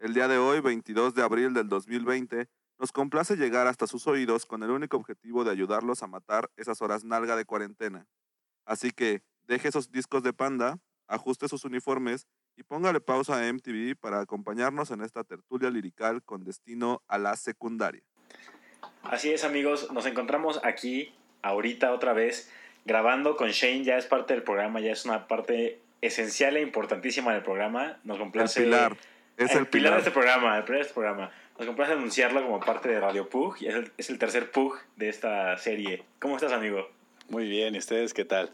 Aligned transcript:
El 0.00 0.14
día 0.14 0.28
de 0.28 0.38
hoy, 0.38 0.60
22 0.60 1.16
de 1.16 1.22
abril 1.24 1.54
del 1.54 1.68
2020, 1.68 2.46
nos 2.78 2.92
complace 2.92 3.34
llegar 3.34 3.66
hasta 3.66 3.88
sus 3.88 4.06
oídos 4.06 4.46
con 4.46 4.62
el 4.62 4.70
único 4.70 4.96
objetivo 4.96 5.42
de 5.42 5.50
ayudarlos 5.50 6.04
a 6.04 6.06
matar 6.06 6.50
esas 6.56 6.80
horas 6.80 7.02
nalga 7.02 7.34
de 7.34 7.44
cuarentena. 7.44 8.06
Así 8.64 8.92
que 8.92 9.22
deje 9.48 9.66
esos 9.66 9.90
discos 9.90 10.22
de 10.22 10.32
panda, 10.32 10.78
ajuste 11.08 11.48
sus 11.48 11.64
uniformes 11.64 12.28
y 12.54 12.62
póngale 12.62 13.00
pausa 13.00 13.40
a 13.40 13.52
MTV 13.52 13.96
para 13.98 14.20
acompañarnos 14.20 14.92
en 14.92 15.02
esta 15.02 15.24
tertulia 15.24 15.68
lirical 15.68 16.22
con 16.22 16.44
destino 16.44 17.02
a 17.08 17.18
la 17.18 17.34
secundaria. 17.34 18.04
Así 19.02 19.32
es, 19.32 19.42
amigos. 19.42 19.90
Nos 19.90 20.06
encontramos 20.06 20.60
aquí, 20.62 21.12
ahorita 21.42 21.92
otra 21.92 22.12
vez, 22.12 22.52
grabando 22.84 23.36
con 23.36 23.48
Shane. 23.48 23.82
Ya 23.82 23.96
es 23.96 24.06
parte 24.06 24.34
del 24.34 24.44
programa, 24.44 24.78
ya 24.78 24.92
es 24.92 25.04
una 25.04 25.26
parte 25.26 25.80
esencial 26.02 26.56
e 26.56 26.62
importantísima 26.62 27.32
del 27.32 27.42
programa. 27.42 27.98
Nos 28.04 28.18
El 28.18 28.22
complace. 28.22 28.62
Es 29.38 29.54
el, 29.54 29.66
pilar 29.66 29.66
de 29.66 29.68
pilar. 29.68 29.98
este 30.00 30.10
programa, 30.10 30.58
el 30.58 30.64
pilar 30.64 30.78
de 30.78 30.82
este 30.82 30.94
programa. 30.94 31.30
Nos 31.58 31.66
complace 31.66 31.92
anunciarlo 31.92 32.42
como 32.42 32.60
parte 32.60 32.88
de 32.88 33.00
Radio 33.00 33.28
Pug 33.28 33.56
y 33.60 33.68
es 33.68 33.74
el, 33.74 33.92
es 33.96 34.10
el 34.10 34.18
tercer 34.18 34.50
Pug 34.50 34.76
de 34.96 35.08
esta 35.08 35.56
serie. 35.58 36.04
¿Cómo 36.20 36.36
estás, 36.36 36.52
amigo? 36.52 36.88
Muy 37.28 37.48
bien, 37.48 37.74
¿y 37.74 37.78
ustedes 37.78 38.14
qué 38.14 38.24
tal? 38.24 38.50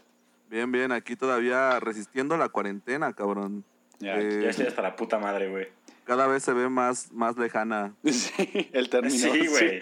Bien, 0.49 0.71
bien, 0.71 0.91
aquí 0.91 1.15
todavía 1.15 1.79
resistiendo 1.79 2.37
la 2.37 2.49
cuarentena, 2.49 3.13
cabrón. 3.13 3.63
Ya, 3.99 4.15
Eh, 4.19 4.41
Ya 4.43 4.49
estoy 4.49 4.67
hasta 4.67 4.81
la 4.81 4.95
puta 4.95 5.17
madre, 5.17 5.49
güey. 5.49 5.67
Cada 6.05 6.27
vez 6.27 6.43
se 6.43 6.53
ve 6.53 6.69
más, 6.69 7.11
más 7.11 7.35
lejana. 7.37 7.93
Sí, 8.05 8.69
el 8.73 8.89
término. 8.89 9.15
Sí, 9.33 9.47
güey. 9.47 9.81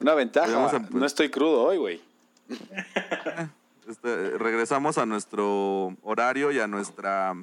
Una 0.00 0.14
ventaja, 0.14 0.86
no 0.90 1.06
estoy 1.06 1.30
crudo 1.30 1.62
hoy, 1.62 1.76
güey. 1.78 2.00
Este, 3.88 4.38
regresamos 4.38 4.98
a 4.98 5.06
nuestro 5.06 5.96
horario 6.02 6.52
y 6.52 6.60
a 6.60 6.66
nuestra 6.66 7.34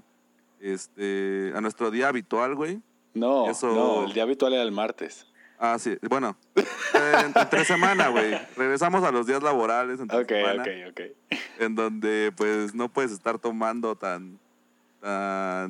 este 0.59 1.51
a 1.55 1.61
nuestro 1.61 1.91
día 1.91 2.07
habitual, 2.09 2.55
güey. 2.55 2.81
No, 3.13 3.49
Eso- 3.49 3.73
no, 3.73 4.05
el 4.05 4.13
día 4.13 4.23
habitual 4.23 4.53
era 4.53 4.63
el 4.63 4.71
martes. 4.71 5.27
Ah, 5.59 5.79
sí, 5.79 5.97
bueno, 6.07 6.37
eh, 6.55 7.13
entre 7.35 7.65
semana, 7.65 8.09
güey. 8.09 8.37
Regresamos 8.55 9.03
a 9.03 9.11
los 9.11 9.25
días 9.25 9.41
laborales 9.41 9.99
entre 9.99 10.19
Ok, 10.19 10.27
semana, 10.29 10.61
ok, 10.63 10.69
ok. 10.91 11.01
en 11.59 11.73
donde 11.75 12.31
pues 12.37 12.75
no 12.75 12.89
puedes 12.89 13.11
estar 13.11 13.39
tomando 13.39 13.95
tan 13.95 14.39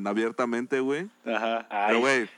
abiertamente, 0.06 0.80
güey. 0.80 1.08
Ajá. 1.26 1.66
Ay, 1.70 1.88
Pero, 1.88 2.00
güey, 2.00 2.30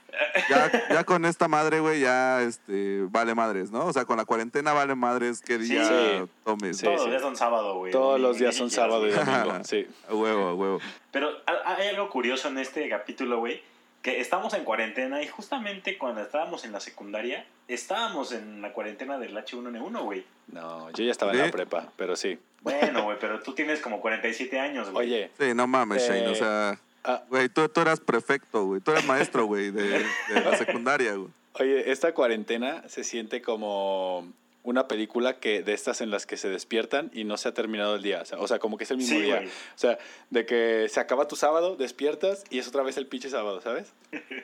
ya, 0.48 0.70
ya 0.90 1.04
con 1.04 1.24
esta 1.24 1.48
madre, 1.48 1.80
güey, 1.80 2.00
ya 2.00 2.42
este, 2.42 3.02
vale 3.10 3.34
madres, 3.34 3.70
¿no? 3.70 3.86
O 3.86 3.92
sea, 3.92 4.04
con 4.04 4.16
la 4.16 4.24
cuarentena 4.24 4.72
vale 4.72 4.94
madres 4.94 5.40
qué 5.40 5.58
día 5.58 5.84
Sí. 5.84 6.28
tomes. 6.44 6.78
Sí, 6.78 6.84
todos 6.84 7.00
sí. 7.00 7.06
los 7.06 7.10
días 7.10 7.22
son 7.22 7.36
sábado, 7.36 7.76
güey. 7.76 7.92
Todos 7.92 8.20
los 8.20 8.38
días 8.38 8.54
son 8.56 8.70
sábado 8.70 9.06
y 9.06 9.10
domingo. 9.10 9.64
Sí. 9.64 9.86
A 10.08 10.14
huevo, 10.14 10.48
a 10.48 10.54
huevo. 10.54 10.78
Pero 11.10 11.30
ha- 11.46 11.74
hay 11.76 11.88
algo 11.88 12.08
curioso 12.10 12.48
en 12.48 12.58
este 12.58 12.88
capítulo, 12.88 13.38
güey, 13.38 13.62
que 14.02 14.20
estamos 14.20 14.54
en 14.54 14.64
cuarentena 14.64 15.22
y 15.22 15.26
justamente 15.28 15.98
cuando 15.98 16.22
estábamos 16.22 16.64
en 16.64 16.72
la 16.72 16.80
secundaria, 16.80 17.44
estábamos 17.68 18.32
en 18.32 18.62
la 18.62 18.72
cuarentena 18.72 19.18
del 19.18 19.36
H1N1, 19.36 20.02
güey. 20.04 20.24
No, 20.52 20.90
yo 20.92 21.04
ya 21.04 21.12
estaba 21.12 21.32
en 21.32 21.38
la 21.38 21.50
prepa, 21.50 21.92
pero 21.96 22.16
sí. 22.16 22.38
Bueno, 22.62 23.02
güey, 23.04 23.18
pero 23.20 23.40
tú 23.40 23.52
tienes 23.54 23.80
como 23.80 24.00
47 24.00 24.58
años, 24.58 24.90
güey. 24.90 25.06
Oye, 25.06 25.30
Sí, 25.38 25.54
no 25.54 25.66
mames, 25.66 26.02
Eh, 26.04 26.06
Shane, 26.08 26.28
o 26.28 26.34
sea... 26.34 26.78
ah, 27.04 27.22
Güey, 27.28 27.48
tú, 27.48 27.68
tú 27.68 27.80
eras 27.80 28.00
prefecto, 28.00 28.64
güey. 28.64 28.80
Tú 28.80 28.90
eras 28.92 29.04
maestro, 29.06 29.44
güey, 29.46 29.70
de, 29.70 29.82
de 30.00 30.40
la 30.44 30.56
secundaria, 30.56 31.14
güey. 31.14 31.28
oye, 31.54 31.90
esta 31.90 32.12
cuarentena 32.14 32.82
se 32.88 33.04
siente 33.04 33.42
como 33.42 34.32
una 34.62 34.86
película 34.88 35.38
que 35.40 35.62
de 35.62 35.72
estas 35.72 36.02
en 36.02 36.10
las 36.10 36.26
que 36.26 36.36
se 36.36 36.48
despiertan 36.50 37.10
y 37.14 37.24
no 37.24 37.38
se 37.38 37.48
ha 37.48 37.54
terminado 37.54 37.96
el 37.96 38.02
día. 38.02 38.20
O 38.20 38.24
sea, 38.26 38.38
o 38.38 38.46
sea, 38.46 38.58
como 38.58 38.76
que 38.76 38.84
es 38.84 38.90
el 38.90 38.98
mismo 38.98 39.16
Sí, 39.16 39.22
día. 39.22 39.36
güey. 39.36 39.48
O 39.48 39.50
sea, 39.76 39.98
de 40.28 40.44
que 40.44 40.86
se 40.90 41.00
acaba 41.00 41.26
tu 41.26 41.34
sábado, 41.36 41.76
despiertas 41.76 42.44
y 42.50 42.58
es 42.58 42.68
otra 42.68 42.82
vez 42.82 42.96
el 42.98 43.06
pinche 43.06 43.30
sábado, 43.30 43.60
¿sabes? 43.62 43.92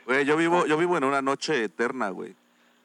Güey, 0.06 0.24
yo 0.24 0.36
vivo, 0.38 0.64
yo 0.66 0.78
vivo 0.78 0.96
en 0.96 1.04
una 1.04 1.20
noche 1.20 1.62
eterna, 1.64 2.08
güey. 2.08 2.34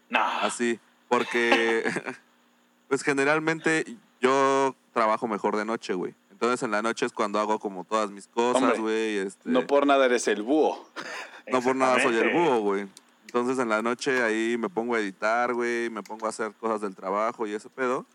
No. 0.09 0.19
Así. 0.19 0.77
Porque, 1.07 1.83
pues 2.89 3.01
generalmente 3.01 3.85
yo 4.19 4.75
trabajo 4.93 5.27
mejor 5.29 5.55
de 5.55 5.63
noche, 5.63 5.93
güey. 5.93 6.13
Entonces 6.41 6.63
en 6.63 6.71
la 6.71 6.81
noche 6.81 7.05
es 7.05 7.13
cuando 7.13 7.39
hago 7.39 7.59
como 7.59 7.83
todas 7.83 8.09
mis 8.09 8.25
cosas, 8.25 8.79
güey. 8.79 9.17
Este, 9.17 9.47
No 9.47 9.67
por 9.67 9.85
nada 9.85 10.07
eres 10.07 10.27
el 10.27 10.41
búho. 10.41 10.89
no 11.51 11.61
por 11.61 11.75
nada 11.75 12.01
soy 12.01 12.17
el 12.17 12.31
búho, 12.31 12.61
güey. 12.61 12.87
Entonces 13.27 13.59
en 13.59 13.69
la 13.69 13.83
noche 13.83 14.23
ahí 14.23 14.57
me 14.57 14.67
pongo 14.67 14.95
a 14.95 14.99
editar, 14.99 15.53
güey, 15.53 15.91
me 15.91 16.01
pongo 16.01 16.25
a 16.25 16.29
hacer 16.29 16.51
cosas 16.53 16.81
del 16.81 16.95
trabajo 16.95 17.45
y 17.45 17.53
ese 17.53 17.69
pedo. 17.69 18.07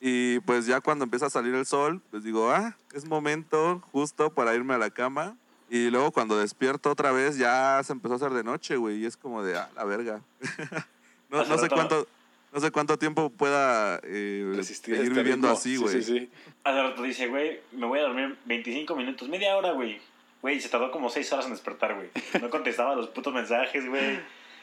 Y 0.00 0.40
pues 0.40 0.66
ya 0.66 0.80
cuando 0.80 1.04
empieza 1.04 1.26
a 1.26 1.30
salir 1.30 1.54
el 1.54 1.64
sol, 1.64 2.02
pues 2.10 2.24
digo, 2.24 2.50
ah, 2.50 2.76
es 2.92 3.04
momento 3.04 3.80
justo 3.92 4.30
para 4.30 4.52
irme 4.56 4.74
a 4.74 4.78
la 4.78 4.90
cama. 4.90 5.36
Y 5.68 5.90
luego 5.90 6.10
cuando 6.10 6.36
despierto 6.36 6.90
otra 6.90 7.12
vez 7.12 7.38
ya 7.38 7.80
se 7.84 7.92
empezó 7.92 8.14
a 8.14 8.16
hacer 8.16 8.32
de 8.32 8.42
noche, 8.42 8.78
güey, 8.78 8.96
y 8.96 9.06
es 9.06 9.16
como 9.16 9.44
de, 9.44 9.56
ah, 9.56 9.70
la 9.76 9.84
verga. 9.84 10.22
no, 11.30 11.44
sé 11.56 11.68
cuánto, 11.68 12.08
no 12.52 12.60
sé 12.60 12.70
cuánto 12.70 12.98
tiempo 12.98 13.30
pueda 13.30 14.00
eh, 14.02 14.50
Resistir 14.54 14.94
seguir 14.96 15.10
este 15.12 15.22
viviendo 15.22 15.48
ritmo. 15.48 15.58
así, 15.58 15.76
Sí, 15.76 15.82
güey. 15.82 16.02
Sí, 16.02 16.18
sí, 16.20 16.30
Hace 16.64 16.82
rato 16.82 17.02
dice, 17.02 17.26
güey, 17.28 17.60
me 17.72 17.86
voy 17.86 17.98
a 18.00 18.02
dormir 18.02 18.36
25 18.44 18.94
minutos, 18.96 19.28
media 19.28 19.56
hora, 19.56 19.72
güey. 19.72 20.00
Güey, 20.42 20.60
se 20.60 20.68
tardó 20.68 20.90
como 20.90 21.10
6 21.10 21.32
horas 21.32 21.46
en 21.46 21.52
despertar, 21.52 21.94
güey. 21.94 22.08
No 22.40 22.48
contestaba 22.50 22.94
los 22.94 23.08
putos 23.08 23.32
mensajes, 23.34 23.88
güey. 23.88 24.20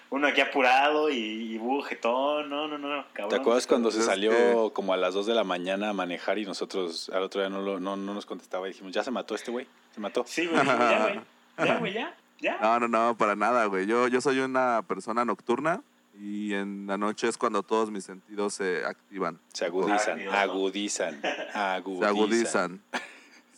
Uno 0.09 0.27
aquí 0.27 0.39
apurado 0.39 1.09
y, 1.09 1.15
y 1.17 1.57
bujetón. 1.57 2.49
No, 2.49 2.67
no, 2.67 2.77
no, 2.77 3.05
cabrón. 3.13 3.29
¿Te 3.29 3.35
acuerdas 3.35 3.67
cuando 3.67 3.91
se 3.91 4.01
salió 4.01 4.31
que- 4.31 4.73
como 4.73 4.93
a 4.93 4.97
las 4.97 5.13
2 5.13 5.25
de 5.25 5.33
la 5.35 5.43
mañana 5.43 5.89
a 5.89 5.93
manejar 5.93 6.37
y 6.39 6.45
nosotros 6.45 7.09
al 7.13 7.23
otro 7.23 7.41
día 7.41 7.49
no, 7.49 7.61
lo- 7.61 7.79
no, 7.79 7.95
no 7.97 8.13
nos 8.13 8.25
contestaba 8.25 8.67
y 8.67 8.71
dijimos, 8.71 8.93
ya 8.93 9.03
se 9.03 9.11
mató 9.11 9.35
este 9.35 9.51
güey? 9.51 9.67
Se 9.93 9.99
mató. 9.99 10.23
Sí, 10.25 10.45
güey, 10.45 10.65
ya, 10.65 11.01
güey. 11.01 11.19
Ya, 11.67 11.77
güey, 11.79 11.93
ya. 11.93 12.15
Ya. 12.39 12.57
No, 12.61 12.79
no, 12.79 12.87
no, 12.87 13.17
para 13.17 13.35
nada, 13.35 13.65
güey. 13.65 13.85
Yo, 13.85 14.07
yo 14.07 14.21
soy 14.21 14.39
una 14.39 14.81
persona 14.87 15.25
nocturna 15.25 15.81
y 16.19 16.53
en 16.53 16.87
la 16.87 16.97
noche 16.97 17.27
es 17.27 17.37
cuando 17.37 17.63
todos 17.63 17.91
mis 17.91 18.03
sentidos 18.03 18.55
se 18.55 18.85
activan. 18.85 19.39
Se 19.53 19.65
agudizan, 19.65 20.19
agudizan, 20.29 21.21
agudizan. 21.53 21.99
Se 21.99 22.05
agudizan. 22.05 22.81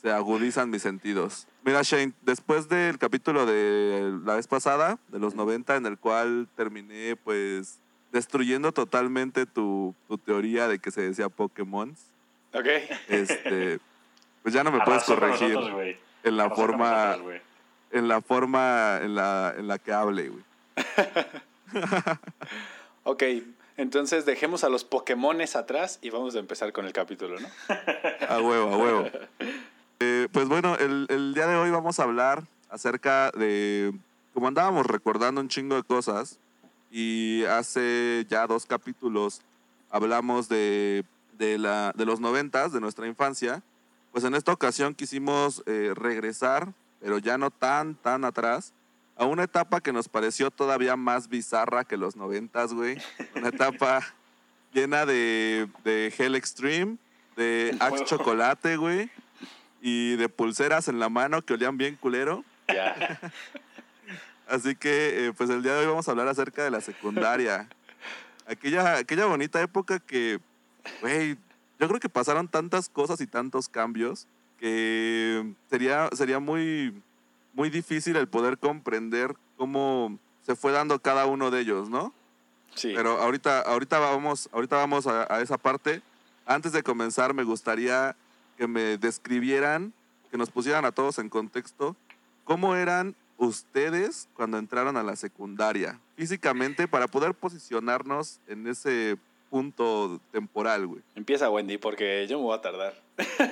se 0.02 0.12
agudizan 0.12 0.70
mis 0.70 0.81
sentidos. 0.81 1.47
Mira, 1.64 1.81
Shane, 1.84 2.14
después 2.22 2.70
del 2.70 2.97
capítulo 2.97 3.46
de 3.46 4.18
la 4.24 4.36
vez 4.36 4.47
pasada, 4.47 4.97
de 5.09 5.20
los 5.20 5.36
90, 5.36 5.75
en 5.75 5.86
el 5.86 5.97
cual 5.97 6.47
terminé, 6.56 7.16
pues, 7.16 7.80
destruyendo 8.12 8.72
totalmente 8.72 9.46
tu, 9.46 9.94
tu 10.08 10.18
teoría 10.18 10.68
de 10.68 10.80
que 10.80 10.91
se 10.91 11.02
decía 11.02 11.30
Pokémon, 11.30 11.96
Ok. 12.53 12.66
este, 13.08 13.80
pues 14.41 14.53
ya 14.53 14.64
no 14.64 14.72
me 14.72 14.80
puedes 14.80 15.03
Arrasó 15.03 15.16
corregir 15.16 15.53
nosotros, 15.53 15.96
en 16.24 16.38
la 16.38 16.44
Arrasó 16.46 16.62
forma, 16.62 17.06
nosotros, 17.18 17.41
en 17.91 18.08
la 18.08 18.22
forma 18.22 19.00
en 19.02 19.16
la, 19.16 19.53
en 19.58 19.68
la 19.68 19.78
que 19.78 19.94
hable, 19.94 20.30
güey. 20.30 20.44
Ok, 23.03 23.24
entonces 23.78 24.25
dejemos 24.25 24.63
a 24.63 24.69
los 24.69 24.84
Pokémones 24.84 25.56
atrás 25.56 26.00
y 26.02 26.09
vamos 26.09 26.35
a 26.35 26.40
empezar 26.40 26.74
con 26.74 26.85
el 26.85 26.94
capítulo, 26.94 27.40
¿no? 27.40 27.47
A 28.28 28.40
huevo, 28.40 28.74
a 28.74 28.78
huevo. 28.78 29.09
Eh, 30.02 30.29
pues 30.31 30.47
bueno, 30.47 30.78
el, 30.78 31.08
el 31.09 31.34
día 31.34 31.46
de 31.46 31.58
hoy 31.58 31.72
vamos 31.72 32.00
a 32.00 32.03
hablar 32.03 32.44
acerca 32.69 33.31
de, 33.31 33.94
como 34.34 34.47
andábamos 34.47 34.85
recordando 34.85 35.41
un 35.41 35.49
chingo 35.49 35.76
de 35.76 35.84
cosas, 35.84 36.40
y 36.91 37.43
hace 37.46 38.26
ya 38.29 38.47
dos 38.47 38.66
capítulos 38.66 39.41
hablamos 39.90 40.49
de, 40.49 41.03
de, 41.38 41.58
la, 41.58 41.93
de 41.96 42.05
los 42.05 42.20
noventas, 42.20 42.72
de 42.72 42.79
nuestra 42.79 43.08
infancia, 43.08 43.61
pues 44.11 44.23
en 44.23 44.35
esta 44.35 44.52
ocasión 44.52 44.96
quisimos 44.96 45.64
eh, 45.66 45.93
regresar, 45.96 46.73
pero 46.99 47.20
ya 47.20 47.38
no 47.38 47.52
tan, 47.52 47.96
tan 47.96 48.26
atrás, 48.26 48.73
a 49.19 49.25
una 49.25 49.43
etapa 49.43 49.81
que 49.81 49.91
nos 49.91 50.07
pareció 50.07 50.49
todavía 50.49 50.95
más 50.95 51.27
bizarra 51.27 51.83
que 51.83 51.97
los 51.97 52.16
noventas, 52.16 52.73
güey. 52.73 52.97
Una 53.35 53.49
etapa 53.49 54.01
llena 54.71 55.05
de, 55.05 55.67
de 55.83 56.13
Hell 56.17 56.35
Extreme, 56.35 56.95
de 57.35 57.75
Axe. 57.81 58.05
Chocolate, 58.05 58.77
güey, 58.77 59.11
y 59.81 60.16
de 60.16 60.29
pulseras 60.29 60.87
en 60.87 60.99
la 60.99 61.09
mano 61.09 61.41
que 61.41 61.53
olían 61.53 61.77
bien 61.77 61.97
culero. 61.97 62.45
Ya. 62.69 63.19
Así 64.47 64.77
que, 64.77 65.27
eh, 65.27 65.33
pues 65.33 65.49
el 65.49 65.63
día 65.63 65.73
de 65.73 65.79
hoy 65.81 65.87
vamos 65.87 66.07
a 66.07 66.11
hablar 66.11 66.29
acerca 66.29 66.63
de 66.63 66.71
la 66.71 66.79
secundaria. 66.79 67.67
Aquella, 68.47 68.95
aquella 68.95 69.25
bonita 69.25 69.61
época 69.61 69.99
que, 69.99 70.39
güey, 71.01 71.37
yo 71.77 71.89
creo 71.89 71.99
que 71.99 72.07
pasaron 72.07 72.47
tantas 72.47 72.87
cosas 72.87 73.19
y 73.19 73.27
tantos 73.27 73.67
cambios 73.67 74.27
que 74.57 75.53
sería, 75.69 76.09
sería 76.13 76.39
muy, 76.39 77.03
muy 77.53 77.69
difícil 77.69 78.16
el 78.16 78.28
poder 78.28 78.57
comprender 78.57 79.35
cómo 79.57 80.17
se 80.46 80.55
fue 80.55 80.72
dando 80.72 80.99
cada 80.99 81.25
uno 81.25 81.51
de 81.51 81.61
ellos, 81.61 81.90
¿no? 81.90 82.13
Sí. 82.75 82.93
Pero 82.96 83.22
ahorita, 83.22 83.61
ahorita 83.61 83.99
vamos, 83.99 84.49
ahorita 84.51 84.75
vamos 84.78 85.07
a, 85.07 85.34
a 85.34 85.41
esa 85.41 85.57
parte. 85.57 86.01
Antes 86.46 86.72
de 86.72 86.84
comenzar, 86.84 87.34
me 87.34 87.43
gustaría 87.43 88.16
que 88.57 88.67
me 88.67 88.97
describieran, 88.97 89.93
que 90.31 90.37
nos 90.37 90.49
pusieran 90.49 90.85
a 90.85 90.91
todos 90.91 91.19
en 91.19 91.29
contexto, 91.29 91.96
cómo 92.43 92.75
eran 92.75 93.16
ustedes 93.37 94.28
cuando 94.35 94.57
entraron 94.57 94.97
a 94.97 95.03
la 95.03 95.16
secundaria, 95.16 95.99
físicamente, 96.16 96.87
para 96.87 97.07
poder 97.07 97.34
posicionarnos 97.34 98.40
en 98.47 98.67
ese 98.67 99.17
punto 99.49 100.19
temporal, 100.31 100.85
güey. 100.85 101.02
Empieza 101.16 101.49
Wendy 101.49 101.78
porque 101.78 102.28
yo 102.28 102.37
me 102.37 102.43
voy 102.43 102.57
a 102.57 102.61
tardar. 102.61 102.93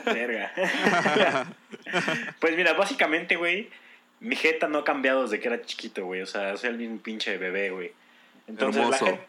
Verga. 0.05 0.51
pues 2.39 2.55
mira, 2.55 2.73
básicamente, 2.73 3.35
güey, 3.35 3.69
mi 4.19 4.35
jeta 4.35 4.67
no 4.67 4.79
ha 4.79 4.83
cambiado 4.83 5.23
desde 5.23 5.39
que 5.39 5.47
era 5.47 5.61
chiquito, 5.61 6.05
güey. 6.05 6.21
O 6.21 6.25
sea, 6.25 6.55
soy 6.57 6.69
el 6.69 6.77
mismo 6.77 6.97
pinche 6.99 7.37
bebé, 7.37 7.69
güey. 7.71 7.91
Entonces, 8.47 8.87
la 8.89 8.97
jeta, 8.97 9.21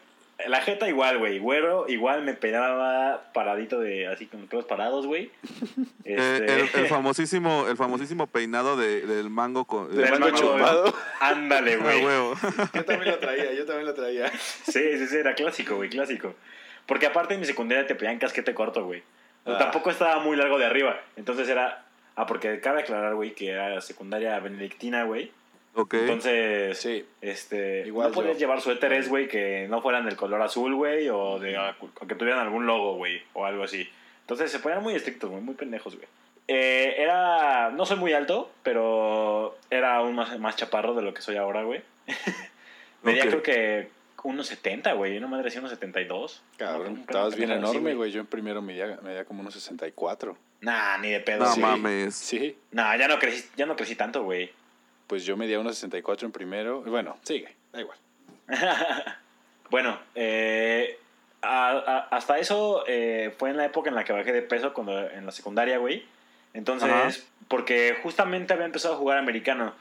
la 0.47 0.61
jeta 0.61 0.87
igual, 0.87 1.17
güey. 1.19 1.39
Güero, 1.39 1.85
igual 1.89 2.23
me 2.23 2.33
peinaba 2.33 3.31
paradito 3.33 3.79
de 3.79 4.07
así 4.07 4.25
con 4.27 4.41
los 4.41 4.49
pelos 4.49 4.65
parados, 4.65 5.05
güey. 5.05 5.29
Eh, 6.05 6.15
Este, 6.15 6.45
el, 6.79 6.83
el 6.85 6.87
famosísimo, 6.89 7.67
el 7.69 7.77
famosísimo 7.77 8.25
peinado 8.27 8.77
de- 8.77 9.01
del 9.05 9.29
mango 9.29 9.65
con 9.65 9.95
Del 9.95 10.09
mango, 10.09 10.25
mango 10.25 10.37
chupado. 10.37 10.93
Ándale, 11.19 11.73
Ah, 11.79 11.83
güey. 11.83 12.05
huevo. 12.05 12.35
Yo 12.73 12.85
también 12.85 13.11
lo 13.11 13.19
traía, 13.19 13.53
yo 13.53 13.65
también 13.65 13.85
lo 13.85 13.93
traía. 13.93 14.31
Sí, 14.63 14.97
sí, 14.97 15.07
sí, 15.07 15.17
era 15.17 15.35
clásico, 15.35 15.75
güey, 15.75 15.89
clásico. 15.89 16.33
Porque 16.87 17.05
aparte 17.05 17.35
en 17.35 17.41
mi 17.41 17.45
secundaria 17.45 17.85
te 17.85 17.93
pedían 17.93 18.17
casquete 18.17 18.53
corto, 18.55 18.85
güey. 18.85 19.03
Pero 19.43 19.57
Ah. 19.57 19.59
Tampoco 19.59 19.91
estaba 19.91 20.19
muy 20.19 20.35
largo 20.35 20.57
de 20.57 20.65
arriba. 20.65 20.99
Entonces 21.15 21.47
era. 21.47 21.85
Ah, 22.15 22.25
porque 22.25 22.59
cabe 22.59 22.81
aclarar, 22.81 23.15
güey, 23.15 23.33
que 23.33 23.49
era 23.49 23.79
secundaria 23.81 24.39
benedictina, 24.39 25.03
güey. 25.03 25.31
Ok. 25.75 25.93
Entonces, 25.93 26.77
Sí. 26.77 27.05
este. 27.21 27.83
Igual 27.87 28.09
no 28.09 28.13
podías 28.13 28.37
llevar 28.37 28.59
suéteres, 28.61 29.07
güey, 29.07 29.27
que 29.27 29.67
no 29.69 29.81
fueran 29.81 30.05
del 30.05 30.15
color 30.17 30.41
azul, 30.41 30.75
güey, 30.75 31.07
o, 31.09 31.39
de, 31.39 31.57
o 31.57 32.07
que 32.07 32.15
tuvieran 32.15 32.41
algún 32.41 32.65
logo, 32.65 32.95
güey, 32.95 33.21
o 33.33 33.45
algo 33.45 33.63
así. 33.63 33.87
Entonces 34.21 34.51
se 34.51 34.59
ponían 34.59 34.83
muy 34.83 34.95
estrictos, 34.95 35.29
güey, 35.29 35.41
muy 35.41 35.55
pendejos, 35.55 35.95
güey. 35.95 36.07
Eh, 36.47 36.95
era. 36.97 37.69
No 37.69 37.85
soy 37.85 37.97
muy 37.97 38.11
alto, 38.13 38.51
pero 38.63 39.57
era 39.69 39.95
aún 39.97 40.15
más, 40.15 40.37
más 40.39 40.55
chaparro 40.55 40.95
de 40.95 41.03
lo 41.03 41.13
que 41.13 41.21
soy 41.21 41.37
ahora, 41.37 41.63
güey. 41.63 41.81
Medía 43.03 43.23
Ok. 43.23 43.29
creo 43.29 43.43
que 43.43 43.89
unos 44.23 44.47
70, 44.47 44.93
güey. 44.93 45.17
Una 45.17 45.27
madre 45.27 45.47
así, 45.49 45.57
unos 45.59 45.71
72. 45.71 46.41
Cabrón, 46.57 46.93
Un- 46.93 46.99
estabas 46.99 47.35
bien 47.35 47.51
enorme, 47.51 47.93
güey. 47.93 48.11
Yo 48.11 48.19
en 48.21 48.27
primero 48.27 48.61
medía, 48.61 48.99
medía 49.01 49.25
como 49.25 49.41
unos 49.41 49.53
64. 49.53 50.37
Nah, 50.61 50.97
ni 50.97 51.09
de 51.11 51.19
pedo. 51.21 51.39
No 51.45 51.53
sí. 51.53 51.59
mames. 51.61 52.15
Sí. 52.15 52.57
Nah, 52.71 52.95
ya 52.97 53.07
no 53.07 53.17
crecí, 53.19 53.47
ya 53.55 53.65
no 53.65 53.75
crecí 53.75 53.95
tanto, 53.95 54.23
güey. 54.23 54.51
Pues 55.07 55.25
yo 55.25 55.37
medía 55.37 55.59
unos 55.59 55.75
64 55.75 56.25
en 56.25 56.31
primero. 56.31 56.81
Bueno, 56.83 57.17
sigue, 57.23 57.55
da 57.71 57.81
igual. 57.81 57.97
bueno, 59.69 59.99
eh, 60.15 60.99
a- 61.41 61.69
a- 61.71 62.07
hasta 62.15 62.39
eso 62.39 62.83
eh, 62.87 63.33
fue 63.37 63.49
en 63.51 63.57
la 63.57 63.65
época 63.65 63.89
en 63.89 63.95
la 63.95 64.03
que 64.03 64.13
bajé 64.13 64.31
de 64.33 64.41
peso 64.41 64.73
cuando 64.73 65.09
en 65.09 65.25
la 65.25 65.31
secundaria, 65.31 65.77
güey. 65.77 66.05
Entonces, 66.53 66.89
Ajá. 66.89 67.09
porque 67.47 67.97
justamente 68.01 68.53
había 68.53 68.65
empezado 68.65 68.95
a 68.95 68.97
jugar 68.97 69.17
americano. 69.17 69.73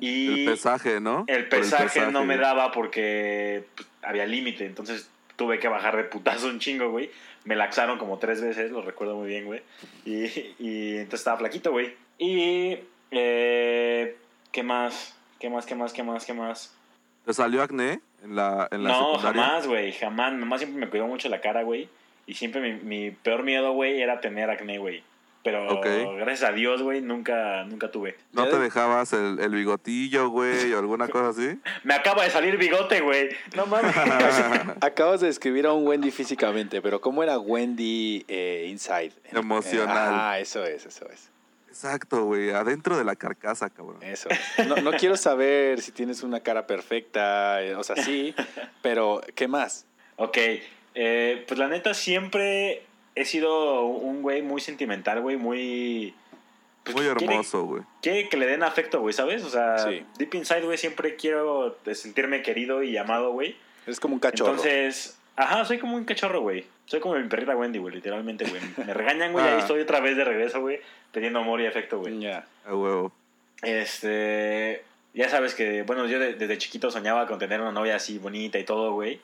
Y 0.00 0.40
El 0.40 0.44
pesaje, 0.44 1.00
¿no? 1.00 1.24
el 1.26 1.48
pesaje 1.48 2.10
no 2.10 2.24
me 2.24 2.36
daba 2.36 2.70
porque 2.72 3.64
pues, 3.74 3.88
había 4.02 4.26
límite. 4.26 4.66
Entonces 4.66 5.08
tuve 5.36 5.58
que 5.58 5.68
bajar 5.68 5.96
de 5.96 6.04
putazo 6.04 6.48
un 6.48 6.58
chingo, 6.58 6.90
güey. 6.90 7.10
Me 7.44 7.56
laxaron 7.56 7.98
como 7.98 8.18
tres 8.18 8.40
veces, 8.40 8.70
lo 8.70 8.82
recuerdo 8.82 9.16
muy 9.16 9.28
bien, 9.28 9.46
güey. 9.46 9.62
Y, 10.04 10.24
y 10.58 10.96
entonces 10.96 11.20
estaba 11.20 11.38
flaquito, 11.38 11.70
güey. 11.70 11.94
Y... 12.18 12.78
Eh, 13.10 14.16
¿Qué 14.52 14.62
más? 14.62 15.14
¿Qué 15.38 15.50
más? 15.50 15.66
¿Qué 15.66 15.74
más? 15.74 15.92
¿Qué 15.92 16.02
más? 16.02 16.24
¿Qué 16.24 16.32
más? 16.32 16.74
¿Te 17.24 17.34
salió 17.34 17.62
acné 17.62 18.00
en 18.22 18.36
la, 18.36 18.68
en 18.70 18.84
la 18.84 18.90
no, 18.90 19.10
secundaria? 19.10 19.42
jamás, 19.42 19.66
güey. 19.66 19.92
Jamás. 19.92 20.32
Mamá 20.32 20.58
siempre 20.58 20.80
me 20.80 20.88
cuidó 20.88 21.06
mucho 21.06 21.28
la 21.28 21.40
cara, 21.40 21.62
güey. 21.62 21.88
Y 22.26 22.34
siempre 22.34 22.60
mi, 22.60 22.72
mi 22.80 23.10
peor 23.10 23.42
miedo, 23.42 23.72
güey, 23.72 24.00
era 24.00 24.20
tener 24.20 24.50
acné, 24.50 24.78
güey. 24.78 25.02
Pero 25.46 26.16
gracias 26.16 26.50
a 26.50 26.52
Dios, 26.52 26.82
güey, 26.82 27.00
nunca, 27.00 27.64
nunca 27.64 27.90
tuve. 27.90 28.16
¿No 28.32 28.48
te 28.48 28.56
de- 28.56 28.64
dejabas 28.64 29.12
el, 29.12 29.38
el 29.38 29.50
bigotillo, 29.54 30.28
güey, 30.28 30.72
o 30.72 30.78
alguna 30.78 31.06
cosa 31.08 31.28
así? 31.28 31.58
Me 31.84 31.94
acaba 31.94 32.24
de 32.24 32.30
salir 32.30 32.56
bigote, 32.56 33.00
güey. 33.00 33.28
No 33.54 33.66
mames. 33.66 33.94
Acabas 34.80 35.20
de 35.20 35.28
describir 35.28 35.66
a 35.66 35.72
un 35.72 35.86
Wendy 35.86 36.10
físicamente, 36.10 36.82
pero 36.82 37.00
¿cómo 37.00 37.22
era 37.22 37.38
Wendy 37.38 38.24
eh, 38.28 38.66
inside? 38.68 39.12
Emocional. 39.32 40.12
Ah, 40.12 40.38
eso 40.40 40.64
es, 40.64 40.84
eso 40.84 41.08
es. 41.10 41.30
Exacto, 41.68 42.24
güey, 42.24 42.50
adentro 42.50 42.96
de 42.96 43.04
la 43.04 43.14
carcasa, 43.16 43.68
cabrón. 43.70 44.02
Eso. 44.02 44.28
es. 44.30 44.66
No, 44.66 44.76
no 44.76 44.92
quiero 44.92 45.16
saber 45.16 45.80
si 45.82 45.92
tienes 45.92 46.22
una 46.22 46.40
cara 46.40 46.66
perfecta, 46.66 47.62
eh, 47.62 47.74
o 47.74 47.84
sea, 47.84 47.96
sí, 47.96 48.34
pero 48.82 49.20
¿qué 49.34 49.46
más? 49.46 49.84
ok. 50.16 50.38
eh, 50.94 51.44
pues 51.46 51.58
la 51.58 51.68
neta, 51.68 51.92
siempre 51.92 52.82
he 53.16 53.24
sido 53.24 53.84
un 53.86 54.22
güey 54.22 54.42
muy 54.42 54.60
sentimental, 54.60 55.20
güey. 55.20 55.36
Muy... 55.36 56.14
pues, 56.84 56.94
Muy 56.94 57.06
hermoso, 57.06 57.64
güey. 57.64 57.82
quiere 58.02 58.28
que 58.28 58.36
le 58.36 58.46
den 58.46 58.62
afecto, 58.62 59.00
güey, 59.00 59.12
¿sabes? 59.12 59.42
O 59.42 59.50
sea, 59.50 59.78
Sí. 59.78 60.04
deep 60.18 60.34
inside, 60.34 60.62
güey, 60.62 60.78
siempre 60.78 61.16
quiero 61.16 61.76
sentirme 61.92 62.42
querido 62.42 62.82
y 62.84 62.96
amado, 62.96 63.32
güey. 63.32 63.56
Eres 63.86 63.98
como 63.98 64.14
un 64.14 64.20
cachorro. 64.20 64.50
Entonces, 64.50 65.18
ajá, 65.34 65.64
soy 65.64 65.78
como 65.78 65.96
un 65.96 66.04
cachorro, 66.04 66.40
güey. 66.42 66.64
Soy 66.84 67.00
como 67.00 67.16
mi 67.16 67.26
perrita 67.28 67.56
Wendy, 67.56 67.78
güey, 67.80 67.94
literalmente, 67.94 68.44
güey. 68.44 68.60
Me 68.86 68.94
regañan, 68.94 69.32
güey, 69.32 69.44
Ah. 69.44 69.54
ahí 69.54 69.58
estoy 69.58 69.80
otra 69.80 69.98
vez 70.00 70.16
de 70.16 70.22
regreso, 70.24 70.60
güey, 70.60 70.80
pidiendo 71.12 71.40
amor 71.40 71.60
y 71.60 71.66
afecto, 71.66 71.98
güey. 71.98 72.20
Ya. 72.20 72.46
A 72.64 72.74
huevo. 72.76 73.10
Este, 73.62 74.84
ya 75.14 75.28
sabes 75.28 75.54
que, 75.54 75.82
bueno, 75.82 76.06
yo 76.06 76.18
de- 76.18 76.34
desde 76.34 76.58
chiquito 76.58 76.90
soñaba 76.90 77.26
con 77.26 77.38
tener 77.38 77.60
una 77.60 77.72
novia 77.72 77.96
así 77.96 78.18
bonita 78.18 78.58
y 78.58 78.64
todo, 78.64 78.92
güey. 78.92 79.20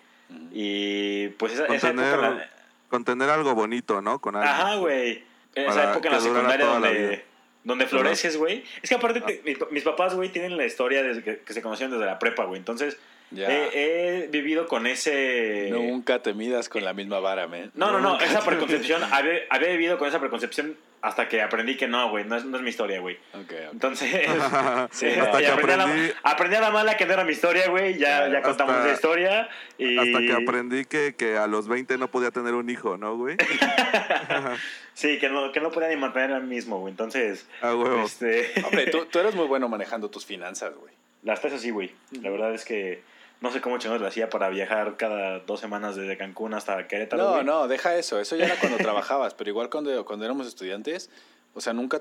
Y 0.50 1.28
pues 1.28 1.52
esa, 1.52 1.66
esa 1.66 1.88
época... 1.90 2.02
tener- 2.10 2.20
la- 2.20 2.48
Con 2.92 3.06
tener 3.06 3.30
algo 3.30 3.54
bonito, 3.54 4.02
¿no? 4.02 4.18
Con. 4.18 4.36
Ajá, 4.36 4.74
güey. 4.76 5.24
Esa 5.54 5.66
Para 5.74 5.90
época 5.92 6.08
en 6.08 6.14
la 6.14 6.20
secundaria 6.20 6.66
la 6.66 6.72
donde, 6.74 7.24
donde 7.64 7.86
floreces, 7.86 8.36
güey. 8.36 8.64
Es 8.82 8.90
que 8.90 8.96
aparte, 8.96 9.22
te- 9.22 9.40
mis, 9.46 9.56
mis 9.70 9.82
papás, 9.82 10.14
güey, 10.14 10.28
tienen 10.28 10.58
la 10.58 10.66
historia 10.66 11.02
desde 11.02 11.22
que, 11.22 11.38
que 11.38 11.54
se 11.54 11.62
conocieron 11.62 11.92
desde 11.92 12.04
la 12.04 12.18
prepa, 12.18 12.44
güey. 12.44 12.58
Entonces, 12.58 12.98
Ya. 13.34 13.48
he, 13.50 14.22
he 14.24 14.26
vivido 14.28 14.66
con 14.68 14.86
ese... 14.86 15.68
Nunca 15.70 16.20
te 16.22 16.34
midas 16.34 16.68
con 16.68 16.84
la 16.84 16.92
misma 16.92 17.18
vara, 17.20 17.46
man. 17.46 17.70
No, 17.74 17.90
no, 17.92 18.00
no, 18.00 18.20
esa 18.20 18.40
preconcepción, 18.44 19.02
había, 19.12 19.40
había 19.50 19.68
vivido 19.70 19.98
con 19.98 20.08
esa 20.08 20.20
preconcepción 20.20 20.76
hasta 21.00 21.28
que 21.28 21.42
aprendí 21.42 21.76
que 21.76 21.88
no, 21.88 22.10
güey, 22.10 22.24
no 22.24 22.36
es, 22.36 22.44
no 22.44 22.56
es 22.58 22.62
mi 22.62 22.70
historia, 22.70 23.00
güey. 23.00 23.16
Ok, 23.34 23.40
ok. 23.50 23.52
Entonces, 23.72 24.08
Sí, 24.92 25.06
eh, 25.06 25.18
hasta 25.20 25.38
que 25.38 25.48
aprendí, 25.48 25.72
a 25.72 25.76
la, 25.86 26.14
aprendí 26.22 26.56
a 26.56 26.60
la 26.60 26.70
mala 26.70 26.96
que 26.96 27.06
no 27.06 27.12
era 27.14 27.24
mi 27.24 27.32
historia, 27.32 27.68
güey, 27.70 27.98
ya, 27.98 28.28
ya 28.28 28.36
Hasta- 28.38 28.42
contamos 28.42 28.76
esa 28.84 28.92
historia. 28.94 29.48
Y... 29.78 29.98
hasta 29.98 30.20
que 30.20 30.32
aprendí 30.32 30.84
que, 30.84 31.14
que 31.16 31.36
a 31.38 31.48
los 31.48 31.66
20 31.66 31.98
no 31.98 32.08
podía 32.08 32.30
tener 32.30 32.54
un 32.54 32.70
hijo, 32.70 32.96
¿no, 32.98 33.16
güey? 33.16 33.36
Sí, 34.94 35.18
que 35.18 35.28
no, 35.30 35.52
que 35.52 35.60
no 35.60 35.70
podía 35.70 35.88
ni 35.88 35.96
mantener 35.96 36.32
al 36.32 36.44
mismo, 36.44 36.78
güey. 36.80 36.90
Entonces, 36.90 37.46
A 37.62 37.74
huevo. 37.74 38.04
este, 38.04 38.52
Hombre, 38.64 38.86
tú, 38.88 39.06
tú 39.06 39.18
eres 39.18 39.34
muy 39.34 39.46
bueno 39.46 39.68
manejando 39.68 40.10
tus 40.10 40.26
finanzas, 40.26 40.74
güey. 40.76 40.92
las 41.22 41.40
tres 41.40 41.54
así, 41.54 41.70
güey. 41.70 41.92
La 42.20 42.28
verdad 42.30 42.52
es 42.54 42.64
que 42.64 43.02
no 43.42 43.52
sé 43.52 43.60
cómo 43.60 43.76
chingados 43.78 44.00
lo 44.00 44.06
hacía 44.08 44.30
para 44.30 44.48
viajar 44.48 44.96
cada 44.96 45.40
dos 45.40 45.60
semanas 45.60 45.94
desde 45.96 46.16
Cancún 46.16 46.54
hasta 46.54 46.88
Querétaro, 46.88 47.22
No, 47.22 47.30
güey. 47.32 47.44
no, 47.44 47.68
deja 47.68 47.94
eso. 47.96 48.18
Eso 48.20 48.36
ya 48.36 48.46
era 48.46 48.56
cuando 48.58 48.78
trabajabas, 48.78 49.34
pero 49.34 49.50
igual 49.50 49.68
cuando, 49.68 50.04
cuando 50.06 50.24
éramos 50.24 50.46
estudiantes, 50.46 51.10
o 51.54 51.60
sea, 51.60 51.72
nunca 51.74 52.00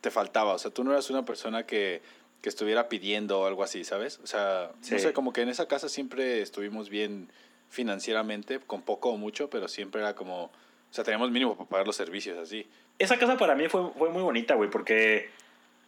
te 0.00 0.10
faltaba. 0.10 0.54
O 0.54 0.58
sea, 0.58 0.70
tú 0.72 0.82
no 0.84 0.90
eras 0.92 1.10
una 1.10 1.24
persona 1.24 1.64
que, 1.66 2.02
que 2.40 2.48
estuviera 2.48 2.88
pidiendo 2.88 3.40
o 3.40 3.46
algo 3.46 3.62
así, 3.62 3.84
¿sabes? 3.84 4.18
O 4.24 4.26
sea, 4.26 4.70
no 4.74 4.84
Sí. 4.84 4.98
sé, 4.98 5.12
como 5.12 5.32
que 5.32 5.42
en 5.42 5.48
esa 5.50 5.66
casa 5.68 5.88
siempre 5.88 6.40
estuvimos 6.40 6.88
bien 6.88 7.28
financieramente, 7.70 8.60
con 8.60 8.82
poco 8.82 9.10
o 9.10 9.16
mucho, 9.16 9.50
pero 9.50 9.68
siempre 9.68 10.00
era 10.00 10.14
como, 10.14 10.44
o 10.44 10.50
sea, 10.90 11.04
teníamos 11.04 11.30
mínimo 11.30 11.56
para 11.56 11.68
pagar 11.68 11.86
los 11.86 11.96
servicios 11.96 12.38
así. 12.38 12.66
Esa 12.98 13.18
casa 13.18 13.36
para 13.36 13.54
mí 13.54 13.68
fue, 13.68 13.90
fue 13.96 14.10
muy 14.10 14.22
bonita, 14.22 14.54
güey, 14.54 14.68
porque, 14.70 15.30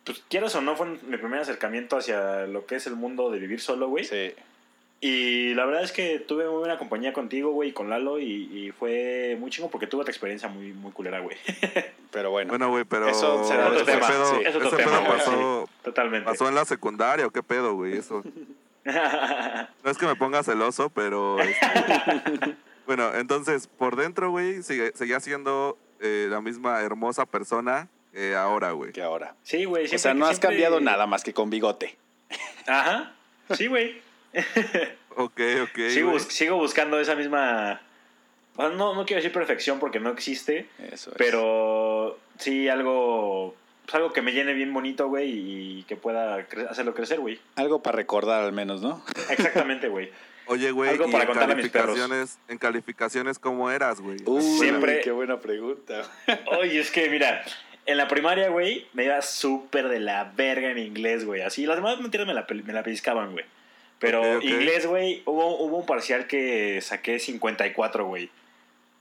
pues, 0.04 0.23
quieras 0.28 0.54
o 0.54 0.61
no, 0.61 0.76
fue 0.76 0.87
mi 0.87 1.16
primer 1.16 1.40
acercamiento 1.40 1.97
hacia 1.97 2.47
lo 2.47 2.66
que 2.66 2.76
es 2.76 2.87
el 2.87 2.97
mundo 2.97 3.30
de 3.30 3.38
vivir 3.38 3.61
solo, 3.61 3.88
güey. 3.88 4.04
Sí. 4.04 4.33
Y 5.02 5.54
la 5.54 5.64
verdad 5.64 5.83
es 5.83 5.92
que 5.92 6.19
tuve 6.19 6.47
muy 6.49 6.59
buena 6.59 6.76
compañía 6.76 7.14
contigo, 7.14 7.52
güey, 7.52 7.71
y 7.71 7.73
con 7.73 7.88
Lalo, 7.88 8.19
y, 8.19 8.25
y 8.66 8.71
fue 8.73 9.35
muy 9.40 9.50
chingo 9.50 9.71
porque 9.71 9.87
tuve 9.87 10.02
otra 10.02 10.12
experiencia 10.12 10.49
muy, 10.49 10.75
muy 10.75 10.92
culera, 10.92 11.21
güey. 11.21 11.37
Pero 12.11 12.30
bueno. 12.30 12.50
Bueno, 12.50 12.69
güey, 12.71 12.85
pero 12.85 13.09
Eso 13.09 13.45
será 13.45 13.69
otro 13.69 13.85
tema, 13.85 14.09
pedo, 14.09 14.26
sí, 14.26 14.42
es 14.45 14.54
otro 14.57 14.66
ese 14.69 14.76
tema, 14.78 14.99
pedo 15.00 15.16
pasó, 15.16 15.69
Totalmente. 15.85 16.25
pasó 16.28 16.49
en 16.49 16.57
la 16.57 16.64
secundaria 16.64 17.25
o 17.26 17.30
qué 17.30 17.42
pedo, 17.42 17.75
güey, 17.75 17.97
eso. 17.97 18.23
No 18.85 19.90
es 19.90 19.97
que 19.99 20.07
me 20.07 20.16
ponga 20.16 20.42
celoso, 20.42 20.90
pero... 20.90 21.38
este, 21.38 22.57
bueno, 22.87 23.14
entonces, 23.14 23.69
por 23.69 23.95
dentro, 23.95 24.30
güey, 24.30 24.62
sigue, 24.64 24.90
seguía 24.97 25.21
siendo 25.21 25.78
eh, 26.00 26.26
la 26.30 26.40
misma 26.40 26.80
hermosa 26.80 27.26
persona 27.26 27.88
que 28.12 28.35
ahora, 28.35 28.73
güey. 28.73 28.92
que 28.92 29.02
ahora. 29.02 29.37
sí, 29.45 29.64
güey. 29.66 29.85
O 29.95 29.99
sea, 29.99 30.14
no 30.14 30.25
has 30.26 30.33
siempre- 30.33 30.49
cambiado 30.49 30.80
nada 30.80 31.07
más 31.07 31.23
que 31.23 31.33
con 31.33 31.49
bigote. 31.50 31.97
Ajá. 32.66 33.12
Sí, 33.54 33.66
güey. 33.69 34.00
Ok, 35.16 35.40
ok. 35.62 35.78
sigo, 35.90 36.10
bus- 36.12 36.22
sigo 36.28 36.56
buscando 36.56 36.99
esa 37.00 37.14
misma... 37.14 37.80
bueno, 38.54 38.75
no, 38.76 38.94
no 38.94 39.04
quiero 39.04 39.20
decir 39.22 39.32
perfección 39.32 39.78
porque 39.78 40.00
no 40.00 40.10
existe, 40.10 40.66
Eso 40.90 41.10
es. 41.10 41.16
pero 41.18 42.18
sí 42.38 42.68
algo 42.68 43.54
pues, 43.84 43.94
algo 43.96 44.12
que 44.12 44.22
me 44.22 44.32
llene 44.32 44.52
bien 44.54 44.72
bonito, 44.72 45.08
güey, 45.08 45.30
y 45.80 45.82
que 45.84 45.96
pueda 45.96 46.49
cre- 46.49 46.68
hacerlo 46.68 46.94
crecer, 46.94 47.18
güey. 47.20 47.40
Algo 47.56 47.82
para 47.82 47.96
recordar 47.96 48.42
al 48.44 48.52
menos, 48.52 48.80
¿no? 48.82 49.02
Exactamente, 49.30 49.88
güey. 49.88 50.10
Oye, 50.46 50.70
güey, 50.72 50.90
Algo 50.90 51.06
y 51.08 51.12
para 51.12 51.25
en 51.25 51.28
contarle 51.30 51.52
a 51.54 51.56
mis 51.56 51.68
perros. 51.68 51.96
calificaciones, 51.96 52.38
en 52.49 52.58
calificaciones, 52.58 53.38
¿cómo 53.38 53.70
eras, 53.70 54.00
güey? 54.00 54.16
Uy, 54.25 54.42
Siempre- 54.58 55.00
qué 55.00 55.10
buena 55.12 55.40
pregunta. 55.40 56.02
Oye, 56.60 56.80
es 56.80 56.90
que 56.90 57.08
mira, 57.10 57.44
en 57.87 57.96
la 57.96 58.08
primaria, 58.08 58.49
güey, 58.49 58.87
me 58.92 59.04
iba 59.04 59.20
súper 59.22 59.88
de 59.88 60.00
la 60.00 60.32
verga 60.37 60.70
en 60.70 60.78
inglés, 60.78 61.25
güey. 61.25 61.42
Así, 61.42 61.66
las 61.66 61.76
demás 61.76 62.00
mentiras 62.00 62.26
me 62.26 62.34
la, 62.34 62.46
me 62.64 62.72
la 62.72 62.82
pellizcaban, 62.82 63.32
güey. 63.32 63.44
Pero 64.00 64.42
inglés, 64.42 64.87
güey, 64.87 65.23
hubo, 65.26 65.59
hubo 65.59 65.76
un 65.78 65.87
parcial 65.87 66.26
que 66.26 66.80
saqué 66.80 67.21
54, 67.21 68.04
güey. 68.07 68.30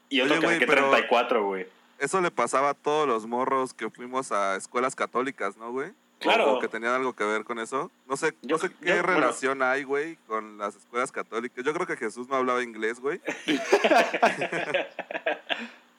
Y 0.10 0.22
otro 0.22 0.34
Oye, 0.34 0.40
que 0.42 0.46
güey, 0.46 0.56
saqué 0.60 0.68
pero- 0.68 0.90
34, 0.92 1.44
güey. 1.46 1.66
Eso 1.98 2.22
le 2.22 2.30
pasaba 2.32 2.70
a 2.70 2.74
todos 2.76 3.08
los 3.08 3.26
morros 3.26 3.74
que 3.74 3.90
fuimos 3.90 4.32
a 4.32 4.56
escuelas 4.56 4.96
católicas, 4.96 5.58
¿no, 5.58 5.72
güey? 5.72 5.92
Claro. 6.20 6.54
O 6.54 6.60
que 6.60 6.68
tenían 6.68 6.94
algo 6.94 7.14
que 7.14 7.24
ver 7.24 7.44
con 7.46 7.60
eso. 7.60 7.92
No 8.08 8.18
sé, 8.18 8.34
Yo- 8.42 8.56
no 8.56 8.58
sé 8.58 8.70
qué 8.82 8.90
yo- 8.90 9.04
bueno. 9.04 9.20
relación 9.20 9.62
hay, 9.62 9.84
güey, 9.84 10.18
con 10.28 10.58
las 10.58 10.76
escuelas 10.76 11.12
católicas. 11.12 11.64
Yo 11.64 11.74
creo 11.74 11.88
que 11.88 11.98
Jesús 11.98 12.28
no 12.30 12.36
hablaba 12.36 12.62
inglés, 12.64 13.00
güey. 13.00 13.22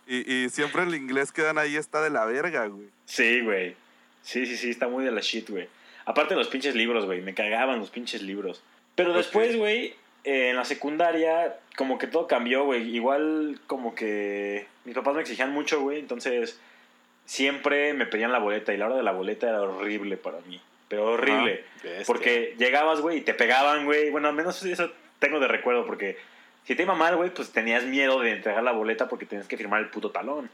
y, 0.06 0.44
y 0.44 0.48
siempre 0.50 0.82
el 0.82 0.94
inglés 0.94 1.32
que 1.32 1.42
dan 1.42 1.58
ahí 1.58 1.76
está 1.76 2.02
de 2.02 2.10
la 2.10 2.24
verga, 2.24 2.66
güey. 2.66 2.88
Sí, 3.06 3.40
güey. 3.42 3.76
Sí, 4.22 4.46
sí, 4.46 4.56
sí, 4.56 4.70
está 4.70 4.88
muy 4.88 5.04
de 5.04 5.12
la 5.12 5.20
shit, 5.20 5.48
güey. 5.48 5.68
Aparte 6.04 6.34
de 6.34 6.38
los 6.40 6.48
pinches 6.48 6.74
libros, 6.74 7.04
güey. 7.06 7.20
Me 7.22 7.34
cagaban 7.34 7.78
los 7.78 7.90
pinches 7.90 8.22
libros. 8.22 8.62
Pero 8.94 9.12
después, 9.12 9.56
güey, 9.56 9.94
eh, 10.24 10.50
en 10.50 10.56
la 10.56 10.64
secundaria, 10.64 11.56
como 11.76 11.98
que 11.98 12.06
todo 12.06 12.26
cambió, 12.26 12.64
güey. 12.64 12.94
Igual, 12.94 13.60
como 13.66 13.94
que 13.94 14.66
mis 14.84 14.94
papás 14.94 15.14
me 15.14 15.22
exigían 15.22 15.52
mucho, 15.52 15.80
güey. 15.80 15.98
Entonces, 15.98 16.60
siempre 17.24 17.94
me 17.94 18.06
pedían 18.06 18.32
la 18.32 18.38
boleta. 18.38 18.74
Y 18.74 18.76
la 18.76 18.86
hora 18.86 18.96
de 18.96 19.02
la 19.02 19.12
boleta 19.12 19.48
era 19.48 19.62
horrible 19.62 20.16
para 20.16 20.40
mí. 20.42 20.60
Pero 20.88 21.12
horrible. 21.12 21.64
Porque 22.06 22.54
llegabas, 22.58 23.00
güey, 23.00 23.18
y 23.18 23.20
te 23.20 23.32
pegaban, 23.32 23.84
güey. 23.84 24.10
Bueno, 24.10 24.28
al 24.28 24.34
menos 24.34 24.62
eso 24.64 24.90
tengo 25.20 25.38
de 25.38 25.46
recuerdo, 25.46 25.86
porque 25.86 26.18
si 26.64 26.74
te 26.74 26.82
iba 26.82 26.94
mal, 26.94 27.16
güey, 27.16 27.30
pues 27.30 27.52
tenías 27.52 27.84
miedo 27.84 28.20
de 28.20 28.32
entregar 28.32 28.62
la 28.62 28.72
boleta 28.72 29.08
porque 29.08 29.26
tenías 29.26 29.46
que 29.46 29.56
firmar 29.56 29.80
el 29.80 29.90
puto 29.90 30.10
talón. 30.10 30.50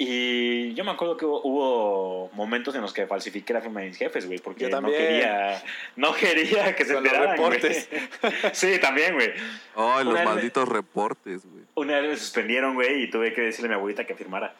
Y 0.00 0.74
yo 0.74 0.84
me 0.84 0.92
acuerdo 0.92 1.16
que 1.16 1.24
hubo, 1.26 1.40
hubo 1.42 2.30
momentos 2.32 2.72
en 2.76 2.82
los 2.82 2.92
que 2.92 3.06
falsifiqué 3.08 3.52
la 3.52 3.60
firma 3.60 3.80
de 3.80 3.88
mis 3.88 3.96
jefes, 3.98 4.26
güey, 4.26 4.38
porque 4.38 4.70
Yo 4.70 4.80
no 4.80 4.88
quería, 4.88 5.60
no 5.96 6.14
quería 6.14 6.76
que 6.76 6.84
se 6.84 6.94
Con 6.94 7.02
los 7.02 7.12
enteraran, 7.12 7.36
güey. 7.36 7.50
reportes. 7.58 7.88
sí, 8.52 8.78
también, 8.78 9.14
güey. 9.14 9.32
Ay, 9.74 10.04
los 10.04 10.14
me- 10.14 10.24
malditos 10.24 10.68
reportes, 10.68 11.42
güey. 11.44 11.64
Una 11.74 12.00
vez 12.00 12.10
me 12.10 12.16
suspendieron, 12.16 12.74
güey, 12.74 13.02
y 13.02 13.10
tuve 13.10 13.32
que 13.34 13.40
decirle 13.40 13.66
a 13.66 13.70
mi 13.70 13.74
abuelita 13.74 14.04
que 14.04 14.14
firmara. 14.14 14.54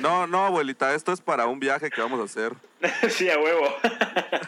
No, 0.00 0.26
no, 0.26 0.44
abuelita, 0.46 0.94
esto 0.94 1.12
es 1.12 1.20
para 1.20 1.46
un 1.46 1.58
viaje 1.58 1.90
que 1.90 2.00
vamos 2.00 2.20
a 2.20 2.24
hacer. 2.24 2.52
sí, 3.10 3.28
a 3.30 3.38
huevo. 3.38 3.74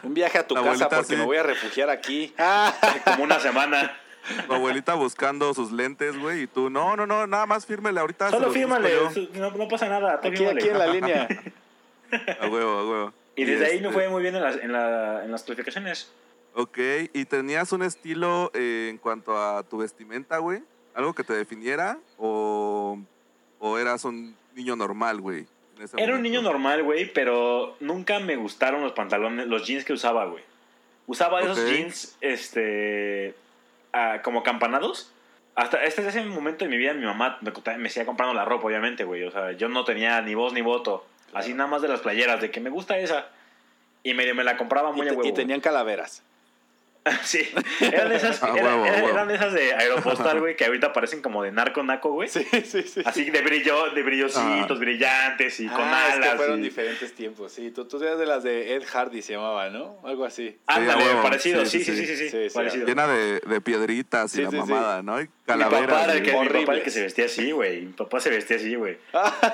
Un 0.05 0.15
viaje 0.15 0.39
a 0.39 0.47
tu 0.47 0.55
La 0.55 0.63
casa 0.63 0.89
porque 0.89 1.05
sí. 1.07 1.17
me 1.17 1.25
voy 1.25 1.37
a 1.39 1.43
refugiar 1.43 1.91
aquí. 1.91 2.33
Como 3.05 3.25
una 3.25 3.41
semana. 3.41 3.97
Tu 4.47 4.53
abuelita 4.55 4.95
buscando 4.95 5.53
sus 5.55 5.73
lentes, 5.73 6.19
güey, 6.19 6.43
y 6.43 6.47
tú, 6.47 6.71
no, 6.71 6.97
no, 6.97 7.07
no, 7.07 7.27
nada 7.27 7.47
más 7.47 7.67
fírmele 7.67 7.99
ahorita. 8.01 8.31
Solo 8.31 8.51
fírmale, 8.51 8.91
yo". 8.91 9.11
no, 9.35 9.51
no 9.51 9.69
pasa 9.69 9.89
nada. 9.89 10.21
tú 10.21 10.29
Aquí, 10.29 10.37
fírmale. 10.39 10.61
aquí 10.61 10.69
en 10.69 10.79
la 10.79 10.87
línea. 10.87 11.29
A 12.41 12.47
huevo, 12.49 12.71
a 12.79 12.89
huevo. 12.91 13.13
Y 13.37 13.45
desde 13.45 13.65
ahí 13.65 13.81
me 13.81 13.87
este, 13.89 13.93
fue 13.95 14.09
muy 14.11 14.21
bien 14.23 14.37
en 14.37 14.43
las, 14.43 14.57
en 14.57 14.71
la- 14.71 15.25
en 15.25 15.33
las 15.33 15.43
clasificaciones. 15.45 16.13
Ok, 16.55 16.79
¿y 17.15 17.25
tenías 17.25 17.73
un 17.73 17.83
estilo 17.83 18.51
eh, 18.53 18.89
en 18.91 18.99
cuanto 18.99 19.35
a 19.37 19.63
tu 19.63 19.79
vestimenta, 19.79 20.37
güey? 20.37 20.63
¿Algo 20.95 21.15
que 21.15 21.25
te 21.25 21.33
definiera? 21.33 21.99
¿O, 22.19 22.99
o 23.59 23.79
eras 23.79 24.05
un 24.05 24.37
niño 24.55 24.77
normal, 24.77 25.23
güey? 25.23 25.47
Era 25.97 26.15
un 26.15 26.23
niño 26.23 26.43
normal, 26.43 26.83
güey, 26.83 27.11
pero 27.13 27.77
nunca 27.81 28.19
me 28.21 28.37
gustaron 28.37 28.83
los 28.83 28.93
pantalones, 28.93 29.47
los 29.47 29.67
jeans 29.67 29.87
que 29.87 29.95
usaba, 29.95 30.27
güey. 30.27 30.45
Usaba 31.07 31.41
esos 31.41 31.65
jeans, 31.67 32.19
este, 32.21 33.35
ah, 33.93 34.21
como 34.23 34.43
campanados. 34.43 35.13
Hasta 35.55 35.85
este 35.85 36.07
ese 36.07 36.23
momento 36.25 36.65
de 36.65 36.71
mi 36.71 36.79
vida 36.79 36.95
mi 36.95 37.05
mamá 37.05 37.39
me, 37.43 37.53
me 37.79 37.91
seguía 37.91 38.07
comprando 38.07 38.35
la 38.35 38.45
ropa, 38.45 38.67
obviamente, 38.67 39.05
güey. 39.05 39.25
O 39.25 39.31
sea, 39.31 39.53
yo 39.53 39.69
no 39.69 39.85
tenía 39.85 40.21
ni 40.23 40.35
voz 40.35 40.53
ni 40.53 40.63
voto. 40.63 41.05
Así 41.35 41.55
nada 41.55 41.69
más 41.69 41.83
de 41.83 41.89
las 41.89 42.01
playeras, 42.01 42.41
de 42.41 42.51
que 42.51 42.61
me 42.61 42.71
gusta 42.71 42.99
esa. 42.99 43.27
Y 44.03 44.15
medio 44.15 44.35
me 44.35 44.45
la 44.45 44.57
compraba 44.57 44.91
Y, 44.91 44.95
muy 44.95 45.09
a 45.09 45.13
huevo. 45.13 45.25
y 45.27 45.33
tenían 45.33 45.61
calaveras. 45.61 46.23
Sí, 47.25 47.49
eran 47.81 48.09
de 48.11 48.17
esas, 48.17 48.41
A 48.43 48.49
era- 48.57 48.63
huevo, 48.77 48.85
a 48.85 48.89
era- 48.89 48.97
huevo. 49.03 49.09
eran 49.09 49.29
de 49.29 49.35
esas 49.35 49.53
de 49.53 49.75
aeropostal, 49.75 50.39
güey, 50.39 50.55
que 50.57 50.65
ahorita 50.67 50.93
parecen 50.93 51.21
como 51.21 51.43
de 51.43 51.51
narco 51.51 51.83
naco, 51.83 52.13
güey. 52.13 52.29
Sí, 52.29 52.47
sí, 52.65 52.83
sí. 52.85 53.03
Así 53.05 53.29
de 53.31 53.43
brillo, 53.43 53.91
de 53.91 54.03
brillositos, 54.05 54.43
Ah. 54.71 54.75
brillantes 54.79 55.59
y 55.59 55.67
con 55.67 55.81
Ah, 55.81 56.07
es 56.11 56.15
alas. 56.15 56.31
que 56.31 56.37
fueron 56.37 56.61
y- 56.61 56.63
diferentes 56.63 57.13
tiempos. 57.15 57.51
Sí, 57.53 57.73
tú, 57.73 57.87
tú 57.87 58.01
eras 58.03 58.19
de 58.19 58.27
las 58.27 58.45
de 58.45 58.75
Ed 58.77 58.85
Hardy, 58.87 59.21
se 59.21 59.33
llamaba, 59.33 59.69
¿no? 59.71 59.99
Algo 60.05 60.25
así. 60.25 60.57
Ándale, 60.67 61.05
huevo. 61.05 61.23
parecido, 61.23 61.67
Sí, 61.67 61.79
sí, 61.83 61.85
sí, 61.85 61.97
sí, 61.97 62.07
sí, 62.07 62.17
sí, 62.17 62.29
sí, 62.31 62.49
sí, 62.49 62.55
parecido. 62.55 62.87
Llena 62.87 63.09
de, 63.09 63.41
de 63.41 63.61
piedritas 63.61 64.33
y 64.35 64.37
Sí, 64.37 64.43
la 64.43 64.51
sí, 64.51 64.57
sí. 64.57 64.63
mamada, 64.63 65.03
¿no? 65.03 65.21
Y 65.21 65.25
Mi 65.25 65.31
calaveras. 65.47 65.87
papá, 65.89 66.05
era 66.05 66.13
el 66.15 66.23
que, 66.23 66.33
mi 66.39 66.49
papá 66.49 66.75
el 66.75 66.83
que 66.85 66.91
se 66.91 67.03
vestía 67.03 67.25
así, 67.25 67.51
güey. 67.51 67.81
Mi 67.83 67.93
papá 67.95 68.21
se 68.21 68.31
vestía 68.31 68.57
así, 68.59 68.75
güey. 68.77 68.97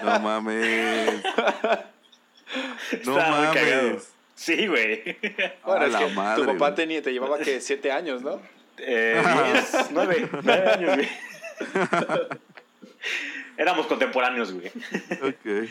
No 0.02 0.21
mames. 0.21 1.23
No 3.05 3.14
mames. 3.17 4.12
Sí, 4.38 4.68
güey. 4.68 5.02
Bueno, 5.64 5.85
es 5.87 5.92
la 5.92 5.99
que 5.99 6.09
madre, 6.14 6.45
tu 6.45 6.52
papá 6.52 6.73
tenía, 6.75 7.02
te 7.02 7.12
llevaba 7.12 7.38
que 7.38 7.61
siete 7.61 7.90
años, 7.90 8.23
¿no? 8.23 8.40
Eh, 8.78 9.21
diez, 9.52 9.88
nueve, 9.90 10.28
nueve 10.45 10.71
años, 10.71 10.95
güey. 10.95 11.09
Éramos 13.57 13.87
contemporáneos, 13.88 14.52
güey. 14.52 14.68
Ok. 14.68 15.68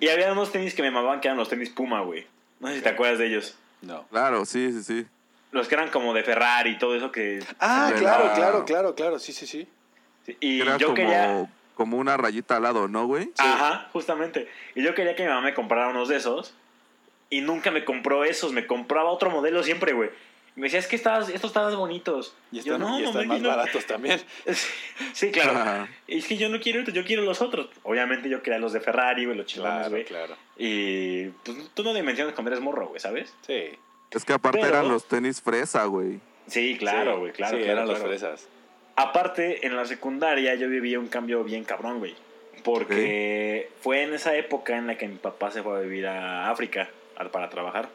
Y 0.00 0.08
había 0.08 0.32
unos 0.32 0.50
tenis 0.50 0.74
que 0.74 0.82
me 0.82 0.90
mamaban 0.90 1.20
que 1.20 1.28
eran 1.28 1.38
los 1.38 1.48
tenis 1.48 1.70
Puma, 1.70 2.00
güey. 2.00 2.26
No 2.58 2.68
sé 2.68 2.76
si 2.76 2.80
te 2.82 2.88
acuerdas 2.88 3.18
de 3.20 3.26
ellos. 3.28 3.56
No. 3.82 4.04
Claro, 4.08 4.44
sí, 4.44 4.72
sí, 4.72 4.82
sí. 4.82 5.06
Los 5.52 5.68
que 5.68 5.76
eran 5.76 5.90
como 5.90 6.12
de 6.12 6.24
Ferrari 6.24 6.70
y 6.72 6.78
todo 6.78 6.96
eso 6.96 7.12
que... 7.12 7.40
Ah, 7.60 7.92
claro, 7.96 8.26
la- 8.26 8.34
claro, 8.34 8.64
claro, 8.64 8.94
claro. 8.96 9.18
Sí, 9.20 9.32
sí, 9.32 9.46
sí. 9.46 9.68
Y 10.40 10.60
Era 10.62 10.76
yo 10.78 10.88
como, 10.88 10.96
quería... 10.96 11.46
como 11.74 11.96
una 11.98 12.16
rayita 12.16 12.56
al 12.56 12.64
lado, 12.64 12.88
¿no, 12.88 13.06
güey? 13.06 13.30
Ajá, 13.38 13.88
justamente. 13.92 14.48
Y 14.74 14.82
yo 14.82 14.94
quería 14.94 15.14
que 15.14 15.22
mi 15.22 15.28
mamá 15.28 15.42
me 15.42 15.54
comprara 15.54 15.88
unos 15.88 16.08
de 16.08 16.16
esos. 16.16 16.54
Y 17.30 17.40
nunca 17.40 17.70
me 17.70 17.84
compró 17.84 18.24
esos. 18.24 18.52
Me 18.52 18.66
compraba 18.66 19.10
otro 19.10 19.30
modelo 19.30 19.62
siempre, 19.62 19.92
güey. 19.92 20.10
Y 20.56 20.60
me 20.60 20.66
decía, 20.66 20.80
es 20.80 20.88
que 20.88 20.96
estabas, 20.96 21.28
estos 21.28 21.50
estaban 21.50 21.74
bonitos. 21.76 22.34
Y 22.50 22.56
yo, 22.60 22.74
están, 22.74 22.80
no, 22.80 22.98
y 22.98 23.04
están 23.04 23.22
mamá, 23.28 23.34
más 23.34 23.38
yo 23.42 23.50
no". 23.50 23.56
baratos 23.56 23.86
también. 23.86 24.20
Sí, 25.12 25.30
claro. 25.30 25.52
Ajá. 25.52 25.88
Y 26.06 26.18
es 26.18 26.26
que 26.26 26.36
yo 26.36 26.48
no 26.48 26.60
quiero 26.60 26.80
estos, 26.80 26.92
yo 26.94 27.04
quiero 27.04 27.22
los 27.22 27.40
otros. 27.40 27.68
Obviamente 27.84 28.28
yo 28.28 28.42
quería 28.42 28.58
los 28.58 28.72
de 28.72 28.80
Ferrari, 28.80 29.24
güey, 29.26 29.36
los 29.36 29.52
Claro, 29.52 29.90
güey. 29.90 30.04
claro. 30.04 30.36
Y 30.58 31.28
pues 31.44 31.56
tú 31.74 31.82
no 31.84 31.94
dimensionas 31.94 32.34
cuando 32.34 32.50
eres 32.50 32.62
morro, 32.62 32.88
güey, 32.88 33.00
¿sabes? 33.00 33.32
Sí. 33.46 33.64
Es 34.10 34.24
que 34.24 34.32
aparte 34.32 34.58
Pero- 34.60 34.68
eran 34.76 34.88
los 34.88 35.06
tenis 35.06 35.40
fresa, 35.40 35.84
güey. 35.84 36.18
Sí, 36.48 36.76
claro, 36.78 37.14
Sí, 37.14 37.18
güey, 37.20 37.32
claro. 37.32 37.56
Sí, 37.56 37.62
claro, 37.62 37.72
eran 37.78 37.86
los 37.88 37.98
claro. 37.98 38.10
fresas. 38.10 38.48
Aparte, 38.96 39.64
en 39.66 39.76
la 39.76 39.84
secundaria 39.86 40.56
yo 40.56 40.68
vivía 40.68 40.98
un 40.98 41.06
cambio 41.06 41.44
bien 41.44 41.62
cabrón, 41.64 42.00
güey. 42.00 42.14
Porque 42.64 43.70
fue 43.80 44.02
en 44.02 44.14
esa 44.14 44.34
época 44.36 44.76
en 44.76 44.86
la 44.86 44.98
que 44.98 45.08
mi 45.08 45.16
papá 45.16 45.50
se 45.50 45.62
fue 45.62 45.76
a 45.78 45.80
vivir 45.80 46.06
a 46.06 46.50
África 46.50 46.88
para 47.30 47.50
trabajar. 47.50 47.88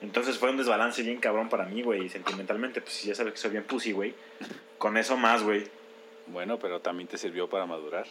Entonces 0.00 0.36
fue 0.38 0.50
un 0.50 0.56
desbalance 0.56 1.00
bien 1.02 1.18
cabrón 1.20 1.48
para 1.48 1.64
mí, 1.66 1.82
güey, 1.82 2.08
sentimentalmente. 2.08 2.80
Pues 2.80 3.04
ya 3.04 3.14
sabes 3.14 3.34
que 3.34 3.38
soy 3.38 3.52
bien 3.52 3.62
pussy, 3.62 3.92
güey. 3.92 4.14
Con 4.78 4.96
eso 4.96 5.16
más, 5.16 5.44
güey. 5.44 5.68
Bueno, 6.26 6.58
pero 6.58 6.80
también 6.80 7.08
te 7.08 7.18
sirvió 7.18 7.48
para 7.48 7.66
madurar. 7.66 8.06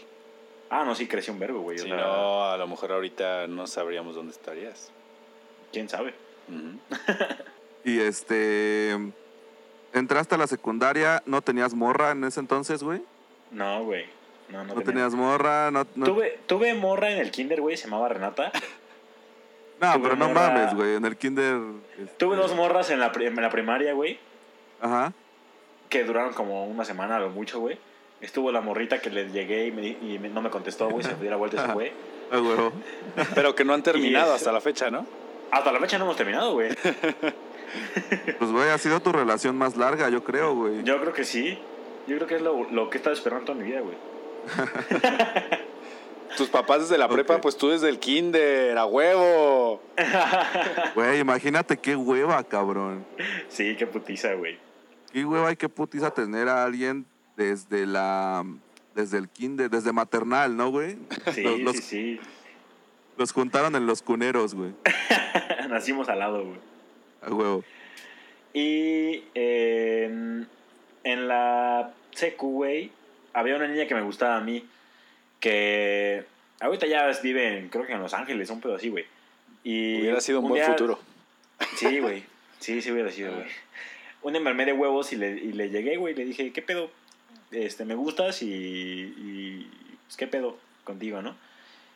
Ah, 0.69 0.85
no, 0.85 0.95
sí, 0.95 1.05
creció 1.07 1.33
un 1.33 1.39
vergo, 1.39 1.59
güey. 1.59 1.77
o 1.77 1.81
Si 1.81 1.87
sea, 1.89 1.97
no, 1.97 2.45
a 2.49 2.55
lo 2.55 2.65
mejor 2.67 2.93
ahorita 2.93 3.47
no 3.47 3.67
sabríamos 3.67 4.15
dónde 4.15 4.31
estarías. 4.31 4.89
¿Quién 5.73 5.89
sabe? 5.89 6.13
Y 7.83 7.99
este. 7.99 8.95
Entraste 9.93 10.35
a 10.35 10.37
la 10.37 10.47
secundaria, 10.47 11.21
no 11.25 11.41
tenías 11.41 11.73
morra 11.73 12.11
en 12.11 12.23
ese 12.23 12.39
entonces, 12.39 12.83
güey. 12.83 13.01
No, 13.49 13.83
güey. 13.83 14.05
No, 14.49 14.59
no, 14.59 14.65
No, 14.65 14.73
tenía. 14.75 14.85
tenías 14.85 15.13
morra, 15.15 15.71
no. 15.71 15.85
no- 15.95 16.05
Tuve, 16.05 16.39
tuve 16.45 16.73
morra 16.75 17.11
en 17.11 17.17
el 17.17 17.31
kinder, 17.31 17.59
güey, 17.59 17.75
se 17.77 17.85
llamaba 17.85 18.07
Renata. 18.09 18.51
no, 19.81 19.93
tuve 19.93 20.03
pero 20.03 20.15
no 20.15 20.29
morra- 20.29 20.47
mames, 20.49 20.73
güey. 20.75 20.95
En 20.95 21.05
el 21.05 21.17
kinder. 21.17 21.57
este, 21.99 22.13
Tuve 22.17 22.35
dos 22.37 22.55
morras 22.55 22.89
en 22.91 22.99
la, 22.99 23.11
pri- 23.11 23.25
en 23.27 23.35
la 23.35 23.49
primaria, 23.49 23.93
güey, 23.93 24.19
Ajá. 24.79 25.11
que 25.89 26.03
duraron 26.03 26.33
como 26.33 26.65
una 26.65 26.85
semana 26.85 27.17
a 27.17 27.19
lo 27.19 27.29
mucho, 27.29 27.59
güey. 27.59 27.77
Estuvo 28.21 28.51
la 28.51 28.61
morrita 28.61 28.99
que 29.01 29.09
le 29.09 29.29
llegué 29.31 29.65
y, 29.65 29.71
me 29.71 29.87
y 29.87 30.19
me- 30.21 30.29
no 30.29 30.41
me 30.41 30.49
contestó, 30.51 30.89
güey, 30.89 31.03
se 31.03 31.15
dio 31.15 31.29
la 31.29 31.35
vuelta 31.37 31.57
y 31.57 31.65
se 31.67 31.73
fue. 31.73 31.93
Ah, 32.31 32.37
güey. 32.37 32.57
Pero 33.35 33.55
que 33.55 33.65
no 33.65 33.73
han 33.73 33.81
terminado 33.83 34.33
hasta 34.33 34.51
la 34.51 34.61
fecha, 34.61 34.89
¿no? 34.91 35.05
Hasta 35.51 35.71
la 35.71 35.79
fecha 35.79 35.97
no 35.97 36.05
hemos 36.05 36.17
terminado, 36.17 36.53
güey. 36.53 36.69
Pues, 38.37 38.51
güey, 38.51 38.69
ha 38.69 38.77
sido 38.77 38.99
tu 38.99 39.13
relación 39.13 39.57
más 39.57 39.77
larga, 39.77 40.09
yo 40.09 40.25
creo, 40.25 40.53
güey. 40.53 40.83
Yo 40.83 40.99
creo 40.99 41.13
que 41.13 41.23
sí. 41.23 41.57
Yo 42.05 42.17
creo 42.17 42.27
que 42.27 42.35
es 42.35 42.41
lo, 42.41 42.69
lo 42.69 42.89
que 42.89 42.97
he 42.97 42.99
estado 42.99 43.15
esperando 43.15 43.45
toda 43.45 43.57
mi 43.57 43.63
vida, 43.65 43.79
güey. 43.79 43.95
Tus 46.37 46.49
papás 46.49 46.81
desde 46.81 46.97
la 46.97 47.07
prepa, 47.09 47.39
pues 47.41 47.57
tú 47.57 47.69
desde 47.69 47.89
el 47.89 47.99
kinder, 47.99 48.77
a 48.77 48.85
huevo. 48.85 49.81
Güey, 50.95 51.19
imagínate 51.19 51.77
qué 51.77 51.95
hueva, 51.95 52.43
cabrón. 52.43 53.05
sí, 53.49 53.75
qué 53.77 53.85
putiza, 53.87 54.33
güey. 54.33 54.57
Qué 55.11 55.25
hueva 55.25 55.51
y 55.51 55.55
qué 55.55 55.69
putiza 55.69 56.11
tener 56.11 56.47
a 56.49 56.63
alguien 56.63 57.05
desde 57.37 57.85
la. 57.85 58.45
Desde 58.95 59.17
el 59.17 59.29
kinder, 59.29 59.69
desde 59.69 59.93
maternal, 59.93 60.55
¿no, 60.57 60.69
güey? 60.69 60.97
Sí, 61.33 61.43
Los- 61.43 61.59
los- 61.59 61.75
sí, 61.77 61.81
sí. 61.81 62.19
Los 63.17 63.31
juntaron 63.33 63.75
en 63.75 63.85
los 63.85 64.01
cuneros, 64.01 64.53
güey. 64.55 64.73
Nacimos 65.69 66.09
al 66.09 66.19
lado, 66.19 66.43
güey. 66.45 66.59
A 67.21 67.33
huevo. 67.33 67.63
Y 68.53 69.23
en, 69.33 70.47
en 71.03 71.27
la 71.27 71.93
secu, 72.11 72.51
güey, 72.51 72.91
había 73.33 73.55
una 73.55 73.67
niña 73.67 73.87
que 73.87 73.95
me 73.95 74.01
gustaba 74.01 74.37
a 74.37 74.41
mí, 74.41 74.67
que 75.41 76.23
ahorita 76.61 76.87
ya 76.87 77.11
vive, 77.21 77.57
en, 77.57 77.67
creo 77.67 77.85
que 77.85 77.91
en 77.93 78.01
Los 78.01 78.13
Ángeles, 78.13 78.49
un 78.49 78.61
pedo 78.61 78.75
así, 78.75 78.87
güey. 78.87 79.05
Y 79.63 79.99
Hubiera 80.01 80.21
sido 80.21 80.39
un, 80.39 80.47
buen 80.49 80.61
día- 80.61 80.71
futuro. 80.71 80.99
Sí, 81.75 81.99
güey. 81.99 82.23
Sí, 82.59 82.81
sí 82.81 82.91
hubiera 82.91 83.11
sido, 83.11 83.33
güey. 83.33 83.47
Un 84.21 84.47
armé 84.47 84.65
de 84.65 84.73
huevos 84.73 85.11
y 85.13 85.17
le, 85.17 85.31
y 85.31 85.51
le 85.51 85.69
llegué, 85.69 85.97
güey, 85.97 86.13
y 86.13 86.17
le 86.17 86.25
dije, 86.25 86.51
¿qué 86.53 86.61
pedo? 86.61 86.89
Este, 87.51 87.83
me 87.85 87.95
gustas 87.95 88.41
y, 88.43 88.47
y 88.47 89.67
pues, 90.05 90.15
¿qué 90.15 90.27
pedo 90.27 90.57
contigo, 90.83 91.21
no? 91.21 91.35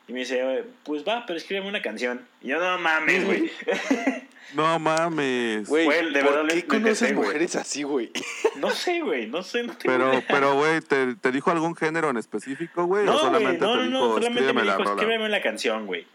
Y 0.08 0.12
me 0.12 0.20
dice, 0.20 0.64
pues 0.84 1.06
va, 1.06 1.24
pero 1.26 1.36
escríbeme 1.36 1.68
una 1.68 1.82
canción. 1.82 2.24
Y 2.40 2.48
yo, 2.48 2.60
no 2.60 2.78
mames, 2.78 3.24
güey. 3.24 3.50
No 4.54 4.78
mames. 4.78 5.68
Güey, 5.68 5.88
de 6.12 6.22
¿por 6.22 6.32
verdad 6.34 6.54
qué 6.54 6.64
conoces 6.64 7.12
mujeres 7.12 7.56
así, 7.56 7.82
güey? 7.82 8.12
No 8.56 8.70
sé, 8.70 9.00
güey, 9.00 9.26
no 9.26 9.42
sé, 9.42 9.64
no 9.64 9.76
tengo 9.76 9.92
Pero, 9.92 10.12
idea. 10.12 10.24
pero, 10.28 10.54
güey, 10.54 10.80
¿te, 10.80 11.16
te 11.16 11.32
dijo 11.32 11.50
algún 11.50 11.74
género 11.74 12.10
en 12.10 12.16
específico, 12.16 12.84
güey? 12.84 13.02
¿O 13.02 13.06
No, 13.06 13.12
güey, 13.12 13.24
solamente 13.24 13.60
no, 13.60 13.72
te 13.72 13.76
no, 13.78 13.82
dijo, 13.84 13.98
no, 13.98 14.14
solamente 14.14 14.52
me 14.52 14.64
la 14.64 14.76
dijo, 14.76 14.90
escríbeme 14.90 15.28
la 15.28 15.42
canción, 15.42 15.86
güey. 15.86 16.06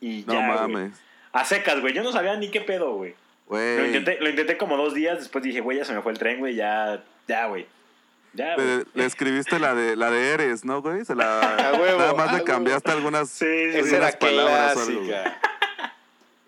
Y 0.00 0.24
No 0.26 0.34
ya, 0.34 0.40
mames. 0.40 0.92
A 1.32 1.44
secas, 1.44 1.80
güey, 1.80 1.92
yo 1.92 2.04
no 2.04 2.12
sabía 2.12 2.36
ni 2.36 2.48
qué 2.50 2.60
pedo, 2.60 2.94
güey. 2.94 3.14
Lo 3.50 3.84
intenté, 3.84 4.18
lo 4.20 4.30
intenté 4.30 4.56
como 4.56 4.76
dos 4.76 4.94
días, 4.94 5.18
después 5.18 5.42
dije, 5.42 5.60
güey, 5.60 5.78
ya 5.78 5.84
se 5.84 5.92
me 5.92 6.00
fue 6.00 6.12
el 6.12 6.18
tren, 6.18 6.38
güey, 6.38 6.54
ya, 6.54 7.02
ya, 7.26 7.46
güey. 7.46 7.66
Ya. 8.32 8.56
Le, 8.56 8.84
le 8.94 9.04
escribiste 9.06 9.58
la 9.58 9.74
de 9.74 9.96
la 9.96 10.10
de 10.10 10.30
Eres, 10.30 10.64
¿no, 10.64 10.82
güey? 10.82 11.04
Se 11.04 11.14
la 11.14 11.40
A 11.70 11.72
huevo, 11.74 11.98
nada 11.98 12.14
más 12.14 12.28
a 12.28 12.32
le 12.32 12.34
huevo. 12.38 12.44
cambiaste 12.46 12.90
algunas 12.92 13.28
Sí, 13.28 13.44
sí, 13.72 13.78
Esa 13.78 13.88
sí. 13.88 13.94
era 13.96 14.18
palabras 14.18 14.72
clásica. 14.74 15.40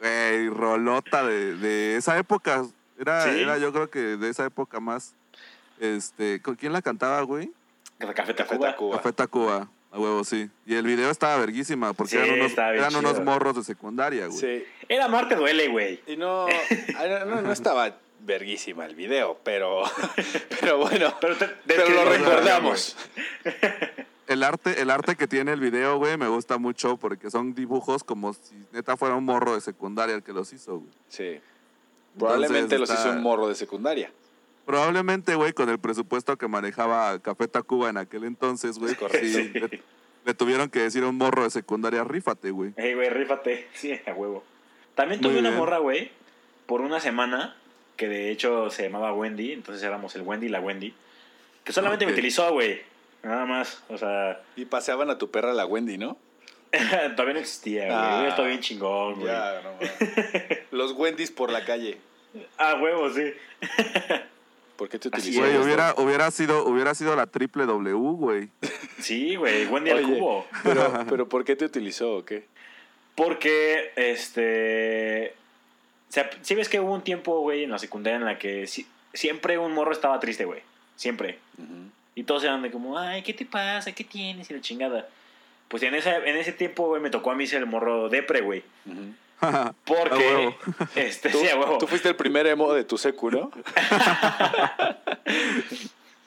güey, 0.00 0.48
rolota 0.48 1.24
de, 1.26 1.56
de 1.56 1.96
esa 1.96 2.16
época. 2.18 2.64
Era, 2.98 3.24
Sí. 3.24 3.40
era 3.40 3.58
yo 3.58 3.72
creo 3.72 3.90
que 3.90 3.98
de 3.98 4.28
esa 4.28 4.44
época 4.46 4.78
más 4.80 5.14
este, 5.80 6.40
¿con 6.40 6.54
quién 6.54 6.72
la 6.72 6.82
cantaba, 6.82 7.20
güey? 7.22 7.50
Café 7.98 8.14
Café 8.14 8.34
Tacuba. 8.34 8.74
Café 8.96 9.12
Tacuba, 9.12 9.68
a 9.90 9.98
huevo, 9.98 10.22
sí. 10.24 10.48
Y 10.66 10.74
el 10.74 10.86
video 10.86 11.10
estaba 11.10 11.36
verguísima 11.38 11.92
porque 11.92 12.12
Sí, 12.12 12.16
eran 12.18 12.30
unos 12.40 12.52
eran 12.58 12.94
unos 12.96 13.20
morros 13.24 13.56
de 13.56 13.64
secundaria, 13.64 14.26
güey. 14.26 14.38
Sí. 14.38 14.64
Era 14.88 15.08
Marte 15.08 15.34
duele, 15.36 15.68
güey. 15.68 16.00
Y 16.06 16.16
no, 16.16 16.46
no, 17.26 17.42
no 17.42 17.52
estaba 17.52 17.96
verguísima 18.22 18.86
el 18.86 18.94
video, 18.94 19.38
pero, 19.44 19.82
pero 20.60 20.78
bueno, 20.78 21.14
Pero, 21.20 21.36
te- 21.36 21.48
pero 21.66 21.84
te- 21.84 21.90
lo 21.94 22.04
recordamos. 22.04 22.96
El 24.28 24.42
arte, 24.44 24.80
el 24.80 24.90
arte 24.90 25.16
que 25.16 25.26
tiene 25.26 25.52
el 25.52 25.60
video, 25.60 25.98
güey, 25.98 26.16
me 26.16 26.28
gusta 26.28 26.56
mucho 26.58 26.96
porque 26.96 27.30
son 27.30 27.54
dibujos 27.54 28.04
como 28.04 28.32
si 28.32 28.54
neta 28.72 28.96
fuera 28.96 29.16
un 29.16 29.24
morro 29.24 29.54
de 29.54 29.60
secundaria 29.60 30.14
el 30.14 30.22
que 30.22 30.32
los 30.32 30.52
hizo, 30.52 30.78
güey. 30.78 30.92
Sí. 31.08 31.40
Probablemente 32.18 32.78
los 32.78 32.88
está- 32.88 33.02
hizo 33.02 33.10
un 33.16 33.22
morro 33.22 33.48
de 33.48 33.54
secundaria. 33.54 34.10
Probablemente, 34.64 35.34
güey, 35.34 35.52
con 35.52 35.68
el 35.68 35.78
presupuesto 35.80 36.38
que 36.38 36.46
manejaba 36.46 37.18
Café 37.18 37.48
Tacuba 37.48 37.90
en 37.90 37.96
aquel 37.96 38.24
entonces, 38.24 38.78
güey, 38.78 38.94
sí, 39.20 39.50
le, 39.54 39.82
le 40.24 40.34
tuvieron 40.34 40.70
que 40.70 40.78
decir 40.80 41.02
a 41.02 41.08
un 41.08 41.18
morro 41.18 41.42
de 41.42 41.50
secundaria, 41.50 42.04
rífate, 42.04 42.52
güey. 42.52 42.72
Ey, 42.76 42.94
güey, 42.94 43.08
rífate. 43.10 43.68
Sí, 43.74 43.98
a 44.06 44.12
huevo. 44.12 44.44
También 44.94 45.20
tuve 45.20 45.32
Muy 45.32 45.40
una 45.40 45.48
bien. 45.50 45.58
morra, 45.60 45.78
güey, 45.78 46.12
por 46.66 46.80
una 46.80 47.00
semana, 47.00 47.56
que 47.96 48.08
de 48.08 48.30
hecho 48.30 48.70
se 48.70 48.84
llamaba 48.84 49.12
Wendy, 49.12 49.52
entonces 49.52 49.82
éramos 49.82 50.14
el 50.16 50.22
Wendy 50.22 50.46
y 50.46 50.50
la 50.50 50.60
Wendy, 50.60 50.94
que 51.64 51.72
solamente 51.72 52.04
me 52.06 52.12
Ok. 52.12 52.18
utilizó, 52.18 52.52
güey. 52.52 52.80
Nada 53.22 53.46
más, 53.46 53.82
o 53.88 53.96
sea, 53.98 54.40
Y 54.56 54.64
paseaban 54.64 55.08
a 55.10 55.18
tu 55.18 55.30
perra 55.30 55.52
la 55.54 55.64
Wendy, 55.66 55.96
¿no? 55.98 56.16
todavía 57.16 57.34
no 57.34 57.40
existía, 57.40 57.84
güey. 57.84 57.96
Ah. 57.96 58.26
Esto 58.28 58.44
bien 58.44 58.60
chingón, 58.60 59.14
güey. 59.14 59.26
Ya, 59.26 59.60
no. 59.62 59.78
Los 60.76 60.92
Wendy's 60.92 61.30
por 61.30 61.50
la 61.50 61.64
calle. 61.64 61.98
Ah, 62.56 62.76
huevo, 62.80 63.10
sí. 63.10 63.30
¿Por 64.76 64.88
qué 64.88 64.98
te 64.98 65.08
utilizó? 65.08 65.40
Güey, 65.40 65.58
hubiera, 65.58 65.94
hubiera 65.98 66.30
sido, 66.30 66.64
hubiera 66.64 66.94
sido 66.94 67.14
la 67.14 67.26
triple 67.26 67.66
W, 67.66 67.92
güey. 68.16 68.48
Sí, 69.00 69.36
güey, 69.36 69.66
Wendy 69.66 69.90
al 69.90 70.02
cubo. 70.02 70.46
Pero, 70.64 71.04
pero 71.10 71.28
¿por 71.28 71.44
qué 71.44 71.56
te 71.56 71.66
utilizó 71.66 72.16
o 72.16 72.24
qué? 72.24 72.46
Porque, 73.14 73.92
este. 73.96 75.34
O 76.12 76.14
sea, 76.14 76.28
sí 76.42 76.54
ves 76.54 76.68
que 76.68 76.78
hubo 76.78 76.92
un 76.92 77.00
tiempo, 77.00 77.40
güey, 77.40 77.64
en 77.64 77.70
la 77.70 77.78
secundaria 77.78 78.18
en 78.18 78.26
la 78.26 78.38
que 78.38 78.66
si- 78.66 78.86
siempre 79.14 79.56
un 79.56 79.72
morro 79.72 79.92
estaba 79.92 80.20
triste, 80.20 80.44
güey. 80.44 80.60
Siempre. 80.94 81.38
Y 82.14 82.24
todos 82.24 82.44
eran 82.44 82.60
de 82.60 82.70
como, 82.70 82.98
ay, 82.98 83.22
¿qué 83.22 83.32
te 83.32 83.46
pasa? 83.46 83.92
¿Qué 83.92 84.04
tienes? 84.04 84.50
Y 84.50 84.52
la 84.52 84.60
chingada. 84.60 85.08
Pues 85.68 85.82
en, 85.84 85.94
esa, 85.94 86.18
en 86.18 86.36
ese 86.36 86.52
tiempo, 86.52 86.88
güey, 86.88 87.00
me 87.00 87.08
tocó 87.08 87.30
a 87.30 87.34
mí 87.34 87.46
ser 87.46 87.60
el 87.60 87.66
morro 87.66 88.10
depre, 88.10 88.42
güey. 88.42 88.62
Porque. 89.86 90.54
este, 90.96 91.30
¿Tú, 91.30 91.38
sí, 91.38 91.46
tú 91.80 91.86
fuiste 91.86 92.10
el 92.10 92.16
primer 92.16 92.46
emo 92.46 92.74
de 92.74 92.84
tu 92.84 92.98
secu, 92.98 93.30
¿no? 93.30 93.50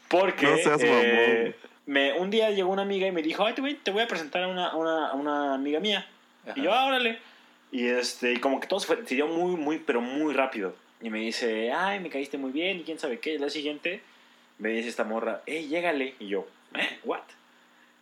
Porque. 0.08 0.48
No 0.48 0.58
seas 0.58 0.82
eh, 0.84 1.56
me, 1.86 2.14
un 2.14 2.32
día 2.32 2.50
llegó 2.50 2.72
una 2.72 2.82
amiga 2.82 3.06
y 3.06 3.12
me 3.12 3.22
dijo, 3.22 3.46
ay, 3.46 3.54
te 3.54 3.62
voy, 3.62 3.76
te 3.76 3.92
voy 3.92 4.02
a 4.02 4.08
presentar 4.08 4.44
a 4.44 4.48
una, 4.48 4.70
a 4.70 4.76
una, 4.76 5.14
una 5.14 5.54
amiga 5.54 5.80
mía. 5.80 6.08
Y 6.56 6.64
yo, 6.64 6.74
ah, 6.74 6.86
órale. 6.86 7.20
Y, 7.72 7.88
este, 7.88 8.34
y 8.34 8.38
como 8.38 8.60
que 8.60 8.68
todo 8.68 8.80
se, 8.80 8.88
fue- 8.88 9.06
se 9.06 9.16
dio 9.16 9.28
muy, 9.28 9.56
muy, 9.56 9.80
pero 9.80 10.02
muy 10.02 10.34
rápido. 10.34 10.76
Y 11.02 11.10
me 11.10 11.20
dice, 11.20 11.72
ay, 11.72 12.00
me 12.00 12.10
caíste 12.10 12.38
muy 12.38 12.52
bien 12.52 12.80
y 12.80 12.84
quién 12.84 13.00
sabe 13.00 13.20
qué. 13.20 13.34
Y 13.34 13.38
la 13.38 13.50
siguiente 13.50 14.02
me 14.60 14.70
dice 14.70 14.88
esta 14.90 15.04
morra, 15.04 15.42
hey, 15.46 15.68
llégale. 15.68 16.16
Y 16.20 16.28
yo, 16.28 16.48
¿eh? 16.74 17.00
¿What? 17.04 17.22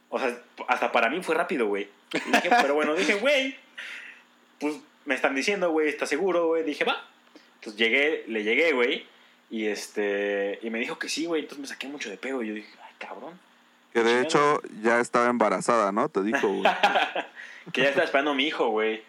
O 0.09 0.19
sea, 0.19 0.37
hasta 0.67 0.91
para 0.91 1.09
mí 1.09 1.21
fue 1.23 1.33
rápido, 1.35 1.67
güey. 1.67 1.87
Pero 2.61 2.75
bueno, 2.75 2.93
dije, 2.93 3.15
güey, 3.15 3.55
pues 4.59 4.75
me 5.05 5.15
están 5.15 5.33
diciendo, 5.33 5.71
güey, 5.71 5.89
¿estás 5.89 6.09
seguro, 6.09 6.47
güey? 6.47 6.63
Dije, 6.63 6.83
va. 6.83 7.03
Entonces 7.55 7.79
llegué, 7.79 8.25
le 8.27 8.43
llegué, 8.43 8.73
güey. 8.73 9.05
Y 9.49 9.65
este, 9.65 10.59
y 10.61 10.69
me 10.69 10.79
dijo 10.79 10.99
que 10.99 11.09
sí, 11.09 11.25
güey. 11.25 11.41
Entonces 11.41 11.61
me 11.61 11.67
saqué 11.67 11.87
mucho 11.87 12.09
de 12.09 12.17
pego. 12.17 12.43
Y 12.43 12.47
yo 12.49 12.53
dije, 12.53 12.69
ay, 12.83 12.93
cabrón. 12.99 13.39
Que 13.91 14.03
de 14.03 14.21
hecho 14.21 14.61
ya 14.81 14.99
estaba 14.99 15.29
embarazada, 15.29 15.91
¿no? 15.91 16.09
Te 16.09 16.21
dijo, 16.23 16.47
güey. 16.47 16.63
Que 17.71 17.81
ya 17.83 17.89
está 17.89 18.03
esperando 18.03 18.31
a 18.31 18.35
mi 18.35 18.45
hijo, 18.45 18.67
güey. 18.69 19.01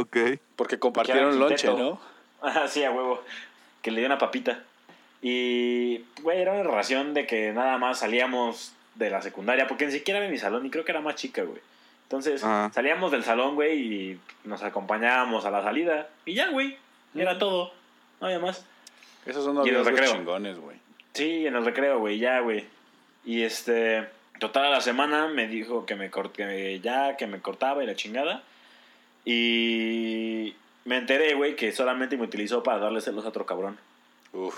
Ok. 0.00 0.16
Porque 0.56 0.78
compartieron 0.78 1.38
lonche. 1.38 1.68
¿no? 1.68 2.00
Ah, 2.42 2.66
sí, 2.68 2.82
a 2.84 2.90
huevo. 2.90 3.22
Que 3.82 3.90
le 3.90 3.98
dio 4.00 4.06
una 4.06 4.16
papita. 4.18 4.62
Y, 5.22 5.98
güey, 6.22 6.40
era 6.40 6.52
una 6.52 6.62
relación 6.62 7.12
de 7.12 7.26
que 7.26 7.52
nada 7.52 7.76
más 7.76 7.98
salíamos 7.98 8.72
de 8.94 9.10
la 9.10 9.20
secundaria, 9.20 9.66
porque 9.66 9.84
ni 9.86 9.92
siquiera 9.92 10.18
era 10.18 10.26
en 10.26 10.32
mi 10.32 10.38
salón, 10.38 10.64
y 10.64 10.70
creo 10.70 10.84
que 10.84 10.92
era 10.92 11.02
más 11.02 11.16
chica, 11.16 11.42
güey. 11.42 11.60
Entonces, 12.04 12.42
Ajá. 12.42 12.70
salíamos 12.72 13.12
del 13.12 13.24
salón, 13.24 13.54
güey, 13.56 13.78
y 13.78 14.20
nos 14.44 14.62
acompañábamos 14.62 15.44
a 15.44 15.50
la 15.50 15.62
salida. 15.62 16.08
Y 16.24 16.34
ya, 16.34 16.48
güey. 16.50 16.78
Y 17.14 17.20
era 17.20 17.38
todo. 17.38 17.72
No 18.20 18.26
había 18.26 18.38
más. 18.38 18.64
Esos 19.26 19.44
son 19.44 19.66
Y 19.66 19.70
recreo. 19.70 20.10
chingones, 20.12 20.58
güey. 20.58 20.76
Sí, 21.12 21.46
en 21.46 21.54
el 21.56 21.64
recreo, 21.64 21.98
güey, 21.98 22.18
ya, 22.18 22.40
güey. 22.40 22.64
Y 23.24 23.42
este, 23.42 24.08
total 24.38 24.64
a 24.64 24.70
la 24.70 24.80
semana 24.80 25.28
me 25.28 25.46
dijo 25.46 25.84
que 25.84 25.94
me 25.94 26.10
cort- 26.10 26.32
que 26.32 26.80
ya, 26.80 27.16
que 27.18 27.26
me 27.26 27.40
cortaba 27.40 27.84
y 27.84 27.86
la 27.86 27.94
chingada. 27.94 28.42
Y 29.24 30.54
me 30.84 30.96
enteré, 30.98 31.34
güey, 31.34 31.56
que 31.56 31.72
solamente 31.72 32.16
me 32.16 32.24
utilizó 32.24 32.62
para 32.62 32.78
darle 32.78 33.00
celos 33.00 33.24
a 33.24 33.28
otro 33.28 33.46
cabrón. 33.46 33.78
Uf. 34.32 34.54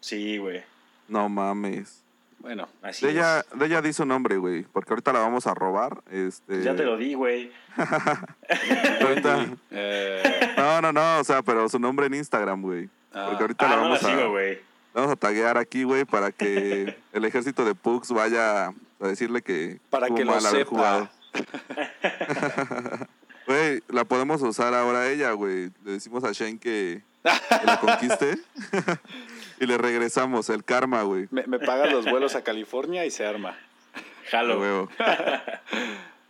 Sí, 0.00 0.38
güey. 0.38 0.62
No 1.08 1.28
mames. 1.28 2.00
Bueno, 2.38 2.68
Así 2.82 3.06
De 3.06 3.12
ella, 3.12 3.40
es. 3.40 3.58
de 3.58 3.66
ella 3.66 3.80
di 3.80 3.92
su 3.94 4.04
nombre, 4.04 4.36
güey. 4.36 4.64
Porque 4.64 4.90
ahorita 4.92 5.12
la 5.14 5.20
vamos 5.20 5.46
a 5.46 5.54
robar. 5.54 6.02
Este. 6.10 6.62
Ya 6.62 6.76
te 6.76 6.84
lo 6.84 6.96
di, 6.98 7.14
güey. 7.14 7.50
ahorita- 9.00 9.46
eh, 9.70 10.54
No, 10.58 10.82
no, 10.82 10.92
no. 10.92 11.18
O 11.20 11.24
sea, 11.24 11.42
pero 11.42 11.68
su 11.70 11.78
nombre 11.78 12.06
en 12.06 12.14
Instagram, 12.14 12.60
güey. 12.60 12.88
Ah. 13.14 13.26
Porque 13.28 13.44
ahorita 13.44 13.66
Ah, 13.66 13.70
la 13.70 13.76
no 13.76 13.82
la 13.82 13.88
vamos 13.88 14.04
a. 14.04 14.08
sigo, 14.10 14.38
la 14.38 14.56
vamos 14.92 15.12
a 15.12 15.16
taguear 15.16 15.56
aquí, 15.56 15.84
güey, 15.84 16.04
para 16.04 16.32
que 16.32 16.94
el 17.12 17.24
ejército 17.24 17.64
de 17.64 17.74
Pugs 17.74 18.10
vaya 18.12 18.66
a 18.66 18.74
decirle 19.00 19.40
que. 19.42 19.78
para 19.90 20.08
que 20.08 20.24
lo 20.24 20.38
sepa. 20.40 21.10
la 23.94 24.04
podemos 24.04 24.42
usar 24.42 24.74
ahora 24.74 25.02
a 25.02 25.10
ella, 25.10 25.32
güey. 25.32 25.70
Le 25.84 25.92
decimos 25.92 26.24
a 26.24 26.32
Shane 26.32 26.58
que, 26.58 27.02
que 27.22 27.66
la 27.66 27.80
conquiste. 27.80 28.38
y 29.60 29.66
le 29.66 29.78
regresamos 29.78 30.50
el 30.50 30.64
karma, 30.64 31.02
güey. 31.02 31.28
Me, 31.30 31.46
me 31.46 31.58
pagan 31.58 31.92
los 31.92 32.04
vuelos 32.04 32.34
a 32.34 32.42
California 32.42 33.06
y 33.06 33.10
se 33.10 33.24
arma. 33.24 33.50
A 33.50 34.30
Jalo. 34.30 34.60
huevo. 34.60 34.88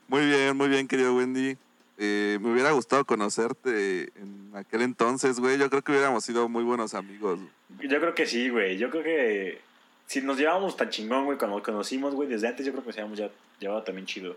Muy 0.09 0.27
bien, 0.27 0.57
muy 0.57 0.69
bien, 0.69 0.87
querido 0.87 1.17
Wendy. 1.17 1.57
Eh, 1.97 2.39
me 2.41 2.53
hubiera 2.53 2.73
gustado 2.73 3.05
conocerte 3.05 4.13
en 4.17 4.51
aquel 4.55 4.83
entonces, 4.83 5.41
güey. 5.41 5.59
Yo 5.59 5.71
creo 5.71 5.83
que 5.83 5.93
hubiéramos 5.93 6.25
sido 6.25 6.49
muy 6.49 6.65
buenos 6.65 6.93
amigos. 6.95 7.41
Yo 7.81 8.01
creo 8.01 8.15
que 8.15 8.27
sí, 8.27 8.51
güey. 8.51 8.77
Yo 8.77 8.91
creo 8.91 9.03
que 9.03 9.61
si 10.07 10.21
nos 10.21 10.37
llevábamos 10.37 10.77
tan 10.77 10.91
chingón, 10.91 11.25
güey, 11.25 11.39
cuando 11.39 11.57
nos 11.57 11.65
conocimos, 11.65 12.15
güey, 12.15 12.29
desde 12.29 12.49
antes, 12.49 12.67
yo 12.67 12.73
creo 12.73 12.83
que 12.83 12.89
nos 12.89 12.97
habíamos 12.99 13.19
ya 13.19 13.31
llevado 13.59 13.83
también 13.83 14.07
chido. 14.07 14.37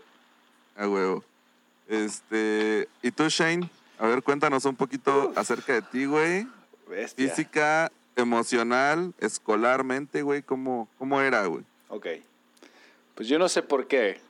A 0.76 0.88
huevo. 0.88 1.24
Este, 1.88 2.88
¿y 3.02 3.10
tú, 3.10 3.28
Shane? 3.28 3.68
A 3.98 4.06
ver, 4.06 4.22
cuéntanos 4.22 4.64
un 4.64 4.76
poquito 4.76 5.32
acerca 5.34 5.72
de 5.74 5.82
ti, 5.82 6.04
güey. 6.04 6.46
Bestia. 6.88 7.28
Física, 7.28 7.92
emocional, 8.16 9.12
escolarmente, 9.18 10.22
güey, 10.22 10.42
¿cómo, 10.42 10.88
cómo 10.98 11.20
era, 11.20 11.46
güey? 11.46 11.64
Ok. 11.88 12.06
Pues 13.14 13.28
yo 13.28 13.38
no 13.38 13.48
sé 13.48 13.62
por 13.62 13.86
qué. 13.88 14.20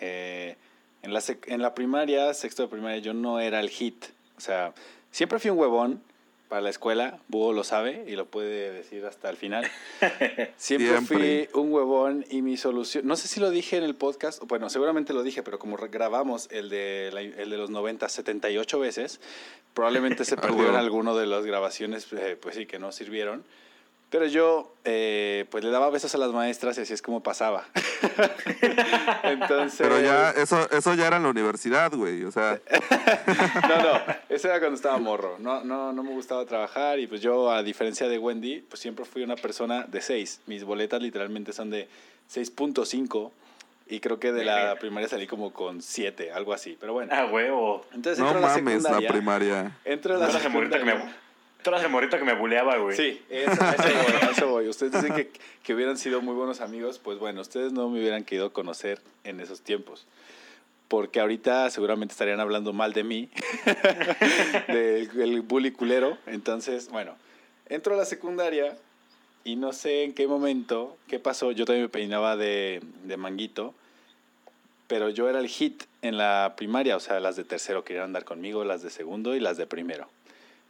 eh, 0.00 0.56
En 1.02 1.12
la, 1.12 1.22
en 1.46 1.62
la 1.62 1.74
primaria, 1.74 2.32
sexto 2.34 2.62
de 2.62 2.68
primaria, 2.68 2.98
yo 2.98 3.14
no 3.14 3.40
era 3.40 3.60
el 3.60 3.70
hit. 3.70 4.04
O 4.36 4.40
sea, 4.40 4.72
siempre 5.10 5.38
fui 5.38 5.50
un 5.50 5.58
huevón 5.58 6.02
para 6.48 6.62
la 6.62 6.70
escuela. 6.70 7.18
Búho 7.28 7.52
lo 7.52 7.62
sabe 7.64 8.04
y 8.08 8.12
lo 8.16 8.26
puede 8.26 8.72
decir 8.72 9.04
hasta 9.06 9.28
el 9.30 9.36
final. 9.36 9.64
Siempre, 10.56 10.88
Siempre. 10.88 11.48
fui 11.52 11.60
un 11.62 11.72
huevón 11.72 12.24
y 12.30 12.42
mi 12.42 12.56
solución... 12.56 13.06
No 13.06 13.16
sé 13.16 13.28
si 13.28 13.40
lo 13.40 13.50
dije 13.50 13.76
en 13.76 13.84
el 13.84 13.94
podcast. 13.94 14.42
Bueno, 14.44 14.70
seguramente 14.70 15.12
lo 15.12 15.22
dije, 15.22 15.42
pero 15.42 15.58
como 15.58 15.76
grabamos 15.76 16.48
el 16.50 16.68
de, 16.70 17.10
la- 17.12 17.20
el 17.20 17.50
de 17.50 17.56
los 17.56 17.70
90 17.70 18.08
78 18.08 18.78
veces, 18.80 19.20
probablemente 19.74 20.24
se 20.24 20.36
perdió 20.38 20.68
en 20.68 20.76
alguno 20.76 21.16
de 21.16 21.26
las 21.26 21.44
grabaciones, 21.44 22.06
eh, 22.12 22.36
pues 22.40 22.56
sí, 22.56 22.66
que 22.66 22.78
no 22.78 22.92
sirvieron. 22.92 23.44
Pero 24.10 24.24
yo, 24.26 24.72
eh, 24.84 25.44
pues 25.50 25.62
le 25.64 25.70
daba 25.70 25.90
besos 25.90 26.14
a 26.14 26.18
las 26.18 26.30
maestras 26.32 26.78
y 26.78 26.80
así 26.80 26.94
es 26.94 27.02
como 27.02 27.22
pasaba. 27.22 27.66
Entonces... 29.22 29.78
Pero 29.78 30.00
ya, 30.00 30.30
eso, 30.30 30.66
eso 30.70 30.94
ya 30.94 31.06
era 31.08 31.16
en 31.18 31.24
la 31.24 31.28
universidad, 31.28 31.92
güey. 31.92 32.24
O 32.24 32.30
sea, 32.30 32.58
No, 33.68 33.82
no, 33.82 34.00
eso 34.28 34.48
era 34.48 34.58
cuando 34.60 34.76
estaba 34.76 34.96
morro. 34.98 35.36
No, 35.38 35.62
no, 35.62 35.92
no 35.92 36.02
me 36.02 36.10
gustaba 36.12 36.44
trabajar 36.46 36.98
y 36.98 37.06
pues 37.06 37.20
yo, 37.20 37.50
a 37.50 37.62
diferencia 37.62 38.08
de 38.08 38.18
Wendy, 38.18 38.60
pues 38.60 38.80
siempre 38.80 39.04
fui 39.04 39.22
una 39.22 39.36
persona 39.36 39.84
de 39.86 40.00
6. 40.00 40.40
Mis 40.46 40.64
boletas 40.64 41.02
literalmente 41.02 41.52
son 41.52 41.70
de 41.70 41.88
6.5 42.32 43.30
y 43.90 44.00
creo 44.00 44.18
que 44.18 44.32
de 44.32 44.44
la 44.44 44.76
primaria 44.76 45.08
salí 45.08 45.26
como 45.26 45.52
con 45.52 45.82
7, 45.82 46.32
algo 46.32 46.52
así. 46.52 46.76
Pero 46.80 46.92
bueno, 46.94 47.12
Ah, 47.14 47.26
huevo. 47.26 47.84
entonces 47.92 48.18
no 48.18 48.26
entro 48.30 48.38
a 48.38 48.48
la 48.48 48.54
mames, 48.56 48.74
la 48.74 48.80
secundaria. 48.88 49.08
primaria. 49.10 49.78
Entro 49.84 50.14
a 50.16 50.18
la 50.18 50.26
me, 50.28 50.32
secundaria. 50.40 51.14
Tú 51.62 51.70
eras 51.70 51.82
el 51.82 51.90
morrito 51.90 52.18
que 52.18 52.24
me 52.24 52.34
buleaba, 52.34 52.76
güey. 52.76 52.96
Sí, 52.96 53.22
eso, 53.28 53.62
a 53.62 53.72
eso 53.72 53.82
voy, 53.82 54.12
a 54.20 54.30
eso 54.30 54.48
voy. 54.48 54.68
Ustedes 54.68 54.92
dicen 54.92 55.14
que, 55.14 55.30
que 55.62 55.74
hubieran 55.74 55.96
sido 55.96 56.20
muy 56.20 56.34
buenos 56.34 56.60
amigos, 56.60 56.98
pues 56.98 57.18
bueno, 57.18 57.40
ustedes 57.40 57.72
no 57.72 57.88
me 57.88 58.00
hubieran 58.00 58.24
querido 58.24 58.52
conocer 58.52 59.00
en 59.24 59.40
esos 59.40 59.60
tiempos. 59.60 60.06
Porque 60.88 61.20
ahorita 61.20 61.68
seguramente 61.70 62.12
estarían 62.12 62.40
hablando 62.40 62.72
mal 62.72 62.94
de 62.94 63.04
mí, 63.04 63.28
del 64.68 65.12
del 65.12 65.40
bully 65.42 65.70
culero. 65.70 66.16
Entonces, 66.26 66.88
bueno, 66.88 67.14
entro 67.68 67.94
a 67.94 67.98
la 67.98 68.06
secundaria 68.06 68.76
y 69.44 69.56
no 69.56 69.72
sé 69.72 70.04
en 70.04 70.14
qué 70.14 70.26
momento, 70.26 70.96
qué 71.06 71.18
pasó. 71.18 71.52
Yo 71.52 71.66
también 71.66 71.84
me 71.84 71.88
peinaba 71.90 72.36
de, 72.36 72.80
de 73.04 73.16
manguito, 73.18 73.74
pero 74.86 75.10
yo 75.10 75.28
era 75.28 75.40
el 75.40 75.48
hit 75.48 75.84
en 76.00 76.16
la 76.16 76.54
primaria. 76.56 76.96
O 76.96 77.00
sea, 77.00 77.20
las 77.20 77.36
de 77.36 77.44
tercero 77.44 77.84
querían 77.84 78.06
andar 78.06 78.24
conmigo, 78.24 78.64
las 78.64 78.82
de 78.82 78.88
segundo 78.88 79.34
y 79.34 79.40
las 79.40 79.58
de 79.58 79.66
primero. 79.66 80.08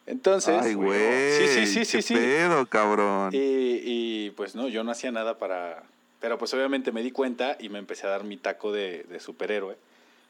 Entonces, 0.08 0.58
Ay, 0.62 0.74
güey. 0.74 1.32
Sí, 1.38 1.48
sí, 1.48 1.66
sí, 1.66 1.84
sí, 1.84 1.96
qué 1.98 2.02
sí. 2.02 2.14
pedo, 2.14 2.64
cabrón. 2.66 3.30
y, 3.32 3.38
y, 3.84 4.30
pues 4.30 4.54
no, 4.54 4.68
yo 4.68 4.82
no 4.82 4.90
hacía 4.90 5.12
nada 5.12 5.38
para... 5.38 5.82
Pero 6.20 6.38
pues 6.38 6.52
obviamente 6.54 6.90
me 6.92 7.02
di 7.02 7.10
cuenta 7.12 7.56
y 7.60 7.68
me 7.68 7.78
empecé 7.78 8.06
a 8.06 8.10
dar 8.10 8.24
mi 8.24 8.36
taco 8.38 8.72
de, 8.72 9.04
de 9.04 9.20
superhéroe. 9.20 9.76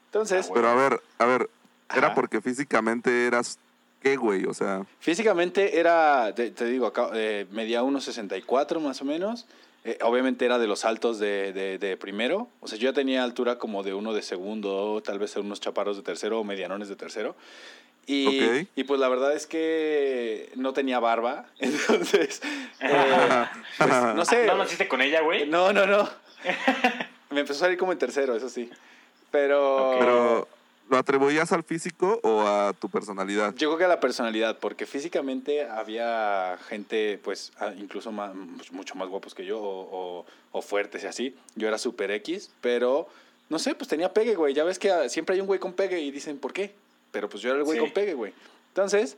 Entonces, 0.07 0.47
Ah, 0.49 0.53
Pero 0.55 0.69
a 0.69 0.75
ver, 0.75 1.01
a 1.19 1.27
ver, 1.27 1.49
era 1.97 2.09
Ajá. 2.09 2.15
porque 2.15 2.41
físicamente 2.41 3.27
eras 3.27 3.59
qué, 4.03 4.17
güey, 4.17 4.45
o 4.45 4.53
sea, 4.55 4.85
físicamente 5.01 5.79
era, 5.81 6.33
te, 6.35 6.51
te 6.51 6.65
digo, 6.67 6.87
acá, 6.87 7.11
eh, 7.15 7.47
medía 7.51 7.83
1,64 7.83 8.81
más 8.81 9.01
o 9.01 9.05
menos. 9.05 9.47
Eh, 9.85 9.97
obviamente 10.03 10.45
era 10.45 10.59
de 10.59 10.67
los 10.67 10.85
altos 10.85 11.19
de, 11.19 11.53
de, 11.53 11.79
de 11.79 11.97
primero. 11.97 12.49
O 12.61 12.69
sea, 12.69 12.77
yo 12.79 12.91
ya 12.91 12.93
tenía 12.95 13.23
altura 13.25 13.59
como 13.59 13.83
de 13.83 13.95
uno 13.95 14.13
de 14.13 14.23
segundo, 14.23 15.01
tal 15.05 15.19
vez 15.19 15.35
unos 15.37 15.61
chaparros 15.61 15.97
de 15.97 16.03
tercero 16.03 16.41
o 16.41 16.45
medianones 16.45 16.89
de 16.89 16.97
tercero. 16.97 17.37
Y, 18.11 18.27
Ok. 18.63 18.69
y 18.75 18.85
pues 18.85 18.99
la 18.99 19.09
verdad 19.09 19.35
es 19.37 19.47
que 19.47 20.51
no 20.57 20.73
tenía 20.73 20.99
barba. 20.99 21.45
Entonces, 21.59 22.41
eh, 22.81 23.45
pues, 23.77 23.91
no 24.15 24.25
sé. 24.25 24.47
¿No 24.47 24.57
naciste 24.57 24.89
con 24.89 25.03
ella, 25.03 25.21
güey? 25.21 25.47
No, 25.47 25.73
no, 25.73 25.87
no. 25.87 26.09
Me 27.31 27.41
empezó 27.41 27.59
a 27.61 27.67
salir 27.67 27.77
como 27.79 27.93
en 27.93 27.99
tercero, 27.99 28.35
eso 28.35 28.49
sí. 28.49 28.71
Pero, 29.31 29.91
Ok. 29.91 29.97
pero 29.99 30.49
¿lo 30.89 30.97
atribuías 30.97 31.53
al 31.53 31.63
físico 31.65 32.19
o 32.23 32.41
a 32.47 32.73
tu 32.73 32.89
personalidad? 32.89 33.53
yo 33.57 33.69
creo 33.69 33.77
que 33.77 33.85
a 33.85 33.89
la 33.89 34.01
personalidad, 34.01 34.59
porque 34.59 34.87
físicamente 34.87 35.65
había 35.69 36.57
gente, 36.67 37.21
pues, 37.23 37.53
incluso 37.77 38.11
más, 38.11 38.35
mucho 38.73 38.95
más 38.95 39.09
guapos 39.11 39.35
que 39.35 39.45
yo, 39.45 39.59
o, 39.61 40.21
o- 40.21 40.27
o 40.53 40.63
fuertes 40.63 41.05
y 41.05 41.07
así. 41.07 41.37
Yo 41.57 41.69
era 41.69 41.77
super 41.77 42.11
X, 42.13 42.51
pero, 42.63 43.07
no 43.51 43.59
sé, 43.59 43.75
pues 43.75 43.87
tenía 43.89 44.15
pegue, 44.15 44.35
güey. 44.35 44.55
Ya 44.55 44.65
ves 44.65 44.79
que 44.79 44.91
ah, 44.91 45.11
siempre 45.11 45.35
hay 45.35 45.43
un 45.43 45.47
güey 45.47 45.61
con 45.61 45.75
pegue 45.75 46.01
y 46.01 46.11
dicen, 46.11 46.39
¿por 46.39 46.55
qué? 46.55 46.73
Pero 47.11 47.29
pues 47.29 47.43
yo 47.43 47.51
era 47.51 47.59
el 47.59 47.65
güey 47.65 47.79
Sí. 47.79 47.85
con 47.85 47.93
pegue, 47.93 48.15
güey. 48.15 48.33
Entonces, 48.69 49.17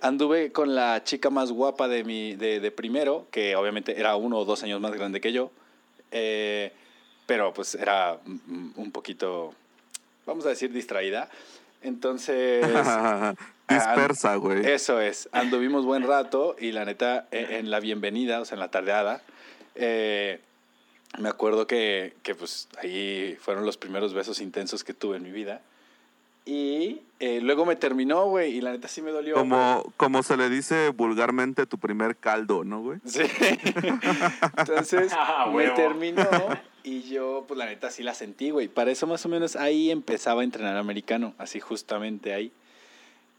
anduve 0.00 0.52
con 0.52 0.74
la 0.74 1.02
chica 1.04 1.30
más 1.30 1.50
guapa 1.52 1.88
de 1.88 2.04
mi 2.04 2.34
de, 2.36 2.60
de 2.60 2.70
primero, 2.70 3.26
que 3.30 3.54
obviamente 3.56 3.98
era 4.00 4.16
uno 4.16 4.38
o 4.38 4.44
dos 4.44 4.62
años 4.62 4.80
más 4.80 4.92
grande 4.92 5.20
que 5.20 5.32
yo, 5.32 5.50
eh, 6.10 6.72
pero 7.26 7.52
pues 7.52 7.74
era 7.74 8.18
un 8.24 8.90
poquito, 8.92 9.52
vamos 10.24 10.46
a 10.46 10.50
decir, 10.50 10.72
distraída. 10.72 11.28
Entonces, 11.82 12.64
Dispersa, 13.68 14.36
güey. 14.36 14.64
eso 14.66 15.00
es, 15.00 15.28
anduvimos 15.32 15.84
buen 15.84 16.04
rato 16.06 16.56
y 16.58 16.72
la 16.72 16.84
neta, 16.86 17.26
e- 17.30 17.58
en 17.58 17.70
la 17.70 17.80
bienvenida, 17.80 18.40
o 18.40 18.44
sea, 18.46 18.54
en 18.56 18.60
la 18.60 18.70
tardeada, 18.70 19.20
eh, 19.74 20.40
me 21.18 21.28
acuerdo 21.28 21.66
que, 21.66 22.14
que 22.22 22.34
pues 22.34 22.68
ahí 22.78 23.36
fueron 23.40 23.66
los 23.66 23.76
primeros 23.76 24.14
besos 24.14 24.40
intensos 24.40 24.82
que 24.84 24.94
tuve 24.94 25.18
en 25.18 25.22
mi 25.24 25.30
vida. 25.32 25.60
Y 26.44 27.02
eh, 27.20 27.40
luego 27.42 27.66
me 27.66 27.76
terminó, 27.76 28.26
güey, 28.26 28.56
y 28.56 28.60
la 28.60 28.72
neta 28.72 28.88
sí 28.88 29.02
me 29.02 29.10
dolió. 29.10 29.34
Como, 29.34 29.92
como 29.96 30.22
se 30.22 30.36
le 30.36 30.48
dice 30.48 30.88
vulgarmente 30.90 31.66
tu 31.66 31.78
primer 31.78 32.16
caldo, 32.16 32.64
¿no, 32.64 32.80
güey? 32.80 33.00
Sí. 33.04 33.22
Entonces 34.56 35.12
Ah, 35.18 35.46
me 35.48 35.56
huevo. 35.56 35.74
terminó 35.74 36.26
y 36.84 37.02
yo, 37.02 37.44
pues 37.46 37.58
la 37.58 37.66
neta 37.66 37.90
sí 37.90 38.02
la 38.02 38.14
sentí, 38.14 38.50
güey. 38.50 38.68
Para 38.68 38.90
eso 38.90 39.06
más 39.06 39.24
o 39.26 39.28
menos 39.28 39.56
ahí 39.56 39.90
empezaba 39.90 40.40
a 40.40 40.44
entrenar 40.44 40.76
americano, 40.76 41.34
así 41.38 41.60
justamente 41.60 42.32
ahí. 42.32 42.50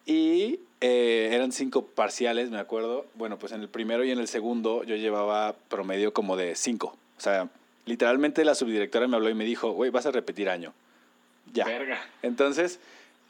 Y 0.05 0.59
eh, 0.81 1.29
eran 1.31 1.51
cinco 1.51 1.85
parciales, 1.85 2.51
me 2.51 2.59
acuerdo. 2.59 3.05
Bueno, 3.15 3.39
pues 3.39 3.51
en 3.53 3.61
el 3.61 3.69
primero 3.69 4.03
y 4.03 4.11
en 4.11 4.19
el 4.19 4.27
segundo 4.27 4.83
yo 4.83 4.95
llevaba 4.95 5.55
promedio 5.67 6.13
como 6.13 6.35
de 6.37 6.55
cinco. 6.55 6.95
O 7.17 7.21
sea, 7.21 7.49
literalmente 7.85 8.45
la 8.45 8.55
subdirectora 8.55 9.07
me 9.07 9.15
habló 9.15 9.29
y 9.29 9.33
me 9.35 9.45
dijo, 9.45 9.71
güey, 9.71 9.89
vas 9.89 10.05
a 10.05 10.11
repetir 10.11 10.49
año. 10.49 10.73
Ya. 11.53 11.65
Verga. 11.65 11.99
Entonces, 12.21 12.79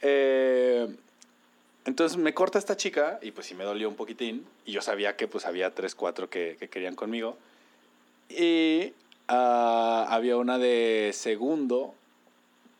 eh, 0.02 0.88
entonces 1.84 2.18
me 2.18 2.34
corta 2.34 2.58
esta 2.58 2.76
chica 2.76 3.18
y 3.22 3.30
pues 3.30 3.46
sí 3.46 3.54
me 3.54 3.64
dolió 3.64 3.88
un 3.88 3.96
poquitín. 3.96 4.46
Y 4.64 4.72
yo 4.72 4.82
sabía 4.82 5.16
que 5.16 5.28
pues 5.28 5.46
había 5.46 5.74
tres, 5.74 5.94
cuatro 5.94 6.28
que, 6.28 6.56
que 6.58 6.68
querían 6.68 6.94
conmigo. 6.94 7.36
Y 8.28 8.92
ah, 9.28 10.06
había 10.10 10.36
una 10.36 10.58
de 10.58 11.10
segundo 11.14 11.94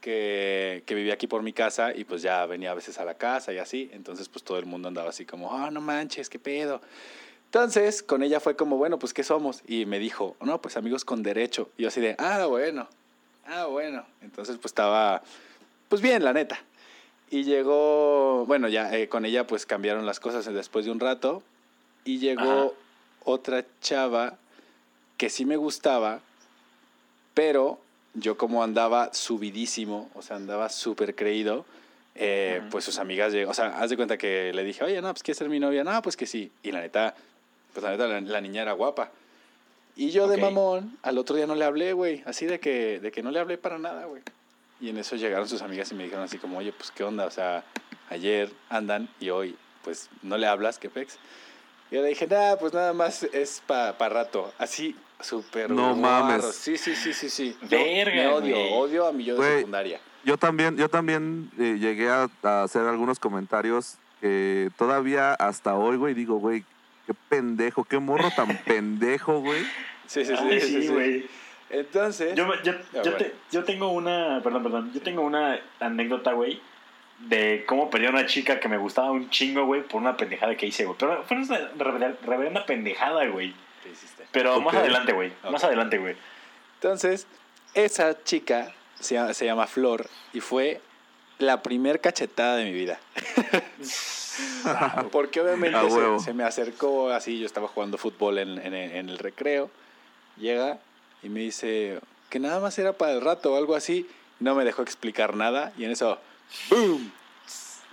que, 0.01 0.83
que 0.87 0.95
vivía 0.95 1.15
aquí 1.15 1.27
por 1.27 1.43
mi 1.43 1.53
casa 1.53 1.95
y 1.95 2.05
pues 2.05 2.23
ya 2.23 2.47
venía 2.47 2.71
a 2.71 2.75
veces 2.75 2.99
a 2.99 3.05
la 3.05 3.15
casa 3.15 3.53
y 3.53 3.59
así. 3.59 3.91
Entonces 3.93 4.29
pues 4.29 4.45
todo 4.45 4.59
el 4.59 4.67
mundo 4.67 4.89
andaba 4.89 5.11
así 5.11 5.25
como, 5.25 5.53
ah, 5.53 5.71
no 5.71 5.81
manches, 5.81 6.29
qué 6.29 6.39
pedo. 6.39 6.81
Entonces 7.47 8.03
con 8.03 8.23
ella 8.23 8.39
fue 8.39 8.55
como, 8.55 8.77
bueno, 8.77 8.99
pues 8.99 9.13
¿qué 9.13 9.25
somos? 9.25 9.63
Y 9.67 9.87
me 9.87 9.99
dijo, 9.99 10.37
no, 10.41 10.61
pues 10.61 10.77
amigos 10.77 11.05
con 11.05 11.23
derecho. 11.23 11.71
Y 11.77 11.83
yo 11.83 11.89
así 11.89 12.01
de, 12.01 12.15
ah, 12.19 12.47
bueno, 12.47 12.89
ah, 13.51 13.67
bueno. 13.67 14.05
Entonces 14.23 14.57
pues 14.57 14.67
estaba, 14.67 15.23
pues 15.89 16.01
bien, 16.01 16.25
la 16.25 16.33
neta. 16.33 16.59
Y 17.31 17.45
llegó, 17.45 18.45
bueno, 18.47 18.69
ya 18.69 18.97
eh, 18.97 19.09
con 19.09 19.25
ella 19.25 19.47
pues 19.47 19.67
cambiaron 19.67 20.07
las 20.07 20.21
cosas 20.21 20.45
después 20.53 20.85
de 20.85 20.91
un 20.91 21.01
rato. 21.01 21.43
Y 22.05 22.19
llegó 22.19 22.43
Ajá. 22.43 22.71
otra 23.25 23.65
chava 23.81 24.39
que 25.17 25.29
sí 25.29 25.45
me 25.45 25.57
gustaba, 25.57 26.21
pero 27.35 27.79
yo 28.15 28.37
como 28.39 28.65
andaba 28.65 29.13
subidísimo, 29.13 30.11
o 30.15 30.23
sea, 30.23 30.37
andaba 30.37 30.71
súper 30.71 31.15
creído, 31.15 31.67
eh, 32.15 32.63
pues 32.71 32.85
sus 32.85 32.99
amigas 32.99 33.33
llegaron, 33.33 33.51
o 33.51 33.55
sea, 33.55 33.79
haz 33.79 33.91
de 33.91 33.97
cuenta 33.97 34.17
que 34.17 34.53
le 34.53 34.65
dije, 34.65 34.83
oye, 34.83 35.01
no, 35.03 35.13
pues 35.13 35.23
¿quieres 35.23 35.39
ser 35.39 35.49
mi 35.49 35.61
novia? 35.61 35.85
No, 35.85 36.01
pues 36.03 36.17
que 36.17 36.27
sí. 36.27 36.51
Y 36.63 36.73
la 36.73 36.81
neta, 36.81 37.15
pues 37.73 37.85
la 37.85 37.91
neta, 37.91 38.09
la, 38.09 38.21
la 38.21 38.41
niña 38.41 38.63
era 38.63 38.73
guapa. 38.73 39.11
Y 40.01 40.13
yo 40.13 40.25
Ok. 40.25 40.31
de 40.31 40.37
mamón, 40.39 40.97
al 41.03 41.19
otro 41.19 41.37
día 41.37 41.47
no 41.47 41.55
le 41.55 41.65
hablé, 41.67 41.93
güey, 41.93 42.23
así 42.25 42.47
de 42.47 42.59
que, 42.59 43.01
de 43.01 43.13
que 43.13 43.23
no 43.23 43.31
le 43.31 43.39
hablé 43.39 43.59
para 43.59 43.79
nada, 43.79 44.07
güey. 44.07 44.23
Y 44.81 44.89
en 44.89 44.97
eso 44.97 45.15
llegaron 45.17 45.47
sus 45.47 45.61
amigas 45.61 45.93
y 45.93 45.95
me 45.95 46.05
dijeron 46.05 46.25
así 46.25 46.39
como, 46.39 46.57
oye, 46.57 46.73
pues 46.73 46.91
qué 46.91 47.05
onda, 47.05 47.27
o 47.27 47.31
sea, 47.31 47.65
ayer 48.09 48.51
andan 48.71 49.11
y 49.21 49.29
hoy, 49.29 49.57
pues 49.85 50.09
no 50.23 50.39
le 50.39 50.47
hablas, 50.47 50.79
qué 50.79 50.89
pex. 50.89 51.19
Y 51.91 51.97
yo 51.97 52.03
le 52.03 52.09
dije, 52.09 52.27
nada, 52.27 52.59
pues 52.59 52.73
nada 52.73 52.95
más 52.95 53.25
es 53.25 53.63
para 53.67 53.99
pa 53.99 54.09
rato. 54.09 54.51
Así, 54.57 54.97
súper 55.21 55.69
No 55.71 55.95
guarro. 55.95 56.25
mames. 56.25 56.47
Sí, 56.55 56.79
sí, 56.79 56.95
sí, 56.97 57.13
sí, 57.13 57.29
sí. 57.29 57.55
Verga, 57.69 58.15
me 58.15 58.29
odio, 58.29 58.57
güey. 58.57 58.73
odio 58.73 59.07
a 59.07 59.13
mi 59.13 59.25
yo 59.25 59.35
de 59.35 59.41
Güey. 59.41 59.57
secundaria. 59.59 60.01
Yo 60.25 60.39
también, 60.39 60.79
yo 60.79 60.89
también 60.89 61.51
eh, 61.59 61.77
llegué 61.79 62.09
a, 62.09 62.31
a 62.43 62.63
hacer 62.63 62.87
algunos 62.87 63.19
comentarios 63.19 63.97
que 64.23 64.71
todavía 64.79 65.35
hasta 65.35 65.75
hoy, 65.75 65.99
güey, 65.99 66.15
digo, 66.15 66.37
güey, 66.39 66.65
qué 67.07 67.13
pendejo, 67.29 67.85
qué 67.85 67.99
morro 67.99 68.31
tan 68.35 68.57
pendejo, 68.65 69.41
güey. 69.41 69.63
Sí, 70.11 70.25
sí, 70.25 70.37
sí. 70.37 70.43
Ay, 70.45 70.61
sí, 70.61 70.67
sí, 70.67 70.83
sí. 70.83 70.89
güey. 70.89 71.27
Entonces, 71.71 72.35
Yo, 72.35 72.47
yo, 72.65 72.73
Ah, 72.73 72.77
yo, 72.95 73.03
bueno. 73.03 73.17
te- 73.19 73.35
yo 73.53 73.63
tengo 73.63 73.91
una, 73.93 74.41
perdón, 74.43 74.65
perdón, 74.65 74.93
yo 74.93 75.01
tengo 75.03 75.23
una 75.23 75.61
anécdota, 75.79 76.33
güey, 76.33 76.61
de 77.21 77.65
cómo 77.69 77.91
perdí 77.91 78.07
a 78.07 78.11
una 78.11 78.27
chica 78.27 78.59
que 78.59 78.69
me 78.69 78.77
gustaba 78.77 79.13
un 79.13 79.31
chingo, 79.31 79.67
güey, 79.67 79.83
por 79.83 80.01
una 80.01 80.17
pendejada 80.17 80.57
que 80.57 80.67
hice, 80.67 80.85
güey. 80.85 80.97
Pero 80.99 81.23
fue 81.23 81.37
una 81.37 81.71
reverenda, 81.79 82.17
reverenda 82.27 82.67
pendejada, 82.67 83.25
güey. 83.29 83.55
¿qué 83.85 83.91
hiciste? 83.91 84.25
Pero 84.33 84.61
más 84.61 84.75
adelante, 84.75 85.13
güey. 85.13 85.33
Más 85.49 85.63
adelante, 85.63 85.99
güey. 85.99 86.17
Entonces, 86.75 87.29
esa 87.75 88.21
chica 88.25 88.73
se 88.99 89.15
llama, 89.15 89.33
se 89.33 89.45
llama 89.45 89.67
Flor 89.69 90.07
y 90.33 90.41
fue 90.41 90.81
la 91.39 91.63
primer 91.63 92.01
cachetada 92.01 92.57
de 92.57 92.65
mi 92.65 92.73
vida. 92.73 92.99
Porque 95.13 95.41
obviamente 95.41 95.79
se, 95.91 96.19
se 96.25 96.35
me 96.35 96.45
acercó 96.45 97.11
así, 97.11 97.39
yo 97.39 97.47
estaba 97.47 97.69
jugando 97.69 97.99
fútbol 97.99 98.39
en, 98.39 98.59
en- 98.59 98.75
en 98.75 99.09
el 99.09 99.19
recreo, 99.19 99.71
llega 100.41 100.79
y 101.23 101.29
me 101.29 101.41
dice 101.41 102.01
que 102.29 102.39
nada 102.41 102.61
más 102.61 102.79
era 102.79 102.93
para 102.95 103.13
el 103.13 103.21
rato 103.21 103.53
o 103.53 103.57
algo 103.57 103.75
así, 103.75 104.09
no 104.41 104.55
me 104.55 104.65
dejó 104.65 104.83
explicar 104.83 105.37
nada 105.37 105.73
y 105.77 105.85
en 105.85 105.91
eso, 105.93 106.19
¡boom! 106.69 107.13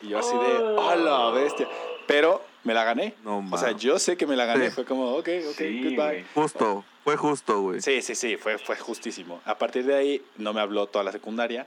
Y 0.02 0.10
yo 0.10 0.20
así 0.20 0.36
de, 0.38 0.58
¡oh, 0.78 0.96
la 0.96 1.30
bestia! 1.32 1.68
Pero 2.08 2.44
me 2.64 2.74
la 2.74 2.84
gané. 2.84 3.16
No 3.24 3.44
o 3.52 3.58
sea, 3.58 3.72
yo 3.72 4.00
sé 4.00 4.16
que 4.16 4.28
me 4.28 4.36
la 4.36 4.46
gané, 4.46 4.70
Sí. 4.70 4.76
fue 4.76 4.86
como, 4.86 5.16
ok, 5.16 5.30
ok, 5.50 5.58
Sí, 5.58 5.84
goodbye. 5.96 6.26
Justo, 6.34 6.86
fue 7.04 7.18
justo, 7.18 7.62
güey. 7.62 7.82
Sí, 7.82 8.02
sí, 8.02 8.16
sí, 8.16 8.38
fue, 8.38 8.58
fue 8.58 8.76
justísimo. 8.78 9.42
A 9.46 9.58
partir 9.58 9.86
de 9.86 9.96
ahí 9.96 10.22
no 10.38 10.54
me 10.54 10.62
habló 10.62 10.88
toda 10.88 11.04
la 11.04 11.12
secundaria. 11.12 11.66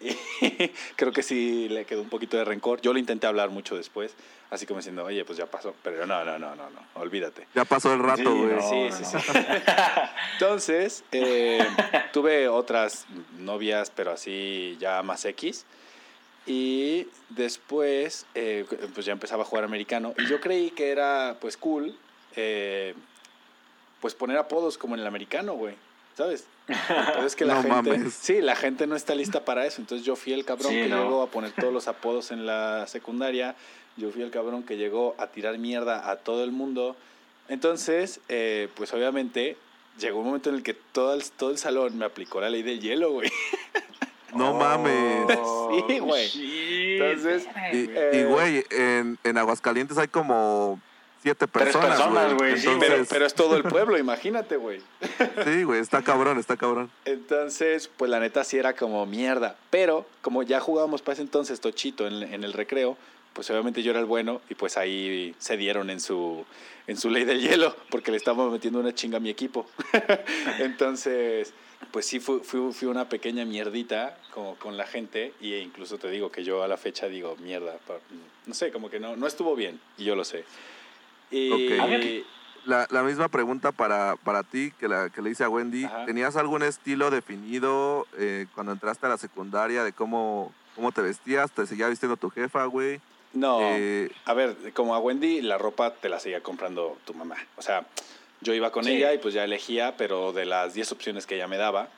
Creo 0.96 1.12
que 1.12 1.22
sí 1.22 1.68
le 1.68 1.84
quedó 1.84 2.02
un 2.02 2.08
poquito 2.08 2.36
de 2.36 2.44
rencor. 2.44 2.80
Yo 2.80 2.92
le 2.92 3.00
intenté 3.00 3.26
hablar 3.26 3.50
mucho 3.50 3.76
después, 3.76 4.14
así 4.50 4.66
como 4.66 4.78
diciendo, 4.80 5.04
oye, 5.04 5.24
pues 5.24 5.38
ya 5.38 5.46
pasó. 5.46 5.74
Pero 5.82 6.06
no, 6.06 6.24
no, 6.24 6.38
no, 6.38 6.54
no, 6.54 6.68
no, 6.70 6.80
olvídate. 7.00 7.46
Ya 7.54 7.64
pasó 7.64 7.92
el 7.94 8.00
rato, 8.00 8.22
Sí, 8.22 8.24
güey. 8.24 8.56
no. 8.56 8.62
sí, 8.92 9.04
sí, 9.04 9.04
sí. 9.04 9.32
Entonces, 10.34 11.04
eh, 11.12 11.66
tuve 12.12 12.48
otras 12.48 13.06
novias, 13.38 13.90
pero 13.94 14.12
así 14.12 14.76
ya 14.80 15.02
más 15.02 15.24
X. 15.24 15.64
Y 16.46 17.06
después, 17.30 18.26
eh, 18.34 18.66
pues 18.92 19.06
ya 19.06 19.12
empezaba 19.12 19.44
a 19.44 19.46
jugar 19.46 19.64
americano. 19.64 20.12
Y 20.18 20.26
yo 20.26 20.40
creí 20.40 20.70
que 20.70 20.90
era, 20.90 21.38
pues, 21.40 21.56
cool, 21.56 21.96
eh, 22.36 22.94
pues 24.00 24.14
poner 24.14 24.36
apodos 24.36 24.76
como 24.76 24.94
en 24.94 25.00
el 25.00 25.06
americano, 25.06 25.54
güey. 25.54 25.74
¿Sabes? 26.16 26.46
Pero 26.66 27.26
es 27.26 27.36
que 27.36 27.44
la 27.44 27.54
No 27.54 27.62
gente... 27.62 27.90
mames. 27.90 28.14
Sí, 28.14 28.40
la 28.40 28.56
gente 28.56 28.86
no 28.86 28.96
está 28.96 29.14
lista 29.14 29.44
para 29.44 29.66
eso. 29.66 29.80
Entonces 29.80 30.06
yo 30.06 30.16
fui 30.16 30.32
el 30.32 30.44
cabrón 30.44 30.70
Sí, 30.72 30.82
que 30.82 30.88
no. 30.88 31.02
llegó 31.04 31.22
a 31.22 31.26
poner 31.30 31.52
todos 31.52 31.72
los 31.72 31.88
apodos 31.88 32.30
en 32.30 32.46
la 32.46 32.86
secundaria. 32.86 33.54
Yo 33.96 34.10
fui 34.10 34.22
el 34.22 34.30
cabrón 34.30 34.62
que 34.62 34.76
llegó 34.76 35.14
a 35.18 35.26
tirar 35.28 35.58
mierda 35.58 36.10
a 36.10 36.16
todo 36.16 36.42
el 36.44 36.52
mundo. 36.52 36.96
Entonces, 37.48 38.20
eh, 38.28 38.68
pues 38.74 38.92
obviamente 38.94 39.56
llegó 39.98 40.20
un 40.20 40.26
momento 40.26 40.48
en 40.50 40.56
el 40.56 40.62
que 40.62 40.74
todo 40.74 41.14
el, 41.14 41.22
todo 41.32 41.50
el 41.50 41.58
salón 41.58 41.98
me 41.98 42.04
aplicó 42.04 42.40
la 42.40 42.48
ley 42.50 42.62
del 42.62 42.80
hielo, 42.80 43.12
güey. 43.12 43.30
No 44.34 44.52
mames. 44.54 45.26
Sí, 45.88 45.98
güey. 46.00 46.26
shit. 46.28 47.00
Entonces, 47.00 47.46
Y, 47.72 47.88
Eh, 47.90 48.10
y, 48.20 48.22
güey, 48.24 48.64
en, 48.70 49.16
en 49.22 49.38
Aguascalientes 49.38 49.96
hay 49.98 50.08
como 50.08 50.80
siete 51.24 51.46
Tres 51.46 51.64
personas, 51.74 51.98
personas, 51.98 52.34
güey. 52.34 52.58
sí, 52.58 52.68
Pero, 52.78 53.02
pero 53.08 53.24
es 53.26 53.34
todo 53.34 53.56
el 53.56 53.62
pueblo, 53.74 53.96
imagínate, 53.98 54.56
güey. 54.56 54.80
sí, 55.44 55.62
güey, 55.64 55.80
está 55.80 56.02
cabrón, 56.02 56.38
está 56.38 56.56
cabrón. 56.56 56.90
Entonces, 57.06 57.90
pues 57.96 58.10
la 58.10 58.20
neta 58.20 58.44
sí 58.44 58.58
era 58.58 58.74
como 58.76 59.04
mierda. 59.06 59.56
Pero 59.70 60.06
como 60.20 60.42
ya 60.42 60.60
jugábamos 60.60 61.00
para 61.02 61.14
ese 61.14 61.22
entonces 61.22 61.60
tochito 61.60 62.06
en, 62.06 62.22
en 62.22 62.44
el 62.44 62.52
recreo, 62.52 62.96
pues 63.32 63.50
obviamente 63.50 63.82
yo 63.82 63.90
era 63.90 64.00
el 64.00 64.06
bueno 64.06 64.42
y 64.50 64.54
pues 64.54 64.76
ahí 64.76 65.34
se 65.38 65.56
dieron 65.56 65.90
en 65.90 65.98
su, 65.98 66.44
en 66.86 66.96
su 66.96 67.08
ley 67.10 67.24
del 67.24 67.40
hielo 67.40 67.74
porque 67.90 68.10
le 68.12 68.16
estábamos 68.18 68.52
metiendo 68.52 68.78
una 68.78 68.94
chinga 68.94 69.16
a 69.16 69.20
mi 69.20 69.30
equipo. 69.30 69.66
entonces, 70.60 71.52
pues 71.90 72.06
sí 72.06 72.20
fui, 72.20 72.40
fui, 72.40 72.72
fui 72.72 72.88
una 72.88 73.08
pequeña 73.08 73.44
mierdita 73.44 74.18
como 74.32 74.54
con 74.56 74.76
la 74.76 74.86
gente 74.86 75.32
y 75.40 75.54
incluso 75.54 75.98
te 75.98 76.08
digo 76.10 76.30
que 76.30 76.44
yo 76.44 76.62
a 76.62 76.68
la 76.68 76.76
fecha 76.76 77.08
digo 77.08 77.36
mierda. 77.40 77.76
No 78.46 78.54
sé, 78.54 78.70
como 78.70 78.90
que 78.90 79.00
no, 79.00 79.16
no 79.16 79.26
estuvo 79.26 79.56
bien 79.56 79.80
y 79.98 80.04
yo 80.04 80.14
lo 80.16 80.24
sé. 80.24 80.44
Y, 81.34 81.50
Ok. 81.50 81.80
A 81.80 81.86
ver, 81.86 82.22
La, 82.66 82.86
la 82.90 83.02
misma 83.02 83.28
pregunta 83.28 83.72
para, 83.72 84.16
para 84.24 84.42
ti 84.42 84.72
que, 84.80 84.88
la, 84.88 85.10
que 85.10 85.20
le 85.20 85.30
hice 85.30 85.44
a 85.44 85.48
Wendy. 85.50 85.84
Ajá. 85.84 86.06
¿Tenías 86.06 86.36
algún 86.36 86.62
estilo 86.62 87.10
definido 87.10 88.06
eh, 88.16 88.46
cuando 88.54 88.72
entraste 88.72 89.04
a 89.04 89.10
la 89.10 89.18
secundaria 89.18 89.84
de 89.84 89.92
cómo, 89.92 90.52
cómo 90.74 90.90
te 90.92 91.02
vestías? 91.02 91.50
¿Te 91.52 91.66
seguía 91.66 91.88
vistiendo 91.88 92.16
tu 92.16 92.30
jefa, 92.30 92.64
güey? 92.66 93.00
no. 93.34 93.58
Eh, 93.62 94.10
A 94.26 94.32
ver, 94.32 94.56
como 94.74 94.94
a 94.94 94.98
Wendy, 94.98 95.42
la 95.42 95.58
ropa 95.58 95.92
te 95.94 96.08
la 96.08 96.20
seguía 96.20 96.40
comprando 96.40 96.96
tu 97.04 97.12
mamá. 97.14 97.36
O 97.56 97.62
sea, 97.62 97.84
yo 98.40 98.54
iba 98.54 98.70
con 98.70 98.84
Sí. 98.84 98.92
ella 98.92 99.12
y 99.12 99.18
pues 99.18 99.34
ya 99.34 99.44
elegía, 99.44 99.96
pero 99.98 100.32
de 100.32 100.44
las 100.46 100.72
10 100.72 100.92
opciones 100.92 101.26
que 101.26 101.34
ella 101.34 101.48
me 101.48 101.56
daba. 101.58 101.88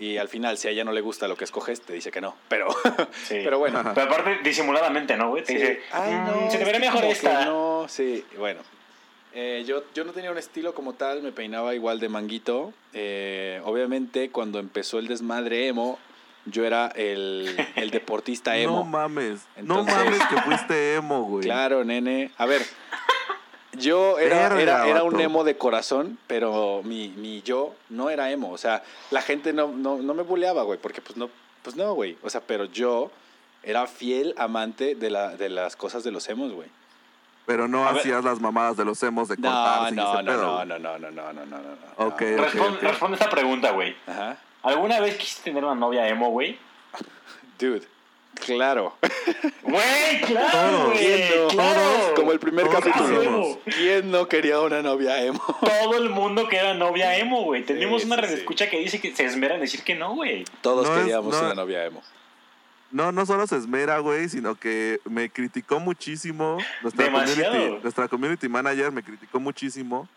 Y 0.00 0.16
al 0.16 0.28
final, 0.28 0.56
si 0.58 0.68
a 0.68 0.70
ella 0.70 0.84
no 0.84 0.92
le 0.92 1.00
gusta 1.00 1.26
lo 1.26 1.36
que 1.36 1.44
escoges, 1.44 1.80
te 1.80 1.92
dice 1.92 2.10
que 2.12 2.20
no. 2.20 2.36
Pero, 2.48 2.68
Sí. 3.26 3.40
pero 3.42 3.58
bueno. 3.58 3.82
Pero 3.94 4.06
aparte, 4.06 4.38
disimuladamente, 4.44 5.16
¿no, 5.16 5.30
güey? 5.30 5.42
Te 5.42 5.52
Sí. 5.52 5.58
dice, 5.58 5.80
Ay, 5.92 6.14
"Mm, 6.14 6.24
no, 6.26 6.50
se 6.50 6.58
te 6.58 6.64
que 6.72 6.78
mejor 6.78 7.04
esta. 7.04 7.44
No, 7.46 7.86
sí, 7.88 8.24
bueno. 8.38 8.60
Eh, 9.34 9.64
yo, 9.66 9.82
yo 9.94 10.04
no 10.04 10.12
tenía 10.12 10.30
un 10.30 10.38
estilo 10.38 10.74
como 10.74 10.94
tal, 10.94 11.22
me 11.22 11.32
peinaba 11.32 11.74
igual 11.74 12.00
de 12.00 12.08
manguito. 12.08 12.72
Eh, 12.94 13.60
obviamente, 13.64 14.30
cuando 14.30 14.58
empezó 14.58 14.98
el 14.98 15.06
desmadre 15.08 15.66
emo, 15.68 15.98
yo 16.46 16.64
era 16.64 16.86
el, 16.94 17.54
el 17.76 17.90
deportista 17.90 18.52
no 18.52 18.56
emo. 18.58 18.84
mames. 18.84 19.40
Entonces- 19.56 19.94
No 19.94 20.00
mames 20.04 20.20
que 20.28 20.36
fuiste 20.42 20.94
emo, 20.94 21.24
güey. 21.24 21.42
Claro, 21.44 21.84
nene. 21.84 22.30
A 22.38 22.46
ver, 22.46 22.62
yo 23.78 24.18
era, 24.18 24.48
Verga, 24.48 24.60
era, 24.62 24.86
era 24.88 25.02
un 25.02 25.20
emo 25.20 25.44
de 25.44 25.56
corazón, 25.56 26.18
pero 26.26 26.82
mi, 26.84 27.08
mi 27.10 27.42
yo 27.42 27.74
no 27.88 28.10
era 28.10 28.30
emo. 28.30 28.50
O 28.52 28.58
sea, 28.58 28.82
la 29.10 29.22
gente 29.22 29.52
no, 29.52 29.68
no, 29.68 29.96
no 29.98 30.14
me 30.14 30.22
buleaba, 30.22 30.62
güey, 30.62 30.78
porque 30.78 31.00
pues 31.00 31.16
no, 31.16 31.30
pues 31.62 31.76
no, 31.76 31.94
güey. 31.94 32.16
O 32.22 32.30
sea, 32.30 32.40
pero 32.40 32.64
yo 32.66 33.10
era 33.62 33.86
fiel 33.86 34.34
amante 34.38 34.94
de, 34.94 35.10
la, 35.10 35.36
de 35.36 35.48
las 35.48 35.76
cosas 35.76 36.04
de 36.04 36.10
los 36.10 36.28
emos, 36.28 36.52
güey. 36.52 36.68
Pero 37.46 37.66
no 37.66 37.84
A 37.86 37.92
ver. 37.92 38.00
hacías 38.00 38.22
las 38.24 38.40
mamadas 38.40 38.76
de 38.76 38.84
los 38.84 39.02
emos 39.02 39.28
de 39.28 39.36
No, 39.38 39.48
cortarse 39.50 39.92
y 39.94 39.96
no, 39.96 40.12
ese 40.14 40.22
no, 40.22 40.30
pedo, 40.32 40.64
no, 40.66 40.78
no, 40.78 40.78
no, 40.78 40.98
no, 40.98 41.10
no, 41.10 41.32
no, 41.32 41.46
no, 41.46 41.58
no. 41.58 42.06
Ok, 42.06 42.20
no. 42.22 42.42
ok. 42.42 42.50
Respon- 42.52 42.78
Responde 42.80 43.14
esta 43.16 43.30
pregunta, 43.30 43.70
güey. 43.70 43.96
Ajá. 44.06 44.36
¿Alguna 44.62 45.00
vez 45.00 45.16
quisiste 45.16 45.44
tener 45.44 45.64
una 45.64 45.74
novia 45.74 46.06
emo, 46.08 46.28
güey? 46.30 46.58
Dude, 47.58 47.82
claro. 48.38 48.96
Güey, 49.62 50.20
claro. 50.26 50.92
¿Quién 50.96 51.20
no? 51.42 51.48
Claro. 51.48 52.14
Como 52.16 52.32
el 52.32 52.38
primer 52.38 52.68
capítulo. 52.68 53.58
¿Quién 53.64 54.10
no 54.10 54.26
quería 54.28 54.60
una 54.60 54.80
novia 54.82 55.22
emo? 55.22 55.42
Todo 55.60 55.98
el 55.98 56.08
mundo 56.08 56.48
que 56.48 56.56
era 56.56 56.72
novia 56.74 57.16
emo, 57.18 57.42
güey. 57.44 57.64
Tenemos 57.64 58.00
Sí, 58.02 58.06
una 58.06 58.16
sí, 58.16 58.22
red 58.22 58.28
sí. 58.30 58.34
escucha 58.36 58.70
que 58.70 58.78
dice 58.78 58.98
que 59.00 59.14
se 59.14 59.24
esmera 59.26 59.56
en 59.56 59.60
decir 59.60 59.82
que 59.82 59.94
no, 59.94 60.14
güey. 60.14 60.44
Todos 60.62 60.86
No 60.86 60.94
es- 60.94 61.00
queríamos 61.02 61.34
no- 61.34 61.40
una 61.40 61.54
novia 61.54 61.84
emo. 61.84 62.02
No, 62.90 63.12
no 63.12 63.26
solo 63.26 63.46
se 63.46 63.56
esmera, 63.56 63.98
güey, 63.98 64.30
sino 64.30 64.54
que 64.54 65.00
me 65.04 65.28
criticó 65.28 65.78
muchísimo. 65.80 66.56
Nuestra 66.80 67.04
Demasiado. 67.04 67.52
community, 67.52 67.82
nuestra 67.82 68.08
community 68.08 68.48
manager 68.48 68.90
me 68.90 69.02
criticó 69.02 69.38
muchísimo 69.38 70.08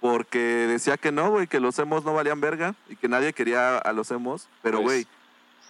porque 0.00 0.38
decía 0.38 0.96
que 0.96 1.10
no, 1.10 1.30
güey, 1.30 1.48
que 1.48 1.58
los 1.58 1.76
emos 1.80 2.04
no 2.04 2.14
valían 2.14 2.40
verga 2.40 2.76
y 2.88 2.94
que 2.94 3.08
nadie 3.08 3.32
quería 3.32 3.78
a 3.78 3.92
los 3.92 4.10
emos. 4.12 4.46
Pero, 4.62 4.80
Pues- 4.82 4.84
güey, 4.84 5.06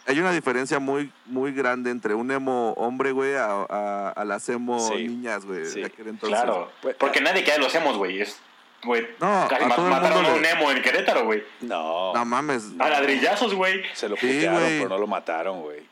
hay 0.07 0.19
una 0.19 0.33
diferencia 0.33 0.79
muy, 0.79 1.13
muy 1.27 1.53
grande 1.53 1.91
entre 1.91 2.15
un 2.15 2.31
emo 2.31 2.73
hombre, 2.73 3.13
güey, 3.13 3.35
a, 3.35 3.47
a- 3.69 4.09
a 4.11 4.25
las 4.25 4.49
emo 4.49 4.79
Sí. 4.89 5.07
niñas, 5.09 5.45
güey. 5.45 5.65
Sí. 5.67 5.83
Claro. 6.21 6.71
Pues, 6.83 6.97
Porque 6.97 7.21
nadie 7.21 7.45
queda 7.45 7.59
los 7.59 7.75
emos, 7.75 7.97
güey. 7.97 8.21
Es, 8.21 8.39
güey. 8.85 9.07
No, 9.21 9.47
casi 9.49 9.65
a 9.65 9.69
mataron 9.69 10.23
mundo 10.25 10.31
a 10.31 10.35
un 10.35 10.45
emo 10.45 10.71
en 10.71 10.83
Querétaro, 10.83 11.25
güey. 11.25 11.45
No. 11.61 12.13
No 12.15 12.25
mames. 12.25 12.65
A 12.79 12.89
ladrillazos, 12.91 13.55
güey. 13.55 13.83
Se 13.95 14.09
lo 14.09 14.17
Sí, 14.17 14.27
putearon, 14.27 14.59
güey. 14.61 14.77
pero 14.79 14.89
no 14.89 14.99
lo 14.99 15.07
mataron, 15.07 15.61
güey. 15.63 15.91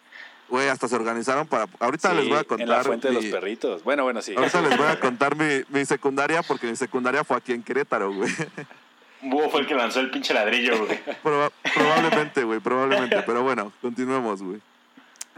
Güey, 0.49 0.67
hasta 0.69 0.89
se 0.89 0.97
organizaron 0.97 1.47
para... 1.47 1.69
Ahorita 1.79 2.11
Sí, 2.11 2.17
les 2.17 2.29
voy 2.29 2.39
a 2.39 2.43
contar... 2.43 2.61
En 2.67 2.69
la 2.69 2.83
fuente 2.83 3.07
de 3.07 3.15
los 3.15 3.25
perritos. 3.27 3.85
Bueno, 3.85 4.03
bueno, 4.03 4.21
sí. 4.21 4.35
Ahorita 4.37 4.61
les 4.63 4.77
voy 4.77 4.87
a 4.89 4.99
contar 5.01 5.37
mi, 5.37 5.63
mi 5.69 5.85
secundaria 5.85 6.43
porque 6.43 6.67
mi 6.67 6.75
secundaria 6.75 7.23
fue 7.23 7.37
aquí 7.37 7.53
en 7.53 7.63
Querétaro, 7.63 8.13
güey. 8.13 8.29
Búho 9.23 9.51
fue 9.51 9.61
el 9.61 9.67
que 9.67 9.75
lanzó 9.75 10.01
el 10.01 10.11
pinche 10.11 10.33
ladrillo, 10.35 10.85
güey. 10.87 10.99
Proba- 11.23 11.53
probablemente, 11.75 12.43
güey, 12.45 12.61
probablemente. 12.61 13.23
Pero 13.23 13.43
bueno, 13.43 13.73
continuemos, 13.83 14.43
güey. 14.43 14.61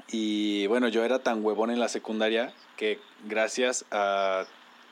Y 0.08 0.66
bueno, 0.66 0.88
yo 0.88 1.04
era 1.04 1.18
tan 1.20 1.44
huevón 1.44 1.70
en 1.70 1.80
la 1.80 1.88
secundaria 1.88 2.52
que 2.76 2.98
gracias 3.24 3.84
a 3.90 4.44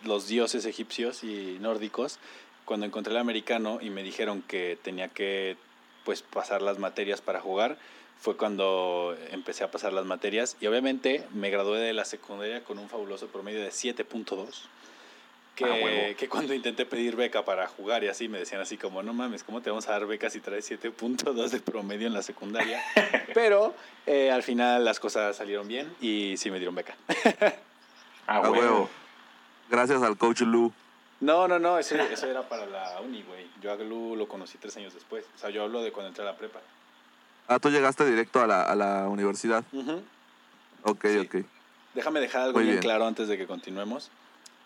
los 0.05 0.29
dioses 0.29 0.65
egipcios 0.65 1.23
y 1.25 1.59
nórdicos, 1.61 2.19
cuando 2.65 2.87
encontré 2.87 3.13
el 3.13 3.19
americano 3.19 3.79
y 3.83 3.91
me 3.91 4.03
dijeron 4.03 4.43
que 4.43 4.79
tenía 4.83 5.09
que 5.09 5.57
pues 6.05 6.23
pasar 6.23 6.63
las 6.63 6.79
materias 6.79 7.21
para 7.21 7.41
jugar, 7.41 7.77
fue 8.19 8.37
cuando 8.37 9.15
empecé 9.31 9.65
a 9.65 9.71
pasar 9.71 9.93
las 9.93 10.07
materias 10.07 10.57
y 10.61 10.67
obviamente 10.67 11.27
me 11.35 11.51
gradué 11.51 11.79
de 11.81 11.93
la 11.93 12.05
secundaria 12.05 12.65
con 12.65 12.79
un 12.79 12.89
fabuloso 12.89 13.27
promedio 13.29 13.61
de 13.61 13.69
7.2. 13.71 14.47
Que, 15.65 16.11
Ah, 16.13 16.17
que 16.17 16.29
cuando 16.29 16.55
intenté 16.55 16.87
pedir 16.87 17.17
beca 17.17 17.45
para 17.45 17.67
jugar 17.69 18.03
y 18.05 18.09
así 18.09 18.29
me 18.29 18.39
decían 18.39 18.61
así 18.61 18.77
como, 18.79 19.03
no 19.03 19.13
mames, 19.13 19.45
¿cómo 19.45 19.61
te 19.61 19.69
vamos 19.71 19.87
a 19.89 19.93
dar 19.93 20.07
beca 20.07 20.31
si 20.31 20.41
traes 20.41 20.71
7.2 20.71 21.49
de 21.51 21.61
promedio 21.61 22.07
en 22.07 22.15
la 22.15 22.23
secundaria? 22.23 22.83
Pero 23.35 23.75
eh, 24.07 24.31
al 24.31 24.43
final 24.43 24.85
las 24.85 24.99
cosas 25.01 25.37
salieron 25.37 25.69
bien 25.69 25.93
y 26.01 26.37
sí 26.39 26.51
me 26.51 26.59
dieron 26.59 26.75
beca. 26.75 26.95
Ah, 28.27 28.37
A 28.37 28.49
güey. 28.49 28.61
huevo. 28.61 28.89
Gracias 29.69 30.03
al 30.03 30.17
coach 30.17 30.41
Lu. 30.43 30.73
No, 31.21 31.47
no, 31.47 31.59
no, 31.59 31.79
eso, 31.79 31.95
eso 31.97 32.27
era 32.27 32.49
para 32.49 32.65
la 32.67 33.01
uni, 33.03 33.23
güey. 33.23 33.47
Yo 33.61 33.71
a 33.73 33.77
Glu 33.77 34.17
lo 34.17 34.27
conocí 34.27 34.57
tres 34.59 34.75
años 34.79 34.95
después. 34.95 35.25
O 35.37 35.39
sea, 35.39 35.51
yo 35.51 35.63
hablo 35.65 35.83
de 35.83 35.93
cuando 35.93 36.09
entré 36.09 36.23
a 36.23 36.27
la 36.27 36.37
prepa. 36.37 36.61
Ah, 37.47 37.59
tú 37.59 37.69
llegaste 37.69 38.07
directo 38.07 38.41
a 38.41 38.47
la, 38.47 38.63
a 38.63 38.75
la 38.75 39.09
universidad. 39.09 39.63
Ujú. 39.73 40.03
Ok, 40.85 41.07
Sí. 41.07 41.19
ok. 41.19 41.45
Déjame 41.95 42.21
dejar 42.21 42.43
algo 42.43 42.55
Muy 42.55 42.63
bien, 42.65 42.77
bien. 42.77 42.83
claro 42.83 43.07
antes 43.07 43.29
de 43.29 43.37
que 43.37 43.47
continuemos. 43.47 44.11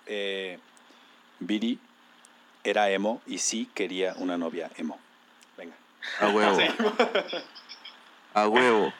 Eh, 0.06 0.58
Viri 1.46 1.78
era 2.64 2.90
emo 2.90 3.20
y 3.26 3.38
sí 3.38 3.68
quería 3.74 4.14
una 4.16 4.38
novia 4.38 4.70
emo. 4.76 4.98
Venga. 5.56 5.74
A 6.20 6.28
huevo. 6.28 6.58
A 8.34 8.48
huevo. 8.48 8.92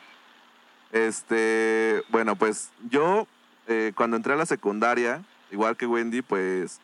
Este, 0.93 2.03
bueno, 2.11 2.37
pues 2.37 2.71
yo 2.89 3.27
eh, 3.67 3.93
cuando 3.97 4.17
entré 4.17 4.35
a 4.35 4.37
la 4.37 4.47
secundaria, 4.47 5.25
igual 5.51 5.77
que 5.77 5.87
Wendy, 5.87 6.23
pues 6.23 6.81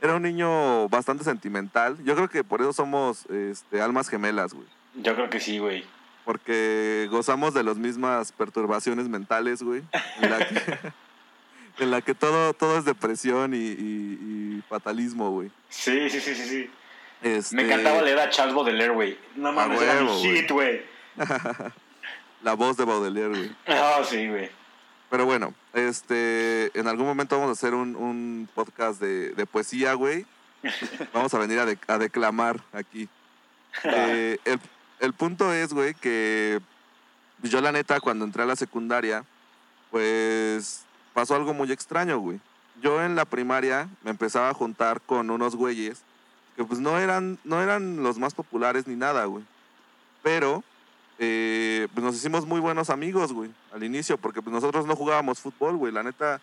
era 0.00 0.14
un 0.14 0.22
niño 0.22 0.88
bastante 0.88 1.24
sentimental. 1.24 1.96
Yo 2.04 2.14
creo 2.14 2.28
que 2.28 2.44
por 2.44 2.60
eso 2.60 2.72
somos 2.72 3.26
este, 3.26 3.80
almas 3.80 4.08
gemelas, 4.08 4.54
güey. 4.54 4.66
Yo 4.94 5.14
creo 5.14 5.30
que 5.30 5.40
sí, 5.40 5.58
güey. 5.58 5.84
Porque 6.24 7.08
gozamos 7.10 7.54
de 7.54 7.64
las 7.64 7.78
mismas 7.78 8.32
perturbaciones 8.32 9.08
mentales, 9.08 9.62
güey. 9.62 9.82
En 10.20 10.30
la 10.30 10.38
que, 10.38 10.92
en 11.78 11.90
la 11.90 12.00
que 12.02 12.14
todo, 12.14 12.52
todo 12.54 12.78
es 12.78 12.84
depresión 12.84 13.54
y, 13.54 13.58
y- 13.58 14.18
y 14.58 14.62
fatalismo, 14.68 15.30
güey. 15.30 15.50
Sí, 15.68 16.10
sí, 16.10 16.20
sí, 16.20 16.34
sí, 16.34 16.44
sí. 16.48 16.70
Este, 17.22 17.56
Me 17.56 17.62
encantaba 17.62 18.00
leer 18.02 18.18
a 18.18 18.30
Charles 18.30 18.54
Baudelaire, 18.54 18.92
güey. 18.94 19.18
No 19.36 19.52
mames, 19.52 19.80
era 19.80 20.00
mi 20.00 20.06
güey. 20.06 20.22
hit, 20.40 20.50
güey. 20.50 20.82
La 22.42 22.54
voz 22.54 22.76
de 22.76 22.84
Baudelaire, 22.84 23.28
güey. 23.30 23.56
Ah, 23.66 24.00
sí, 24.08 24.28
güey. 24.28 24.50
Pero 25.10 25.24
bueno, 25.24 25.54
este, 25.72 26.70
en 26.78 26.86
algún 26.86 27.06
momento 27.06 27.36
vamos 27.36 27.48
a 27.50 27.52
hacer 27.52 27.74
un, 27.74 27.96
un 27.96 28.48
podcast 28.54 29.00
de, 29.00 29.30
de 29.30 29.46
poesía, 29.46 29.94
güey. 29.94 30.26
Vamos 31.12 31.32
a 31.34 31.38
venir 31.38 31.58
a, 31.60 31.66
de- 31.66 31.78
a 31.86 31.98
declamar 31.98 32.60
aquí. 32.72 33.08
Eh, 33.84 34.38
el, 34.44 34.58
el 34.98 35.12
punto 35.12 35.52
es, 35.52 35.72
güey, 35.72 35.94
que 35.94 36.58
yo 37.42 37.60
la 37.60 37.70
neta 37.70 38.00
cuando 38.00 38.24
entré 38.24 38.42
a 38.42 38.46
la 38.46 38.56
secundaria, 38.56 39.24
pues 39.90 40.84
pasó 41.18 41.34
algo 41.34 41.52
muy 41.52 41.72
extraño, 41.72 42.20
güey. 42.20 42.38
Yo 42.80 43.02
en 43.02 43.16
la 43.16 43.24
primaria 43.24 43.88
me 44.04 44.10
empezaba 44.10 44.50
a 44.50 44.54
juntar 44.54 45.00
con 45.00 45.30
unos 45.30 45.56
güeyes 45.56 46.02
que 46.56 46.62
pues 46.64 46.78
no 46.78 46.96
eran, 46.96 47.38
no 47.42 47.60
eran 47.60 48.04
los 48.04 48.18
más 48.18 48.34
populares 48.34 48.86
ni 48.86 48.94
nada, 48.94 49.24
güey. 49.24 49.42
Pero 50.22 50.62
eh, 51.18 51.88
pues 51.92 52.04
nos 52.04 52.14
hicimos 52.14 52.46
muy 52.46 52.60
buenos 52.60 52.88
amigos, 52.88 53.32
güey, 53.32 53.50
al 53.72 53.82
inicio, 53.82 54.16
porque 54.16 54.42
pues 54.42 54.54
nosotros 54.54 54.86
no 54.86 54.94
jugábamos 54.94 55.40
fútbol, 55.40 55.76
güey. 55.76 55.92
La 55.92 56.04
neta, 56.04 56.40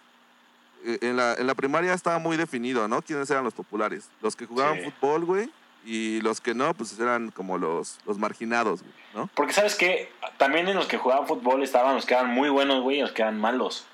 eh, 0.83 0.97
en, 1.01 1.15
la, 1.15 1.35
en 1.35 1.47
la 1.47 1.55
primaria 1.55 1.93
estaba 1.93 2.19
muy 2.19 2.35
definido, 2.35 2.85
¿no? 2.89 3.01
¿Quiénes 3.01 3.29
eran 3.29 3.45
los 3.45 3.53
populares? 3.53 4.09
Los 4.21 4.35
que 4.35 4.45
jugaban 4.45 4.79
Sí. 4.81 4.91
fútbol, 4.91 5.23
güey, 5.23 5.49
y 5.85 6.19
los 6.19 6.41
que 6.41 6.53
no, 6.53 6.73
pues 6.73 6.99
eran 6.99 7.31
como 7.31 7.57
los, 7.57 7.97
los 8.05 8.17
marginados, 8.17 8.81
güey, 8.81 8.93
¿no? 9.13 9.29
Porque, 9.35 9.53
¿sabes 9.53 9.75
qué? 9.75 10.11
También 10.37 10.67
en 10.67 10.75
los 10.75 10.87
que 10.87 10.97
jugaban 10.97 11.27
fútbol 11.27 11.63
estaban 11.63 11.95
los 11.95 12.05
que 12.05 12.13
eran 12.13 12.27
muy 12.33 12.49
buenos, 12.49 12.81
güey, 12.83 12.97
y 12.97 13.01
los 13.01 13.13
que 13.13 13.21
eran 13.21 13.39
malos. 13.39 13.85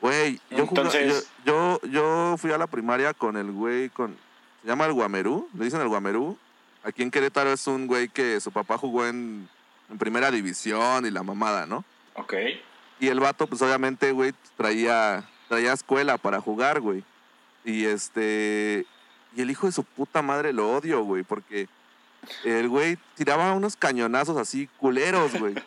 Güey, 0.00 0.40
yo, 0.50 0.58
Entonces- 0.58 1.28
yo, 1.44 1.78
yo, 1.82 1.90
yo 1.90 2.36
fui 2.38 2.52
a 2.52 2.58
la 2.58 2.66
primaria 2.66 3.12
con 3.12 3.36
el 3.36 3.50
güey, 3.52 3.90
con, 3.90 4.16
se 4.62 4.68
llama 4.68 4.86
el 4.86 4.92
Guamerú, 4.94 5.48
le 5.56 5.64
dicen 5.64 5.80
el 5.80 5.88
Guamerú. 5.88 6.38
Aquí 6.82 7.02
en 7.02 7.10
Querétaro 7.10 7.52
es 7.52 7.66
un 7.66 7.86
güey 7.86 8.08
que 8.08 8.40
su 8.40 8.50
papá 8.50 8.78
jugó 8.78 9.06
en, 9.06 9.48
en 9.90 9.98
primera 9.98 10.30
división 10.30 11.04
y 11.04 11.10
la 11.10 11.22
mamada, 11.22 11.66
¿no? 11.66 11.84
Ok. 12.14 12.34
Y 12.98 13.08
el 13.08 13.20
vato, 13.20 13.46
pues 13.46 13.60
obviamente, 13.62 14.12
güey, 14.12 14.32
traía, 14.56 15.24
traía 15.48 15.72
escuela 15.74 16.16
para 16.16 16.40
jugar, 16.40 16.80
güey. 16.80 17.04
Y 17.64 17.84
este. 17.84 18.86
Y 19.36 19.42
el 19.42 19.50
hijo 19.50 19.66
de 19.66 19.72
su 19.72 19.84
puta 19.84 20.22
madre 20.22 20.52
lo 20.52 20.72
odio, 20.72 21.02
güey, 21.04 21.22
porque 21.22 21.68
el 22.44 22.68
güey 22.68 22.98
tiraba 23.14 23.52
unos 23.52 23.76
cañonazos 23.76 24.36
así 24.38 24.68
culeros, 24.78 25.38
güey. 25.38 25.54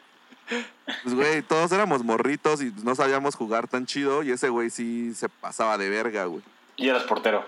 Pues, 1.03 1.15
güey, 1.15 1.41
todos 1.41 1.71
éramos 1.71 2.03
morritos 2.03 2.62
y 2.62 2.73
no 2.84 2.95
sabíamos 2.95 3.36
jugar 3.36 3.67
tan 3.67 3.86
chido. 3.86 4.23
Y 4.23 4.32
ese 4.32 4.49
güey 4.49 4.69
sí 4.69 5.13
se 5.13 5.29
pasaba 5.29 5.77
de 5.77 5.89
verga, 5.89 6.25
güey. 6.25 6.43
Y 6.75 6.89
eras 6.89 7.03
portero. 7.03 7.45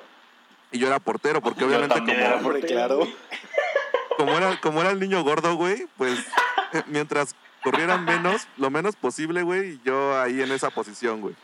Y 0.71 0.79
yo 0.79 0.87
era 0.87 0.99
portero, 0.99 1.41
porque 1.41 1.61
Yo 1.61 1.67
obviamente 1.67 1.95
también 1.95 2.17
como, 2.17 2.29
era 2.29 2.39
portero, 2.41 2.67
claro. 2.67 3.07
como 4.17 4.31
era, 4.37 4.59
como 4.61 4.81
era 4.81 4.91
el 4.91 4.99
niño 4.99 5.23
gordo, 5.23 5.55
güey, 5.55 5.87
pues 5.97 6.19
eh, 6.73 6.83
mientras 6.87 7.35
corrieran 7.63 8.03
menos, 8.03 8.47
lo 8.57 8.69
menos 8.69 8.95
posible, 8.95 9.41
güey, 9.43 9.73
y 9.73 9.81
yo 9.85 10.19
ahí 10.19 10.41
en 10.41 10.51
esa 10.51 10.69
posición, 10.69 11.21
güey. 11.21 11.35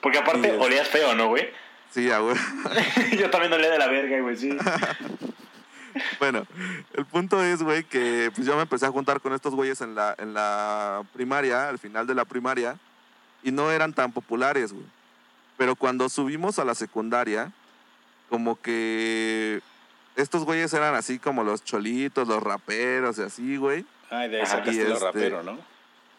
Porque 0.00 0.18
aparte 0.18 0.56
olías 0.58 0.88
feo, 0.88 1.14
¿no, 1.14 1.28
güey? 1.28 1.48
Sí, 1.90 2.10
ah, 2.10 2.18
güey. 2.18 2.36
Yo 3.18 3.30
también 3.30 3.52
olía 3.52 3.70
de 3.70 3.78
la 3.78 3.86
verga, 3.86 4.20
güey, 4.20 4.36
sí. 4.36 4.50
Bueno, 6.18 6.46
el 6.94 7.04
punto 7.06 7.42
es, 7.42 7.62
güey, 7.62 7.84
que 7.84 8.30
pues 8.34 8.46
yo 8.46 8.56
me 8.56 8.62
empecé 8.62 8.86
a 8.86 8.90
juntar 8.90 9.20
con 9.20 9.32
estos 9.32 9.54
güeyes 9.54 9.80
en 9.80 9.94
la, 9.94 10.14
en 10.18 10.34
la 10.34 11.02
primaria, 11.12 11.68
al 11.68 11.78
final 11.78 12.06
de 12.06 12.14
la 12.14 12.24
primaria, 12.24 12.78
y 13.42 13.50
no 13.50 13.70
eran 13.70 13.92
tan 13.92 14.12
populares, 14.12 14.72
güey. 14.72 14.86
Pero 15.56 15.74
cuando 15.76 16.08
subimos 16.08 16.58
a 16.58 16.64
la 16.64 16.74
secundaria, 16.74 17.52
como 18.28 18.60
que 18.60 19.62
estos 20.16 20.44
güeyes 20.44 20.72
eran 20.74 20.94
así 20.94 21.18
como 21.18 21.44
los 21.44 21.64
cholitos, 21.64 22.28
los 22.28 22.42
raperos 22.42 23.18
y 23.18 23.22
así, 23.22 23.56
güey. 23.56 23.86
Ay, 24.10 24.28
de 24.28 24.40
ahí 24.40 24.46
sacaste 24.46 24.72
y 24.72 24.84
lo 24.84 24.94
este- 24.94 25.04
rapero, 25.04 25.42
¿no? 25.42 25.58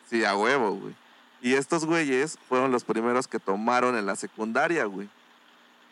Sí, 0.09 0.23
a 0.23 0.35
huevo, 0.35 0.71
güey. 0.71 0.95
Y 1.41 1.53
estos 1.53 1.85
güeyes 1.85 2.39
fueron 2.49 2.71
los 2.71 2.83
primeros 2.83 3.27
que 3.27 3.39
tomaron 3.39 3.95
en 3.95 4.05
la 4.05 4.15
secundaria, 4.15 4.85
güey. 4.85 5.07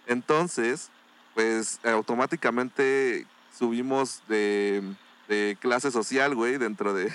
Entonces, 0.08 0.90
pues 1.36 1.80
automáticamente 1.84 3.28
subimos 3.58 4.22
de, 4.28 4.84
de 5.28 5.58
clase 5.60 5.92
social, 5.92 6.36
güey, 6.36 6.58
dentro 6.58 6.94
de, 6.94 7.06
de, 7.06 7.10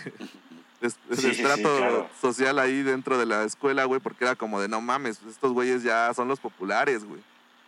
de 0.80 0.90
Sí, 0.90 0.96
sí, 1.12 1.20
sí, 1.20 1.28
estrato 1.30 1.76
claro. 1.76 2.10
social 2.20 2.58
ahí 2.58 2.82
dentro 2.82 3.18
de 3.18 3.26
la 3.26 3.44
escuela, 3.44 3.84
güey, 3.84 4.00
porque 4.00 4.24
era 4.24 4.34
como 4.36 4.60
de 4.60 4.68
no 4.68 4.80
mames, 4.80 5.20
estos 5.28 5.52
güeyes 5.52 5.82
ya 5.82 6.12
son 6.14 6.28
los 6.28 6.40
populares, 6.40 7.04
güey. 7.04 7.20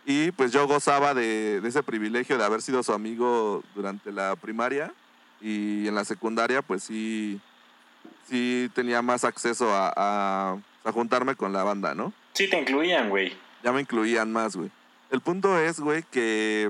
Y 0.05 0.31
pues 0.31 0.51
yo 0.51 0.67
gozaba 0.67 1.13
de, 1.13 1.61
de 1.61 1.69
ese 1.69 1.81
privilegio 1.81 2.37
de 2.37 2.43
haber 2.43 2.61
sido 2.61 2.83
su 2.83 2.91
amigo 2.91 3.63
durante 3.73 4.11
la 4.11 4.35
primaria 4.35 4.93
y 5.39 5.87
en 5.87 5.95
la 5.95 6.03
secundaria, 6.03 6.61
pues 6.61 6.83
sí, 6.83 7.39
sí 8.27 8.69
tenía 8.73 9.01
más 9.01 9.23
acceso 9.23 9.73
a, 9.73 9.93
a, 9.95 10.57
a 10.83 10.91
juntarme 10.91 11.35
con 11.35 11.53
la 11.53 11.63
banda, 11.63 11.93
¿no? 11.95 12.11
Sí, 12.33 12.49
te 12.49 12.59
incluían, 12.59 13.09
güey. 13.09 13.33
Ya 13.63 13.71
me 13.71 13.79
incluían 13.79 14.31
más, 14.33 14.55
güey. 14.57 14.71
El 15.09 15.21
punto 15.21 15.57
es, 15.57 15.79
güey, 15.79 16.03
que 16.11 16.69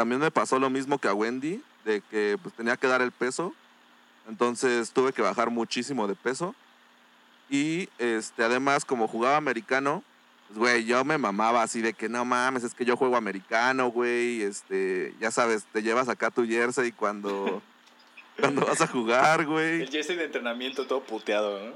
también 0.00 0.22
me 0.22 0.30
pasó 0.30 0.58
lo 0.58 0.70
mismo 0.70 0.96
que 0.96 1.08
a 1.08 1.12
Wendy, 1.12 1.62
de 1.84 2.00
que 2.00 2.38
pues 2.42 2.54
tenía 2.54 2.78
que 2.78 2.86
dar 2.86 3.02
el 3.02 3.12
peso. 3.12 3.54
Entonces 4.26 4.92
tuve 4.92 5.12
que 5.12 5.20
bajar 5.20 5.50
muchísimo 5.50 6.08
de 6.08 6.14
peso. 6.14 6.54
Y 7.50 7.90
este, 7.98 8.42
además, 8.42 8.86
como 8.86 9.06
jugaba 9.06 9.36
americano, 9.36 10.02
pues, 10.48 10.58
güey, 10.58 10.84
yo 10.86 11.04
me 11.04 11.18
mamaba 11.18 11.62
así 11.62 11.82
de 11.82 11.92
que 11.92 12.08
no 12.08 12.24
mames, 12.24 12.64
es 12.64 12.72
que 12.72 12.86
yo 12.86 12.96
juego 12.96 13.14
americano, 13.14 13.88
güey. 13.90 14.40
Este, 14.40 15.12
ya 15.20 15.30
sabes, 15.30 15.66
te 15.70 15.82
llevas 15.82 16.08
acá 16.08 16.30
tu 16.30 16.46
jersey 16.46 16.92
cuando, 16.92 17.60
cuando 18.40 18.64
vas 18.64 18.80
a 18.80 18.86
jugar, 18.86 19.44
güey. 19.44 19.82
El 19.82 19.90
jersey 19.90 20.16
de 20.16 20.24
entrenamiento 20.24 20.86
todo 20.86 21.02
puteado, 21.02 21.62
¿no? 21.62 21.74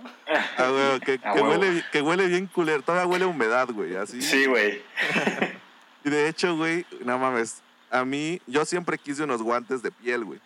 Ah, 0.56 0.70
güey, 0.70 1.00
que, 1.00 1.20
A 1.28 1.34
que 1.34 1.42
huele, 1.42 1.84
que 1.92 2.00
huele 2.00 2.26
bien 2.28 2.46
culero. 2.46 2.80
Todavía 2.80 3.06
huele 3.06 3.26
a 3.26 3.28
humedad, 3.28 3.68
güey, 3.70 3.94
así. 3.96 4.22
Sí, 4.22 4.46
güey. 4.46 4.80
Y 6.06 6.10
de 6.10 6.28
hecho, 6.28 6.54
güey, 6.54 6.84
no 7.02 7.18
mames, 7.18 7.62
a 7.94 8.04
mí, 8.04 8.40
yo 8.48 8.64
siempre 8.64 8.98
quise 8.98 9.22
unos 9.22 9.40
guantes 9.40 9.80
de 9.80 9.92
piel, 9.92 10.24
güey. 10.24 10.40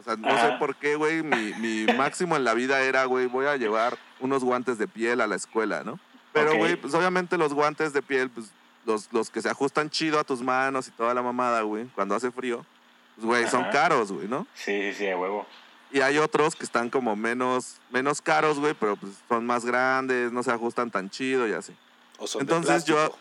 O 0.00 0.02
sea, 0.02 0.16
no 0.16 0.28
sé 0.36 0.56
por 0.58 0.74
qué, 0.74 0.96
güey, 0.96 1.22
mi, 1.22 1.54
mi 1.54 1.86
máximo 1.96 2.36
en 2.36 2.42
la 2.42 2.52
vida 2.52 2.82
era, 2.82 3.04
güey, 3.04 3.26
voy 3.26 3.46
a 3.46 3.56
llevar 3.56 3.96
unos 4.18 4.42
guantes 4.42 4.76
de 4.76 4.88
piel 4.88 5.20
a 5.20 5.28
la 5.28 5.36
escuela, 5.36 5.84
¿no? 5.84 6.00
Pero, 6.32 6.56
güey, 6.56 6.74
pues 6.74 6.92
obviamente 6.94 7.38
los 7.38 7.54
guantes 7.54 7.92
de 7.92 8.02
piel, 8.02 8.28
pues 8.28 8.50
los, 8.84 9.12
los 9.12 9.30
que 9.30 9.40
se 9.40 9.48
ajustan 9.48 9.88
chido 9.88 10.18
a 10.18 10.24
tus 10.24 10.42
manos 10.42 10.88
y 10.88 10.90
toda 10.90 11.14
la 11.14 11.22
mamada, 11.22 11.62
güey, 11.62 11.86
cuando 11.94 12.16
hace 12.16 12.32
frío, 12.32 12.66
pues, 13.14 13.24
güey, 13.24 13.46
son 13.46 13.64
caros, 13.70 14.10
güey, 14.10 14.26
¿no? 14.26 14.44
Sí, 14.54 14.90
sí, 14.90 14.94
sí, 14.94 15.08
a 15.08 15.16
huevo. 15.16 15.46
Y 15.92 16.00
hay 16.00 16.18
otros 16.18 16.56
que 16.56 16.64
están 16.64 16.90
como 16.90 17.14
menos, 17.14 17.76
menos 17.90 18.20
caros, 18.20 18.58
güey, 18.58 18.74
pero 18.74 18.96
pues 18.96 19.12
son 19.28 19.46
más 19.46 19.64
grandes, 19.64 20.32
no 20.32 20.42
se 20.42 20.50
ajustan 20.50 20.90
tan 20.90 21.08
chido 21.08 21.46
y 21.46 21.52
así. 21.52 21.72
O 22.18 22.26
son 22.26 22.40
Entonces 22.40 22.84
de 22.84 22.94
yo-. 22.94 23.16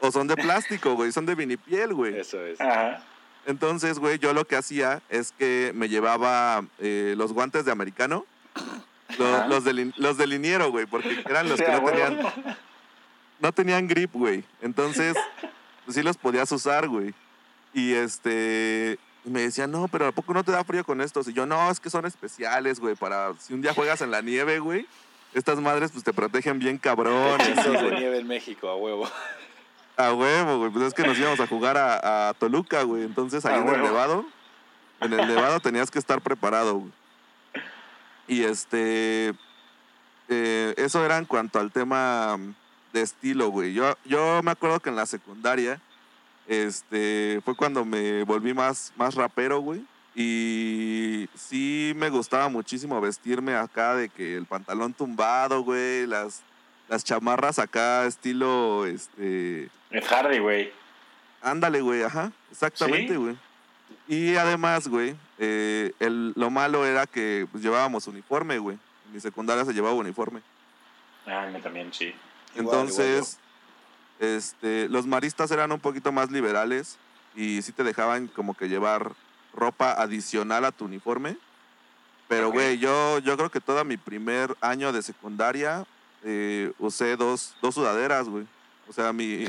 O 0.00 0.10
son 0.10 0.26
de 0.26 0.36
plástico, 0.36 0.94
güey, 0.94 1.12
son 1.12 1.26
de 1.26 1.34
vinipiel, 1.34 1.92
güey. 1.94 2.18
Eso 2.18 2.44
es. 2.44 2.60
Ajá. 2.60 3.02
Entonces, 3.46 3.98
güey, 3.98 4.18
yo 4.18 4.32
lo 4.32 4.46
que 4.46 4.56
hacía 4.56 5.02
es 5.08 5.32
que 5.32 5.72
me 5.74 5.88
llevaba 5.88 6.64
eh, 6.78 7.14
los 7.16 7.32
guantes 7.32 7.64
de 7.64 7.72
americano, 7.72 8.24
lo- 9.18 9.34
Ajá. 9.36 9.46
los, 9.48 9.64
de, 9.64 9.92
los 9.96 10.16
de 10.18 10.26
liniero, 10.26 10.70
güey, 10.70 10.86
porque 10.86 11.22
eran 11.26 11.48
los 11.48 11.58
Sí, 11.58 11.64
que 11.64 11.72
no 11.72 11.82
tenían, 11.84 12.18
no 13.40 13.52
tenían 13.52 13.88
grip, 13.88 14.12
güey. 14.12 14.44
Entonces, 14.62 15.16
pues 15.84 15.96
sí 15.96 16.02
los 16.02 16.16
podías 16.16 16.50
usar, 16.52 16.86
güey. 16.88 17.14
Y 17.72 17.94
este, 17.94 18.98
y 19.24 19.30
me 19.30 19.40
decían, 19.42 19.70
no, 19.70 19.88
pero 19.88 20.06
¿a 20.06 20.12
poco 20.12 20.34
no 20.34 20.44
te 20.44 20.52
da 20.52 20.64
frío 20.64 20.84
con 20.84 21.00
estos? 21.00 21.26
Y 21.28 21.32
yo, 21.32 21.46
no, 21.46 21.70
es 21.70 21.80
que 21.80 21.88
son 21.90 22.04
especiales, 22.06 22.78
güey, 22.80 22.94
para 22.94 23.32
si 23.38 23.54
un 23.54 23.62
día 23.62 23.74
juegas 23.74 24.00
en 24.02 24.10
la 24.10 24.20
nieve, 24.22 24.58
güey. 24.58 24.86
Estas 25.32 25.60
madres, 25.60 25.92
pues 25.92 26.02
te 26.04 26.12
protegen 26.12 26.58
bien 26.58 26.76
cabrón. 26.78 27.38
Chingos 27.40 27.64
de 27.82 27.90
nieve 27.98 28.18
en 28.18 28.26
México, 28.26 28.68
a 28.68 28.76
huevo. 28.76 29.08
A 30.00 30.14
huevo, 30.14 30.58
güey. 30.58 30.70
Pues 30.70 30.86
es 30.86 30.94
que 30.94 31.02
nos 31.02 31.18
íbamos 31.18 31.40
a 31.40 31.46
jugar 31.46 31.76
a, 31.76 32.28
a 32.28 32.34
Toluca, 32.34 32.82
güey. 32.82 33.04
Entonces 33.04 33.44
ahí 33.44 33.58
A 33.58 33.62
en 33.62 33.68
el. 33.68 33.82
Nevado, 33.82 34.24
en 35.00 35.12
el 35.12 35.28
Nevado 35.28 35.60
tenías 35.60 35.90
que 35.90 35.98
estar 35.98 36.20
preparado, 36.20 36.78
güey. 36.78 36.92
Y 38.26 38.44
este, 38.44 39.34
eh, 40.28 40.74
eso 40.76 41.04
era 41.04 41.18
en 41.18 41.24
cuanto 41.24 41.58
al 41.58 41.72
tema 41.72 42.38
de 42.92 43.02
estilo, 43.02 43.48
güey. 43.48 43.74
Yo, 43.74 43.96
yo 44.04 44.40
me 44.42 44.52
acuerdo 44.52 44.80
que 44.80 44.90
en 44.90 44.96
la 44.96 45.06
secundaria, 45.06 45.80
este, 46.46 47.40
fue 47.44 47.56
cuando 47.56 47.84
me 47.84 48.22
volví 48.24 48.54
más, 48.54 48.92
más 48.96 49.16
rapero, 49.16 49.60
güey. 49.60 49.84
Y 50.14 51.28
sí 51.34 51.92
me 51.96 52.10
gustaba 52.10 52.48
muchísimo 52.48 53.00
vestirme 53.00 53.54
acá 53.54 53.94
de 53.94 54.08
que 54.08 54.36
el 54.36 54.46
pantalón 54.46 54.92
tumbado, 54.92 55.62
güey, 55.62 56.06
las, 56.06 56.42
las 56.90 57.04
chamarras 57.04 57.58
acá 57.60 58.04
estilo, 58.04 58.84
este... 58.84 59.70
Ed 59.90 60.04
Hardy, 60.04 60.40
güey. 60.40 60.72
Ándale, 61.40 61.80
güey, 61.80 62.02
ajá, 62.02 62.32
exactamente, 62.50 63.14
¿Sí? 63.14 63.16
güey. 63.16 63.38
Y 64.08 64.34
además, 64.34 64.88
güey, 64.88 65.14
eh, 65.38 65.92
el- 66.00 66.32
lo 66.34 66.50
malo 66.50 66.84
era 66.84 67.06
que 67.06 67.46
pues, 67.50 67.62
llevábamos 67.62 68.08
uniforme, 68.08 68.58
güey. 68.58 68.76
En 69.06 69.14
mi 69.14 69.20
secundaria 69.20 69.64
se 69.64 69.72
llevaba 69.72 69.94
uniforme. 69.94 70.42
Ah, 71.26 71.44
a 71.44 71.46
mí 71.46 71.60
también, 71.60 71.92
sí. 71.92 72.12
Igual, 72.56 72.64
Entonces, 72.80 73.38
este, 74.18 74.88
los 74.88 75.06
maristas 75.06 75.50
eran 75.52 75.70
un 75.70 75.78
poquito 75.80 76.10
más 76.10 76.32
liberales 76.32 76.98
y 77.36 77.62
sí 77.62 77.70
te 77.70 77.84
dejaban 77.84 78.26
como 78.26 78.54
que 78.54 78.68
llevar 78.68 79.12
ropa 79.54 79.92
adicional 79.92 80.64
a 80.64 80.72
tu 80.72 80.86
uniforme. 80.86 81.36
Pero, 82.26 82.50
güey, 82.50 82.78
yo, 82.78 83.20
yo 83.20 83.36
creo 83.36 83.50
que 83.50 83.60
todo 83.60 83.84
mi 83.84 83.96
primer 83.96 84.56
año 84.60 84.92
de 84.92 85.02
secundaria 85.02 85.84
eh, 86.24 86.72
usé 86.78 87.16
dos, 87.16 87.54
dos 87.62 87.74
sudaderas, 87.74 88.28
güey. 88.28 88.46
O 88.88 88.92
sea, 88.92 89.12
mi... 89.12 89.44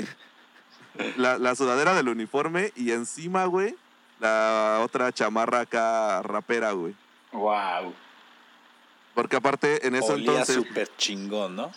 La, 1.15 1.38
la 1.38 1.55
sudadera 1.55 1.93
del 1.93 2.09
uniforme 2.09 2.74
y 2.76 2.91
encima, 2.91 3.45
güey, 3.45 3.76
la 4.19 4.82
otra 4.84 5.11
chamarra 5.13 5.61
acá 5.61 6.22
rapera, 6.22 6.74
güey. 6.74 6.93
Wow. 7.32 7.93
Porque 9.15 9.38
aparte 9.38 9.88
en 9.88 9.95
ese 9.95 10.11
Olía 10.11 10.32
entonces... 10.32 10.55
súper 10.55 10.89
chingón, 10.97 11.55
¿no? 11.55 11.72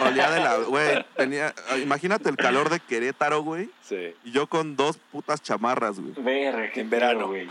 Olía 0.00 0.30
de 0.30 0.40
la. 0.40 0.56
Güey, 0.58 1.04
tenía. 1.16 1.52
Imagínate 1.82 2.28
el 2.28 2.36
calor 2.36 2.70
de 2.70 2.78
Querétaro, 2.78 3.42
güey. 3.42 3.68
Sí. 3.82 4.14
Y 4.24 4.30
yo 4.30 4.46
con 4.46 4.76
dos 4.76 4.96
putas 5.10 5.42
chamarras, 5.42 5.98
güey. 5.98 6.12
Verga, 6.18 6.70
En 6.76 6.88
verano. 6.88 7.26
güey. 7.26 7.48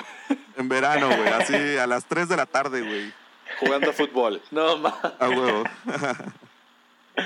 En 0.55 0.69
verano, 0.69 1.07
güey. 1.07 1.27
Así 1.27 1.77
a 1.77 1.87
las 1.87 2.05
3 2.05 2.29
de 2.29 2.37
la 2.37 2.45
tarde, 2.45 2.81
güey. 2.81 3.13
Jugando 3.59 3.91
fútbol. 3.91 4.41
No, 4.51 4.77
ma. 4.77 4.97
A 5.19 5.27
huevo. 5.27 5.63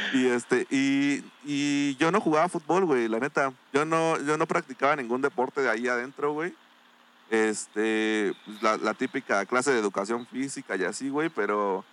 y 0.14 0.28
este. 0.28 0.68
Y, 0.70 1.24
y 1.46 1.96
yo 1.98 2.12
no 2.12 2.20
jugaba 2.22 2.50
fútbol, 2.50 2.86
güey, 2.86 3.08
la 3.08 3.20
neta. 3.20 3.54
Yo 3.74 3.86
no, 3.86 4.20
yo 4.26 4.38
no 4.38 4.46
practicaba 4.48 4.96
ningún 4.96 5.22
deporte 5.22 5.62
de 5.62 5.70
ahí 5.70 5.88
adentro, 5.88 6.34
güey. 6.34 6.54
Este. 7.30 8.34
pues, 8.46 8.62
La, 8.62 8.78
la 8.78 8.94
típica 8.94 9.46
clase 9.46 9.72
de 9.72 9.80
educación 9.80 10.26
física 10.28 10.76
y 10.76 10.84
así, 10.84 11.10
güey. 11.10 11.30
Pero 11.30 11.84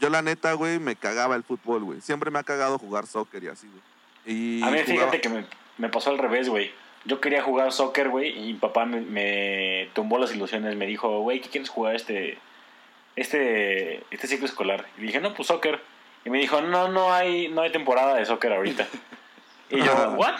yo, 0.00 0.08
la 0.10 0.22
neta, 0.22 0.52
güey, 0.54 0.78
me 0.78 0.96
cagaba 0.96 1.36
el 1.36 1.42
fútbol, 1.44 1.84
güey. 1.84 2.00
Siempre 2.00 2.30
me 2.30 2.38
ha 2.38 2.42
cagado 2.44 2.78
jugar 2.78 3.06
soccer 3.06 3.42
y 3.44 3.48
así, 3.48 3.66
güey. 3.68 3.82
Y 4.26 4.62
A 4.62 4.70
mí, 4.70 4.78
jugaba- 4.84 5.10
fíjate 5.10 5.20
que 5.20 5.28
me, 5.28 5.46
me 5.78 5.88
pasó 5.88 6.10
al 6.10 6.18
revés, 6.18 6.48
güey. 6.48 6.70
Yo 7.04 7.20
quería 7.20 7.42
jugar 7.42 7.72
soccer, 7.72 8.08
güey, 8.10 8.30
y 8.38 8.52
mi 8.52 8.58
papá 8.58 8.84
me, 8.84 9.00
me 9.00 9.88
tumbó 9.94 10.18
las 10.18 10.34
ilusiones. 10.34 10.76
Me 10.76 10.86
dijo, 10.86 11.20
güey, 11.20 11.40
¿qué 11.40 11.48
quieres 11.48 11.70
jugar 11.70 11.94
este, 11.94 12.36
este, 13.16 14.02
este 14.10 14.26
ciclo 14.26 14.46
escolar? 14.46 14.86
Y 14.98 15.02
dije, 15.02 15.20
no, 15.20 15.32
pues 15.34 15.48
soccer. 15.48 15.80
Y 16.28 16.30
me 16.30 16.40
dijo, 16.40 16.60
no, 16.60 16.88
no 16.88 17.10
hay, 17.10 17.48
no 17.48 17.62
hay 17.62 17.72
temporada 17.72 18.14
de 18.16 18.26
soccer 18.26 18.52
ahorita. 18.52 18.86
Y 19.70 19.82
yo, 19.82 19.92
¿what? 20.16 20.34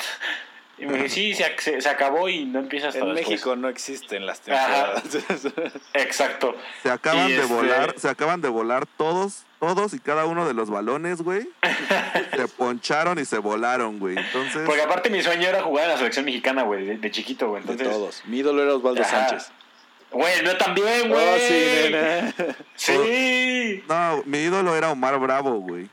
Y 0.79 0.85
me 0.87 0.95
dije, 0.95 1.09
sí, 1.09 1.35
se, 1.35 1.45
se, 1.59 1.81
se 1.81 1.89
acabó 1.89 2.29
y 2.29 2.45
no 2.45 2.59
empieza 2.61 2.89
hasta 2.89 3.01
En 3.01 3.15
después". 3.15 3.29
México 3.31 3.57
no 3.57 3.69
existen 3.71 4.25
las 4.27 4.41
Ajá. 4.49 5.03
temporadas. 5.03 5.73
Exacto. 5.95 6.55
Se 6.83 6.91
acaban 6.91 7.29
Y 7.29 7.33
de 7.33 7.41
este- 7.43 7.53
volar, 7.55 7.95
se 7.99 8.09
acaban 8.09 8.41
de 8.43 8.49
volar 8.49 8.87
todos, 8.99 9.45
todos 9.61 9.93
y 9.95 9.99
cada 9.99 10.25
uno 10.27 10.47
de 10.47 10.53
los 10.55 10.69
balones, 10.71 11.21
güey. 11.23 11.49
se 12.37 12.49
poncharon 12.49 13.19
y 13.19 13.25
se 13.25 13.39
volaron, 13.39 13.99
güey. 13.99 14.17
Entonces, 14.19 14.63
Porque 14.67 14.83
aparte 14.83 15.09
mi 15.11 15.23
sueño 15.23 15.49
era 15.49 15.63
jugar 15.63 15.85
en 15.85 15.91
la 15.91 15.97
selección 15.99 16.25
mexicana, 16.27 16.63
güey, 16.65 16.85
de, 16.87 16.97
de 16.99 17.11
chiquito, 17.11 17.49
güey. 17.49 17.63
De 17.65 17.73
Entonces, 17.73 17.95
todos. 17.97 18.23
Mi 18.27 18.39
ídolo 18.39 18.63
era 18.63 18.75
Osvaldo 18.75 19.03
Ajá. 19.03 19.29
Sánchez. 19.29 19.51
Güey, 20.11 20.45
yo 20.45 20.57
también, 20.57 21.09
güey. 21.09 21.29
Oh, 21.29 21.39
sí, 21.39 21.93
nena. 21.93 22.35
Sí. 22.77 23.85
no, 23.89 24.23
mi 24.25 24.39
ídolo 24.39 24.75
era 24.75 24.91
Omar 24.91 25.19
Bravo, 25.19 25.59
güey. 25.59 25.89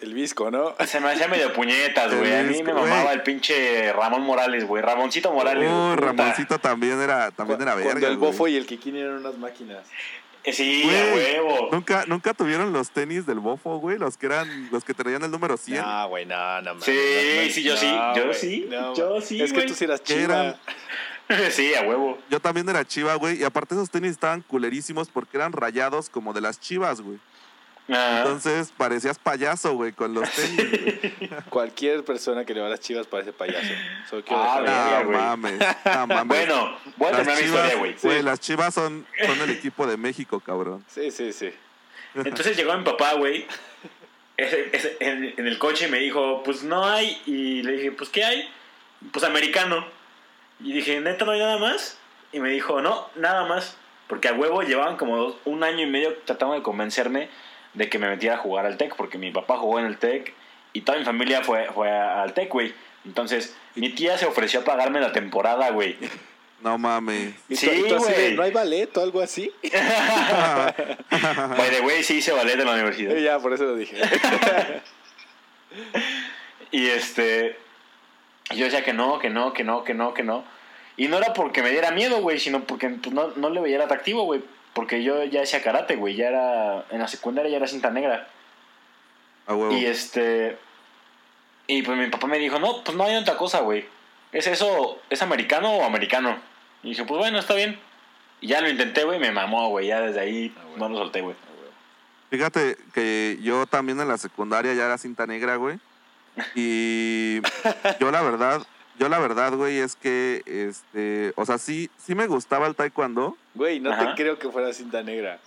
El 0.00 0.14
visco, 0.14 0.50
¿no? 0.50 0.76
Se 0.86 1.00
me 1.00 1.10
hacía 1.10 1.26
medio 1.26 1.52
puñetas, 1.52 2.14
güey. 2.14 2.32
A 2.32 2.42
mí 2.44 2.62
me 2.62 2.72
mamaba 2.72 3.12
el 3.12 3.22
pinche 3.22 3.92
Ramón 3.92 4.22
Morales, 4.22 4.64
güey. 4.64 4.80
Ramoncito 4.80 5.32
Morales. 5.32 5.68
Puta. 5.68 5.96
Ramoncito 5.96 6.58
también 6.60 7.00
era, 7.00 7.32
también 7.32 7.60
era 7.60 7.74
Cuando 7.74 8.06
el 8.06 8.16
bofo 8.16 8.46
y 8.46 8.56
el 8.56 8.64
Kikini 8.64 9.00
eran 9.00 9.16
unas 9.16 9.36
máquinas. 9.38 9.84
Eh, 10.44 10.52
Sí, 10.52 10.88
a 10.88 11.14
huevo. 11.14 11.68
¿Nunca, 11.72 12.04
nunca 12.06 12.32
tuvieron 12.32 12.72
los 12.72 12.90
tenis 12.90 13.26
del 13.26 13.40
bofo, 13.40 13.78
güey, 13.78 13.98
los 13.98 14.16
que 14.16 14.26
eran, 14.26 14.68
los 14.70 14.84
que 14.84 14.94
traían 14.94 15.22
el 15.24 15.30
número 15.30 15.56
100. 15.56 15.82
No, 15.82 16.08
güey, 16.08 16.26
no, 16.26 16.62
no 16.62 16.74
mames. 16.74 16.84
Sí, 16.84 16.92
no, 16.92 17.52
sí, 17.52 17.62
yo 17.62 17.76
sí, 17.76 17.96
yo 18.16 18.34
sí, 18.34 18.66
no, 18.70 18.94
yo 18.94 19.20
sí, 19.20 19.42
Es 19.42 19.52
que 19.52 19.62
tú 19.62 19.74
sí 19.74 19.84
eras 19.84 20.00
¿Qué 20.00 20.14
chiva. 20.14 20.56
sí, 21.50 21.74
a 21.74 21.82
huevo. 21.82 22.18
Yo 22.30 22.40
también 22.40 22.68
era 22.68 22.84
chiva, 22.86 23.14
güey, 23.16 23.40
y 23.40 23.44
aparte 23.44 23.74
esos 23.74 23.90
tenis 23.90 24.12
estaban 24.12 24.42
culerísimos 24.42 25.08
porque 25.08 25.36
eran 25.36 25.52
rayados 25.52 26.08
como 26.10 26.32
de 26.32 26.40
las 26.40 26.60
chivas, 26.60 27.00
güey. 27.00 27.18
Ajá. 27.90 28.18
Entonces 28.18 28.70
parecías 28.76 29.18
payaso, 29.18 29.72
güey, 29.74 29.92
con 29.92 30.12
los 30.12 30.30
tenis. 30.30 30.70
güey. 30.70 31.40
Cualquier 31.50 32.04
persona 32.04 32.44
que 32.44 32.52
le 32.52 32.60
va 32.60 32.66
a 32.66 32.70
las 32.70 32.80
chivas 32.80 33.06
parece 33.06 33.32
payaso. 33.32 33.72
Solo 34.10 34.22
quiero 34.24 34.42
Ah, 34.42 35.00
No 35.02 35.06
güey. 35.06 35.18
mames, 35.18 35.58
no 35.94 36.06
mames. 36.06 36.26
bueno, 36.26 36.78
voy 36.98 37.08
a 37.08 37.12
Las 37.12 37.16
terminar 37.24 37.38
mi 37.42 37.44
chivas, 37.48 37.64
historia, 37.64 37.78
güey. 37.78 37.96
güey, 38.02 38.22
las 38.22 38.40
chivas 38.40 38.74
son, 38.74 39.06
son 39.26 39.40
el 39.40 39.50
equipo 39.50 39.86
de 39.86 39.96
México, 39.96 40.38
cabrón. 40.40 40.84
Sí, 40.88 41.10
sí, 41.10 41.32
sí. 41.32 41.50
Entonces 42.14 42.56
llegó 42.56 42.76
mi 42.76 42.84
papá, 42.84 43.14
güey, 43.14 43.46
en 44.36 45.46
el 45.46 45.58
coche 45.58 45.86
y 45.88 45.90
me 45.90 45.98
dijo, 45.98 46.42
pues 46.42 46.62
no 46.62 46.84
hay. 46.86 47.20
Y 47.26 47.62
le 47.62 47.72
dije, 47.72 47.92
pues 47.92 48.10
¿qué 48.10 48.24
hay? 48.24 48.48
Pues 49.12 49.24
americano. 49.24 49.84
Y 50.60 50.72
dije, 50.72 51.00
¿neta 51.00 51.24
no 51.24 51.32
hay 51.32 51.40
nada 51.40 51.58
más? 51.58 51.98
Y 52.32 52.40
me 52.40 52.50
dijo, 52.50 52.80
no, 52.82 53.08
nada 53.16 53.44
más. 53.46 53.76
Porque 54.06 54.28
a 54.28 54.32
huevo 54.32 54.62
llevaban 54.62 54.96
como 54.96 55.16
dos- 55.16 55.36
un 55.44 55.62
año 55.64 55.84
y 55.84 55.86
medio 55.86 56.14
tratando 56.24 56.54
de 56.54 56.62
convencerme 56.62 57.28
de 57.74 57.88
que 57.88 57.98
me 57.98 58.08
metiera 58.08 58.36
a 58.36 58.38
jugar 58.38 58.66
al 58.66 58.76
TEC, 58.76 58.96
porque 58.96 59.18
mi 59.18 59.30
papá 59.30 59.58
jugó 59.58 59.78
en 59.78 59.86
el 59.86 59.98
TEC 59.98 60.34
y 60.72 60.80
toda 60.80 60.98
mi 60.98 61.04
familia 61.04 61.42
fue, 61.42 61.66
fue 61.74 61.90
al 61.90 62.32
TEC, 62.34 62.50
güey. 62.50 62.74
Entonces, 63.04 63.56
mi 63.74 63.90
tía 63.90 64.18
se 64.18 64.26
ofreció 64.26 64.60
a 64.60 64.64
pagarme 64.64 65.00
la 65.00 65.12
temporada, 65.12 65.70
güey. 65.70 65.96
No 66.60 66.76
mames. 66.76 67.34
Y 67.48 67.54
Sí, 67.54 67.84
güey. 67.88 68.34
¿no 68.34 68.42
hay 68.42 68.50
ballet 68.50 68.88
o 68.96 69.00
algo 69.00 69.20
así? 69.20 69.52
By 69.62 71.70
the 71.70 71.80
way, 71.86 72.02
sí 72.02 72.16
hice 72.16 72.32
ballet 72.32 72.58
en 72.58 72.66
la 72.66 72.72
universidad. 72.72 73.14
Y 73.14 73.22
ya, 73.22 73.38
por 73.38 73.52
eso 73.52 73.62
lo 73.62 73.76
dije. 73.76 73.94
Y 76.72 76.88
este. 76.88 77.56
Y 78.50 78.56
Yo 78.56 78.64
decía 78.64 78.84
que 78.84 78.92
no, 78.92 79.18
que 79.18 79.30
no, 79.30 79.52
que 79.52 79.64
no, 79.64 79.84
que 79.84 79.94
no, 79.94 80.14
que 80.14 80.22
no. 80.22 80.44
Y 80.96 81.08
no 81.08 81.18
era 81.18 81.32
porque 81.32 81.62
me 81.62 81.70
diera 81.70 81.90
miedo, 81.92 82.20
güey, 82.20 82.38
sino 82.38 82.64
porque 82.64 82.88
pues, 82.88 83.14
no, 83.14 83.28
no 83.36 83.50
le 83.50 83.60
veía 83.60 83.76
el 83.76 83.82
atractivo, 83.82 84.24
güey. 84.24 84.42
Porque 84.72 85.02
yo 85.02 85.24
ya 85.24 85.42
hacía 85.42 85.62
karate, 85.62 85.96
güey. 85.96 86.14
Ya 86.14 86.28
era. 86.28 86.84
En 86.90 87.00
la 87.00 87.08
secundaria 87.08 87.50
ya 87.50 87.56
era 87.58 87.66
cinta 87.66 87.90
negra. 87.90 88.28
A 89.46 89.54
huevo. 89.54 89.72
Y 89.72 89.86
este. 89.86 90.58
Y 91.66 91.82
pues 91.82 91.98
mi 91.98 92.06
papá 92.06 92.26
me 92.26 92.38
dijo, 92.38 92.58
no, 92.58 92.82
pues 92.82 92.96
no 92.96 93.04
hay 93.04 93.16
otra 93.16 93.36
cosa, 93.36 93.60
güey. 93.60 93.86
¿Es 94.32 94.46
eso, 94.46 95.00
es 95.10 95.22
americano 95.22 95.70
o 95.70 95.84
americano? 95.84 96.38
Y 96.82 96.90
dije, 96.90 97.04
pues 97.04 97.18
bueno, 97.18 97.38
está 97.38 97.54
bien. 97.54 97.78
Y 98.40 98.48
ya 98.48 98.60
lo 98.60 98.68
intenté, 98.68 99.04
güey, 99.04 99.18
me 99.18 99.30
mamó, 99.30 99.68
güey. 99.68 99.88
Ya 99.88 100.00
desde 100.00 100.20
ahí 100.20 100.54
Ah, 100.56 100.64
no 100.76 100.88
lo 100.88 100.96
solté, 100.96 101.20
güey. 101.20 101.36
Fíjate 102.30 102.76
que 102.94 103.38
yo 103.40 103.66
también 103.66 104.00
en 104.00 104.08
la 104.08 104.18
secundaria 104.18 104.74
ya 104.74 104.84
era 104.84 104.98
cinta 104.98 105.26
negra, 105.26 105.56
güey. 105.56 105.78
Y 106.54 107.40
yo 108.00 108.10
la 108.10 108.22
verdad, 108.22 108.66
yo 108.98 109.08
la 109.08 109.18
verdad, 109.18 109.52
güey, 109.54 109.78
es 109.78 109.96
que, 109.96 110.42
este, 110.46 111.32
o 111.36 111.44
sea, 111.46 111.58
sí, 111.58 111.90
sí 111.98 112.14
me 112.14 112.26
gustaba 112.26 112.66
el 112.66 112.74
taekwondo. 112.74 113.36
Güey, 113.54 113.80
no 113.80 113.92
Ajá. 113.92 114.14
te 114.14 114.22
creo 114.22 114.38
que 114.38 114.50
fuera 114.50 114.72
cinta 114.72 115.02
negra. 115.02 115.38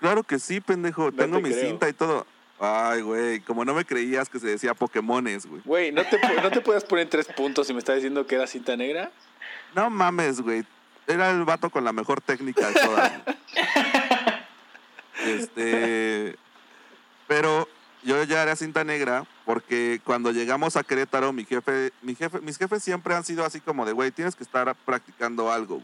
Claro 0.00 0.22
que 0.22 0.38
sí, 0.38 0.60
pendejo. 0.60 1.10
No 1.10 1.12
Tengo 1.12 1.36
te 1.38 1.42
mi 1.42 1.50
creo. 1.50 1.66
cinta 1.66 1.88
y 1.88 1.92
todo. 1.92 2.26
Ay, 2.60 3.02
güey, 3.02 3.40
como 3.40 3.64
no 3.64 3.72
me 3.74 3.84
creías 3.84 4.28
que 4.28 4.40
se 4.40 4.48
decía 4.48 4.74
Pokémones, 4.74 5.46
güey. 5.46 5.62
Güey, 5.64 5.92
¿no 5.92 6.04
te, 6.04 6.18
¿no 6.42 6.50
te 6.50 6.60
puedes 6.60 6.84
poner 6.84 7.08
tres 7.08 7.26
puntos 7.28 7.66
si 7.66 7.72
me 7.72 7.78
estás 7.78 7.96
diciendo 7.96 8.26
que 8.26 8.34
era 8.34 8.46
cinta 8.46 8.76
negra? 8.76 9.10
No 9.74 9.90
mames, 9.90 10.40
güey. 10.40 10.64
Era 11.06 11.30
el 11.30 11.44
vato 11.44 11.70
con 11.70 11.84
la 11.84 11.92
mejor 11.92 12.20
técnica 12.20 12.68
de 12.68 12.74
todas. 12.80 13.12
este. 15.24 16.36
Pero 17.26 17.68
yo 18.08 18.22
ya 18.24 18.42
era 18.42 18.56
cinta 18.56 18.82
negra 18.84 19.24
porque 19.44 20.00
cuando 20.04 20.32
llegamos 20.32 20.76
a 20.76 20.82
Querétaro, 20.82 21.32
mi 21.32 21.44
jefe, 21.44 21.92
mi 22.02 22.14
jefe, 22.14 22.40
mis 22.40 22.56
jefes 22.56 22.82
siempre 22.82 23.14
han 23.14 23.22
sido 23.24 23.44
así 23.44 23.60
como 23.60 23.84
de, 23.84 23.92
güey, 23.92 24.10
tienes 24.10 24.34
que 24.34 24.42
estar 24.42 24.74
practicando 24.84 25.52
algo. 25.52 25.82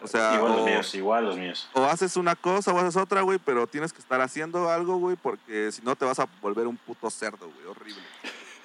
O 0.00 0.06
sea, 0.06 0.34
igual 0.34 0.52
los 0.52 0.60
o, 0.60 0.66
míos, 0.66 0.94
igual 0.94 1.24
los 1.24 1.36
míos. 1.36 1.68
o 1.72 1.84
haces 1.84 2.16
una 2.16 2.36
cosa 2.36 2.72
o 2.72 2.78
haces 2.78 2.96
otra, 2.96 3.22
güey, 3.22 3.38
pero 3.38 3.66
tienes 3.66 3.92
que 3.92 4.00
estar 4.00 4.20
haciendo 4.20 4.70
algo, 4.70 4.96
güey, 4.98 5.16
porque 5.16 5.72
si 5.72 5.82
no 5.82 5.96
te 5.96 6.04
vas 6.04 6.18
a 6.18 6.28
volver 6.42 6.66
un 6.66 6.76
puto 6.76 7.10
cerdo, 7.10 7.50
güey, 7.50 7.66
horrible. 7.66 8.02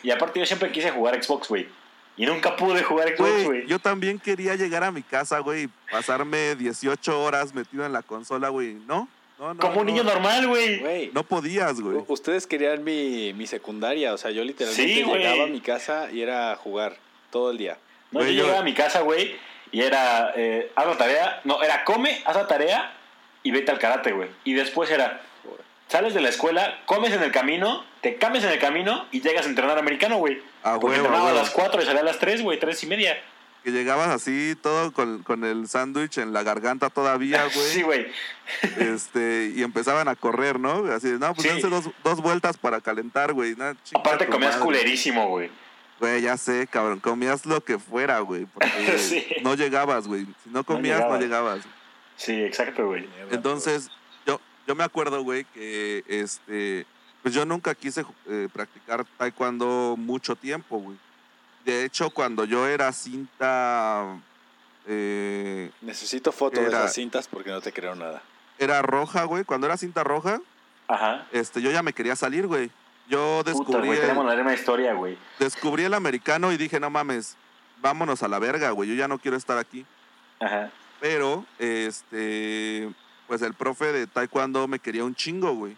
Y 0.04 0.12
aparte 0.12 0.40
yo 0.40 0.46
siempre 0.46 0.72
quise 0.72 0.92
jugar 0.92 1.22
Xbox, 1.24 1.48
güey. 1.48 1.68
Y 2.18 2.26
nunca 2.26 2.58
pude 2.58 2.84
jugar 2.84 3.08
Xbox, 3.16 3.20
Güey, 3.20 3.46
güey. 3.46 3.68
yo 3.68 3.80
también 3.80 4.20
quería 4.20 4.56
llegar 4.56 4.84
a 4.84 4.92
mi 4.92 5.02
casa, 5.02 5.40
güey, 5.40 5.64
y 5.64 5.70
pasarme 5.90 6.56
18 6.56 7.22
horas 7.22 7.54
metido 7.54 7.86
en 7.86 7.94
la 7.94 8.02
consola, 8.04 8.50
güey. 8.50 8.74
No, 8.86 9.08
no, 9.40 9.54
no. 9.54 9.60
Como 9.60 9.80
un 9.82 9.88
no. 9.88 9.92
niño 9.94 10.04
normal, 10.04 10.48
güey. 10.48 10.80
Güey, 10.80 11.12
No 11.14 11.24
podías, 11.24 11.80
güey. 11.82 12.04
ustedes 12.08 12.46
querían 12.48 12.84
mi, 12.84 13.34
mi 13.34 13.48
secundaria. 13.48 14.14
O 14.14 14.18
sea, 14.18 14.32
yo 14.32 14.44
literalmente 14.44 14.94
Sí, 14.94 15.04
güey. 15.04 15.20
llegaba 15.22 15.44
a 15.44 15.48
mi 15.48 15.62
casa 15.62 16.10
y 16.12 16.22
era 16.22 16.52
a 16.52 16.56
jugar 16.56 16.98
todo 17.32 17.52
el 17.52 17.58
día. 17.58 17.78
No, 18.12 18.20
Güey, 18.20 18.34
yo 18.34 18.40
yo- 18.40 18.44
llegaba 18.44 18.62
a 18.62 18.66
mi 18.66 18.74
casa, 18.74 19.02
güey, 19.02 19.36
Y 19.72 19.82
era, 19.82 20.34
eh, 20.36 20.72
haz 20.76 20.88
la 20.88 20.98
tarea, 20.98 21.42
no, 21.44 21.62
era 21.62 21.84
come, 21.86 22.24
haz 22.26 22.36
la 22.36 22.48
tarea 22.48 22.92
y 23.44 23.52
vete 23.52 23.70
al 23.72 23.78
karate, 23.78 24.12
güey. 24.14 24.28
Y 24.44 24.54
después 24.54 24.90
era, 24.90 25.22
sales 25.88 26.16
de 26.16 26.22
la 26.22 26.30
escuela, 26.30 26.80
comes 26.88 27.14
en 27.14 27.22
el 27.22 27.32
camino, 27.32 27.86
te 28.02 28.16
cambias 28.16 28.46
en 28.46 28.50
el 28.52 28.58
camino 28.58 29.06
y 29.12 29.22
llegas 29.22 29.46
a 29.46 29.50
entrenar 29.50 29.78
americano, 29.78 30.18
güey. 30.18 30.42
A 30.64 30.74
Porque 30.80 30.88
huevo, 30.88 31.06
entrenaba 31.06 31.30
a 31.30 31.34
las 31.34 31.52
4 31.52 31.84
y 31.84 31.86
salía 31.86 32.02
a 32.02 32.04
las 32.04 32.18
3, 32.18 32.42
güey, 32.42 32.60
3 32.60 32.82
y 32.84 32.88
media. 32.88 33.22
Que 33.64 33.72
llegabas 33.72 34.08
así, 34.10 34.56
todo 34.62 34.92
con, 34.94 35.22
con 35.24 35.44
el 35.44 35.68
sándwich 35.68 36.18
en 36.18 36.32
la 36.32 36.44
garganta 36.44 36.90
todavía, 36.90 37.44
güey. 37.54 37.68
Sí, 37.68 37.82
güey. 37.82 38.08
este, 38.78 39.52
y 39.56 39.64
empezaban 39.64 40.08
a 40.08 40.16
correr, 40.16 40.60
¿no? 40.60 40.86
Así, 40.92 41.10
de, 41.10 41.20
no, 41.20 41.34
pues 41.34 41.48
Sí. 41.48 41.54
dense 41.54 41.68
dos, 41.70 41.90
dos 42.04 42.22
vueltas 42.22 42.58
para 42.58 42.82
calentar, 42.82 43.34
güey. 43.34 43.56
Aparte 43.96 44.28
comías 44.28 44.54
madre. 44.54 44.66
culerísimo, 44.66 45.28
güey. 45.28 45.50
Güey, 46.00 46.22
ya 46.22 46.38
sé, 46.38 46.68
cabrón. 46.68 47.00
Comías 47.02 47.46
lo 47.46 47.62
que 47.64 47.78
fuera, 47.78 48.20
güey. 48.20 48.46
Porque 48.46 48.70
Sí. 48.98 49.26
no 49.44 49.56
llegabas, 49.56 50.08
güey. 50.08 50.26
Si 50.44 50.50
no 50.50 50.64
comías, 50.64 51.00
no 51.02 51.18
llegabas. 51.20 51.58
llegabas. 51.60 51.66
Sí, 52.16 52.42
exacto, 52.42 52.88
güey. 52.88 53.10
Entonces, 53.32 53.90
yo, 54.26 54.40
yo 54.68 54.76
me 54.76 54.84
acuerdo, 54.86 55.22
güey, 55.24 55.44
que 55.54 56.04
este, 56.08 56.86
pues 57.22 57.34
yo 57.34 57.46
nunca 57.46 57.76
quise 57.76 58.06
eh, 58.30 58.48
practicar 58.54 59.06
taekwondo 59.18 59.96
mucho 59.98 60.36
tiempo, 60.38 60.78
güey. 60.80 60.98
De 61.66 61.86
hecho, 61.86 62.10
cuando 62.10 62.46
yo 62.46 62.68
era 62.68 62.92
cinta, 62.94 64.18
eh, 64.88 65.72
Necesito 65.82 66.32
foto 66.32 66.60
de 66.62 66.68
esas 66.68 66.94
cintas 66.94 67.28
porque 67.28 67.50
no 67.52 67.62
te 67.62 67.72
creo 67.74 67.96
nada. 67.96 68.22
era 68.58 68.82
roja, 68.82 69.24
güey. 69.26 69.44
Cuando 69.44 69.68
era 69.68 69.78
cinta 69.78 70.04
roja, 70.04 70.42
Ajá. 70.88 71.28
este, 71.32 71.62
yo 71.62 71.70
ya 71.72 71.84
me 71.84 71.94
quería 71.94 72.16
salir, 72.16 72.48
güey. 72.48 72.72
Yo 73.08 73.40
Puta, 73.40 73.52
descubrí, 73.52 73.88
güey, 73.88 74.00
el, 74.00 74.02
tenemos 74.02 74.26
la 74.26 74.36
misma 74.36 74.54
historia, 74.54 74.94
güey. 74.94 75.18
descubrí 75.40 75.84
el 75.84 75.94
americano 75.94 76.52
y 76.52 76.58
dije, 76.58 76.80
no 76.80 76.90
mames, 76.90 77.38
vámonos 77.82 78.22
a 78.24 78.28
la 78.28 78.40
verga, 78.40 78.70
güey. 78.72 78.90
Yo 78.90 78.96
ya 78.96 79.08
no 79.08 79.18
quiero 79.20 79.36
estar 79.38 79.58
aquí. 79.58 79.86
Ajá. 80.40 80.72
Pero, 81.00 81.46
este, 81.58 82.90
pues 83.28 83.42
el 83.42 83.54
profe 83.54 83.92
de 83.92 84.08
taekwondo 84.08 84.68
me 84.68 84.80
quería 84.80 85.04
un 85.04 85.16
chingo, 85.16 85.54
güey. 85.54 85.76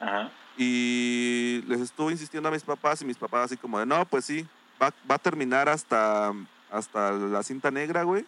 Ajá. 0.00 0.30
Y 0.56 1.62
les 1.66 1.80
estuve 1.80 2.12
insistiendo 2.12 2.48
a 2.48 2.52
mis 2.52 2.62
papás 2.62 3.00
y 3.02 3.04
mis 3.04 3.16
papás 3.16 3.46
así 3.46 3.56
como 3.56 3.78
de, 3.78 3.86
no, 3.86 4.04
pues 4.06 4.24
sí, 4.24 4.46
va, 4.84 4.94
va 5.10 5.14
a 5.16 5.18
terminar 5.18 5.68
hasta, 5.68 6.32
hasta 6.70 7.12
la 7.12 7.42
cinta 7.42 7.70
negra, 7.70 8.02
güey. 8.02 8.24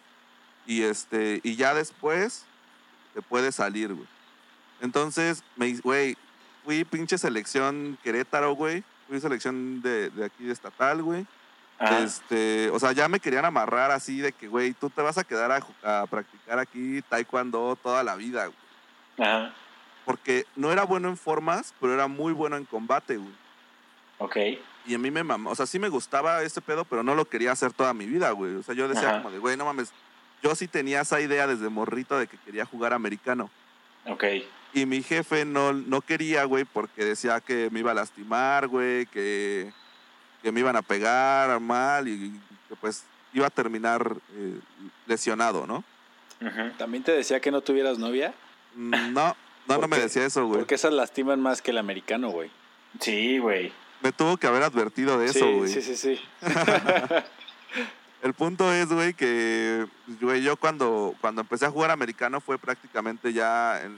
Y, 0.65 0.83
este, 0.83 1.39
y 1.43 1.55
ya 1.55 1.73
después 1.73 2.45
te 3.13 3.21
puedes 3.21 3.55
salir, 3.55 3.93
güey. 3.93 4.07
Entonces, 4.81 5.43
me, 5.55 5.73
güey, 5.77 6.17
fui 6.63 6.83
pinche 6.83 7.17
selección 7.17 7.97
Querétaro, 8.03 8.53
güey. 8.53 8.83
Fui 9.07 9.19
selección 9.19 9.81
de, 9.81 10.09
de 10.09 10.25
aquí 10.25 10.43
de 10.43 10.53
estatal, 10.53 11.01
güey. 11.01 11.25
Ajá. 11.79 11.99
Este, 11.99 12.69
o 12.71 12.79
sea, 12.79 12.91
ya 12.91 13.07
me 13.07 13.19
querían 13.19 13.45
amarrar 13.45 13.91
así 13.91 14.19
de 14.19 14.31
que, 14.31 14.47
güey, 14.47 14.73
tú 14.73 14.89
te 14.89 15.01
vas 15.01 15.17
a 15.17 15.23
quedar 15.23 15.51
a, 15.51 16.01
a 16.01 16.05
practicar 16.07 16.59
aquí 16.59 17.01
taekwondo 17.03 17.77
toda 17.81 18.03
la 18.03 18.15
vida, 18.15 18.47
güey. 18.47 19.27
Ajá. 19.27 19.53
Porque 20.05 20.45
no 20.55 20.71
era 20.71 20.83
bueno 20.83 21.09
en 21.09 21.17
formas, 21.17 21.73
pero 21.79 21.93
era 21.93 22.07
muy 22.07 22.33
bueno 22.33 22.57
en 22.57 22.65
combate, 22.65 23.17
güey. 23.17 23.35
Ok. 24.19 24.37
Y 24.87 24.95
a 24.95 24.97
mí 24.97 25.11
me 25.11 25.23
mamó, 25.23 25.51
o 25.51 25.55
sea, 25.55 25.65
sí 25.65 25.79
me 25.79 25.89
gustaba 25.89 26.41
ese 26.43 26.61
pedo, 26.61 26.85
pero 26.85 27.03
no 27.03 27.13
lo 27.13 27.25
quería 27.25 27.51
hacer 27.51 27.73
toda 27.73 27.93
mi 27.93 28.05
vida, 28.05 28.31
güey. 28.31 28.55
O 28.55 28.63
sea, 28.63 28.73
yo 28.73 28.87
decía 28.87 29.09
Ajá. 29.09 29.17
como 29.17 29.31
de, 29.31 29.39
güey, 29.39 29.57
no 29.57 29.65
mames, 29.65 29.91
yo 30.41 30.55
sí 30.55 30.67
tenía 30.67 31.01
esa 31.01 31.19
idea 31.19 31.45
desde 31.45 31.67
morrito 31.69 32.17
de 32.17 32.27
que 32.27 32.37
quería 32.37 32.65
jugar 32.65 32.93
americano. 32.93 33.49
Ok. 34.05 34.23
Y 34.73 34.85
mi 34.85 35.03
jefe 35.03 35.43
no, 35.45 35.73
no 35.73 36.01
quería, 36.01 36.45
güey, 36.45 36.63
porque 36.63 37.03
decía 37.03 37.41
que 37.41 37.69
me 37.71 37.79
iba 37.79 37.91
a 37.91 37.95
lastimar, 37.95 38.67
güey, 38.67 39.05
que, 39.07 39.73
que 40.41 40.51
me 40.51 40.61
iban 40.61 40.75
a 40.75 40.81
pegar 40.81 41.59
mal 41.59 42.07
y 42.07 42.39
que 42.69 42.75
pues 42.77 43.03
iba 43.33 43.47
a 43.47 43.49
terminar 43.51 44.15
eh, 44.33 44.59
lesionado, 45.05 45.67
¿no? 45.67 45.83
¿También 46.77 47.03
te 47.03 47.11
decía 47.11 47.39
que 47.39 47.49
no 47.51 47.61
tuvieras 47.61 47.97
novia? 47.97 48.33
Mm, 48.75 48.91
No, 48.91 49.09
no, 49.11 49.35
¿Por 49.65 49.79
no 49.79 49.87
me 49.87 49.97
decía 49.99 50.25
eso, 50.25 50.45
güey. 50.45 50.59
Porque 50.59 50.75
esas 50.75 50.93
lastiman 50.93 51.41
más 51.41 51.61
que 51.61 51.71
el 51.71 51.77
americano, 51.79 52.29
güey. 52.29 52.51
Sí, 52.99 53.39
güey. 53.39 53.73
Me 54.01 54.11
tuvo 54.11 54.37
que 54.37 54.47
haber 54.47 54.63
advertido 54.63 55.17
de 55.17 55.27
eso, 55.27 55.51
güey. 55.51 55.71
sí, 55.71 55.81
sí, 55.81 55.95
sí. 55.95 56.21
El 58.21 58.33
punto 58.33 58.71
es, 58.73 58.89
güey, 58.89 59.13
que 59.13 59.85
güey, 60.19 60.41
yo 60.41 60.57
cuando, 60.57 61.13
cuando 61.21 61.41
empecé 61.41 61.65
a 61.65 61.71
jugar 61.71 61.91
americano 61.91 62.41
fue 62.41 62.57
prácticamente 62.57 63.31
ya, 63.31 63.81
en, 63.81 63.95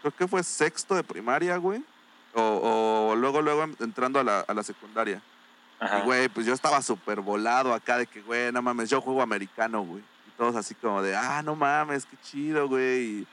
creo 0.00 0.14
que 0.14 0.28
fue 0.28 0.42
sexto 0.42 0.94
de 0.94 1.02
primaria, 1.02 1.56
güey. 1.56 1.82
O, 2.34 3.10
o 3.10 3.16
luego, 3.16 3.42
luego 3.42 3.64
em- 3.64 3.74
entrando 3.80 4.20
a 4.20 4.24
la, 4.24 4.40
a 4.40 4.54
la 4.54 4.62
secundaria. 4.62 5.20
Ajá. 5.80 6.00
Y, 6.00 6.02
güey, 6.02 6.28
pues 6.28 6.46
yo 6.46 6.54
estaba 6.54 6.80
súper 6.82 7.20
volado 7.20 7.74
acá 7.74 7.98
de 7.98 8.06
que, 8.06 8.20
güey, 8.22 8.52
no 8.52 8.62
mames, 8.62 8.90
yo 8.90 9.00
juego 9.00 9.22
americano, 9.22 9.82
güey. 9.82 10.02
Y 10.26 10.30
todos 10.36 10.54
así 10.54 10.74
como 10.74 11.02
de, 11.02 11.16
ah, 11.16 11.42
no 11.42 11.56
mames, 11.56 12.06
qué 12.06 12.16
chido, 12.22 12.68
güey. 12.68 13.02
Y 13.04 13.26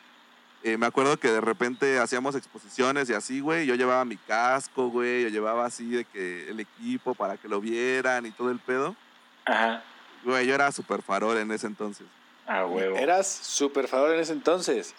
eh, 0.66 0.78
me 0.78 0.86
acuerdo 0.88 1.18
que 1.20 1.30
de 1.30 1.42
repente 1.42 2.00
hacíamos 2.00 2.36
exposiciones 2.36 3.08
y 3.10 3.14
así, 3.14 3.40
güey. 3.40 3.66
Yo 3.68 3.76
llevaba 3.76 4.04
mi 4.04 4.18
casco, 4.18 4.90
güey. 4.90 5.22
Yo 5.24 5.30
llevaba 5.30 5.66
así 5.66 5.88
de 5.90 6.06
que 6.06 6.50
el 6.50 6.60
equipo 6.60 7.14
para 7.14 7.38
que 7.38 7.48
lo 7.48 7.62
vieran 7.62 8.26
y 8.26 8.32
todo 8.32 8.50
el 8.52 8.60
pedo. 8.60 8.96
Ajá. 9.46 9.84
Güey, 10.24 10.48
yo 10.48 10.56
era 10.56 10.72
súper 10.72 11.04
farol 11.04 11.38
en 11.38 11.52
ese 11.52 11.68
entonces. 11.68 12.08
Ah, 12.48 12.66
huevo. 12.66 12.98
Eras 12.98 13.28
súper 13.28 13.88
favor 13.88 14.12
en 14.14 14.20
ese 14.20 14.34
entonces. 14.34 14.96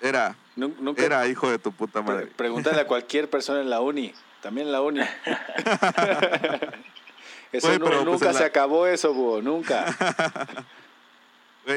Era, 0.00 0.34
Nu- 0.56 0.74
Nunca 0.80 1.04
era 1.04 1.26
hijo 1.28 1.48
de 1.48 1.58
tu 1.60 1.70
puta 1.72 2.04
pre- 2.04 2.14
madre. 2.14 2.26
pregúntale 2.36 2.80
a 2.80 2.86
cualquier 2.88 3.30
persona 3.30 3.60
en 3.60 3.70
la 3.70 3.80
uni. 3.80 4.12
También 4.40 4.66
en 4.66 4.72
la 4.72 4.80
uni. 4.82 5.00
eso 7.52 7.68
pero, 7.68 7.86
pues, 7.86 8.04
nunca 8.04 8.32
la- 8.32 8.38
se 8.38 8.44
acabó 8.44 8.86
eso, 8.88 9.14
búho. 9.14 9.40
Nunca. 9.42 9.86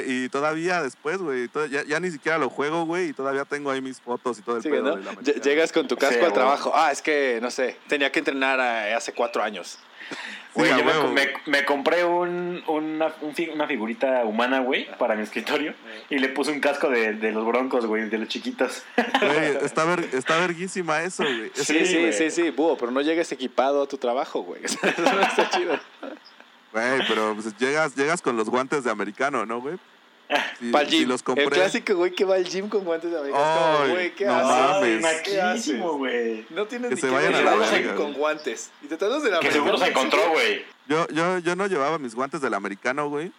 Y 0.08 0.30
todavía 0.30 0.82
después, 0.82 1.20
güey, 1.20 1.48
to- 1.48 1.68
ya, 1.68 1.84
ya 1.84 2.00
ni 2.00 2.10
siquiera 2.12 2.38
lo 2.38 2.50
juego, 2.50 2.86
güey, 2.86 3.10
y 3.10 3.14
todavía 3.14 3.46
tengo 3.46 3.70
ahí 3.70 3.82
mis 3.82 4.02
fotos 4.02 4.40
y 4.40 4.42
todo 4.42 4.58
el 4.58 4.64
Sí, 4.64 4.70
pedo 4.70 4.98
¿no? 4.98 5.22
Llegas 5.22 5.72
con 5.72 5.88
tu 5.88 5.96
casco 5.96 6.20
Sí, 6.20 6.26
al 6.26 6.34
trabajo. 6.34 6.72
Ah, 6.74 6.92
es 6.92 7.02
que, 7.02 7.40
no 7.42 7.52
sé, 7.52 7.78
tenía 7.88 8.12
que 8.12 8.20
entrenar 8.20 8.60
eh, 8.60 8.94
hace 8.94 9.14
cuatro 9.14 9.44
años. 9.44 9.78
Güey, 10.54 10.70
Sí, 10.72 10.74
a 10.74 10.78
yo 10.78 10.86
me, 11.10 11.14
me- 11.26 11.34
me 11.48 11.66
compré 11.66 12.04
un, 12.06 12.64
una, 12.68 13.14
un 13.22 13.34
fi- 13.36 13.50
una 13.50 13.68
figurita 13.68 14.24
humana, 14.24 14.60
güey, 14.60 14.88
para 14.98 15.16
mi 15.16 15.24
escritorio. 15.24 15.74
Y 16.10 16.20
le 16.20 16.30
puse 16.30 16.52
un 16.52 16.60
casco 16.62 16.90
de, 16.90 17.14
de 17.14 17.32
los 17.32 17.46
broncos, 17.46 17.86
güey, 17.88 18.08
de 18.10 18.18
los 18.20 18.28
chiquitos. 18.28 18.84
Güey, 18.96 19.58
está, 19.64 19.84
ver- 19.86 20.08
está 20.14 20.38
verguísima 20.38 21.02
eso, 21.04 21.24
güey. 21.24 21.52
Es- 21.56 21.66
Sí, 21.68 21.80
Sí, 21.80 21.86
sí, 21.86 22.14
sí, 22.14 22.32
sí, 22.32 22.50
búho, 22.52 22.78
pero 22.78 22.92
no 22.92 23.02
llegues 23.02 23.32
equipado 23.32 23.82
a 23.84 23.88
tu 23.88 23.98
trabajo, 23.98 24.42
güey. 24.44 24.62
Eso 24.66 24.78
no 24.84 25.22
está 25.22 25.50
chido. 25.50 25.80
Güey, 26.76 27.08
pero 27.08 27.34
pues, 27.36 27.58
llegas, 27.58 27.96
llegas 27.96 28.22
con 28.22 28.36
los 28.36 28.50
guantes 28.50 28.84
de 28.84 28.92
americano, 28.92 29.46
¿no, 29.46 29.62
güey? 29.62 29.78
Si, 30.60 30.72
Para 30.72 30.84
el 30.86 30.90
si 30.90 31.00
gym. 31.00 31.10
los 31.10 31.24
compré. 31.24 31.44
El 31.46 31.50
clásico 31.52 31.96
güey 31.96 32.12
que 32.12 32.26
va 32.26 32.36
al 32.36 32.44
gym 32.46 32.68
con 32.68 32.84
guantes 32.84 33.12
de 33.12 33.18
americano. 33.18 33.90
Güey, 33.92 34.16
¿qué 34.16 34.26
no 34.26 34.34
haces? 34.36 35.02
naquísimo, 35.02 35.98
güey. 35.98 36.46
No 36.50 36.66
tienes 36.66 36.90
Que 36.90 36.96
ni 36.96 37.02
se 37.02 37.08
que 37.08 37.14
vayan 37.14 37.32
ver 37.32 37.42
a 37.48 37.52
la 37.52 37.56
verga, 37.56 37.78
gym 37.78 37.96
con 37.96 38.14
guantes. 38.14 38.72
Y 38.82 38.88
te 38.88 38.98
tratas 38.98 39.24
de 39.24 39.30
la 39.32 39.40
Que 39.40 39.52
seguro 39.52 39.78
se 39.78 39.88
encontró, 39.88 40.32
güey. 40.32 40.66
Yo, 40.88 41.08
yo, 41.10 41.38
yo 41.40 41.56
no 41.56 41.68
llevaba 41.68 41.98
mis 42.00 42.16
guantes 42.16 42.42
del 42.42 42.54
americano, 42.56 43.08
güey. 43.10 43.32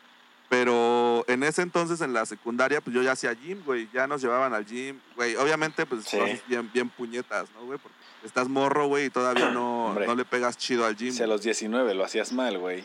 Pero 0.49 1.25
en 1.27 1.43
ese 1.43 1.63
entonces, 1.63 2.01
en 2.01 2.13
la 2.13 2.25
secundaria, 2.25 2.81
pues 2.81 2.95
yo 2.95 3.03
ya 3.03 3.13
hacía 3.13 3.35
gym, 3.35 3.63
güey. 3.65 3.89
Ya 3.93 4.07
nos 4.07 4.23
llevaban 4.23 4.55
al 4.55 4.65
gym, 4.65 5.01
güey. 5.17 5.35
Obviamente, 5.37 5.85
pues 5.87 6.05
Sí. 6.05 6.19
bien, 6.47 6.71
bien 6.73 6.89
puñetas, 6.89 7.49
¿no, 7.57 7.67
güey? 7.67 7.79
Porque 7.81 7.97
estás 8.25 8.49
morro, 8.49 8.87
güey, 8.87 9.07
y 9.07 9.11
todavía 9.11 9.51
no, 9.51 9.93
no 9.95 10.15
le 10.15 10.25
pegas 10.25 10.57
chido 10.57 10.87
al 10.87 10.97
gym. 10.97 11.13
Si 11.13 11.23
a 11.23 11.27
los 11.27 11.43
19 11.43 11.95
lo 11.95 12.05
hacías 12.05 12.33
mal, 12.33 12.59
güey. 12.59 12.85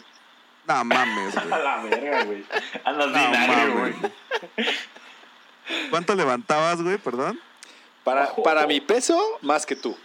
No 0.68 0.84
mames, 0.86 1.36
A 1.38 1.42
güey. 1.46 1.64
la 1.64 1.78
verga, 1.84 2.24
güey. 2.24 2.46
Andas 2.84 3.08
No 3.10 3.74
güey. 3.80 3.94
¿Cuánto 5.90 6.16
levantabas, 6.16 6.82
güey? 6.82 6.98
Perdón. 6.98 7.40
Para, 8.04 8.34
para 8.36 8.66
mi 8.68 8.82
peso, 8.82 9.20
más 9.42 9.66
que 9.66 9.76
tú. 9.76 9.96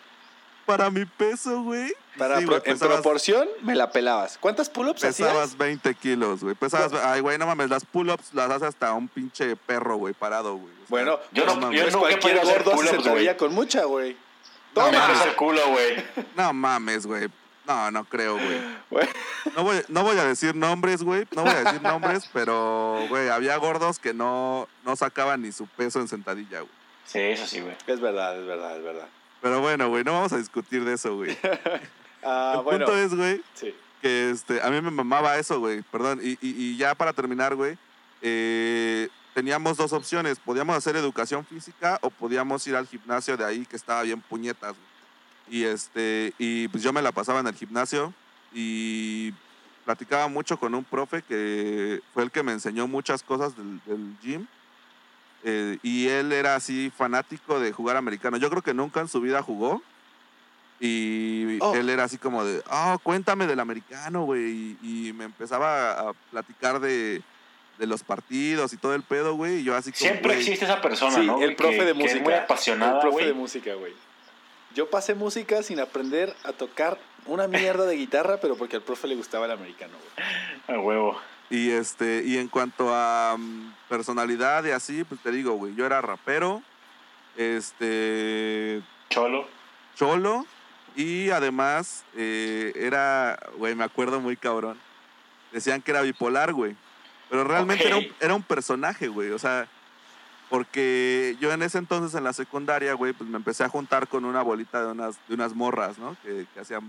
Para 0.66 0.90
mi 0.90 1.04
peso, 1.04 1.62
güey. 1.62 1.92
Para 2.18 2.38
Sí, 2.40 2.46
pro- 2.46 2.58
güey, 2.60 2.72
en 2.72 2.78
proporción, 2.78 3.48
me 3.62 3.74
la 3.74 3.90
pelabas. 3.90 4.36
¿Cuántas 4.38 4.68
pull-ups 4.68 5.04
hacías? 5.04 5.28
Pesabas 5.28 5.56
20 5.56 5.94
kilos, 5.94 6.42
güey. 6.42 6.54
Pesabas, 6.56 6.92
ay, 7.04 7.20
güey, 7.20 7.38
no 7.38 7.46
mames, 7.46 7.70
las 7.70 7.84
pull-ups 7.84 8.34
las 8.34 8.50
hace 8.50 8.66
hasta 8.66 8.92
un 8.92 9.06
pinche 9.08 9.54
perro, 9.56 9.96
güey, 9.96 10.12
parado, 10.14 10.56
güey. 10.56 10.72
O 10.72 10.76
sea, 10.78 10.86
Bueno, 10.88 11.20
Yo 11.32 11.46
no- 11.46 11.56
mames. 11.56 11.78
yo 11.78 11.84
pues 11.84 11.96
cualquier 11.96 12.20
podido 12.20 12.42
hacer 12.42 12.62
gordo 12.64 12.82
se 13.04 13.10
güey. 13.10 13.36
con 13.36 13.54
mucha, 13.54 13.84
güey. 13.84 14.16
No 14.74 14.86
Me 14.86 14.92
Toma. 14.92 15.06
pesa 15.06 15.24
el 15.24 15.36
culo, 15.36 15.68
güey. 15.68 16.04
No 16.36 16.52
mames, 16.52 17.06
güey. 17.06 17.28
No, 17.66 17.90
no 17.90 18.04
creo, 18.04 18.34
güey. 18.38 19.04
No 19.56 19.62
voy, 19.64 19.82
no 19.88 20.02
voy 20.02 20.16
a 20.18 20.24
decir 20.24 20.54
nombres, 20.54 21.02
güey. 21.02 21.26
No 21.34 21.42
voy 21.42 21.50
a 21.52 21.64
decir 21.64 21.82
nombres, 21.82 22.28
pero, 22.32 23.04
güey, 23.08 23.28
había 23.28 23.56
gordos 23.56 23.98
que 23.98 24.14
no, 24.14 24.68
no 24.84 24.94
sacaban 24.96 25.42
ni 25.42 25.52
su 25.52 25.66
peso 25.66 26.00
en 26.00 26.08
sentadilla, 26.08 26.60
güey. 26.60 26.72
Sí, 27.06 27.18
eso 27.20 27.46
sí, 27.46 27.60
güey. 27.60 27.76
Es 27.86 28.00
verdad, 28.00 28.38
es 28.40 28.46
verdad, 28.46 28.76
es 28.76 28.82
verdad. 28.84 29.08
Pero 29.40 29.60
bueno, 29.60 29.88
güey, 29.88 30.02
no 30.04 30.12
vamos 30.12 30.32
a 30.32 30.38
discutir 30.38 30.84
de 30.84 30.94
eso, 30.94 31.16
güey. 31.16 31.36
Ah, 32.28 32.54
El 32.56 32.62
bueno. 32.64 32.86
punto 32.86 32.98
es, 32.98 33.14
güey, 33.14 33.40
Sí. 33.54 33.72
que 34.02 34.30
este, 34.30 34.60
a 34.60 34.68
mí 34.70 34.80
me 34.80 34.90
mamaba 34.90 35.36
eso, 35.38 35.60
güey. 35.60 35.82
Perdón. 35.82 36.18
Y, 36.20 36.30
y, 36.32 36.38
y 36.42 36.76
ya 36.76 36.96
para 36.96 37.12
terminar, 37.12 37.54
güey, 37.54 37.78
eh, 38.20 39.08
teníamos 39.32 39.76
dos 39.76 39.92
opciones. 39.92 40.40
Podíamos 40.40 40.74
hacer 40.76 40.96
educación 40.96 41.46
física 41.46 41.98
o 42.02 42.10
podíamos 42.10 42.66
ir 42.66 42.74
al 42.74 42.88
gimnasio 42.88 43.36
de 43.36 43.44
ahí 43.44 43.64
que 43.64 43.76
estaba 43.76 44.02
bien 44.02 44.20
puñetas, 44.20 44.72
güey. 44.72 44.95
Y 45.48 45.64
este, 45.64 46.32
y 46.38 46.68
pues 46.68 46.82
yo 46.82 46.92
me 46.92 47.02
la 47.02 47.12
pasaba 47.12 47.40
en 47.40 47.46
el 47.46 47.54
gimnasio 47.54 48.12
y 48.52 49.32
platicaba 49.84 50.26
mucho 50.28 50.58
con 50.58 50.74
un 50.74 50.82
profe 50.84 51.22
que 51.22 52.00
fue 52.12 52.24
el 52.24 52.30
que 52.30 52.42
me 52.42 52.52
enseñó 52.52 52.88
muchas 52.88 53.22
cosas 53.22 53.56
del, 53.56 53.80
del 53.86 54.16
gym. 54.20 54.46
Eh, 55.44 55.78
y 55.82 56.08
él 56.08 56.32
era 56.32 56.56
así 56.56 56.90
fanático 56.96 57.60
de 57.60 57.72
jugar 57.72 57.96
americano. 57.96 58.36
Yo 58.36 58.50
creo 58.50 58.62
que 58.62 58.74
nunca 58.74 59.00
en 59.00 59.08
su 59.08 59.20
vida 59.20 59.42
jugó. 59.42 59.82
Y 60.80 61.58
Oh. 61.60 61.74
él 61.74 61.88
era 61.88 62.04
así 62.04 62.18
como 62.18 62.44
de, 62.44 62.62
oh, 62.70 62.98
cuéntame 63.02 63.46
del 63.46 63.60
americano, 63.60 64.24
güey. 64.24 64.76
Y, 64.82 65.08
y 65.08 65.12
me 65.12 65.24
empezaba 65.24 65.92
a, 65.92 66.10
a 66.10 66.12
platicar 66.30 66.80
de, 66.80 67.22
de 67.78 67.86
los 67.86 68.02
partidos 68.02 68.72
y 68.72 68.76
todo 68.76 68.94
el 68.94 69.02
pedo, 69.02 69.34
güey. 69.34 69.60
Y 69.60 69.64
yo 69.64 69.74
así 69.76 69.90
como, 69.92 69.98
Siempre 70.00 70.34
güey, 70.34 70.38
existe 70.40 70.64
esa 70.66 70.82
persona, 70.82 71.14
Sí, 71.14 71.26
¿no? 71.26 71.40
el 71.40 71.56
profe 71.56 71.78
que, 71.78 71.84
de 71.84 71.92
que 71.92 71.98
música. 71.98 72.16
es 72.18 72.22
muy 72.24 72.34
apasionada, 72.34 72.94
El 72.94 73.00
profe 73.00 73.12
güey. 73.14 73.26
de 73.26 73.32
música, 73.34 73.74
güey. 73.74 73.94
Yo 74.76 74.90
pasé 74.90 75.14
música 75.14 75.62
sin 75.62 75.80
aprender 75.80 76.36
a 76.44 76.52
tocar 76.52 76.98
una 77.24 77.48
mierda 77.48 77.86
de 77.86 77.96
guitarra, 77.96 78.36
pero 78.42 78.56
porque 78.56 78.76
al 78.76 78.82
profe 78.82 79.08
le 79.08 79.14
gustaba 79.14 79.46
el 79.46 79.52
americano, 79.52 79.94
güey. 79.96 80.78
A 80.78 80.82
huevo. 80.82 81.18
Y 81.48 81.70
este, 81.70 82.22
y 82.26 82.36
en 82.36 82.48
cuanto 82.48 82.94
a 82.94 83.36
mm, 83.38 83.74
personalidad 83.88 84.66
y 84.66 84.72
así, 84.72 85.02
pues 85.04 85.22
te 85.22 85.32
digo, 85.32 85.54
güey, 85.54 85.74
yo 85.74 85.86
era 85.86 86.02
rapero, 86.02 86.62
este, 87.38 88.82
Cholo. 89.08 89.48
cholo, 89.94 90.44
y 90.94 91.30
además 91.30 92.04
eh, 92.14 92.74
era, 92.76 93.38
güey, 93.56 93.74
me 93.74 93.84
acuerdo 93.84 94.20
muy 94.20 94.36
cabrón. 94.36 94.78
Decían 95.52 95.80
que 95.80 95.92
era 95.92 96.02
bipolar, 96.02 96.52
güey. 96.52 96.76
Pero 97.30 97.44
realmente 97.44 97.86
era, 97.86 97.96
un, 97.96 98.06
era 98.20 98.34
un 98.34 98.42
personaje, 98.42 99.08
güey. 99.08 99.30
O 99.30 99.38
sea, 99.38 99.68
porque 100.48 101.36
yo 101.40 101.52
en 101.52 101.62
ese 101.62 101.78
entonces 101.78 102.16
en 102.16 102.24
la 102.24 102.32
secundaria, 102.32 102.94
güey, 102.94 103.12
pues 103.12 103.28
me 103.28 103.36
empecé 103.36 103.64
a 103.64 103.68
juntar 103.68 104.08
con 104.08 104.24
una 104.24 104.42
bolita 104.42 104.84
de 104.84 104.92
unas, 104.92 105.16
de 105.28 105.34
unas 105.34 105.54
morras, 105.54 105.98
¿no? 105.98 106.16
Que, 106.22 106.46
que 106.54 106.60
hacían 106.60 106.82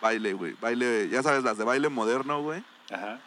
baile, 0.00 0.32
güey. 0.32 0.54
Baile, 0.60 1.08
ya 1.08 1.22
sabes, 1.22 1.42
las 1.42 1.58
de 1.58 1.64
baile 1.64 1.88
moderno, 1.88 2.42
güey. 2.42 2.62
Ajá. 2.92 3.18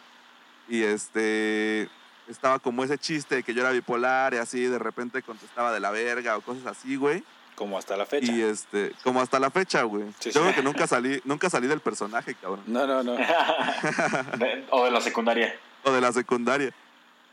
Y 0.68 0.82
este 0.82 1.88
estaba 2.28 2.58
como 2.58 2.82
ese 2.84 2.96
chiste 2.96 3.34
de 3.36 3.42
que 3.42 3.52
yo 3.52 3.60
era 3.60 3.70
bipolar 3.70 4.32
y 4.32 4.38
así 4.38 4.62
de 4.64 4.78
repente 4.78 5.22
contestaba 5.22 5.72
de 5.72 5.80
la 5.80 5.90
verga 5.90 6.36
o 6.38 6.40
cosas 6.40 6.66
así, 6.66 6.96
güey. 6.96 7.22
Como 7.54 7.78
hasta 7.78 7.96
la 7.96 8.06
fecha. 8.06 8.32
Y 8.32 8.42
este, 8.42 8.92
como 9.04 9.20
hasta 9.20 9.38
la 9.38 9.50
fecha, 9.50 9.82
güey. 9.82 10.06
Sí, 10.18 10.30
yo 10.32 10.32
sí. 10.32 10.38
creo 10.40 10.54
que 10.56 10.62
nunca 10.62 10.86
salí, 10.86 11.20
nunca 11.24 11.48
salí 11.50 11.68
del 11.68 11.80
personaje, 11.80 12.34
cabrón. 12.34 12.64
No, 12.66 12.86
no, 12.86 13.02
no. 13.02 13.12
De- 14.38 14.64
o 14.70 14.84
de 14.86 14.90
la 14.90 15.00
secundaria. 15.00 15.54
O 15.84 15.92
de 15.92 16.00
la 16.00 16.12
secundaria. 16.12 16.72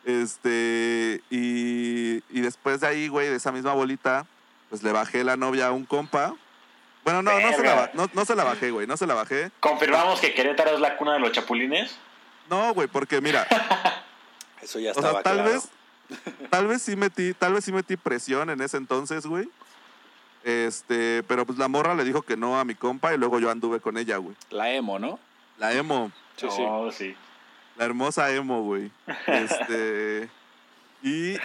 Este, 0.06 1.22
y, 1.30 2.24
y 2.30 2.42
después 2.42 2.82
de 2.82 2.88
ahí, 2.88 3.08
güey, 3.08 3.28
de 3.30 3.36
esa 3.36 3.52
misma 3.52 3.74
bolita, 3.74 4.26
pues 4.70 4.84
le 4.84 4.92
bajé 4.92 5.24
la 5.24 5.38
novia 5.38 5.68
a 5.68 5.72
un 5.72 5.86
compa. 5.86 6.34
Bueno, 7.04 7.22
no, 7.22 7.40
no 7.40 7.54
se, 7.54 7.64
la, 7.64 7.92
no, 7.94 8.10
no 8.14 8.26
se 8.26 8.36
la 8.36 8.44
bajé, 8.44 8.72
güey, 8.72 8.88
no 8.88 8.98
se 8.98 9.08
la 9.08 9.14
bajé. 9.16 9.52
¿Confirmamos 9.60 10.20
que 10.20 10.34
Querétaro 10.34 10.72
es 10.72 10.80
la 10.80 10.98
cuna 10.98 11.14
de 11.14 11.20
los 11.20 11.32
chapulines? 11.32 11.98
No, 12.50 12.74
güey, 12.74 12.88
porque 12.88 13.22
mira, 13.22 13.48
Eso 14.62 14.80
ya 14.80 14.90
O 14.92 14.94
estaba 14.94 15.14
sea, 15.14 15.24
tal 15.24 15.38
claro. 15.38 15.52
vez, 15.52 15.70
tal 16.50 16.68
vez 16.68 16.82
sí 16.82 16.96
metí, 16.96 17.34
tal 17.34 17.54
vez 17.54 17.66
sí 17.66 17.72
metí 17.72 17.98
presión 17.98 18.50
en 18.50 18.62
ese 18.62 18.78
entonces, 18.78 19.26
güey. 19.26 19.50
Este, 20.44 21.24
pero 21.28 21.46
pues 21.46 21.58
la 21.60 21.68
morra 21.68 21.94
le 21.96 22.04
dijo 22.04 22.22
que 22.24 22.38
no 22.38 22.60
a 22.60 22.66
mi 22.66 22.76
compa 22.76 23.14
y 23.14 23.18
luego 23.18 23.40
yo 23.40 23.50
anduve 23.52 23.80
con 23.80 23.98
ella, 23.98 24.18
güey. 24.18 24.36
La 24.50 24.72
emo, 24.72 25.00
¿no? 25.00 25.20
La 25.58 25.74
emo, 25.74 26.12
Sí, 26.38 26.48
sí. 26.50 26.64
Oh, 26.68 26.92
sí. 26.92 27.16
La 27.82 27.86
hermosa 27.86 28.32
emo, 28.32 28.62
güey. 28.62 28.92
Este, 29.26 30.30
y 31.02 31.36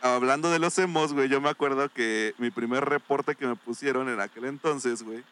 hablando 0.00 0.50
de 0.50 0.58
los 0.58 0.78
emos, 0.78 1.12
güey, 1.12 1.28
yo 1.28 1.38
me 1.42 1.50
acuerdo 1.50 1.90
que 1.90 2.34
mi 2.38 2.50
primer 2.50 2.86
reporte 2.86 3.34
que 3.34 3.46
me 3.46 3.56
pusieron 3.56 4.08
en 4.08 4.18
aquel 4.20 4.46
entonces, 4.46 5.02
güey, 5.02 5.22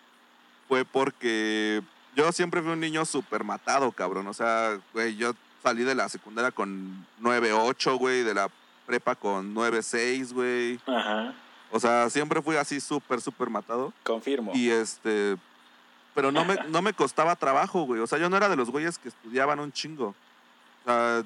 fue 0.68 0.84
porque 0.84 1.82
yo 2.14 2.30
siempre 2.30 2.61
fui 2.61 2.72
un 2.72 2.80
niño 2.80 3.07
súper 3.07 3.42
matado, 3.42 3.90
cabrón. 3.92 4.26
O 4.26 4.34
sea, 4.34 4.78
güey, 4.92 5.16
yo 5.16 5.32
salí 5.62 5.82
de 5.82 5.95
la 5.95 6.11
secundaria 6.11 6.51
con 6.51 7.07
9.8, 7.22 7.99
güey, 7.99 8.22
de 8.22 8.34
la 8.34 8.51
prepa 8.84 9.14
con 9.14 9.55
9.6, 9.55 10.34
güey. 10.34 10.78
Ajá. 10.86 11.34
O 11.70 11.80
sea, 11.80 12.11
siempre 12.11 12.42
fui 12.42 12.57
así 12.57 12.80
súper, 12.82 13.22
súper 13.22 13.49
matado. 13.49 13.95
Confirmo. 14.03 14.53
Y 14.55 14.68
este, 14.68 15.38
pero 16.14 16.30
no 16.30 16.45
me, 16.45 16.57
no 16.68 16.82
me 16.82 16.92
costaba 16.92 17.34
trabajo, 17.34 17.84
güey. 17.84 18.03
O 18.03 18.07
sea, 18.07 18.18
yo 18.18 18.28
no 18.28 18.36
era 18.36 18.51
de 18.51 18.57
los 18.57 18.68
güeyes 18.68 18.99
que 18.99 19.09
estudiaban 19.09 19.59
un 19.59 19.72
chingo. 19.72 20.14
O 20.85 20.89
sea, 20.91 21.22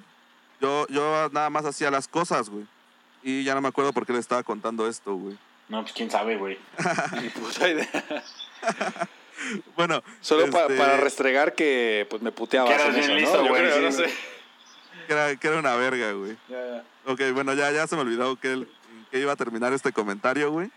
yo, 0.61 0.87
yo 0.89 1.29
nada 1.33 1.51
más 1.51 1.65
hacía 1.65 1.91
las 1.91 2.09
cosas, 2.09 2.49
güey. 2.49 2.67
Y 3.23 3.45
ya 3.45 3.55
no 3.55 3.61
me 3.61 3.69
acuerdo 3.69 3.93
por 3.93 4.07
qué 4.07 4.13
le 4.13 4.19
estaba 4.21 4.43
contando 4.43 4.87
esto, 4.89 5.15
güey. 5.15 5.37
No, 5.69 5.83
pues 5.83 5.93
quién 5.93 6.11
sabe, 6.11 6.37
güey. 6.37 6.59
Ni 7.23 7.29
puta 7.31 7.69
idea. 7.69 7.89
Bueno, 9.77 10.03
Solo 10.21 10.51
pa- 10.51 10.63
este, 10.63 10.77
para 10.77 10.97
restregar 10.99 11.55
que 11.55 12.07
pues 12.11 12.23
me 12.23 12.33
puteabas 12.33 12.71
Que 12.71 12.75
eras 12.83 12.89
en 12.89 12.95
bien 12.95 13.05
eso, 13.05 13.13
¿no? 13.13 13.21
listo, 13.21 13.45
Yo 13.45 13.49
güey, 13.51 13.63
creo, 13.63 13.75
sí, 13.77 13.81
no 13.83 13.91
güey. 13.97 14.11
sé. 14.11 14.17
que 15.07 15.13
era, 15.13 15.37
que 15.37 15.49
era 15.49 15.59
una 15.59 15.75
verga, 15.77 16.13
güey. 16.13 16.37
Ya, 16.49 16.67
ya. 16.67 16.85
Ok, 17.13 17.21
bueno, 17.35 17.55
ya, 17.55 17.71
ya 17.71 17.87
se 17.87 17.95
me 17.97 18.03
olvidó 18.03 18.37
que, 18.37 18.53
el- 18.53 18.69
que 19.11 19.21
iba 19.21 19.33
a 19.33 19.37
terminar 19.37 19.73
este 19.73 19.93
comentario, 19.93 20.51
güey. 20.51 20.71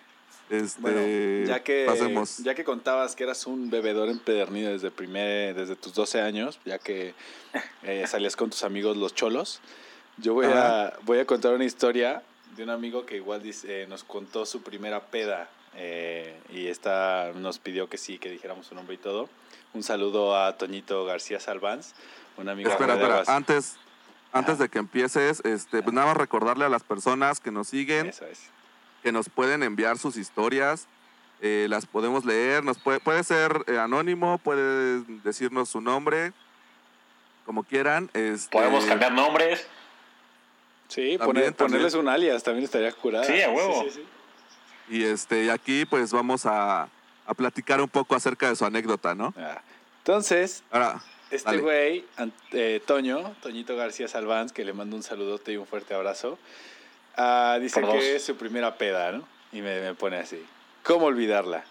Este, 0.52 0.82
Bueno, 0.82 1.48
ya 1.48 1.64
que, 1.64 1.86
pasemos. 1.88 2.40
ya 2.40 2.54
que 2.54 2.66
contabas 2.66 3.16
que 3.16 3.24
eras 3.24 3.48
un 3.48 3.70
bebedor 3.70 4.10
empedernido 4.10 4.74
desde, 4.74 4.92
primer, 4.92 5.56
desde 5.56 5.78
tus 5.78 5.94
12 5.94 6.20
años, 6.20 6.60
ya 6.66 6.78
que 6.78 7.14
eh, 7.84 8.06
salías 8.06 8.36
con 8.36 8.50
tus 8.50 8.66
amigos 8.66 8.98
los 8.98 9.16
cholos, 9.16 9.62
yo 10.18 10.34
voy 10.34 10.48
a, 10.48 10.94
voy 11.04 11.20
a 11.20 11.26
contar 11.26 11.54
una 11.54 11.64
historia 11.64 12.22
de 12.58 12.64
un 12.64 12.70
amigo 12.70 13.06
que 13.06 13.16
igual 13.16 13.42
dice, 13.42 13.84
eh, 13.84 13.88
nos 13.88 14.04
contó 14.04 14.46
su 14.46 14.62
primera 14.62 15.00
peda 15.06 15.50
eh, 15.78 16.38
y 16.50 16.68
esta 16.68 17.32
nos 17.34 17.60
pidió 17.60 17.88
que 17.88 17.98
sí, 17.98 18.18
que 18.20 18.30
dijéramos 18.30 18.68
su 18.68 18.76
nombre 18.76 18.96
y 18.96 18.98
todo. 18.98 19.30
Un 19.74 19.84
saludo 19.84 20.38
a 20.38 20.58
Toñito 20.58 21.06
García 21.06 21.40
Salvanz, 21.40 21.94
un 22.36 22.50
amigo 22.50 22.70
Espera, 22.70 22.98
de 22.98 23.04
espera, 23.04 23.24
antes, 23.34 23.78
antes 24.34 24.56
Ajá. 24.56 24.64
de 24.64 24.70
que 24.70 24.80
empieces, 24.80 25.42
este, 25.46 25.82
pues 25.82 25.94
nada 25.94 26.08
más 26.08 26.18
recordarle 26.18 26.66
a 26.66 26.70
las 26.70 26.84
personas 26.84 27.40
que 27.40 27.52
nos 27.52 27.70
siguen 27.70 28.08
Eso 28.08 28.26
es. 28.26 28.50
Que 29.02 29.12
nos 29.12 29.30
pueden 29.30 29.64
enviar 29.64 29.98
sus 29.98 30.18
historias, 30.18 30.88
eh, 31.42 31.68
las 31.70 31.86
podemos 31.86 32.24
leer, 32.26 32.64
nos 32.64 32.78
puede, 32.78 33.00
puede 33.00 33.24
ser 33.24 33.64
eh, 33.68 33.78
anónimo, 33.78 34.38
puede 34.38 35.02
decirnos 35.24 35.70
su 35.70 35.82
nombre, 35.82 36.34
como 37.46 37.64
quieran. 37.64 38.10
Este, 38.14 38.52
Podemos 38.52 38.86
cambiar 38.86 39.12
nombres. 39.14 39.68
Sí, 40.88 41.18
También, 41.18 41.20
poner- 41.20 41.44
también. 41.56 41.56
ponerles 41.56 41.94
un 41.96 42.08
alias 42.10 42.44
también 42.44 42.66
estaría 42.66 42.92
curada. 42.92 43.24
Sí, 43.26 43.42
a 43.42 43.50
huevo. 43.50 43.84
Sí, 43.86 43.90
sí, 43.92 43.96
sí. 44.90 44.96
Y 44.98 45.04
este, 45.06 45.46
y 45.46 45.50
aquí 45.50 45.86
pues 45.86 46.12
vamos 46.12 46.46
a, 46.46 46.90
a 47.26 47.34
platicar 47.34 47.80
un 47.82 47.88
poco 47.88 48.14
acerca 48.16 48.50
de 48.50 48.56
su 48.56 48.66
anécdota, 48.66 49.16
¿no? 49.16 49.34
Ah, 49.38 49.62
Entonces, 50.00 50.64
Ahora, 50.70 51.02
Este 51.32 51.58
güey, 51.60 52.06
eh, 52.52 52.82
Toño, 52.86 53.34
Toñito 53.42 53.76
García 53.78 54.10
Salvanz, 54.10 54.52
que 54.52 54.66
le 54.66 54.74
mando 54.74 54.98
un 54.98 55.04
saludote 55.04 55.54
y 55.54 55.58
un 55.58 55.66
fuerte 55.66 55.94
abrazo, 55.94 56.38
ah, 57.18 57.58
dice 57.62 57.80
Por 57.80 57.90
dos. 57.90 58.00
que 58.00 58.16
es 58.16 58.24
su 58.24 58.36
primera 58.36 58.78
peda, 58.78 59.12
¿no? 59.12 59.28
Y 59.52 59.62
me, 59.62 59.80
me 59.82 59.94
pone 59.94 60.18
así. 60.18 60.44
¿Cómo 60.84 61.08
olvidarla? 61.08 61.64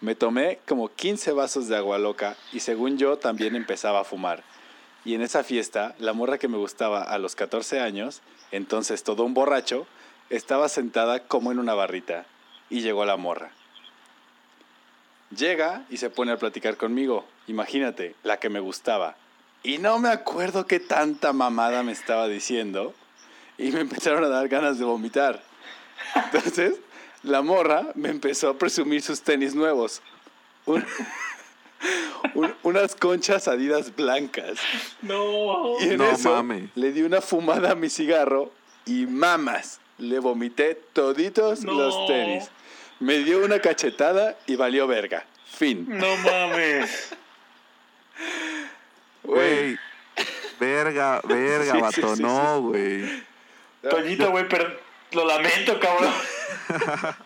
Me 0.00 0.14
tomé 0.14 0.58
como 0.66 0.88
15 0.88 1.32
vasos 1.32 1.68
de 1.68 1.76
agua 1.76 1.98
loca 1.98 2.36
y 2.52 2.60
según 2.60 2.98
yo 2.98 3.16
también 3.16 3.56
empezaba 3.56 4.00
a 4.00 4.04
fumar. 4.04 4.42
Y 5.04 5.14
en 5.14 5.22
esa 5.22 5.44
fiesta, 5.44 5.94
la 5.98 6.12
morra 6.12 6.38
que 6.38 6.48
me 6.48 6.56
gustaba 6.56 7.02
a 7.02 7.18
los 7.18 7.34
14 7.34 7.80
años, 7.80 8.22
entonces 8.52 9.02
todo 9.02 9.24
un 9.24 9.34
borracho, 9.34 9.86
estaba 10.30 10.68
sentada 10.68 11.20
como 11.20 11.52
en 11.52 11.58
una 11.58 11.74
barrita. 11.74 12.26
Y 12.70 12.80
llegó 12.80 13.04
la 13.04 13.16
morra. 13.16 13.50
Llega 15.36 15.84
y 15.90 15.98
se 15.98 16.10
pone 16.10 16.32
a 16.32 16.38
platicar 16.38 16.76
conmigo. 16.76 17.26
Imagínate, 17.46 18.14
la 18.22 18.38
que 18.38 18.48
me 18.48 18.60
gustaba. 18.60 19.16
Y 19.62 19.78
no 19.78 19.98
me 19.98 20.08
acuerdo 20.08 20.66
qué 20.66 20.80
tanta 20.80 21.32
mamada 21.32 21.82
me 21.82 21.92
estaba 21.92 22.28
diciendo. 22.28 22.94
Y 23.58 23.70
me 23.70 23.80
empezaron 23.80 24.24
a 24.24 24.28
dar 24.28 24.48
ganas 24.48 24.78
de 24.78 24.84
vomitar. 24.84 25.42
Entonces, 26.14 26.74
la 27.22 27.42
morra 27.42 27.86
me 27.94 28.08
empezó 28.10 28.50
a 28.50 28.58
presumir 28.58 29.02
sus 29.02 29.22
tenis 29.22 29.54
nuevos. 29.54 30.02
Un- 30.66 30.84
un- 32.34 32.54
unas 32.62 32.96
conchas 32.96 33.48
adidas 33.48 33.94
blancas. 33.94 34.58
No. 35.02 35.78
Y 35.80 35.84
en 35.90 35.98
No 35.98 36.04
eso 36.10 36.30
mames. 36.34 36.70
le 36.74 36.92
di 36.92 37.02
una 37.02 37.20
fumada 37.20 37.72
a 37.72 37.74
mi 37.74 37.88
cigarro 37.90 38.52
y 38.86 39.06
mamas, 39.06 39.80
le 39.98 40.18
vomité 40.18 40.74
toditos 40.92 41.62
No. 41.62 41.72
los 41.74 42.06
tenis. 42.06 42.50
Me 43.00 43.18
dio 43.18 43.44
una 43.44 43.60
cachetada 43.60 44.36
y 44.46 44.56
valió 44.56 44.86
verga. 44.86 45.24
Fin. 45.46 45.86
No 45.88 46.16
mames. 46.18 47.10
güey, 49.22 49.78
verga, 50.60 51.20
verga, 51.24 51.72
Sí, 51.74 51.80
vato, 51.80 52.08
sí, 52.10 52.16
sí, 52.16 52.22
no, 52.22 52.62
güey. 52.62 53.24
Toñito, 53.90 54.30
güey, 54.30 54.48
pero 54.48 54.68
lo 55.12 55.24
lamento, 55.24 55.78
cabrón. 55.80 56.12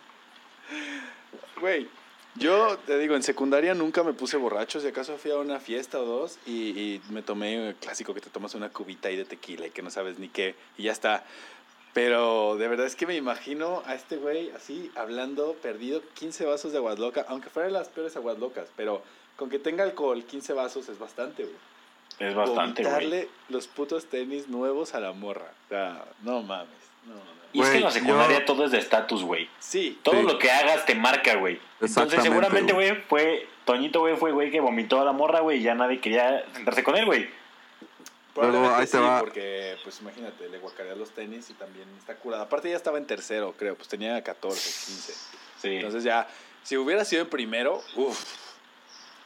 Güey, 1.59 1.89
yo 2.35 2.77
te 2.85 2.97
digo, 2.97 3.15
en 3.15 3.23
secundaria 3.23 3.73
nunca 3.73 4.01
me 4.01 4.13
puse 4.13 4.37
borracho. 4.37 4.79
Si 4.79 4.87
acaso 4.87 5.17
fui 5.17 5.31
a 5.31 5.37
una 5.37 5.59
fiesta 5.59 5.99
o 5.99 6.05
dos 6.05 6.37
y, 6.45 7.01
me 7.09 7.21
tomé 7.21 7.69
el 7.69 7.75
clásico 7.75 8.13
que 8.13 8.21
te 8.21 8.29
tomas 8.29 8.55
una 8.55 8.69
cubita 8.69 9.09
ahí 9.09 9.17
de 9.17 9.25
tequila 9.25 9.67
y 9.67 9.71
que 9.71 9.81
no 9.81 9.89
sabes 9.89 10.19
ni 10.19 10.29
qué 10.29 10.55
y 10.77 10.83
ya 10.83 10.93
está. 10.93 11.25
Pero 11.93 12.55
de 12.55 12.67
verdad 12.69 12.85
es 12.85 12.95
que 12.95 13.07
me 13.07 13.15
imagino 13.15 13.83
a 13.85 13.95
este 13.95 14.15
güey 14.15 14.51
así 14.51 14.89
hablando, 14.95 15.53
perdido, 15.61 16.01
15 16.13 16.45
vasos 16.45 16.71
de 16.71 16.77
aguas 16.77 16.97
locas, 16.97 17.25
aunque 17.27 17.49
fueran 17.49 17.73
las 17.73 17.89
peores 17.89 18.15
aguas 18.15 18.39
locas, 18.39 18.67
pero 18.77 19.03
con 19.35 19.49
que 19.49 19.59
tenga 19.59 19.83
alcohol, 19.83 20.23
15 20.23 20.53
vasos 20.53 20.87
es 20.87 20.99
bastante, 20.99 21.43
güey. 21.43 21.55
Es 22.19 22.35
bastante, 22.35 22.83
güey. 22.83 23.27
los 23.49 23.67
putos 23.67 24.05
tenis 24.05 24.47
nuevos 24.49 24.93
a 24.93 24.99
la 24.99 25.13
morra. 25.13 25.51
O 25.65 25.69
sea, 25.69 26.03
no 26.21 26.41
mames. 26.43 26.67
No, 27.05 27.15
no. 27.15 27.21
Y 27.53 27.61
es 27.61 27.69
que 27.69 27.77
en 27.77 27.83
la 27.83 27.91
secundaria 27.91 28.39
yo- 28.39 28.45
todo 28.45 28.65
es 28.65 28.71
de 28.71 28.77
estatus, 28.77 29.23
güey. 29.23 29.49
Sí. 29.59 29.97
Todo 30.03 30.15
Sí. 30.19 30.23
lo 30.27 30.37
que 30.37 30.51
hagas 30.51 30.85
te 30.85 30.93
marca, 30.95 31.35
güey. 31.35 31.59
Entonces, 31.81 32.21
seguramente, 32.21 32.73
güey. 32.73 32.95
fue. 33.07 33.47
Toñito, 33.65 33.99
güey, 34.01 34.15
fue 34.17 34.31
güey 34.31 34.51
que 34.51 34.59
vomitó 34.59 34.99
a 34.99 35.05
la 35.05 35.11
morra, 35.11 35.39
güey, 35.41 35.59
y 35.59 35.61
ya 35.63 35.75
nadie 35.75 35.99
quería 36.01 36.43
sentarse 36.53 36.83
con 36.83 36.95
él, 36.95 37.05
güey. 37.05 37.29
Probablemente 38.33 38.75
ahí 38.75 38.85
te 38.85 38.91
sí, 38.91 38.97
va. 38.97 39.19
porque, 39.19 39.77
pues 39.83 39.99
imagínate, 40.01 40.47
le 40.49 40.59
guacareas 40.59 40.97
los 40.97 41.11
tenis 41.11 41.49
y 41.49 41.53
también 41.53 41.87
está 41.97 42.15
curada. 42.15 42.43
Aparte 42.43 42.69
ya 42.69 42.75
estaba 42.75 42.97
en 42.97 43.05
tercero, 43.05 43.53
creo, 43.57 43.75
pues 43.75 43.87
tenía 43.87 44.21
14, 44.23 44.69
15. 44.85 45.13
Sí. 45.61 45.75
Entonces 45.75 46.03
ya, 46.03 46.27
si 46.63 46.77
hubiera 46.77 47.03
sido 47.05 47.23
en 47.23 47.29
primero, 47.29 47.81
uff. 47.95 48.23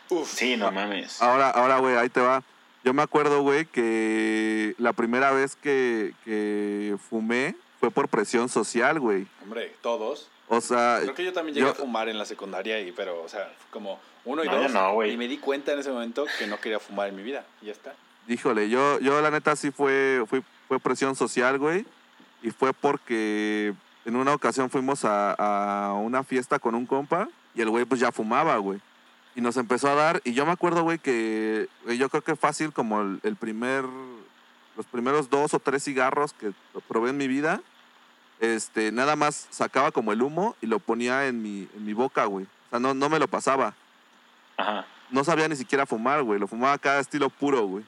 Uff. 0.10 0.30
sí, 0.30 0.58
no 0.58 0.72
mames. 0.72 1.22
Ahora, 1.22 1.50
ahora, 1.50 1.80
güey, 1.80 1.96
ahí 1.96 2.10
te 2.10 2.22
va. 2.22 2.44
Yo 2.84 2.94
me 2.94 3.02
acuerdo, 3.02 3.42
güey, 3.42 3.66
que 3.66 4.76
la 4.78 4.94
primera 4.94 5.32
vez 5.32 5.56
que, 5.56 6.14
que 6.26 6.96
fumé 7.10 7.56
fue 7.80 7.92
por 7.92 8.08
presión 8.10 8.50
social, 8.50 9.00
güey. 9.00 9.26
Hombre, 9.44 9.74
todos. 9.82 10.30
O 10.50 10.60
sea, 10.62 11.00
Creo 11.02 11.16
que 11.16 11.24
yo 11.26 11.34
también 11.34 11.56
llegué 11.56 11.68
yo- 11.68 11.72
a 11.72 11.76
fumar 11.76 12.10
en 12.10 12.18
la 12.18 12.26
secundaria, 12.26 12.80
y, 12.82 12.92
pero, 12.92 13.22
o 13.24 13.30
sea, 13.30 13.46
fue 13.60 13.72
como 13.72 14.00
uno 14.26 14.44
y 14.44 14.48
No, 14.48 14.62
dos. 14.64 14.72
no, 14.74 14.94
güey. 14.94 15.14
y 15.14 15.18
me 15.18 15.28
di 15.28 15.38
cuenta 15.38 15.72
en 15.74 15.80
ese 15.80 15.92
momento 15.92 16.26
que 16.38 16.48
no 16.48 16.60
quería 16.60 16.80
fumar 16.80 17.08
en 17.10 17.16
mi 17.16 17.24
vida. 17.24 17.46
Y 17.62 17.68
ya 17.68 17.72
está. 17.72 17.94
híjole, 18.28 18.70
yo, 18.70 19.00
yo 19.00 19.22
la 19.22 19.32
neta 19.32 19.56
sí 19.56 19.72
fue, 19.72 20.24
fue, 20.28 20.42
fue 20.68 20.80
presión 20.80 21.16
social, 21.16 21.58
güey. 21.58 21.86
Y 22.42 22.52
fue 22.52 22.74
porque 22.74 23.74
en 24.06 24.16
una 24.18 24.34
ocasión 24.34 24.70
fuimos 24.70 25.06
a, 25.06 25.32
a 25.90 25.94
una 25.94 26.24
fiesta 26.26 26.60
con 26.60 26.76
un 26.76 26.86
compa 26.86 27.30
y 27.56 27.62
el 27.62 27.70
güey 27.70 27.86
pues 27.86 28.02
ya 28.02 28.12
fumaba, 28.12 28.58
güey. 28.58 28.80
Y 29.36 29.42
nos 29.42 29.58
empezó 29.58 29.90
a 29.90 29.96
dar, 29.96 30.22
y 30.24 30.34
yo 30.34 30.46
me 30.46 30.52
acuerdo, 30.52 30.84
güey, 30.84 31.00
que 31.00 31.68
yo 31.98 32.10
creo 32.10 32.22
que 32.24 32.36
fácil 32.36 32.72
como 32.72 33.02
el, 33.02 33.20
el 33.24 33.36
primer, 33.36 33.84
los 34.78 34.86
primeros 34.86 35.30
dos 35.30 35.54
o 35.56 35.60
tres 35.60 35.84
cigarros 35.84 36.34
que 36.34 36.54
probé 36.88 37.10
en 37.10 37.18
mi 37.18 37.28
vida, 37.28 37.62
este, 38.40 38.92
nada 38.92 39.16
más 39.16 39.48
sacaba 39.50 39.92
como 39.92 40.12
el 40.12 40.22
humo 40.22 40.56
y 40.62 40.68
lo 40.68 40.80
ponía 40.80 41.28
en 41.28 41.42
mi, 41.42 41.68
en 41.76 41.86
mi 41.86 41.94
boca, 41.94 42.26
güey. 42.26 42.46
O 42.46 42.70
sea, 42.70 42.80
no, 42.80 42.94
no 42.94 43.10
me 43.10 43.18
lo 43.20 43.28
pasaba. 43.28 43.74
Ajá. 44.58 44.86
No 45.10 45.24
sabía 45.24 45.48
ni 45.48 45.56
siquiera 45.56 45.86
fumar, 45.86 46.24
güey. 46.24 46.40
Lo 46.40 46.48
fumaba 46.48 46.78
cada 46.78 47.00
estilo 47.00 47.30
puro, 47.30 47.66
güey. 47.66 47.86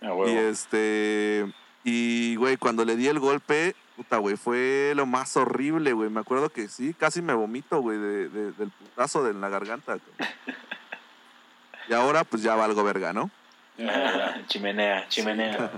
A 0.00 0.14
Y 0.28 0.36
este. 0.36 1.52
Y, 1.84 2.36
güey, 2.36 2.56
cuando 2.56 2.84
le 2.84 2.96
di 2.96 3.08
el 3.08 3.18
golpe, 3.18 3.74
puta, 3.96 4.18
güey, 4.18 4.36
fue 4.36 4.92
lo 4.96 5.04
más 5.06 5.36
horrible, 5.36 5.92
güey. 5.92 6.10
Me 6.10 6.20
acuerdo 6.20 6.48
que 6.50 6.68
sí, 6.68 6.94
casi 6.94 7.22
me 7.22 7.34
vomito, 7.34 7.80
güey, 7.80 7.98
de, 7.98 8.28
de- 8.28 8.52
del 8.52 8.70
putazo 8.70 9.24
de 9.24 9.30
en 9.30 9.40
la 9.40 9.48
garganta. 9.48 9.98
Y 11.90 11.92
ahora, 11.94 12.22
pues 12.24 12.42
ya 12.42 12.54
valgo 12.54 12.82
verga, 12.84 13.12
¿no? 13.12 13.30
chimenea, 14.46 15.06
chimenea. 15.08 15.70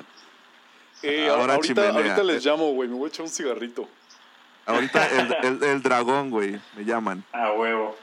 Eh, 1.03 1.29
Ahora 1.31 1.55
ahorita, 1.55 1.75
chimenea. 1.83 1.91
ahorita 1.97 2.23
les 2.23 2.45
llamo, 2.45 2.73
güey. 2.75 2.89
Me 2.89 2.95
voy 2.97 3.07
a 3.07 3.09
echar 3.09 3.25
un 3.25 3.31
cigarrito. 3.31 3.89
Ahorita 4.67 5.07
el, 5.19 5.37
el- 5.47 5.63
el 5.65 5.83
dragón, 5.83 6.31
güey, 6.31 6.61
me 6.77 6.85
llaman. 6.85 7.25
A 7.33 7.53
huevo. 7.53 7.97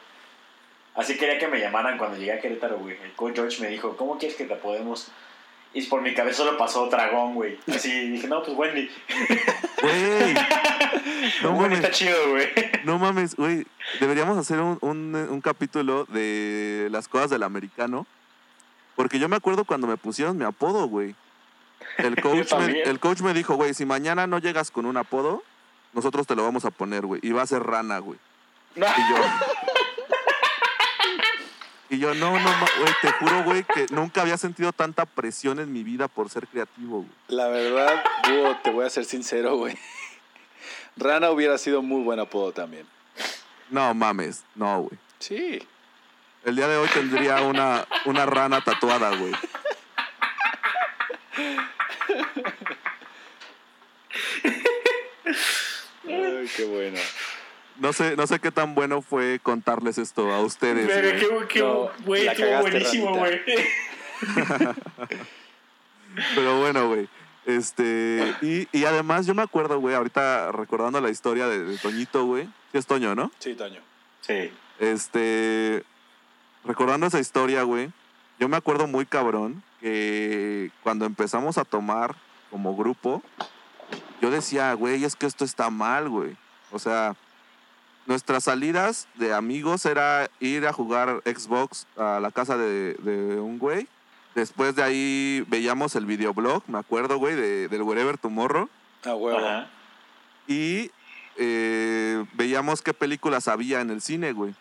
Así 0.95 1.16
quería 1.18 1.38
que 1.39 1.47
me 1.47 1.60
llamaran 1.60 1.97
cuando 1.97 2.18
llegué 2.18 2.34
a 2.34 2.41
Querétaro, 2.41 2.78
güey. 2.80 2.97
El 3.01 3.14
coach 3.14 3.36
George 3.36 3.62
me 3.62 3.70
dijo, 3.70 3.95
¿cómo 3.95 4.18
quieres 4.18 4.36
que 4.38 4.45
te 4.45 4.55
podemos...? 4.55 5.10
Y 5.72 5.84
por 5.84 6.01
mi 6.01 6.16
cabeza 6.16 6.38
solo 6.43 6.57
pasó 6.57 6.88
dragón, 6.88 7.36
güey. 7.36 7.60
Así 7.74 8.10
dije, 8.10 8.28
no, 8.28 8.41
pues 8.41 8.57
Wendy. 8.57 8.89
Güey, 9.82 10.34
no 11.43 11.53
mames, 11.53 11.80
está 11.80 11.91
chido, 11.91 12.30
güey. 12.30 12.47
no 12.86 12.99
mames, 12.99 13.36
güey. 13.36 13.65
Deberíamos 13.99 14.38
hacer 14.38 14.59
un, 14.59 14.77
un, 14.82 15.15
un 15.15 15.41
capítulo 15.41 16.05
de 16.05 16.88
las 16.91 17.07
cosas 17.07 17.30
del 17.30 17.43
americano. 17.43 18.05
Porque 18.95 19.19
yo 19.19 19.30
me 19.30 19.38
acuerdo 19.38 19.63
cuando 19.65 19.88
me 19.88 19.97
pusieron 19.97 20.38
mi 20.38 20.45
apodo, 20.45 20.88
güey. 20.88 21.15
El 21.97 22.15
coach, 22.21 22.53
me, 22.53 22.82
el 22.82 22.99
coach 22.99 23.21
me 23.21 23.34
dijo, 23.34 23.55
güey, 23.55 23.73
si 23.73 23.86
mañana 23.86 24.27
no 24.27 24.39
llegas 24.39 24.71
con 24.71 24.86
un 24.86 24.97
apodo, 24.97 25.43
nosotros 25.93 26.27
te 26.27 26.36
lo 26.36 26.43
vamos 26.43 26.65
a 26.65 26.71
poner, 26.71 27.05
güey. 27.05 27.19
Y 27.23 27.32
va 27.32 27.41
a 27.41 27.47
ser 27.47 27.63
rana, 27.63 27.99
güey. 27.99 28.19
Y 28.75 28.80
yo. 28.82 28.86
Y 31.91 31.97
yo, 31.97 32.13
no, 32.13 32.39
no, 32.39 32.49
güey, 32.80 32.93
te 33.01 33.11
juro, 33.13 33.43
güey, 33.43 33.63
que 33.63 33.88
nunca 33.89 34.21
había 34.21 34.38
sentido 34.38 34.71
tanta 34.71 35.07
presión 35.07 35.59
en 35.59 35.73
mi 35.73 35.84
vida 35.84 36.07
por 36.07 36.30
ser 36.30 36.47
creativo, 36.47 36.97
güey. 36.97 37.09
La 37.30 37.47
verdad, 37.47 38.03
Búho, 38.27 38.57
te 38.63 38.69
voy 38.69 38.86
a 38.86 38.91
ser 38.91 39.05
sincero, 39.05 39.57
güey. 39.57 39.75
Rana 41.00 41.32
hubiera 41.32 41.58
sido 41.58 41.82
muy 41.82 42.04
buen 42.04 42.20
apodo 42.20 42.52
también. 42.52 42.86
No 43.70 43.93
mames, 43.93 44.43
no, 44.56 44.82
güey. 44.82 45.00
Sí. 45.20 45.66
El 46.43 46.56
día 46.56 46.68
de 46.68 46.78
hoy 46.78 46.89
tendría 46.93 47.41
una, 47.41 47.88
una 48.06 48.26
rana 48.26 48.62
tatuada, 48.62 49.16
güey. 49.16 49.34
Ay, 56.06 56.50
qué 56.56 56.66
bueno. 56.66 57.00
No 57.78 57.93
sé, 57.93 58.16
no 58.18 58.28
sé 58.28 58.39
qué 58.39 58.52
tan 58.52 58.76
bueno 58.76 59.02
fue 59.02 59.39
contarles 59.41 59.97
esto 59.97 60.32
a 60.34 60.41
ustedes. 60.41 60.86
Pero 60.88 61.12
qué, 61.12 61.47
qué, 61.47 61.60
No, 61.60 61.91
la 62.06 62.32
estuvo 62.34 62.62
buenísimo, 62.62 63.16
güey. 63.16 63.41
Pero 66.36 66.60
bueno, 66.60 66.89
güey. 66.89 67.08
Este, 67.50 68.36
y, 68.43 68.68
y 68.72 68.86
además 68.86 69.26
yo 69.26 69.34
me 69.34 69.41
acuerdo, 69.41 69.80
güey, 69.80 69.95
ahorita 69.95 70.52
recordando 70.52 71.02
la 71.02 71.10
historia 71.10 71.47
de, 71.47 71.64
de 71.64 71.78
Toñito, 71.80 72.26
güey. 72.26 72.45
Sí 72.72 72.78
es 72.78 72.86
Toño, 72.86 73.16
¿no? 73.16 73.32
Sí, 73.39 73.56
Toño. 73.56 73.82
Sí. 74.22 74.52
Este, 74.78 75.84
recordando 76.64 77.08
esa 77.08 77.20
historia, 77.20 77.64
güey, 77.64 77.91
yo 78.39 78.47
me 78.50 78.58
acuerdo 78.58 78.86
muy 78.86 79.08
cabrón 79.08 79.64
que 79.82 80.70
cuando 80.84 81.08
empezamos 81.08 81.58
a 81.58 81.66
tomar 81.66 82.16
como 82.52 82.78
grupo, 82.78 83.24
yo 84.22 84.30
decía, 84.30 84.72
güey, 84.74 85.04
es 85.04 85.16
que 85.16 85.26
esto 85.26 85.43
está 85.43 85.72
mal, 85.72 86.08
güey. 86.08 86.38
O 86.72 86.78
sea, 86.78 87.16
nuestras 88.06 88.43
salidas 88.43 89.08
de 89.16 89.34
amigos 89.34 89.88
era 89.88 90.30
ir 90.39 90.68
a 90.68 90.74
jugar 90.74 91.24
Xbox 91.26 91.88
a 91.97 92.20
la 92.20 92.30
casa 92.30 92.58
de, 92.58 92.93
de 92.93 93.39
un 93.39 93.58
güey. 93.58 93.88
Después 94.36 94.75
de 94.75 94.84
ahí 94.84 95.45
veíamos 95.47 95.95
el 95.95 96.05
videoblog, 96.05 96.63
me 96.67 96.77
acuerdo, 96.77 97.17
güey, 97.17 97.36
de, 97.36 97.67
del 97.67 97.82
Wherever 97.82 98.17
Tomorrow. 98.17 98.69
Ah, 99.05 99.15
huevo. 99.15 99.39
Ajá. 99.39 99.69
Y 100.47 100.91
eh, 101.38 102.25
veíamos 102.34 102.82
qué 102.82 102.93
películas 102.93 103.47
había 103.47 103.82
en 103.82 103.89
el 103.89 104.01
cine, 104.01 104.34
güey. 104.34 104.55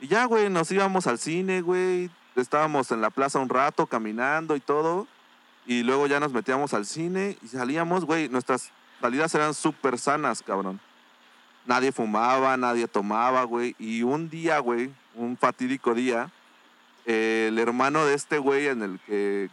Y 0.00 0.08
ya, 0.08 0.24
güey, 0.26 0.50
nos 0.50 0.70
íbamos 0.70 1.06
al 1.06 1.18
cine, 1.18 1.62
güey. 1.62 2.10
Estábamos 2.34 2.90
en 2.92 3.00
la 3.00 3.10
plaza 3.10 3.38
un 3.38 3.48
rato 3.48 3.86
caminando 3.86 4.56
y 4.56 4.60
todo. 4.60 5.06
Y 5.66 5.82
luego 5.82 6.06
ya 6.06 6.20
nos 6.20 6.32
metíamos 6.32 6.74
al 6.74 6.86
cine 6.86 7.38
y 7.42 7.48
salíamos, 7.48 8.04
güey. 8.04 8.28
Nuestras 8.28 8.70
salidas 9.00 9.34
eran 9.34 9.54
súper 9.54 9.98
sanas, 9.98 10.42
cabrón. 10.42 10.80
Nadie 11.64 11.92
fumaba, 11.92 12.56
nadie 12.56 12.86
tomaba, 12.86 13.44
güey. 13.44 13.74
Y 13.78 14.02
un 14.02 14.28
día, 14.28 14.58
güey, 14.58 14.92
un 15.14 15.36
fatídico 15.36 15.94
día, 15.94 16.30
eh, 17.06 17.46
el 17.48 17.58
hermano 17.58 18.04
de 18.04 18.14
este 18.14 18.38
güey 18.38 18.68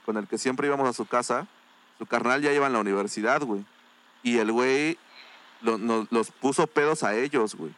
con 0.06 0.18
el 0.18 0.28
que 0.28 0.38
siempre 0.38 0.68
íbamos 0.68 0.88
a 0.90 0.94
su 0.94 1.06
casa, 1.06 1.48
su 1.98 2.06
carnal 2.06 2.42
ya 2.42 2.52
iba 2.52 2.68
en 2.68 2.74
la 2.74 2.80
universidad, 2.80 3.42
güey. 3.42 3.64
Y 4.24 4.38
el 4.40 4.52
güey 4.52 4.98
los 5.62 6.32
puso 6.32 6.68
pedos 6.68 7.04
a 7.04 7.16
ellos, 7.16 7.56
güey. 7.56 7.74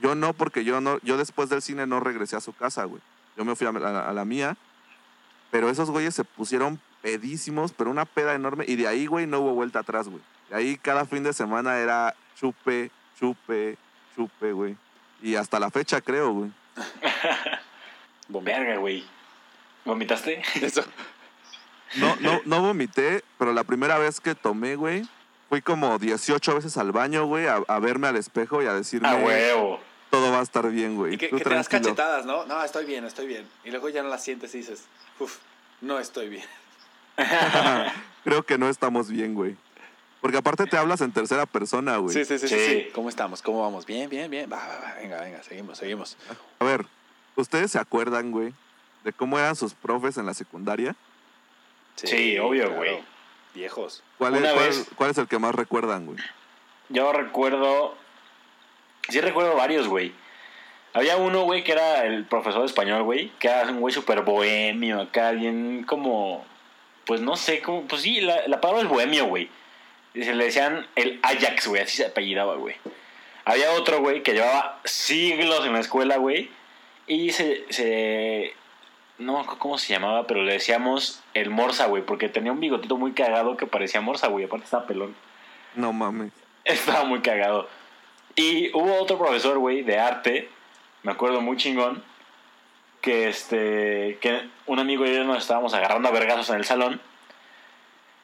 Yo 0.00 0.14
no, 0.14 0.32
porque 0.32 0.64
yo 0.64 0.80
después 1.16 1.50
del 1.50 1.60
cine 1.62 1.86
no 1.86 2.00
regresé 2.00 2.36
a 2.36 2.40
su 2.40 2.52
casa, 2.54 2.84
güey. 2.84 3.02
Yo 3.36 3.44
me 3.44 3.54
fui 3.56 3.66
a, 3.66 3.72
la- 3.72 4.08
a 4.08 4.12
la 4.12 4.24
mía. 4.24 4.56
Pero 5.50 5.68
esos 5.68 5.90
güeyes 5.90 6.14
se 6.14 6.24
pusieron 6.24 6.80
pedísimos, 7.02 7.72
pero 7.72 7.90
una 7.90 8.04
peda 8.04 8.34
enorme. 8.34 8.64
Y 8.68 8.76
de 8.76 8.86
ahí, 8.86 9.06
güey, 9.06 9.26
no 9.26 9.40
hubo 9.40 9.54
vuelta 9.54 9.80
atrás, 9.80 10.08
güey. 10.08 10.22
De 10.48 10.56
ahí 10.56 10.76
cada 10.76 11.04
fin 11.04 11.22
de 11.24 11.32
semana 11.32 11.78
era 11.78 12.14
chupe, 12.38 12.90
chupe, 13.18 13.76
chupe, 14.14 14.52
güey. 14.52 14.76
Y 15.22 15.34
hasta 15.34 15.58
la 15.58 15.70
fecha 15.70 16.00
creo, 16.00 16.32
güey. 16.32 16.52
Verga, 18.32 18.76
güey. 18.76 19.04
¿Vomitaste? 19.84 20.42
Eso. 20.62 20.84
No, 21.96 22.14
no, 22.20 22.40
no 22.44 22.60
vomité, 22.62 23.24
pero 23.38 23.52
la 23.52 23.64
primera 23.64 23.98
vez 23.98 24.20
que 24.20 24.34
tomé, 24.36 24.76
güey, 24.76 25.02
fui 25.48 25.60
como 25.60 25.98
18 25.98 26.54
veces 26.54 26.76
al 26.76 26.92
baño, 26.92 27.26
güey, 27.26 27.46
a, 27.48 27.56
a 27.66 27.78
verme 27.80 28.06
al 28.06 28.16
espejo 28.16 28.62
y 28.62 28.66
a 28.66 28.74
decirme, 28.74 29.08
A 29.08 29.16
huevo. 29.16 29.80
todo 30.10 30.30
va 30.30 30.38
a 30.38 30.42
estar 30.42 30.70
bien, 30.70 30.94
güey. 30.94 31.14
Y 31.14 31.18
que, 31.18 31.28
Tú 31.28 31.38
que 31.38 31.44
te 31.44 31.50
das 31.50 31.68
tranquilo". 31.68 31.94
cachetadas, 31.96 32.26
¿no? 32.26 32.44
No, 32.46 32.62
estoy 32.62 32.84
bien, 32.84 33.04
estoy 33.04 33.26
bien. 33.26 33.44
Y 33.64 33.70
luego 33.72 33.88
ya 33.88 34.04
no 34.04 34.08
las 34.08 34.22
sientes 34.22 34.54
y 34.54 34.58
dices, 34.58 34.84
uff, 35.18 35.38
no 35.80 35.98
estoy 35.98 36.28
bien. 36.28 36.44
Creo 38.24 38.44
que 38.44 38.58
no 38.58 38.68
estamos 38.68 39.10
bien, 39.10 39.34
güey. 39.34 39.56
Porque 40.20 40.36
aparte 40.36 40.66
te 40.66 40.76
hablas 40.76 41.00
en 41.00 41.12
tercera 41.12 41.46
persona, 41.46 41.96
güey. 41.96 42.14
Sí, 42.14 42.24
sí, 42.24 42.38
sí, 42.38 42.46
sí, 42.48 42.54
Sí. 42.54 42.66
sí. 42.66 42.88
¿Cómo 42.94 43.08
estamos? 43.08 43.40
¿Cómo 43.42 43.62
vamos? 43.62 43.86
Bien, 43.86 44.08
bien, 44.10 44.30
bien. 44.30 44.50
Va, 44.52 44.56
va, 44.58 44.78
va. 44.80 44.94
Venga, 45.00 45.20
venga, 45.22 45.42
seguimos, 45.42 45.78
seguimos. 45.78 46.16
A 46.58 46.64
ver, 46.64 46.84
¿ustedes 47.40 47.72
se 47.72 47.78
acuerdan, 47.78 48.30
güey, 48.30 48.52
de 49.04 49.12
cómo 49.12 49.38
eran 49.38 49.56
sus 49.56 49.74
profes 49.74 50.16
en 50.18 50.26
la 50.26 50.34
secundaria? 50.34 50.94
Sí, 51.96 52.38
obvio, 52.38 52.72
güey. 52.74 53.00
Viejos. 53.54 54.02
¿Cuál 54.18 54.34
es, 54.36 54.40
Una 54.42 54.52
cuál- 54.52 54.64
vez- 54.66 54.86
cuál 54.96 55.10
es 55.10 55.18
el 55.18 55.26
que 55.28 55.38
más 55.38 55.54
recuerdan, 55.54 56.06
güey? 56.06 56.18
Yo 56.88 57.12
recuerdo. 57.12 57.96
Sí, 59.08 59.20
recuerdo 59.20 59.56
varios, 59.56 59.88
güey. 59.88 60.12
Había 60.92 61.16
uno, 61.16 61.42
güey, 61.42 61.62
que 61.62 61.72
era 61.72 62.04
el 62.04 62.24
profesor 62.26 62.60
de 62.60 62.66
español, 62.66 63.02
güey, 63.04 63.30
que 63.38 63.48
era 63.48 63.68
un 63.70 63.80
güey 63.80 63.94
súper 63.94 64.22
bohemio, 64.22 65.00
acá, 65.00 65.30
bien 65.32 65.84
como. 65.86 66.44
pues 67.06 67.20
no 67.20 67.36
sé 67.36 67.60
cómo, 67.60 67.82
pues 67.88 68.02
sí, 68.02 68.20
la, 68.20 68.46
la 68.46 68.60
palabra 68.60 68.82
es 68.84 68.88
bohemio, 68.88 69.26
güey. 69.26 69.48
Y 70.14 70.22
Se 70.24 70.34
le 70.34 70.44
decían 70.44 70.86
el 70.96 71.18
Ajax, 71.22 71.66
güey, 71.68 71.82
así 71.82 71.96
se 71.98 72.06
apellidaba, 72.06 72.54
güey. 72.56 72.76
Había 73.44 73.72
otro, 73.72 74.00
güey, 74.00 74.22
que 74.22 74.32
llevaba 74.32 74.80
siglos 74.84 75.64
en 75.66 75.72
la 75.72 75.80
escuela, 75.80 76.16
güey. 76.18 76.50
Y 77.10 77.32
se, 77.32 77.64
se. 77.70 78.54
No 79.18 79.32
me 79.32 79.40
acuerdo 79.40 79.58
cómo 79.58 79.78
se 79.78 79.92
llamaba, 79.92 80.28
pero 80.28 80.44
le 80.44 80.52
decíamos 80.52 81.24
el 81.34 81.50
Morsa, 81.50 81.86
güey, 81.86 82.04
porque 82.04 82.28
tenía 82.28 82.52
un 82.52 82.60
bigotito 82.60 82.96
muy 82.96 83.14
cagado 83.14 83.56
que 83.56 83.66
parecía 83.66 84.00
Morsa, 84.00 84.28
güey. 84.28 84.44
Aparte 84.44 84.66
estaba 84.66 84.86
pelón. 84.86 85.16
No 85.74 85.92
mames. 85.92 86.30
Estaba 86.64 87.02
muy 87.02 87.20
cagado. 87.20 87.68
Y 88.36 88.70
hubo 88.76 88.94
otro 89.00 89.18
profesor, 89.18 89.58
güey, 89.58 89.82
de 89.82 89.98
arte, 89.98 90.48
me 91.02 91.10
acuerdo 91.10 91.40
muy 91.40 91.56
chingón, 91.56 92.04
que 93.00 93.28
este, 93.28 94.18
que 94.20 94.48
un 94.66 94.78
amigo 94.78 95.04
y 95.04 95.12
yo 95.12 95.24
nos 95.24 95.38
estábamos 95.38 95.74
agarrando 95.74 96.08
a 96.08 96.12
vergazos 96.12 96.48
en 96.50 96.56
el 96.56 96.64
salón. 96.64 97.00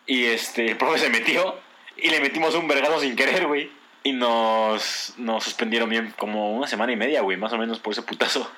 Y 0.07 0.27
este, 0.27 0.65
el 0.69 0.77
profe 0.77 1.01
se 1.01 1.11
metió 1.11 1.57
y 1.97 2.11
le 2.11 2.21
metimos 2.21 2.55
un 2.55 2.69
vergazo 2.69 3.01
sin 3.01 3.17
querer, 3.17 3.49
güey. 3.49 3.69
Y 4.05 4.13
nos, 4.13 5.15
nos 5.17 5.43
suspendieron 5.43 5.91
bien 5.91 6.15
como 6.17 6.57
una 6.57 6.69
semana 6.69 6.93
y 6.93 6.97
media, 6.97 7.23
güey, 7.23 7.37
más 7.37 7.53
o 7.53 7.59
menos 7.59 7.81
por 7.81 7.93
ese 7.93 8.03
putazo. 8.03 8.49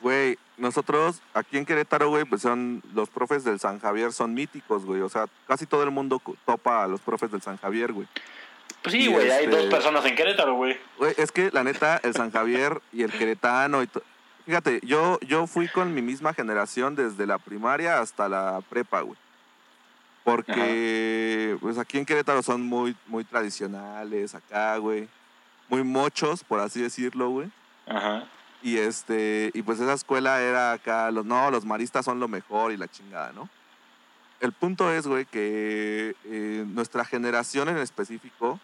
Güey, 0.00 0.38
nosotros 0.58 1.22
aquí 1.32 1.56
en 1.56 1.64
Querétaro, 1.64 2.08
güey, 2.10 2.24
pues 2.24 2.42
son 2.42 2.82
los 2.94 3.08
profes 3.08 3.44
del 3.44 3.58
San 3.58 3.80
Javier 3.80 4.12
son 4.12 4.34
míticos, 4.34 4.84
güey. 4.84 5.00
O 5.00 5.08
sea, 5.08 5.26
casi 5.46 5.66
todo 5.66 5.82
el 5.82 5.90
mundo 5.90 6.20
topa 6.44 6.84
a 6.84 6.88
los 6.88 7.00
profes 7.00 7.30
del 7.30 7.42
San 7.42 7.56
Javier, 7.56 7.92
güey. 7.92 8.06
Pues 8.82 8.92
sí, 8.92 9.06
güey, 9.06 9.30
hay 9.30 9.44
este- 9.44 9.56
dos 9.56 9.66
personas 9.66 10.04
en 10.04 10.14
Querétaro, 10.14 10.54
güey. 10.54 10.78
Güey, 10.98 11.14
es 11.16 11.32
que 11.32 11.50
la 11.52 11.64
neta, 11.64 12.00
el 12.02 12.14
San 12.14 12.30
Javier 12.30 12.82
y 12.92 13.02
el 13.02 13.12
Queretano 13.12 13.82
y 13.82 13.88
Fíjate, 14.46 14.80
yo, 14.82 15.18
yo 15.20 15.46
fui 15.46 15.68
con 15.68 15.94
mi 15.94 16.02
misma 16.02 16.34
generación 16.34 16.94
desde 16.94 17.26
la 17.26 17.38
primaria 17.38 18.00
hasta 18.00 18.28
la 18.28 18.60
prepa, 18.68 19.00
güey. 19.00 19.18
Porque, 20.22 21.56
pues 21.60 21.78
aquí 21.78 21.98
en 21.98 22.04
Querétaro 22.04 22.42
son 22.42 22.62
muy, 22.62 22.94
muy 23.06 23.24
tradicionales 23.24 24.34
acá, 24.34 24.76
güey. 24.76 25.08
Muy 25.68 25.82
mochos, 25.82 26.44
por 26.44 26.60
así 26.60 26.82
decirlo, 26.82 27.30
güey. 27.30 27.50
Ajá. 27.86 28.24
Y 28.64 28.78
este, 28.78 29.50
y 29.52 29.60
pues 29.60 29.78
esa 29.78 29.92
escuela 29.92 30.40
era 30.40 30.72
acá, 30.72 31.10
los, 31.10 31.26
no, 31.26 31.50
los 31.50 31.66
maristas 31.66 32.02
son 32.02 32.18
lo 32.18 32.28
mejor 32.28 32.72
y 32.72 32.78
la 32.78 32.88
chingada, 32.88 33.30
¿no? 33.34 33.50
El 34.40 34.52
punto 34.52 34.90
es, 34.90 35.06
güey, 35.06 35.26
que 35.26 36.16
eh, 36.24 36.64
nuestra 36.66 37.04
generación 37.04 37.68
en 37.68 37.76
específico 37.76 38.58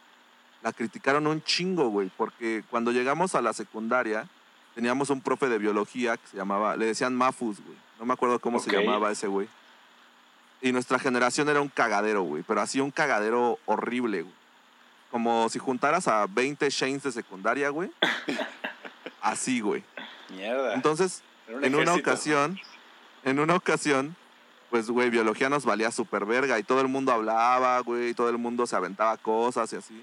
la 0.63 0.73
criticaron 0.73 1.27
un 1.27 1.43
chingo, 1.43 1.91
güey, 1.91 2.11
porque 2.17 2.65
cuando 2.71 2.93
llegamos 2.93 3.35
a 3.35 3.43
la 3.43 3.53
secundaria 3.53 4.27
teníamos 4.75 5.11
un 5.11 5.21
profe 5.21 5.51
de 5.51 5.59
biología 5.59 6.17
que 6.17 6.29
se 6.29 6.37
llamaba, 6.39 6.77
le 6.77 6.87
decían 6.87 7.15
Mafus, 7.15 7.61
güey. 7.63 7.77
No 7.99 8.07
me 8.07 8.15
acuerdo 8.15 8.39
cómo 8.39 8.59
se 8.59 8.73
llamaba 8.73 9.11
ese 9.11 9.27
güey. 9.27 9.49
Y 10.63 10.73
nuestra 10.73 10.99
generación 10.99 11.51
era 11.51 11.61
un 11.61 11.69
cagadero, 11.69 12.23
güey, 12.23 12.43
pero 12.43 12.63
así 12.63 12.81
un 12.81 12.91
cagadero 12.91 13.59
horrible, 13.67 14.23
güey. 14.23 14.35
Como 15.11 15.51
si 15.51 15.59
juntaras 15.59 16.09
a 16.09 16.27
20 16.27 16.71
Shanes 16.71 17.03
de 17.03 17.13
secundaria, 17.13 17.69
güey. 17.69 17.91
Así, 19.21 19.61
güey. 19.61 19.85
Mierda. 20.31 20.75
Entonces, 20.75 21.23
un 21.49 21.65
en 21.65 21.75
una 21.75 21.95
ocasión, 21.95 22.59
en 23.25 23.39
una 23.39 23.57
ocasión, 23.57 24.17
pues, 24.71 24.91
güey, 24.91 25.11
biología 25.11 25.49
nos 25.49 25.65
valía 25.65 25.91
súper 25.91 26.25
verga 26.25 26.59
y 26.59 26.63
todo 26.63 26.81
el 26.81 26.89
mundo 26.89 27.13
hablaba, 27.13 27.81
güey, 27.81 28.11
y 28.11 28.15
todo 28.15 28.29
el 28.29 28.39
mundo 28.39 28.67
se 28.67 28.77
aventaba 28.77 29.17
cosas 29.17 29.73
y 29.73 29.77
así. 29.77 30.03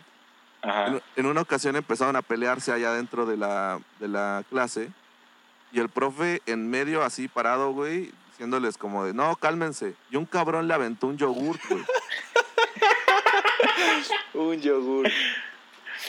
Ajá. 0.62 0.88
En, 0.88 1.02
en 1.16 1.26
una 1.26 1.42
ocasión 1.42 1.76
empezaron 1.76 2.16
a 2.16 2.22
pelearse 2.22 2.72
allá 2.72 2.92
dentro 2.94 3.26
de 3.26 3.38
la, 3.38 3.80
de 4.00 4.08
la 4.08 4.44
clase 4.50 4.92
y 5.72 5.80
el 5.80 5.90
profe 5.90 6.42
en 6.46 6.70
medio 6.70 7.04
así 7.04 7.28
parado, 7.28 7.72
güey, 7.72 8.12
diciéndoles 8.32 8.78
como 8.78 9.06
de, 9.06 9.14
no, 9.14 9.36
cálmense. 9.36 9.96
Y 10.10 10.16
un 10.16 10.26
cabrón 10.26 10.68
le 10.68 10.74
aventó 10.74 11.08
un 11.08 11.18
yogurt, 11.18 11.62
güey. 11.70 11.84
Un 14.34 14.62
yogur. 14.62 15.10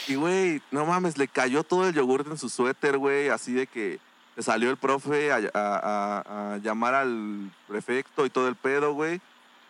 Y, 0.06 0.14
güey, 0.14 0.60
no 0.70 0.84
mames, 0.84 1.16
le 1.16 1.28
cayó 1.28 1.64
todo 1.64 1.88
el 1.88 1.94
yogurt 1.94 2.26
en 2.26 2.36
su 2.36 2.50
suéter, 2.50 2.98
güey, 2.98 3.30
así 3.30 3.54
de 3.54 3.66
que 3.66 3.98
salió 4.38 4.70
el 4.70 4.76
profe 4.76 5.32
a, 5.32 5.36
a- 5.36 5.42
a- 5.54 6.54
a 6.54 6.56
llamar 6.58 6.94
al 6.94 7.50
prefecto 7.66 8.24
y 8.26 8.30
todo 8.30 8.48
el 8.48 8.56
pedo, 8.56 8.92
güey. 8.94 9.20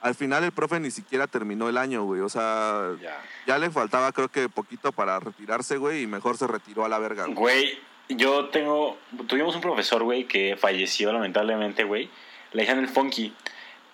Al 0.00 0.14
final 0.14 0.44
el 0.44 0.52
profe 0.52 0.78
ni 0.78 0.90
siquiera 0.92 1.26
terminó 1.26 1.68
el 1.68 1.76
año, 1.76 2.04
güey. 2.04 2.20
O 2.20 2.28
sea, 2.28 2.90
Ya. 3.02 3.16
ya 3.46 3.58
le 3.58 3.70
faltaba 3.70 4.12
creo 4.12 4.28
que 4.28 4.48
poquito 4.48 4.92
para 4.92 5.18
retirarse, 5.18 5.76
güey, 5.76 6.02
y 6.02 6.06
mejor 6.06 6.36
se 6.36 6.46
retiró 6.46 6.84
a 6.84 6.88
la 6.88 6.98
verga, 6.98 7.24
güey. 7.24 7.34
Güey, 7.34 7.78
yo 8.10 8.46
tengo. 8.50 8.96
Tuvimos 9.26 9.54
un 9.56 9.60
profesor, 9.60 10.02
güey, 10.04 10.24
que 10.24 10.56
falleció 10.56 11.12
lamentablemente, 11.12 11.82
güey. 11.84 12.08
Le 12.52 12.62
decían 12.62 12.78
el 12.78 12.88
funky. 12.88 13.34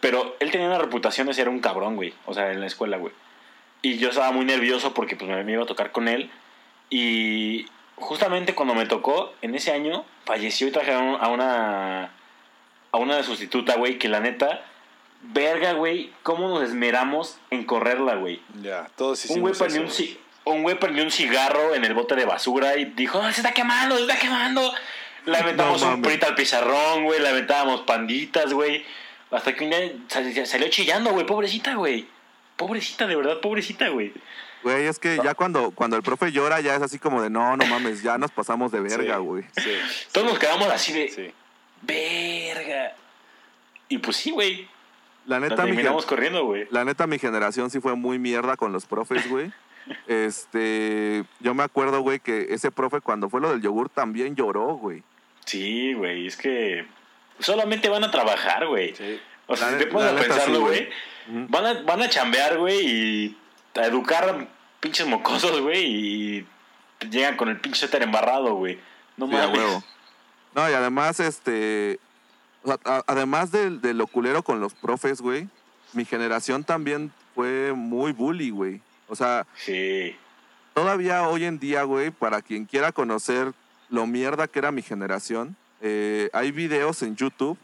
Pero 0.00 0.36
él 0.40 0.50
tenía 0.50 0.66
una 0.66 0.78
reputación 0.78 1.26
de 1.26 1.32
ser 1.34 1.48
un 1.48 1.60
cabrón, 1.60 1.96
güey. 1.96 2.12
O 2.26 2.34
sea, 2.34 2.52
en 2.52 2.60
la 2.60 2.66
escuela, 2.66 2.98
güey. 2.98 3.14
Y 3.80 3.96
yo 3.96 4.10
estaba 4.10 4.30
muy 4.32 4.44
nervioso 4.44 4.92
porque 4.92 5.16
pues, 5.16 5.30
me, 5.30 5.42
me 5.44 5.52
iba 5.52 5.62
a 5.62 5.66
tocar 5.66 5.90
con 5.92 6.08
él. 6.08 6.30
Y 6.90 7.66
justamente 7.96 8.54
cuando 8.54 8.74
me 8.74 8.86
tocó, 8.86 9.32
en 9.42 9.54
ese 9.54 9.72
año, 9.72 10.04
falleció 10.24 10.66
y 10.68 10.70
trajeron 10.70 11.16
a 11.20 11.28
una. 11.28 12.10
A 12.92 12.96
una 12.98 13.22
sustituta, 13.24 13.74
güey, 13.76 13.98
que 13.98 14.08
la 14.08 14.20
neta. 14.20 14.62
Verga, 15.22 15.72
güey, 15.72 16.12
cómo 16.22 16.48
nos 16.48 16.62
esmeramos 16.68 17.38
en 17.50 17.64
correrla, 17.64 18.14
güey. 18.16 18.40
Ya. 18.62 18.88
Todos 18.96 19.24
Un 19.24 19.30
hicimos 19.30 19.58
güey, 19.58 19.78
un, 19.78 19.86
eso. 19.86 20.02
ci- 20.02 20.18
un 20.44 20.62
güey 20.62 20.78
prendió 20.78 21.02
un 21.02 21.10
cigarro 21.10 21.74
en 21.74 21.84
el 21.84 21.94
bote 21.94 22.14
de 22.14 22.26
basura 22.26 22.76
y 22.76 22.84
dijo, 22.84 23.20
"Ah, 23.22 23.32
se 23.32 23.40
está 23.40 23.52
quemando, 23.52 23.96
se 23.96 24.02
está 24.02 24.18
quemando. 24.18 24.72
Le 25.24 25.36
aventamos 25.38 25.80
No 25.80 25.94
un 25.94 26.02
prita 26.02 26.26
al 26.26 26.34
pizarrón, 26.34 27.04
güey, 27.04 27.20
le 27.20 27.28
aventábamos 27.30 27.80
panditas, 27.80 28.52
güey. 28.52 28.84
Hasta 29.30 29.54
que 29.54 29.64
un 29.64 29.70
día 29.70 29.92
sal- 30.08 30.46
salió 30.46 30.68
chillando, 30.68 31.10
güey, 31.12 31.24
pobrecita, 31.24 31.74
güey. 31.74 32.06
Pobrecita, 32.56 33.06
de 33.06 33.16
verdad, 33.16 33.40
pobrecita, 33.40 33.88
güey. 33.88 34.12
Güey, 34.64 34.86
es 34.86 34.98
que 34.98 35.18
ya 35.22 35.34
cuando, 35.34 35.70
cuando 35.70 35.96
el 35.96 36.02
profe 36.02 36.32
llora 36.32 36.60
ya 36.60 36.74
es 36.74 36.82
así 36.82 36.98
como 36.98 37.22
de, 37.22 37.30
no, 37.30 37.56
no 37.56 37.64
mames, 37.66 38.02
ya 38.02 38.18
nos 38.18 38.30
pasamos 38.32 38.72
de 38.72 38.80
verga, 38.80 39.18
güey. 39.18 39.44
Sí. 39.56 39.70
Todos 40.10 40.26
nos 40.26 40.38
quedamos 40.38 40.68
así 40.72 40.92
de, 40.92 41.08
Sí. 41.10 41.32
verga. 41.82 42.94
Y 43.88 43.98
pues 43.98 44.16
sí, 44.16 44.30
güey. 44.30 44.66
La 45.26 45.38
neta, 45.40 45.62
mi, 45.64 45.70
terminamos 45.70 46.04
corriendo, 46.06 46.44
güey. 46.44 46.66
la 46.70 46.84
neta, 46.84 47.06
mi 47.06 47.18
generación 47.18 47.70
sí 47.70 47.80
fue 47.80 47.94
muy 47.94 48.18
mierda 48.18 48.56
con 48.56 48.72
los 48.72 48.86
profes, 48.86 49.28
güey. 49.30 49.52
Este, 50.06 51.24
yo 51.40 51.52
me 51.52 51.62
acuerdo, 51.62 52.00
güey, 52.00 52.18
que 52.18 52.46
ese 52.54 52.70
profe 52.70 53.02
cuando 53.02 53.28
fue 53.28 53.42
lo 53.42 53.50
del 53.50 53.60
yogur 53.60 53.90
también 53.90 54.34
lloró, 54.34 54.76
güey. 54.76 55.02
Sí, 55.44 55.92
güey, 55.92 56.26
es 56.26 56.38
que 56.38 56.86
solamente 57.38 57.90
van 57.90 58.02
a 58.02 58.10
trabajar, 58.10 58.66
güey. 58.66 58.94
Sí. 58.94 59.20
O 59.46 59.54
sea, 59.56 59.66
La 59.70 59.72
si 59.74 59.78
te 59.80 59.84
ne- 59.86 59.92
pones 59.92 60.10
a 60.12 60.16
pensarlo, 60.16 60.54
sí, 60.56 60.62
güey. 60.62 60.88
Van 61.48 61.66
a, 61.66 61.82
van 61.82 62.00
a 62.02 62.08
chambear, 62.08 62.56
güey, 62.56 62.78
y 62.86 63.36
a 63.74 63.86
educar 63.86 64.48
pinches 64.80 65.06
mocosos, 65.06 65.60
güey, 65.60 65.84
y 65.84 66.46
llegan 67.10 67.36
con 67.36 67.48
el 67.48 67.60
pinche 67.60 67.80
suéter 67.80 68.02
embarrado, 68.02 68.54
güey. 68.54 68.78
No 69.16 69.26
Sí, 69.26 69.32
mames. 69.32 69.58
huevo. 69.58 69.84
No, 70.54 70.70
y 70.70 70.72
además, 70.72 71.20
este. 71.20 71.98
además 73.06 73.50
del, 73.50 73.80
del 73.80 73.98
lo 73.98 74.06
culero 74.06 74.42
con 74.42 74.60
los 74.60 74.74
profes, 74.74 75.20
güey, 75.20 75.48
mi 75.92 76.04
generación 76.04 76.64
también 76.64 77.12
fue 77.34 77.72
muy 77.74 78.12
bully, 78.12 78.50
güey. 78.50 78.80
O 79.08 79.16
sea, 79.16 79.46
Sí. 79.56 80.16
todavía 80.72 81.28
hoy 81.28 81.44
en 81.44 81.58
día, 81.58 81.82
güey, 81.82 82.10
para 82.10 82.40
quien 82.42 82.64
quiera 82.64 82.92
conocer 82.92 83.52
lo 83.90 84.06
mierda 84.06 84.48
que 84.48 84.58
era 84.60 84.70
mi 84.72 84.82
generación, 84.82 85.56
eh, 85.82 86.30
hay 86.32 86.52
videos 86.52 87.02
en 87.02 87.16
YouTube 87.16 87.58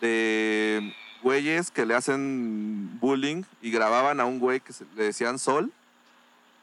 de 0.00 0.94
güeyes 1.22 1.70
que 1.70 1.86
le 1.86 1.94
hacen 1.94 2.98
bullying 3.00 3.42
y 3.62 3.70
grababan 3.70 4.20
a 4.20 4.24
un 4.24 4.38
güey 4.38 4.60
que 4.60 4.72
se- 4.72 4.84
le 4.96 5.04
decían 5.04 5.38
Sol. 5.38 5.70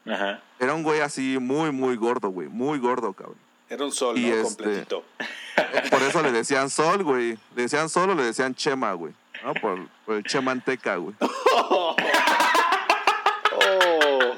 Ajá. 0.06 0.40
Era 0.60 0.74
un 0.74 0.82
güey 0.82 1.00
así 1.00 1.38
muy, 1.40 1.72
muy 1.72 1.96
gordo, 1.96 2.28
güey. 2.30 2.48
Muy 2.48 2.78
gordo, 2.78 3.12
cabrón. 3.12 3.36
Era 3.68 3.84
un 3.84 3.90
sol, 3.92 4.16
Y 4.16 4.26
¿no? 4.30 4.36
este- 4.36 4.62
Completito. 4.64 5.04
Por 5.90 6.02
eso 6.02 6.22
le 6.22 6.30
decían 6.30 6.70
Sol, 6.70 7.02
güey. 7.02 7.36
Le 7.56 7.62
decían 7.62 7.88
Sol 7.88 8.10
o 8.10 8.14
le 8.14 8.22
decían 8.22 8.54
Chema, 8.54 8.92
güey. 8.92 9.12
¿No? 9.44 9.52
Por, 9.54 9.88
por 10.06 10.16
el 10.16 10.22
Chemanteca, 10.24 10.96
güey. 10.96 11.14
Oh. 13.58 14.36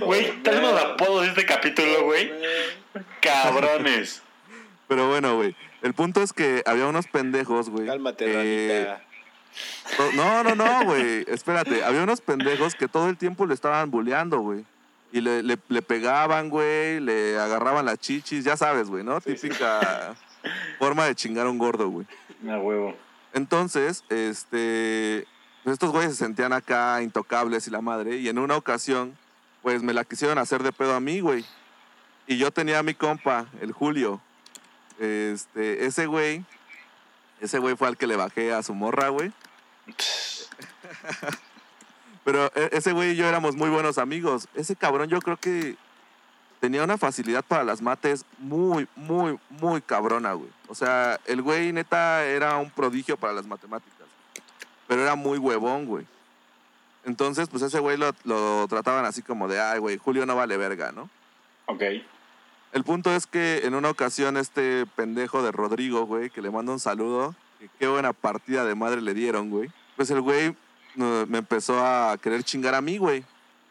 Güey, 0.00 0.30
Oh, 0.30 0.42
tenemos 0.42 0.72
man. 0.74 0.82
apodos 0.92 1.22
de 1.22 1.28
este 1.28 1.46
capítulo, 1.46 2.04
güey. 2.04 2.30
Cabrones. 3.20 4.22
Pero 4.88 5.08
bueno, 5.08 5.36
güey. 5.36 5.54
El 5.82 5.94
punto 5.94 6.22
es 6.22 6.32
que 6.32 6.62
había 6.66 6.86
unos 6.86 7.06
pendejos, 7.06 7.70
güey. 7.70 7.86
Cálmate, 7.86 8.24
eh, 8.26 8.96
No, 10.14 10.44
no, 10.44 10.54
no, 10.54 10.84
güey. 10.84 11.24
Espérate. 11.28 11.84
Había 11.84 12.02
unos 12.02 12.20
pendejos 12.20 12.74
que 12.74 12.88
todo 12.88 13.08
el 13.08 13.16
tiempo 13.16 13.46
le 13.46 13.54
estaban 13.54 13.90
bulleando, 13.90 14.40
güey. 14.40 14.64
Y 15.12 15.20
le, 15.20 15.42
le, 15.42 15.58
le 15.68 15.82
pegaban, 15.82 16.48
güey. 16.50 17.00
Le 17.00 17.38
agarraban 17.38 17.84
las 17.86 17.98
chichis. 17.98 18.44
Ya 18.44 18.56
sabes, 18.56 18.88
güey, 18.88 19.04
¿no? 19.04 19.20
Sí, 19.20 19.36
sí. 19.36 19.48
Típica 19.48 20.14
forma 20.78 21.06
de 21.06 21.14
chingar 21.14 21.46
a 21.46 21.50
un 21.50 21.58
gordo, 21.58 21.88
güey. 21.88 22.06
A 22.48 22.58
huevo. 22.58 22.94
Entonces, 23.32 24.04
este, 24.08 25.26
pues 25.62 25.74
estos 25.74 25.90
güeyes 25.90 26.12
se 26.12 26.24
sentían 26.24 26.52
acá 26.52 27.02
intocables 27.02 27.66
y 27.66 27.70
la 27.70 27.80
madre. 27.80 28.16
Y 28.16 28.28
en 28.28 28.38
una 28.38 28.56
ocasión, 28.56 29.16
pues 29.62 29.82
me 29.82 29.92
la 29.92 30.04
quisieron 30.04 30.38
hacer 30.38 30.62
de 30.62 30.72
pedo 30.72 30.94
a 30.94 31.00
mí, 31.00 31.20
güey. 31.20 31.44
Y 32.26 32.38
yo 32.38 32.50
tenía 32.50 32.78
a 32.78 32.82
mi 32.82 32.94
compa, 32.94 33.46
el 33.60 33.72
Julio. 33.72 34.20
Este, 34.98 35.84
ese 35.84 36.06
güey, 36.06 36.44
ese 37.40 37.58
güey 37.58 37.76
fue 37.76 37.88
al 37.88 37.96
que 37.96 38.06
le 38.06 38.16
bajé 38.16 38.52
a 38.52 38.62
su 38.62 38.74
morra, 38.74 39.08
güey. 39.08 39.32
Pero 42.24 42.46
e- 42.54 42.70
ese 42.72 42.92
güey 42.92 43.12
y 43.12 43.16
yo 43.16 43.26
éramos 43.26 43.56
muy 43.56 43.70
buenos 43.70 43.98
amigos. 43.98 44.48
Ese 44.54 44.76
cabrón 44.76 45.08
yo 45.08 45.20
creo 45.20 45.36
que 45.36 45.76
tenía 46.60 46.82
una 46.82 46.98
facilidad 46.98 47.44
para 47.44 47.64
las 47.64 47.82
mates 47.82 48.24
muy, 48.38 48.88
muy, 48.96 49.38
muy 49.50 49.80
cabrona, 49.80 50.32
güey. 50.32 50.50
O 50.68 50.74
sea, 50.74 51.20
el 51.26 51.42
güey 51.42 51.72
neta 51.72 52.24
era 52.24 52.56
un 52.56 52.70
prodigio 52.70 53.16
para 53.16 53.32
las 53.32 53.46
matemáticas. 53.46 54.06
Pero 54.88 55.02
era 55.02 55.14
muy 55.14 55.38
huevón, 55.38 55.86
güey. 55.86 56.06
Entonces, 57.04 57.48
pues 57.48 57.62
ese 57.62 57.78
güey 57.78 57.96
lo, 57.96 58.10
lo 58.24 58.66
trataban 58.68 59.04
así 59.04 59.22
como 59.22 59.46
de, 59.46 59.60
ay, 59.60 59.78
güey, 59.78 59.96
Julio 59.96 60.26
no 60.26 60.34
vale 60.34 60.56
verga, 60.56 60.90
¿no? 60.90 61.08
Ok. 61.66 61.82
El 62.72 62.84
punto 62.84 63.14
es 63.14 63.26
que 63.26 63.62
en 63.64 63.74
una 63.74 63.90
ocasión 63.90 64.36
este 64.36 64.86
pendejo 64.96 65.42
de 65.42 65.52
Rodrigo, 65.52 66.06
güey, 66.06 66.30
que 66.30 66.42
le 66.42 66.50
mando 66.50 66.72
un 66.72 66.80
saludo, 66.80 67.34
qué 67.78 67.86
buena 67.86 68.12
partida 68.12 68.64
de 68.64 68.74
madre 68.74 69.00
le 69.00 69.14
dieron, 69.14 69.50
güey. 69.50 69.70
Pues 69.96 70.10
el 70.10 70.20
güey 70.20 70.54
me 70.96 71.38
empezó 71.38 71.84
a 71.84 72.16
querer 72.18 72.42
chingar 72.42 72.74
a 72.74 72.80
mí, 72.80 72.98
güey. 72.98 73.24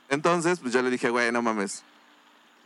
Entonces, 0.10 0.60
pues 0.60 0.74
yo 0.74 0.82
le 0.82 0.90
dije, 0.90 1.10
güey, 1.10 1.32
no 1.32 1.42
mames. 1.42 1.84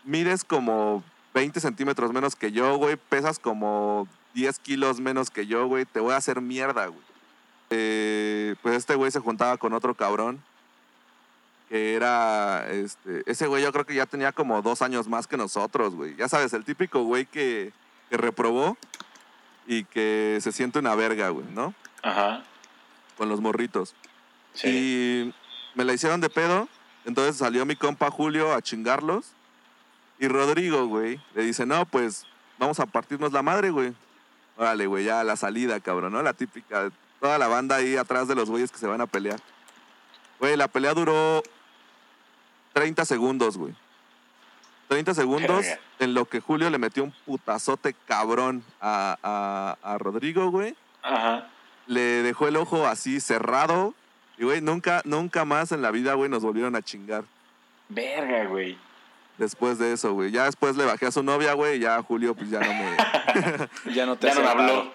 Mides 0.04 0.44
como 0.44 1.04
20 1.34 1.60
centímetros 1.60 2.12
menos 2.12 2.36
que 2.36 2.52
yo, 2.52 2.78
güey. 2.78 2.98
Pesas 2.98 3.40
como 3.40 4.08
10 4.34 4.60
kilos 4.60 5.00
menos 5.00 5.30
que 5.30 5.48
yo, 5.48 5.68
güey. 5.68 5.86
Te 5.86 6.00
voy 6.00 6.14
a 6.14 6.18
hacer 6.18 6.42
mierda, 6.42 6.88
güey. 6.88 7.02
Eh, 7.70 8.56
pues 8.62 8.76
este 8.76 8.96
güey 8.96 9.12
se 9.12 9.20
juntaba 9.20 9.58
con 9.58 9.74
otro 9.74 9.94
cabrón. 9.94 10.44
Que 11.70 11.94
era, 11.94 12.68
este, 12.72 13.24
ese 13.28 13.46
güey 13.46 13.62
yo 13.64 13.72
creo 13.72 13.86
que 13.86 13.94
ya 13.94 14.08
tenía 14.08 14.32
como 14.32 14.62
dos 14.62 14.82
años 14.82 15.08
más 15.08 15.28
que 15.28 15.38
nosotros, 15.38 15.96
güey. 15.96 16.16
Ya 16.16 16.28
sabes, 16.28 16.52
el 16.54 16.66
típico 16.66 17.04
güey 17.04 17.26
que, 17.26 17.72
que 18.10 18.18
reprobó 18.18 18.76
y 19.70 19.84
que 19.84 20.40
se 20.42 20.52
siente 20.52 20.80
una 20.80 20.96
verga, 20.96 21.30
güey, 21.30 21.46
¿no? 21.54 21.76
Ajá. 22.02 22.42
Con 23.16 23.30
los 23.30 23.40
morritos. 23.40 23.94
Sí. 24.56 24.68
Y 24.68 25.34
me 25.76 25.86
la 25.86 25.94
hicieron 25.94 26.22
de 26.22 26.30
pedo. 26.32 26.68
Entonces 27.06 27.38
salió 27.38 27.68
mi 27.68 27.76
compa 27.76 28.10
Julio 28.10 28.52
a 28.56 28.64
chingarlos. 28.64 29.28
Y 30.18 30.28
Rodrigo, 30.28 30.88
güey, 30.88 31.22
le 31.36 31.44
dice, 31.44 31.68
no, 31.68 31.86
pues 31.86 32.26
vamos 32.58 32.80
a 32.80 32.88
partirnos 32.88 33.32
la 33.32 33.44
madre, 33.44 33.70
güey. 33.70 33.94
Órale, 34.58 34.88
güey, 34.88 35.06
ya 35.06 35.24
la 35.24 35.36
salida, 35.36 35.80
cabrón, 35.80 36.14
¿no? 36.14 36.24
La 36.24 36.34
típica. 36.34 36.90
Toda 37.20 37.38
la 37.38 37.48
banda 37.48 37.76
ahí 37.76 37.96
atrás 37.96 38.28
de 38.28 38.34
los 38.34 38.50
güeyes 38.50 38.72
que 38.72 38.80
se 38.80 38.88
van 38.88 39.02
a 39.02 39.06
pelear. 39.06 39.40
Güey, 40.40 40.58
la 40.58 40.68
pelea 40.68 40.96
duró 40.96 41.44
30 42.74 43.06
segundos, 43.06 43.56
güey. 43.56 43.76
30 44.90 45.14
segundos 45.14 45.62
Verga. 45.66 45.80
en 46.00 46.14
lo 46.14 46.26
que 46.26 46.42
Julio 46.42 46.70
le 46.70 46.78
metió 46.78 47.04
un 47.06 47.14
putazote 47.26 47.96
cabrón 48.08 48.64
a, 48.82 49.18
a, 49.24 49.94
a 49.94 49.98
Rodrigo, 49.98 50.50
güey 50.52 50.76
Ajá. 51.04 51.48
le 51.88 52.02
dejó 52.24 52.48
el 52.50 52.58
ojo 52.58 52.86
así 52.86 53.22
cerrado. 53.22 53.94
Y, 54.38 54.44
güey, 54.46 54.62
nunca, 54.62 55.02
nunca 55.06 55.46
más 55.46 55.72
en 55.72 55.82
la 55.82 55.92
vida, 55.92 56.14
güey, 56.16 56.30
nos 56.30 56.44
volvieron 56.44 56.76
a 56.76 56.82
chingar. 56.82 57.24
Verga, 57.90 58.46
güey. 58.46 58.78
Después 59.38 59.78
de 59.80 59.94
eso, 59.94 60.14
güey. 60.14 60.32
Ya 60.32 60.46
después 60.46 60.76
le 60.76 60.86
bajé 60.86 61.06
a 61.08 61.12
su 61.12 61.24
novia, 61.24 61.54
güey, 61.54 61.78
y 61.78 61.80
ya 61.82 62.02
Julio, 62.02 62.34
pues 62.36 62.50
ya 62.50 62.60
no 62.60 62.74
me, 62.74 63.94
Ya 63.94 64.06
no 64.06 64.16
te 64.18 64.28
Ya 64.28 64.36
no 64.36 64.48
habló. 64.50 64.94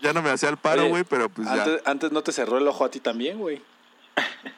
ya 0.00 0.12
no 0.12 0.22
me 0.22 0.30
hacía 0.30 0.48
el 0.50 0.56
paro, 0.56 0.86
güey, 0.88 1.04
pero 1.04 1.28
pues 1.28 1.48
Antes, 1.48 1.82
antes 1.84 2.12
no 2.12 2.22
te 2.22 2.30
cerró 2.32 2.58
el 2.58 2.66
ojo 2.68 2.84
a 2.84 2.90
ti 2.90 3.00
también, 3.00 3.38
güey. 3.38 3.62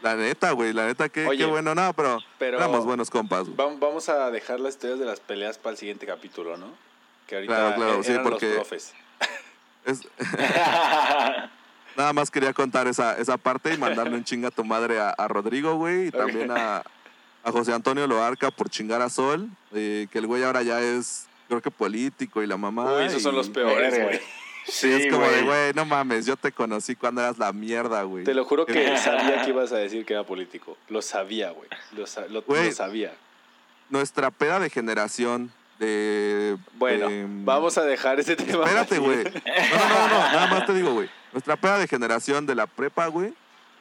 La 0.03 0.15
neta, 0.15 0.53
güey, 0.53 0.73
la 0.73 0.87
neta, 0.87 1.09
qué, 1.09 1.27
Oye, 1.27 1.39
qué 1.39 1.45
bueno, 1.47 1.75
no, 1.75 1.93
pero, 1.95 2.19
pero- 2.39 2.59
éramos 2.59 2.85
buenos 2.85 3.11
compas, 3.11 3.45
güey. 3.45 3.57
Vam- 3.57 3.79
Vamos 3.81 4.09
a 4.09 4.31
dejar 4.31 4.61
las 4.61 4.75
historias 4.75 4.99
de 4.99 5.07
las 5.07 5.21
peleas 5.21 5.59
para 5.59 5.73
el 5.73 5.79
siguiente 5.79 6.07
capítulo, 6.07 6.57
¿no? 6.57 6.71
Que 7.27 7.37
ahorita 7.37 7.55
Claro, 7.55 7.75
claro, 7.77 8.01
e- 8.01 8.05
sí, 8.05 8.13
porque- 8.23 8.47
los 8.49 8.55
profes. 8.57 8.95
Es- 9.85 10.07
nada 11.97 12.13
más 12.13 12.31
quería 12.31 12.53
contar 12.53 12.87
esa, 12.87 13.17
esa 13.19 13.37
parte 13.37 13.73
y 13.73 13.79
mandarle 13.79 14.17
un 14.17 14.25
chinga 14.25 14.49
a 14.49 14.51
tu 14.51 14.65
madre 14.65 15.01
a, 15.01 15.11
a 15.11 15.29
Rodrigo, 15.29 15.77
güey, 15.77 16.09
y 16.09 16.11
también 16.11 16.51
a, 16.51 16.83
a 17.43 17.53
José 17.53 17.73
Antonio 17.73 18.07
Loarca 18.07 18.51
por 18.51 18.69
chingar 18.69 19.01
a 19.03 19.09
Sol, 19.09 19.49
eh, 19.73 20.07
que 20.13 20.19
el 20.19 20.27
güey 20.27 20.43
ahora 20.45 20.63
ya 20.63 20.81
es, 20.83 21.27
creo 21.49 21.63
que 21.63 21.71
político 21.71 22.43
y 22.43 22.47
la 22.47 22.57
mamá. 22.57 22.97
Uy, 22.97 23.05
esos 23.05 23.23
son 23.23 23.35
los 23.35 23.49
peores, 23.49 23.95
güey. 24.03 24.21
Sí, 24.69 24.91
es 24.93 25.13
como 25.13 25.27
de, 25.29 25.43
güey, 25.43 25.73
no 25.75 25.85
mames, 25.85 26.27
yo 26.27 26.37
te 26.37 26.51
conocí 26.53 26.97
cuando 26.97 27.21
eras 27.21 27.39
la 27.39 27.53
mierda, 27.53 28.03
güey. 28.03 28.25
Te 28.25 28.35
lo 28.35 28.45
juro 28.45 28.67
que 28.67 28.97
sabía 28.99 29.43
que 29.43 29.51
ibas 29.51 29.73
a 29.73 29.77
decir 29.77 30.05
que 30.05 30.13
era 30.15 30.25
político. 30.25 30.77
Lo 30.89 31.03
sabía, 31.03 31.51
güey. 31.51 31.69
Lo, 31.93 32.07
sa- 32.07 32.27
lo- 32.27 32.43
Güey. 32.43 32.67
lo 32.67 32.73
sabía. 32.73 33.15
Nuestra 33.91 34.31
peda 34.31 34.59
de 34.59 34.69
generación 34.71 35.53
de... 35.79 36.57
Bueno, 36.75 37.09
de- 37.09 37.27
vamos 37.45 37.79
a 37.79 37.85
dejar 37.85 38.19
ese 38.19 38.35
tema. 38.35 38.65
Espérate, 38.65 38.99
güey. 38.99 39.23
No, 39.25 39.89
no, 39.89 39.89
no, 39.89 40.09
no, 40.09 40.19
nada 40.19 40.47
más 40.49 40.67
te 40.67 40.75
digo, 40.75 40.93
güey. 40.93 41.09
Nuestra 41.33 41.57
peda 41.57 41.79
de 41.79 41.87
generación 41.87 42.47
de 42.47 42.55
la 42.55 42.67
prepa, 42.67 43.07
güey, 43.09 43.35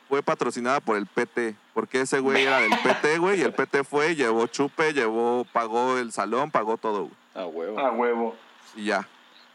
fue 0.09 0.21
patrocinada 0.21 0.79
por 0.81 0.97
el 0.97 1.07
PT. 1.07 1.55
Porque 1.73 2.01
ese 2.01 2.19
güey 2.19 2.43
era 2.43 2.59
del 2.59 2.71
PT, 2.83 3.17
güey, 3.17 3.39
y 3.39 3.43
el 3.43 3.53
PT 3.53 3.83
fue, 3.83 4.15
llevó 4.15 4.45
chupe, 4.47 4.93
llevó, 4.93 5.45
pagó 5.51 5.97
el 5.97 6.11
salón, 6.11 6.51
pagó 6.51 6.77
todo, 6.77 7.03
güey. 7.05 7.15
Ah, 7.33 7.47
huevo. 7.47 7.79
A 7.79 7.91
huevo. 7.91 8.36
Y 8.75 8.86
ya. 8.86 9.07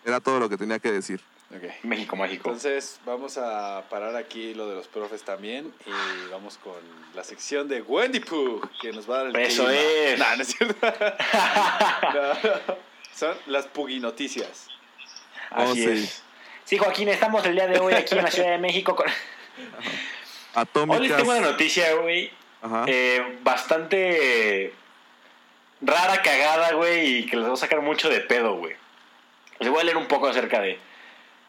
Era 0.04 0.20
todo 0.20 0.40
lo 0.40 0.48
que 0.48 0.56
tenía 0.56 0.78
que 0.78 0.90
decir. 0.92 1.20
Ok. 1.54 1.84
México 1.84 2.14
mágico. 2.16 2.48
Entonces, 2.48 3.00
vamos 3.04 3.36
a 3.36 3.84
parar 3.90 4.14
aquí 4.16 4.54
lo 4.54 4.68
de 4.68 4.76
los 4.76 4.86
profes 4.88 5.22
también 5.24 5.72
y 5.84 6.30
vamos 6.30 6.58
con 6.58 6.76
la 7.14 7.24
sección 7.24 7.66
de 7.68 7.82
Wendy 7.82 8.20
Pooh, 8.20 8.60
que 8.80 8.92
nos 8.92 9.10
va 9.10 9.16
a 9.16 9.18
dar 9.24 9.26
el 9.28 9.36
Eso 9.36 9.64
clima. 9.66 9.80
es. 9.80 10.18
No, 10.18 10.36
no 10.36 10.42
es 10.42 10.48
cierto. 10.48 10.86
No. 12.14 12.76
Son 13.14 13.36
las 13.46 13.66
Puggy 13.66 13.98
Noticias. 14.00 14.68
Oh, 15.50 15.62
Así 15.72 15.84
sí. 15.84 15.90
es. 15.90 16.22
Sí, 16.64 16.78
Joaquín, 16.78 17.08
estamos 17.08 17.44
el 17.44 17.54
día 17.54 17.66
de 17.66 17.78
hoy 17.80 17.92
aquí 17.94 18.14
en 18.16 18.22
la 18.24 18.30
Ciudad 18.30 18.50
de 18.52 18.58
México. 18.58 18.94
Con... 18.94 19.06
Hoy 19.08 19.12
Atómicas. 20.54 21.00
les 21.08 21.16
tengo 21.16 21.30
una 21.32 21.40
noticia, 21.40 21.94
güey. 21.94 22.30
Ajá. 22.62 22.84
eh, 22.86 23.38
bastante 23.42 24.72
rara, 25.80 26.22
cagada, 26.22 26.72
güey, 26.72 27.18
y 27.18 27.26
que 27.26 27.36
les 27.36 27.48
va 27.48 27.54
a 27.54 27.56
sacar 27.56 27.80
mucho 27.82 28.08
de 28.08 28.20
pedo, 28.20 28.54
güey. 28.56 28.74
Les 29.60 29.70
voy 29.70 29.80
a 29.80 29.84
leer 29.84 29.96
un 29.96 30.06
poco 30.06 30.26
acerca 30.26 30.60
de, 30.60 30.78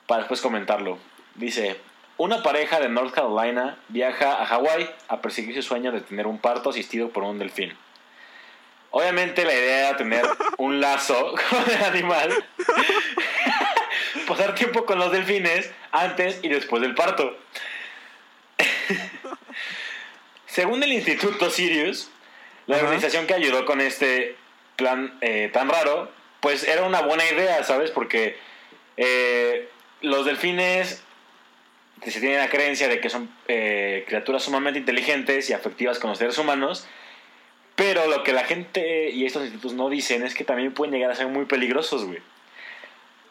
para 0.06 0.20
después 0.20 0.42
comentarlo. 0.42 1.00
Dice, 1.36 1.80
una 2.18 2.44
pareja 2.44 2.80
de 2.80 2.90
North 2.90 3.14
Carolina 3.14 3.78
viaja 3.88 4.42
a 4.42 4.46
Hawái 4.46 4.90
a 5.08 5.22
perseguir 5.22 5.56
su 5.56 5.64
sueño 5.64 5.92
de 5.92 6.02
tener 6.02 6.28
un 6.28 6.38
parto 6.38 6.70
asistido 6.70 7.10
por 7.10 7.24
un 7.24 7.40
delfín. 7.40 7.74
Obviamente 8.92 9.46
la 9.46 9.54
idea 9.54 9.90
era 9.90 9.98
tener 9.98 10.26
un 10.58 10.82
lazo 10.82 11.34
con 11.50 11.72
el 11.72 11.84
animal, 11.84 12.46
pasar 14.28 14.56
tiempo 14.56 14.86
con 14.86 15.00
los 15.00 15.12
delfines 15.12 15.72
antes 15.92 16.40
y 16.44 16.50
después 16.50 16.82
del 16.82 16.94
parto. 16.94 17.38
Según 20.48 20.84
el 20.84 20.92
Instituto 20.92 21.50
Sirius, 21.50 22.12
la 22.68 22.76
organización 22.76 23.26
que 23.26 23.34
ayudó 23.34 23.66
con 23.66 23.80
este 23.80 24.36
plan 24.76 25.18
eh, 25.22 25.50
tan 25.54 25.70
raro, 25.70 26.12
pues 26.42 26.68
era 26.68 26.84
una 26.84 27.02
buena 27.02 27.24
idea, 27.26 27.64
¿sabes? 27.64 27.92
Porque 27.92 28.36
eh, 28.98 29.70
los 30.02 30.26
delfines 30.26 31.04
se 32.04 32.20
tiene 32.20 32.38
la 32.38 32.50
creencia 32.50 32.88
de 32.88 33.00
que 33.00 33.10
son 33.10 33.30
eh, 33.48 34.04
criaturas 34.08 34.44
sumamente 34.44 34.80
inteligentes 34.80 35.50
y 35.50 35.54
afectivas 35.54 36.00
con 36.00 36.10
los 36.10 36.18
seres 36.18 36.38
humanos, 36.40 36.88
pero 37.76 38.08
lo 38.08 38.24
que 38.24 38.34
la 38.34 38.44
gente 38.44 39.12
y 39.12 39.26
estos 39.26 39.44
institutos 39.44 39.74
no 39.74 39.90
dicen 39.90 40.24
es 40.26 40.34
que 40.34 40.44
también 40.44 40.74
pueden 40.74 40.94
llegar 40.94 41.12
a 41.12 41.16
ser 41.16 41.28
muy 41.28 41.46
peligrosos, 41.46 42.06
güey. 42.06 42.20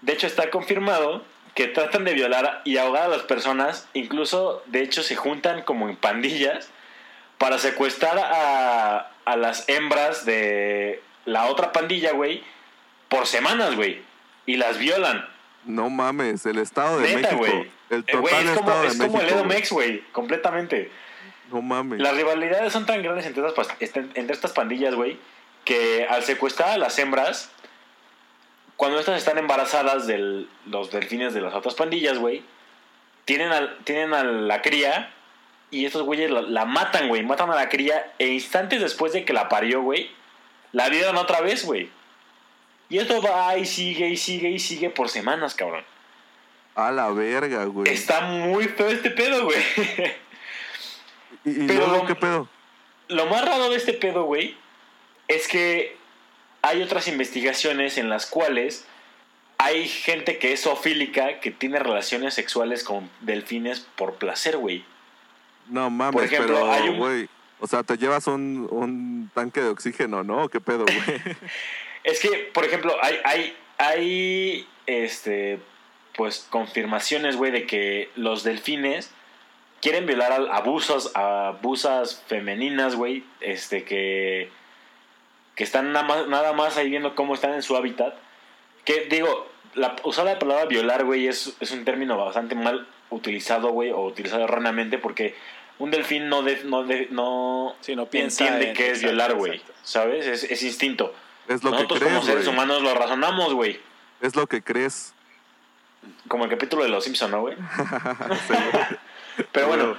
De 0.02 0.12
hecho, 0.12 0.26
está 0.26 0.50
confirmado 0.50 1.24
que 1.54 1.66
tratan 1.66 2.04
de 2.04 2.14
violar 2.14 2.62
y 2.64 2.76
ahogar 2.76 3.04
a 3.04 3.08
las 3.08 3.22
personas, 3.22 3.88
incluso, 3.92 4.62
de 4.66 4.82
hecho, 4.82 5.02
se 5.02 5.16
juntan 5.16 5.62
como 5.62 5.88
en 5.88 5.96
pandillas 5.96 6.70
para 7.38 7.58
secuestrar 7.58 8.18
a, 8.18 9.10
a 9.24 9.36
las 9.36 9.68
hembras 9.68 10.24
de 10.24 11.02
la 11.24 11.46
otra 11.46 11.72
pandilla, 11.72 12.12
güey, 12.12 12.44
por 13.10 13.26
semanas, 13.26 13.76
güey. 13.76 14.00
Y 14.46 14.56
las 14.56 14.78
violan. 14.78 15.28
No 15.66 15.90
mames, 15.90 16.46
el 16.46 16.58
Estado 16.58 16.98
de 17.00 17.14
Neta, 17.14 17.32
México. 17.36 17.38
güey. 17.38 17.70
El 17.90 18.00
Eh, 18.00 18.12
total 18.12 18.44
es 18.48 18.50
como, 18.56 18.70
Estado 18.70 18.84
es 18.84 18.98
de 18.98 19.06
como 19.06 19.20
el. 19.20 19.28
Edomex, 19.28 19.70
güey, 19.72 20.00
completamente. 20.12 20.90
No 21.52 21.60
mames. 21.60 22.00
Las 22.00 22.16
rivalidades 22.16 22.72
son 22.72 22.86
tan 22.86 23.02
grandes 23.02 23.26
entre 23.26 23.46
estas, 23.46 23.68
este- 23.80 24.06
entre 24.14 24.32
estas 24.32 24.52
pandillas, 24.52 24.94
güey, 24.94 25.18
que 25.64 26.06
al 26.08 26.22
secuestrar 26.22 26.70
a 26.70 26.78
las 26.78 26.98
hembras, 26.98 27.50
cuando 28.76 28.98
estas 28.98 29.18
están 29.18 29.36
embarazadas 29.36 30.06
de 30.06 30.46
los 30.66 30.90
delfines 30.90 31.34
de 31.34 31.42
las 31.42 31.52
otras 31.54 31.74
pandillas, 31.74 32.16
güey, 32.18 32.42
tienen, 33.26 33.50
al- 33.52 33.76
tienen 33.84 34.14
a 34.14 34.22
la 34.24 34.62
cría 34.62 35.10
y 35.70 35.84
estos 35.84 36.02
güeyes 36.02 36.30
la, 36.30 36.40
la 36.42 36.64
matan, 36.64 37.08
güey, 37.08 37.22
matan 37.22 37.50
a 37.50 37.54
la 37.56 37.68
cría 37.68 38.12
e 38.18 38.28
instantes 38.28 38.80
después 38.80 39.12
de 39.12 39.24
que 39.24 39.32
la 39.32 39.48
parió, 39.48 39.82
güey, 39.82 40.10
la 40.72 40.88
violan 40.88 41.16
otra 41.16 41.40
vez, 41.42 41.64
güey. 41.64 41.90
Y 42.90 42.98
esto 42.98 43.22
va 43.22 43.56
y 43.56 43.64
sigue 43.64 44.08
y 44.08 44.16
sigue 44.16 44.50
y 44.50 44.58
sigue 44.58 44.90
por 44.90 45.08
semanas, 45.08 45.54
cabrón. 45.54 45.84
A 46.74 46.90
la 46.90 47.08
verga, 47.10 47.64
güey. 47.64 47.90
Está 47.90 48.20
muy 48.22 48.64
feo 48.66 48.88
este 48.88 49.10
pedo, 49.10 49.44
güey. 49.44 49.58
¿Y, 51.44 51.50
y 51.64 51.66
pero 51.66 51.86
luego 51.86 52.06
qué 52.06 52.14
pedo? 52.16 52.48
Lo 53.08 53.26
más 53.26 53.44
raro 53.44 53.70
de 53.70 53.76
este 53.76 53.92
pedo, 53.92 54.24
güey, 54.24 54.56
es 55.28 55.48
que 55.48 55.96
hay 56.62 56.82
otras 56.82 57.08
investigaciones 57.08 57.96
en 57.96 58.08
las 58.08 58.26
cuales 58.26 58.84
hay 59.58 59.88
gente 59.88 60.38
que 60.38 60.52
es 60.52 60.62
zoofílica 60.62 61.40
que 61.40 61.50
tiene 61.50 61.78
relaciones 61.78 62.34
sexuales 62.34 62.82
con 62.82 63.08
delfines 63.20 63.80
por 63.96 64.14
placer, 64.14 64.56
güey. 64.56 64.84
No 65.68 65.90
mames, 65.90 66.14
Por 66.14 66.24
ejemplo, 66.24 66.54
pero, 66.54 66.72
hay 66.72 66.88
un- 66.88 66.98
güey, 66.98 67.28
o 67.60 67.66
sea, 67.66 67.82
te 67.82 67.96
llevas 67.96 68.26
un, 68.26 68.66
un 68.70 69.30
tanque 69.34 69.60
de 69.60 69.68
oxígeno, 69.68 70.24
¿no? 70.24 70.48
¿Qué 70.48 70.60
pedo, 70.60 70.84
güey? 70.84 71.36
Es 72.04 72.20
que, 72.20 72.50
por 72.52 72.64
ejemplo, 72.64 72.96
hay, 73.02 73.16
hay, 73.24 73.56
hay, 73.78 74.66
este, 74.86 75.58
pues, 76.16 76.46
confirmaciones, 76.50 77.36
güey, 77.36 77.50
de 77.52 77.66
que 77.66 78.10
los 78.16 78.42
delfines 78.42 79.10
quieren 79.80 80.06
violar 80.06 80.32
a 80.32 80.56
abusas, 80.56 81.10
a 81.14 81.48
abusas 81.48 82.22
femeninas, 82.26 82.94
güey, 82.96 83.24
este, 83.40 83.84
que, 83.84 84.50
que 85.54 85.64
están 85.64 85.92
nada 85.92 86.06
más, 86.06 86.26
nada 86.28 86.52
más 86.52 86.76
ahí 86.76 86.90
viendo 86.90 87.14
cómo 87.14 87.34
están 87.34 87.54
en 87.54 87.62
su 87.62 87.76
hábitat. 87.76 88.14
Que, 88.84 89.06
digo, 89.10 89.50
la, 89.74 89.96
usar 90.04 90.24
la 90.24 90.38
palabra 90.38 90.64
violar, 90.66 91.04
güey, 91.04 91.26
es, 91.28 91.54
es 91.60 91.70
un 91.70 91.84
término 91.84 92.16
bastante 92.16 92.54
mal 92.54 92.86
utilizado, 93.10 93.70
güey, 93.70 93.90
o 93.90 94.00
utilizado 94.04 94.44
erróneamente, 94.44 94.98
porque 94.98 95.34
un 95.78 95.90
delfín 95.90 96.28
no, 96.28 96.42
de- 96.42 96.62
no, 96.64 96.84
de- 96.84 97.08
no 97.10 97.74
Sí, 97.80 97.94
no 97.96 98.06
piensa 98.06 98.44
entiende 98.44 98.70
en- 98.70 98.76
qué 98.76 98.84
es 98.90 98.98
exacto, 99.02 99.06
violar, 99.08 99.34
güey. 99.34 99.62
¿sabes? 99.82 100.26
Es, 100.26 100.44
es 100.44 100.62
instinto. 100.62 101.14
Es 101.50 101.64
lo 101.64 101.72
Nosotros 101.72 101.98
que 101.98 102.04
crees, 102.04 102.14
como 102.18 102.26
seres 102.26 102.46
humanos 102.46 102.80
lo 102.82 102.94
razonamos, 102.94 103.54
güey. 103.54 103.80
Es 104.20 104.36
lo 104.36 104.46
que 104.46 104.62
crees. 104.62 105.12
Como 106.28 106.44
el 106.44 106.50
capítulo 106.50 106.84
de 106.84 106.88
Los 106.88 107.04
Simpson, 107.04 107.30
¿no, 107.32 107.40
güey? 107.40 107.56
Sí. 108.48 108.54
Pero 109.52 109.66
bueno, 109.66 109.96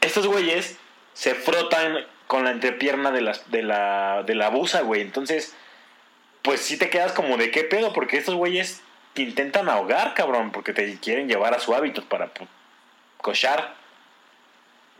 estos 0.00 0.26
güeyes 0.26 0.78
se 1.12 1.34
frotan 1.34 1.96
con 2.28 2.44
la 2.44 2.52
entrepierna 2.52 3.10
de 3.10 3.20
la, 3.20 3.36
de 3.48 3.62
la, 3.62 4.22
de 4.22 4.34
la 4.36 4.48
busa, 4.50 4.82
güey. 4.82 5.00
Entonces, 5.00 5.54
pues 6.42 6.60
sí 6.60 6.76
te 6.78 6.88
quedas 6.88 7.12
como 7.12 7.36
de 7.36 7.50
qué 7.50 7.64
pedo, 7.64 7.92
porque 7.92 8.16
estos 8.18 8.36
güeyes 8.36 8.80
te 9.14 9.22
intentan 9.22 9.68
ahogar, 9.68 10.14
cabrón, 10.14 10.52
porque 10.52 10.72
te 10.72 10.98
quieren 10.98 11.28
llevar 11.28 11.52
a 11.54 11.58
su 11.58 11.74
hábitat 11.74 12.04
para 12.04 12.32
pu- 12.32 12.46
cochar. 13.18 13.74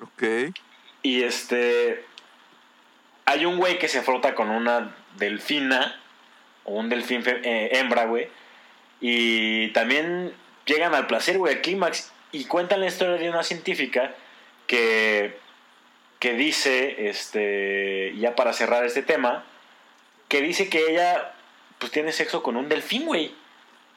Ok. 0.00 0.52
Y 1.02 1.22
este. 1.22 2.04
Hay 3.24 3.46
un 3.46 3.56
güey 3.58 3.78
que 3.78 3.88
se 3.88 4.02
frota 4.02 4.34
con 4.34 4.50
una 4.50 4.96
delfina. 5.16 5.98
O 6.64 6.74
un 6.74 6.88
delfín 6.88 7.22
eh, 7.26 7.70
hembra, 7.72 8.04
güey. 8.06 8.28
Y 9.00 9.68
también 9.70 10.32
llegan 10.64 10.94
al 10.94 11.06
placer, 11.06 11.38
güey, 11.38 11.54
al 11.54 11.60
clímax. 11.60 12.12
Y 12.30 12.44
cuentan 12.44 12.80
la 12.80 12.86
historia 12.86 13.16
de 13.16 13.30
una 13.30 13.42
científica 13.42 14.14
que. 14.66 15.38
Que 16.20 16.34
dice, 16.34 17.08
este. 17.08 18.14
Ya 18.16 18.36
para 18.36 18.52
cerrar 18.52 18.84
este 18.84 19.02
tema. 19.02 19.44
Que 20.28 20.40
dice 20.40 20.68
que 20.68 20.90
ella. 20.90 21.34
Pues 21.78 21.90
tiene 21.90 22.12
sexo 22.12 22.42
con 22.42 22.56
un 22.56 22.68
delfín, 22.68 23.06
güey. 23.06 23.34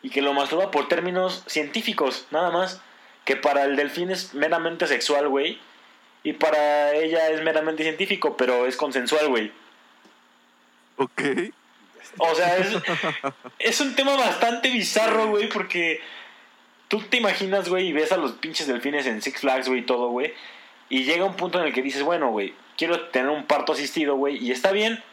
Y 0.01 0.09
que 0.09 0.21
lo 0.21 0.33
masturba 0.33 0.71
por 0.71 0.87
términos 0.87 1.43
científicos, 1.47 2.27
nada 2.31 2.49
más. 2.49 2.81
Que 3.25 3.35
para 3.35 3.63
el 3.63 3.75
delfín 3.75 4.09
es 4.09 4.33
meramente 4.33 4.87
sexual, 4.87 5.29
güey. 5.29 5.59
Y 6.25 6.33
para 6.33 6.93
ella 6.93 7.29
es 7.29 7.43
meramente 7.43 7.83
científico, 7.83 8.35
pero 8.35 8.65
es 8.65 8.75
consensual, 8.77 9.27
güey. 9.29 9.51
Ok. 10.97 11.21
O 12.17 12.35
sea, 12.35 12.57
es, 12.57 12.77
es 13.59 13.81
un 13.81 13.95
tema 13.95 14.15
bastante 14.15 14.71
bizarro, 14.71 15.27
güey, 15.27 15.49
porque 15.49 15.99
tú 16.87 17.01
te 17.01 17.17
imaginas, 17.17 17.67
güey, 17.67 17.87
y 17.87 17.93
ves 17.93 18.11
a 18.11 18.17
los 18.17 18.33
pinches 18.33 18.67
delfines 18.67 19.05
en 19.05 19.21
Six 19.21 19.41
Flags, 19.41 19.67
güey, 19.67 19.81
y 19.81 19.85
todo, 19.85 20.09
güey. 20.09 20.33
Y 20.89 21.03
llega 21.03 21.25
un 21.25 21.35
punto 21.35 21.59
en 21.59 21.65
el 21.65 21.73
que 21.73 21.81
dices, 21.81 22.03
bueno, 22.03 22.29
güey, 22.29 22.53
quiero 22.77 23.07
tener 23.09 23.29
un 23.29 23.45
parto 23.45 23.73
asistido, 23.73 24.15
güey, 24.15 24.37
y 24.37 24.51
está 24.51 24.71
bien. 24.71 25.03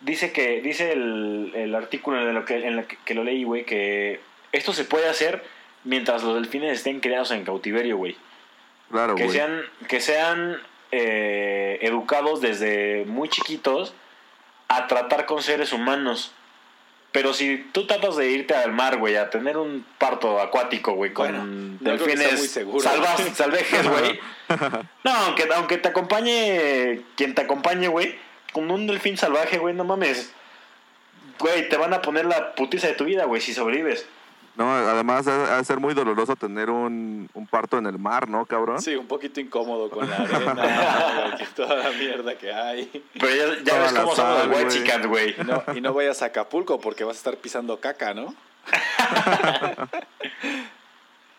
Dice 0.00 0.32
que, 0.32 0.60
dice 0.60 0.92
el, 0.92 1.52
el 1.54 1.74
artículo 1.74 2.20
en, 2.20 2.34
lo 2.34 2.44
que, 2.44 2.56
en 2.56 2.78
el 2.78 2.86
que, 2.86 2.98
que 3.04 3.14
lo 3.14 3.24
leí, 3.24 3.44
güey, 3.44 3.64
que 3.64 4.20
esto 4.52 4.72
se 4.72 4.84
puede 4.84 5.08
hacer 5.08 5.44
mientras 5.84 6.22
los 6.22 6.34
delfines 6.34 6.72
estén 6.78 7.00
criados 7.00 7.30
en 7.30 7.44
cautiverio, 7.44 7.96
güey. 7.96 8.16
Claro, 8.90 9.14
que 9.16 9.24
güey. 9.24 9.36
sean 9.36 9.62
que 9.88 10.00
sean 10.00 10.58
eh, 10.92 11.78
educados 11.82 12.40
desde 12.40 13.04
muy 13.06 13.28
chiquitos 13.28 13.92
a 14.68 14.86
tratar 14.86 15.26
con 15.26 15.42
seres 15.42 15.72
humanos. 15.72 16.32
Pero 17.10 17.32
si 17.32 17.56
tú 17.72 17.86
tratas 17.86 18.16
de 18.16 18.30
irte 18.30 18.54
al 18.54 18.72
mar 18.72 18.98
güey 18.98 19.16
a 19.16 19.30
tener 19.30 19.56
un 19.56 19.84
parto 19.96 20.40
acuático 20.40 20.92
güey 20.92 21.12
con 21.14 21.78
Bueno, 21.80 21.98
delfines 21.98 22.38
muy 22.38 22.48
seguro. 22.48 22.80
salvas- 22.86 23.22
salvajes 23.34 23.88
güey. 23.88 24.20
No 25.04 25.10
aunque 25.12 25.48
aunque 25.54 25.78
te 25.78 25.88
acompañe 25.88 27.00
quien 27.16 27.34
te 27.34 27.42
acompañe 27.42 27.88
güey 27.88 28.18
con 28.52 28.70
un 28.70 28.86
delfín 28.86 29.16
salvaje 29.16 29.56
güey 29.58 29.74
no 29.74 29.84
mames. 29.84 30.32
Güey 31.38 31.68
te 31.70 31.76
van 31.78 31.94
a 31.94 32.02
poner 32.02 32.26
la 32.26 32.54
putiza 32.54 32.88
de 32.88 32.94
tu 32.94 33.04
vida 33.04 33.24
güey 33.24 33.40
si 33.40 33.54
sobrevives 33.54 34.06
No, 34.58 34.68
además 34.74 35.24
ha 35.28 35.56
de 35.56 35.64
ser 35.64 35.78
muy 35.78 35.94
doloroso 35.94 36.34
tener 36.34 36.68
un, 36.68 37.30
un 37.32 37.46
parto 37.46 37.78
en 37.78 37.86
el 37.86 37.96
mar, 37.96 38.28
¿no, 38.28 38.44
cabrón? 38.44 38.82
Sí, 38.82 38.96
un 38.96 39.06
poquito 39.06 39.38
incómodo 39.38 39.88
con 39.88 40.10
la 40.10 40.16
arena, 40.18 41.38
toda 41.54 41.76
la 41.76 41.90
mierda 41.92 42.36
que 42.36 42.52
hay. 42.52 42.90
pero 43.20 43.36
ya, 43.36 43.62
ya 43.62 43.78
ves 43.78 43.92
cómo 43.92 44.16
son 44.16 44.50
los 44.50 44.74
sal, 44.74 45.06
güey. 45.06 45.36
no, 45.46 45.62
y 45.76 45.80
no 45.80 45.94
vayas 45.94 46.22
a 46.22 46.26
Acapulco 46.26 46.80
porque 46.80 47.04
vas 47.04 47.14
a 47.14 47.18
estar 47.18 47.36
pisando 47.36 47.78
caca, 47.78 48.14
¿no? 48.14 48.34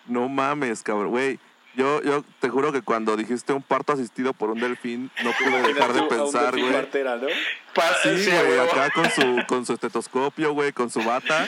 No 0.08 0.28
mames, 0.28 0.82
cabrón. 0.82 1.10
Güey, 1.10 1.40
yo, 1.76 2.02
yo 2.04 2.24
te 2.40 2.50
juro 2.50 2.72
que 2.72 2.82
cuando 2.82 3.16
dijiste 3.16 3.54
un 3.54 3.62
parto 3.62 3.94
asistido 3.94 4.34
por 4.34 4.50
un 4.50 4.60
delfín, 4.60 5.12
no 5.24 5.32
pude 5.32 5.74
dejar 5.74 5.94
de 5.94 6.04
pensar, 6.04 6.58
güey. 6.58 6.72
partera, 6.74 7.16
¿no? 7.18 7.28
Pa- 7.74 7.94
Sí, 8.04 8.26
güey, 8.30 8.60
acá 8.60 8.90
con 8.94 9.10
su, 9.12 9.46
con 9.48 9.66
su 9.66 9.74
estetoscopio, 9.74 10.54
güey, 10.54 10.72
con 10.74 10.90
su 10.90 11.02
bata. 11.04 11.48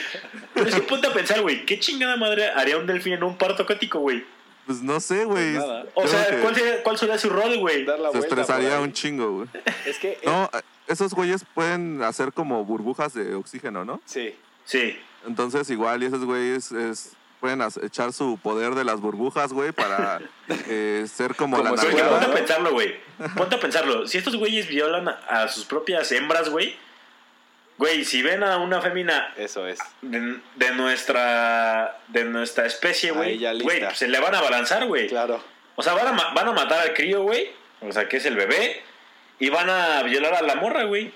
Pero 0.54 0.68
es 0.68 0.74
que 0.74 0.82
ponte 0.82 1.06
a 1.08 1.12
pensar, 1.12 1.42
güey, 1.42 1.66
¿qué 1.66 1.78
chingada 1.78 2.16
madre 2.16 2.48
haría 2.50 2.78
un 2.78 2.86
delfín 2.86 3.14
en 3.14 3.22
un 3.24 3.36
parto 3.36 3.64
acuático, 3.64 3.98
güey? 3.98 4.24
Pues 4.66 4.80
no 4.80 5.00
sé, 5.00 5.24
güey. 5.24 5.54
Pues 5.56 5.66
nada. 5.66 5.84
O 5.94 6.02
Yo 6.04 6.08
sea, 6.08 6.40
¿cuál 6.40 6.54
sería, 6.54 6.82
¿cuál 6.84 6.96
sería 6.98 7.18
su 7.18 7.28
rol, 7.28 7.58
güey? 7.58 7.84
Dar 7.84 7.98
la 7.98 8.12
Se 8.12 8.18
vuelta. 8.18 8.40
estresaría 8.40 8.80
un 8.80 8.92
chingo, 8.92 9.32
güey. 9.38 9.48
Es 9.84 9.98
que. 9.98 10.18
No, 10.24 10.48
esos 10.86 11.12
güeyes 11.14 11.44
pueden 11.52 12.00
hacer 12.02 12.32
como 12.32 12.64
burbujas 12.64 13.12
de 13.14 13.34
oxígeno, 13.34 13.84
¿no? 13.84 14.00
Sí. 14.04 14.36
Sí. 14.64 14.96
Entonces 15.26 15.68
igual 15.70 16.02
y 16.04 16.06
esos 16.06 16.24
güeyes 16.24 16.70
es, 16.70 17.12
pueden 17.42 17.60
echar 17.82 18.12
su 18.12 18.38
poder 18.40 18.76
de 18.76 18.84
las 18.84 19.00
burbujas, 19.00 19.52
güey, 19.52 19.72
para 19.72 20.20
eh, 20.68 21.04
ser 21.12 21.34
como, 21.34 21.56
Como 21.56 21.74
la 21.74 21.76
si 21.76 21.86
Pero 21.88 21.96
es 21.98 22.02
que 22.02 22.08
fuera- 22.08 22.08
ponte 22.10 22.24
a 22.24 22.28
nalgada. 22.28 22.46
pensarlo, 22.46 22.72
güey. 22.72 22.96
Ponte 23.36 23.56
a 23.56 23.60
pensarlo. 23.60 24.06
Si 24.06 24.16
estos 24.18 24.36
güeyes 24.36 24.68
violan 24.68 25.08
a, 25.08 25.48
sus 25.48 25.64
propias 25.64 26.10
hembras, 26.12 26.48
güey. 26.48 26.76
Güey, 27.78 28.04
si 28.04 28.22
ven 28.22 28.44
a 28.44 28.58
una 28.58 28.80
fémina 28.80 29.34
Eso 29.36 29.66
es. 29.66 29.80
de, 30.02 30.38
de 30.54 30.70
nuestra 30.76 31.98
de 32.08 32.24
nuestra 32.26 32.64
especie, 32.66 33.10
güey, 33.10 33.38
güey, 33.60 33.80
pues 33.80 33.98
se 33.98 34.06
le 34.06 34.20
van 34.20 34.34
a 34.36 34.40
balanzar, 34.40 34.86
güey. 34.86 35.08
Claro. 35.08 35.42
O 35.74 35.82
sea, 35.82 35.94
van 35.94 36.06
a, 36.18 36.32
van 36.34 36.48
a 36.48 36.52
matar 36.52 36.78
al 36.80 36.94
crío, 36.94 37.22
güey. 37.22 37.50
O 37.80 37.90
sea, 37.90 38.08
que 38.08 38.18
es 38.18 38.26
el 38.26 38.36
bebé. 38.36 38.80
Y 39.40 39.48
van 39.50 39.68
a 39.68 40.02
violar 40.04 40.34
a 40.34 40.42
la 40.42 40.54
morra, 40.54 40.84
güey. 40.84 41.12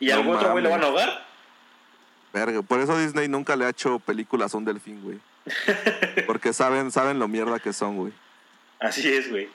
Y 0.00 0.06
No 0.06 0.14
al 0.14 0.28
otro 0.30 0.52
güey 0.52 0.64
le 0.64 0.70
van 0.70 0.82
a 0.82 0.86
ahogar. 0.86 1.26
Verga, 2.32 2.62
por 2.62 2.80
eso 2.80 2.96
Disney 2.96 3.28
nunca 3.28 3.56
le 3.56 3.66
ha 3.66 3.68
hecho 3.70 3.98
películas 3.98 4.54
a 4.54 4.56
un 4.58 4.64
delfín, 4.64 5.02
güey. 5.02 5.18
Porque 6.26 6.52
saben, 6.52 6.90
saben 6.90 7.18
lo 7.18 7.28
mierda 7.28 7.58
que 7.58 7.72
son, 7.72 7.96
güey. 7.96 8.12
Así 8.80 9.08
es, 9.08 9.30
güey. 9.30 9.48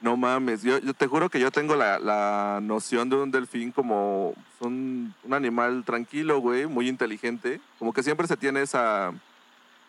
No 0.00 0.16
mames, 0.16 0.62
yo, 0.62 0.78
yo 0.78 0.94
te 0.94 1.06
juro 1.06 1.28
que 1.28 1.38
yo 1.38 1.52
tengo 1.52 1.76
la, 1.76 2.00
la 2.00 2.58
noción 2.60 3.08
de 3.08 3.16
un 3.16 3.30
delfín 3.30 3.70
como 3.70 4.34
un, 4.58 5.14
un 5.22 5.34
animal 5.34 5.84
tranquilo, 5.84 6.40
güey, 6.40 6.66
muy 6.66 6.88
inteligente. 6.88 7.60
Como 7.78 7.92
que 7.92 8.02
siempre 8.02 8.26
se 8.26 8.36
tiene 8.36 8.62
esa, 8.62 9.12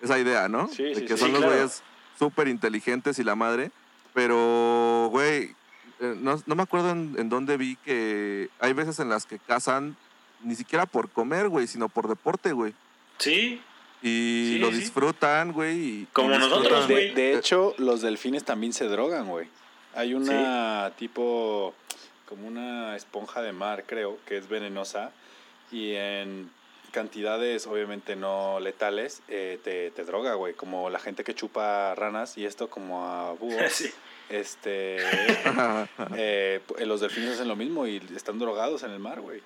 esa 0.01 0.19
idea, 0.19 0.47
¿no? 0.47 0.68
Sí, 0.68 0.84
de 0.84 0.95
sí, 0.95 1.05
que 1.05 1.15
sí. 1.15 1.19
son 1.19 1.31
los 1.31 1.39
claro. 1.39 1.55
güeyes 1.55 1.81
súper 2.19 2.47
inteligentes 2.47 3.18
y 3.18 3.23
la 3.23 3.35
madre. 3.35 3.72
Pero, 4.14 5.07
güey, 5.10 5.55
eh, 5.99 6.15
no, 6.19 6.39
no 6.45 6.55
me 6.55 6.61
acuerdo 6.61 6.91
en, 6.91 7.15
en 7.18 7.30
dónde 7.30 7.57
vi 7.57 7.76
que 7.77 8.49
hay 8.60 8.73
veces 8.73 8.99
en 8.99 9.10
las 9.10 9.26
que 9.26 9.39
cazan 9.39 9.97
ni 10.43 10.55
siquiera 10.55 10.85
por 10.85 11.10
comer, 11.10 11.49
güey, 11.49 11.65
sino 11.65 11.89
por 11.89 12.07
deporte, 12.07 12.51
güey. 12.51 12.76
Sí. 13.18 13.61
Y 14.03 14.55
Sí, 14.55 14.57
lo 14.59 14.69
sí. 14.71 14.75
disfrutan, 14.80 15.53
güey. 15.53 15.80
y- 15.80 16.07
Como 16.13 16.38
nosotros, 16.38 16.88
De, 16.88 16.93
güey. 16.93 17.13
de 17.13 17.35
hecho, 17.38 17.73
los 17.77 18.01
delfines 18.01 18.43
también 18.43 18.73
se 18.73 18.85
drogan, 18.88 19.27
güey. 19.30 19.47
Hay 19.95 20.13
una 20.13 20.91
tipo, 20.97 21.73
como 22.27 22.47
una 22.47 22.95
esponja 22.97 23.41
de 23.41 23.53
mar, 23.53 23.85
creo, 23.88 24.17
que 24.25 24.38
es 24.38 24.49
venenosa 24.49 25.11
y 25.71 25.93
en 25.95 26.49
cantidades 26.91 27.65
obviamente 27.65 28.15
no 28.15 28.59
letales 28.59 29.23
eh, 29.27 29.59
te, 29.63 29.89
te 29.91 30.03
droga, 30.03 30.34
güey. 30.35 30.53
Como 30.53 30.89
la 30.89 30.99
gente 30.99 31.23
que 31.23 31.34
chupa 31.34 31.95
ranas 31.95 32.38
y 32.38 32.45
esto 32.45 32.69
como 32.69 33.07
a 33.07 33.31
búhos. 33.34 33.61
sí. 33.71 33.89
este, 34.30 34.97
eh, 36.17 36.59
p- 36.67 36.85
los 36.85 36.99
delfines 37.01 37.31
hacen 37.35 37.47
lo 37.47 37.55
mismo 37.55 37.88
y 37.88 38.01
están 38.15 38.38
drogados 38.39 38.84
en 38.84 38.91
el 38.91 38.99
mar, 38.99 39.21
güey. 39.21 39.41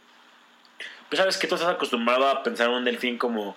Pues 1.09 1.19
sabes 1.19 1.37
que 1.37 1.47
tú 1.47 1.55
estás 1.55 1.69
acostumbrado 1.73 2.27
a 2.27 2.43
pensar 2.43 2.69
en 2.69 2.75
un 2.75 2.85
delfín 2.85 3.17
como 3.17 3.55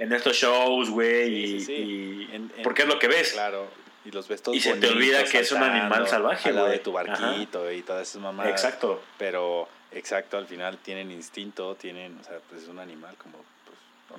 en 0.00 0.12
estos 0.12 0.36
shows, 0.36 0.90
güey, 0.90 1.28
Sí, 1.28 1.34
y, 1.56 1.60
sí, 1.60 1.66
sí. 1.66 1.72
y- 1.72 2.34
En- 2.34 2.50
en- 2.56 2.62
porque 2.64 2.82
es 2.82 2.88
lo 2.88 2.98
que 2.98 3.06
ves. 3.08 3.32
Claro. 3.32 3.68
Y 4.04 4.10
los 4.10 4.26
ves 4.28 4.42
todos 4.42 4.56
Y 4.56 4.60
se 4.60 4.74
te 4.76 4.88
olvida 4.88 5.22
que 5.24 5.40
es 5.40 5.52
un 5.52 5.62
animal 5.62 6.08
salvaje, 6.08 6.48
Al 6.48 6.54
lado 6.56 6.66
güey. 6.68 6.78
de 6.78 6.84
tu 6.84 6.90
barquito 6.92 7.70
y 7.70 7.82
todas 7.82 8.08
esas 8.08 8.20
mamadas. 8.22 8.50
Exacto. 8.50 9.02
Pero, 9.18 9.68
exacto, 9.92 10.38
al 10.38 10.46
final 10.46 10.78
tienen 10.78 11.10
instinto, 11.10 11.74
tienen, 11.74 12.18
o 12.18 12.24
sea, 12.24 12.38
pues 12.48 12.62
es 12.62 12.68
un 12.68 12.78
animal 12.78 13.14
como, 13.18 13.38
pues. 13.66 14.18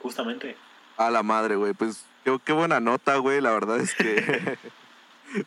Justamente. 0.00 0.56
A 0.96 1.10
la 1.10 1.22
madre, 1.22 1.56
güey. 1.56 1.72
Pues 1.72 2.04
qué, 2.24 2.36
qué 2.44 2.52
buena 2.52 2.80
nota, 2.80 3.16
güey. 3.16 3.40
La 3.40 3.52
verdad 3.52 3.78
es 3.80 3.94
que 3.94 4.04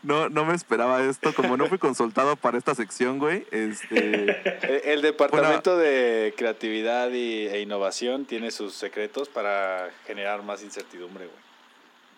No, 0.03 0.29
no 0.29 0.45
me 0.45 0.53
esperaba 0.53 1.03
esto. 1.03 1.33
Como 1.33 1.57
no 1.57 1.67
fui 1.67 1.77
consultado 1.77 2.35
para 2.35 2.57
esta 2.57 2.75
sección, 2.75 3.19
güey. 3.19 3.45
Este. 3.51 4.91
El, 4.91 5.01
departamento 5.01 5.77
de 5.77 6.33
creatividad 6.37 7.11
y, 7.11 7.47
e 7.47 7.61
innovación 7.61 8.25
tiene 8.25 8.51
sus 8.51 8.73
secretos 8.73 9.29
para 9.29 9.89
generar 10.05 10.43
más 10.43 10.63
incertidumbre, 10.63 11.25
güey. 11.25 11.47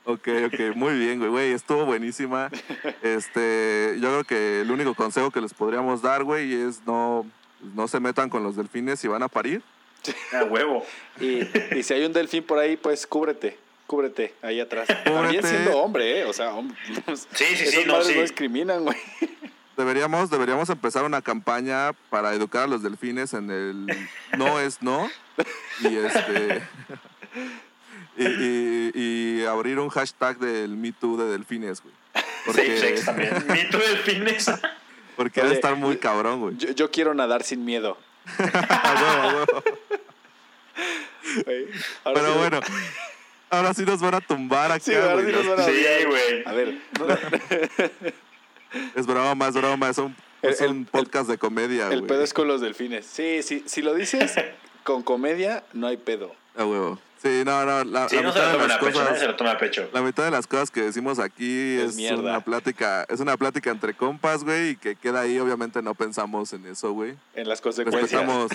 Ok, 0.05 0.27
ok, 0.47 0.75
muy 0.75 0.97
bien, 0.97 1.19
güey, 1.19 1.29
güey, 1.29 1.51
estuvo 1.51 1.85
buenísima. 1.85 2.49
Este, 3.03 3.97
yo 3.99 4.09
creo 4.09 4.23
que 4.23 4.61
el 4.61 4.71
único 4.71 4.95
consejo 4.95 5.29
que 5.29 5.41
les 5.41 5.53
podríamos 5.53 6.01
dar, 6.01 6.23
güey, 6.23 6.53
es 6.53 6.81
no, 6.85 7.25
no 7.75 7.87
se 7.87 7.99
metan 7.99 8.29
con 8.29 8.43
los 8.43 8.55
delfines 8.55 8.99
si 8.99 9.07
van 9.07 9.23
a 9.23 9.27
parir. 9.27 9.61
A 10.33 10.45
huevo. 10.45 10.83
Y, 11.19 11.41
y 11.77 11.83
si 11.83 11.93
hay 11.93 12.05
un 12.05 12.13
delfín 12.13 12.43
por 12.43 12.57
ahí, 12.57 12.77
pues 12.77 13.05
cúbrete. 13.05 13.57
Cúbrete 13.89 14.35
ahí 14.43 14.59
atrás. 14.59 14.87
También 15.03 15.41
siendo 15.43 15.75
hombre, 15.79 16.19
¿eh? 16.19 16.25
O 16.25 16.31
sea, 16.33 16.53
hombre, 16.53 16.77
Sí, 17.33 17.45
sí, 17.45 17.55
sí, 17.55 17.63
esas 17.79 17.87
no, 17.87 18.01
sí. 18.03 18.13
no 18.13 18.21
discriminan, 18.21 18.83
güey. 18.83 18.95
Deberíamos, 19.75 20.29
deberíamos 20.29 20.69
empezar 20.69 21.05
una 21.05 21.23
campaña 21.23 21.93
para 22.11 22.33
educar 22.35 22.65
a 22.65 22.67
los 22.67 22.83
delfines 22.83 23.33
en 23.33 23.49
el 23.49 23.87
no 24.37 24.59
es 24.59 24.83
no. 24.83 25.09
Y 25.81 25.95
este. 25.97 26.61
Y, 28.17 28.25
y- 28.27 28.91
y 28.93 29.45
abrir 29.45 29.79
un 29.79 29.89
hashtag 29.89 30.37
del 30.37 30.77
Me 30.77 30.91
Too 30.91 31.17
de 31.17 31.31
delfines, 31.31 31.81
güey. 31.81 31.95
Safe 32.45 32.77
sex 32.79 33.05
también. 33.05 33.33
Mito 33.49 33.77
delfines. 33.79 34.51
porque 35.15 35.41
debe 35.41 35.55
estar 35.55 35.75
muy 35.77 35.97
cabrón, 35.97 36.41
güey. 36.41 36.57
Yo, 36.57 36.69
yo 36.73 36.91
quiero 36.91 37.15
nadar 37.15 37.41
sin 37.43 37.65
miedo. 37.65 37.97
Pero 42.05 42.33
sí- 42.33 42.37
bueno, 42.37 42.59
ahora 43.49 43.73
sí 43.73 43.83
nos 43.85 43.99
van 44.01 44.15
a 44.15 44.21
tumbar 44.21 44.71
acá, 44.71 44.79
Sí, 44.83 44.93
ahora 44.95 45.13
güey. 45.13 45.25
sí 45.27 45.31
nos 45.31 45.47
van 45.47 45.59
a 45.59 45.63
Sí, 45.65 45.85
güey. 46.07 46.43
A 46.45 46.51
ver, 46.53 46.77
no, 46.99 47.07
Es 48.95 49.07
broma, 49.07 49.47
es 49.47 49.55
broma, 49.55 49.89
es 49.89 49.97
un, 49.97 50.15
El- 50.41 50.49
es 50.51 50.61
un 50.61 50.77
el- 50.79 50.85
podcast 50.85 51.29
de 51.29 51.37
comedia, 51.37 51.87
el 51.89 51.99
güey. 52.01 52.07
pedo 52.07 52.23
es 52.23 52.33
con 52.33 52.47
los 52.47 52.61
delfines. 52.61 53.05
Sí, 53.05 53.41
sí, 53.43 53.63
si 53.65 53.81
lo 53.81 53.93
dices 53.93 54.33
con 54.83 55.01
comedia, 55.01 55.63
no 55.73 55.87
hay 55.87 55.97
pedo. 55.97 56.35
A 56.55 56.65
huevo. 56.65 56.99
Sí, 57.21 57.41
no, 57.45 57.65
no, 57.65 57.83
la, 57.83 58.07
Sí, 58.07 58.15
la 58.15 58.21
no 58.21 58.31
se 58.31 58.39
mitad 58.39 58.41
lo 58.41 58.47
de 58.47 58.53
tomen 58.53 58.67
las 58.69 58.77
a 58.77 58.79
pecho, 58.79 58.99
no 58.99 59.05
cosas... 59.05 59.19
se 59.19 59.27
lo 59.27 59.35
tomen 59.35 59.53
a 59.53 59.57
pecho. 59.57 59.89
La 59.91 60.01
mitad 60.01 60.23
de 60.23 60.31
las 60.31 60.47
cosas 60.47 60.71
que 60.71 60.81
decimos 60.83 61.19
aquí 61.19 61.75
Es 61.77 61.97
es, 61.97 62.11
una 62.13 62.39
plática, 62.39 63.05
es 63.09 63.19
una 63.19 63.35
plática 63.35 63.71
entre 63.71 63.93
compas, 63.93 64.45
güey, 64.45 64.69
y 64.69 64.75
que 64.77 64.95
queda 64.95 65.21
ahí, 65.21 65.37
obviamente 65.39 65.81
no 65.81 65.95
pensamos 65.95 66.53
en 66.53 66.65
eso, 66.67 66.93
güey. 66.93 67.15
En 67.35 67.49
las 67.49 67.59
consecuencias. 67.59 68.03
Respetamos 68.09 68.51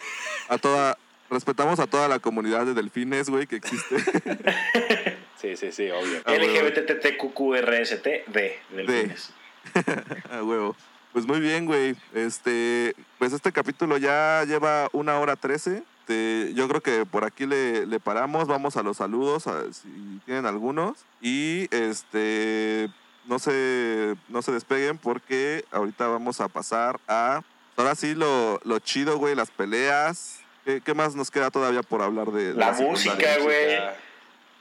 a 0.48 0.56
toda, 0.56 0.96
respetamos 1.30 1.80
a 1.80 1.86
toda 1.86 2.08
la 2.08 2.18
comunidad 2.18 2.66
de 2.66 2.74
delfines, 2.74 3.28
güey, 3.30 3.46
que 3.46 3.56
existe. 3.56 3.96
Sí, 5.40 5.56
sí, 5.58 5.72
sí, 5.72 5.90
obvio. 5.90 6.22
Ah, 6.24 6.32
huevo. 6.32 6.68
LGBTTQRST 6.68 8.04
D. 8.28 8.58
Delfines. 8.70 9.30
A 10.30 10.42
huevo. 10.42 10.74
Pues 11.12 11.26
muy 11.26 11.38
bien, 11.38 11.66
güey. 11.66 11.96
Este, 12.14 12.94
pues 13.18 13.34
este 13.34 13.52
capítulo 13.52 13.98
ya 13.98 14.44
lleva 14.46 14.88
una 14.92 15.18
hora 15.18 15.36
trece. 15.36 15.82
Este, 16.00 16.52
yo 16.54 16.66
creo 16.68 16.80
que 16.80 17.04
por 17.04 17.24
aquí 17.24 17.44
le, 17.44 17.84
le 17.84 18.00
paramos. 18.00 18.46
Vamos 18.48 18.78
a 18.78 18.82
los 18.82 18.96
saludos, 18.96 19.46
a- 19.46 19.70
si 19.70 20.20
tienen 20.24 20.46
algunos. 20.46 21.04
Y 21.20 21.68
este, 21.74 22.88
no 23.26 23.38
se, 23.38 24.14
no 24.30 24.40
se 24.40 24.52
despeguen 24.52 24.96
porque 24.96 25.64
ahorita 25.72 26.06
vamos 26.06 26.40
a 26.40 26.48
pasar 26.48 26.98
a. 27.06 27.42
Ahora 27.76 27.94
sí, 27.96 28.14
lo, 28.14 28.60
lo 28.64 28.78
chido, 28.78 29.18
güey, 29.18 29.34
las 29.34 29.50
peleas. 29.50 30.40
¿Qué, 30.64 30.80
qué 30.80 30.94
más 30.94 31.14
nos 31.14 31.30
queda 31.30 31.50
todavía 31.50 31.82
por 31.82 32.02
hablar 32.02 32.30
de, 32.32 32.48
de 32.52 32.54
La 32.54 32.74
secundaria? 32.74 32.90
música, 33.12 33.38
güey. 33.42 33.78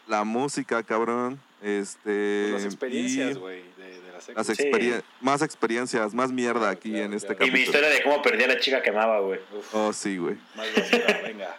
La 0.07 0.23
música, 0.23 0.83
cabrón. 0.83 1.39
Este. 1.61 2.47
Pues 2.51 2.63
las 2.63 2.65
experiencias, 2.65 3.37
güey, 3.37 3.63
de, 3.77 4.01
de 4.01 4.11
la 4.11 4.19
secu. 4.19 4.37
las 4.37 4.47
Sí. 4.47 4.53
experien- 4.53 5.01
más 5.21 5.41
experiencias, 5.41 6.13
más 6.13 6.29
mierda 6.31 6.69
aquí 6.69 6.89
claro, 6.91 7.05
en 7.05 7.13
este 7.13 7.27
claro. 7.35 7.45
Y 7.45 7.51
mi 7.51 7.59
capítulo. 7.59 7.77
historia 7.79 7.89
de 7.97 8.03
cómo 8.03 8.21
perdí 8.21 8.43
a 8.43 8.47
la 8.47 8.59
chica 8.59 8.81
que 8.81 8.89
amaba, 8.89 9.19
güey. 9.21 9.39
Oh, 9.71 9.93
sí, 9.93 10.17
güey. 10.17 10.35
más 10.55 10.67
basura, 10.75 11.21
venga. 11.23 11.55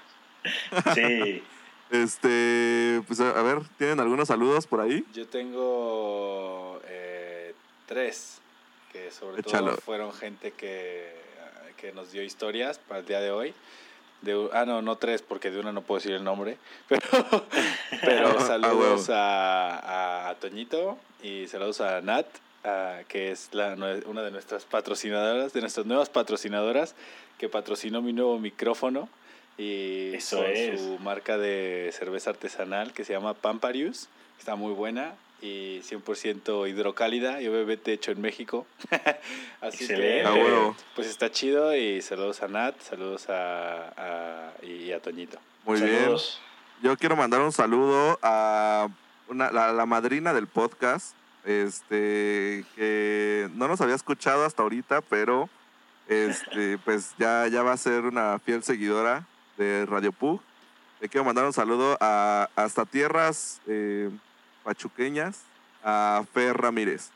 Sí. 0.94 1.42
Este, 1.90 3.02
pues 3.06 3.20
a, 3.20 3.30
a 3.38 3.42
ver, 3.42 3.60
¿tienen 3.78 4.00
algunos 4.00 4.28
saludos 4.28 4.66
por 4.66 4.80
ahí? 4.80 5.04
Yo 5.14 5.26
tengo 5.28 6.80
eh, 6.86 7.54
tres, 7.86 8.40
que 8.92 9.10
sobre 9.10 9.40
Échalo. 9.40 9.70
todo 9.72 9.80
fueron 9.80 10.12
gente 10.12 10.50
que, 10.50 11.14
que 11.78 11.92
nos 11.92 12.10
dio 12.12 12.22
historias 12.22 12.78
para 12.78 13.00
el 13.00 13.06
día 13.06 13.20
de 13.20 13.30
hoy. 13.30 13.54
De, 14.24 14.48
ah, 14.52 14.64
no, 14.64 14.82
no 14.82 14.96
tres, 14.96 15.22
porque 15.22 15.51
de 15.51 15.60
una 15.60 15.72
no 15.72 15.82
puedo 15.82 15.98
decir 15.98 16.12
el 16.12 16.24
nombre. 16.24 16.56
Pero, 16.88 17.02
pero 18.02 18.28
Ah, 18.38 18.40
saludos 18.46 19.10
a, 19.10 19.78
a, 19.78 20.28
a 20.30 20.34
Toñito 20.36 20.98
y 21.22 21.46
saludos 21.46 21.80
a 21.80 22.01
Nat, 22.01 22.26
ah, 22.64 23.01
que 23.09 23.30
es 23.30 23.51
la, 23.52 23.74
una 24.06 24.22
de 24.22 24.30
nuestras 24.30 24.64
patrocinadoras, 24.64 25.52
de 25.52 25.60
nuestras 25.60 25.86
nuevas 25.86 26.09
patrocinadoras, 26.09 26.94
que 27.38 27.48
patrocinó 27.48 28.02
mi 28.02 28.12
nuevo 28.12 28.38
micrófono. 28.38 29.09
Y 29.56 30.14
Eso 30.14 30.38
con 30.38 30.46
es. 30.46 30.80
su 30.80 30.98
marca 30.98 31.38
de 31.38 31.90
cerveza 31.92 32.30
artesanal 32.30 32.92
que 32.92 33.05
se 33.05 33.12
llama 33.12 33.34
Pamparius. 33.34 34.09
Está 34.38 34.56
muy 34.56 34.72
buena 34.72 35.14
y 35.44 35.80
100% 35.82 36.68
hidrocálida 36.68 37.42
y 37.42 37.48
obviamente 37.48 37.92
hecho 37.92 38.10
en 38.12 38.20
México. 38.22 38.66
Así 39.60 39.84
Excelente. 39.84 40.22
que, 40.22 40.26
A 40.26 40.32
huevo. 40.32 40.76
pues 40.94 41.06
está 41.08 41.30
chido 41.30 41.74
y 41.76 42.00
saludos 42.00 42.42
a 42.42 42.48
Nat, 42.48 42.80
saludos 42.80 43.28
a, 43.28 43.92
a- 43.96 44.64
y 44.64 44.90
a 44.92 45.00
Toñito. 45.00 45.38
Muy 45.64 45.78
Saludos. 45.78 46.40
bien. 46.80 46.92
Yo 46.92 46.96
quiero 46.98 47.16
mandar 47.16 47.40
un 47.42 47.52
saludo 47.52 48.18
a 48.22 48.88
una, 49.28 49.50
la, 49.52 49.72
la 49.72 49.86
madrina 49.86 50.32
del 50.34 50.46
podcast, 50.46 51.14
este, 51.44 52.64
que 52.74 53.48
no 53.54 53.68
nos 53.68 53.80
había 53.80 53.94
escuchado 53.94 54.44
hasta 54.44 54.62
ahorita, 54.62 55.00
pero 55.02 55.48
este, 56.08 56.78
pues 56.84 57.14
ya, 57.18 57.46
ya 57.48 57.62
va 57.62 57.72
a 57.72 57.76
ser 57.76 58.04
una 58.04 58.38
fiel 58.38 58.62
seguidora 58.62 59.26
de 59.56 59.86
Radio 59.86 60.12
Pug. 60.12 60.40
Le 61.00 61.08
quiero 61.08 61.24
mandar 61.24 61.44
un 61.44 61.52
saludo 61.52 61.96
a 62.00 62.48
hasta 62.56 62.84
tierras 62.86 63.60
eh, 63.66 64.10
pachuqueñas, 64.65 65.43
a 65.85 66.24
Fer 66.32 66.57
Ramírez. 66.57 67.11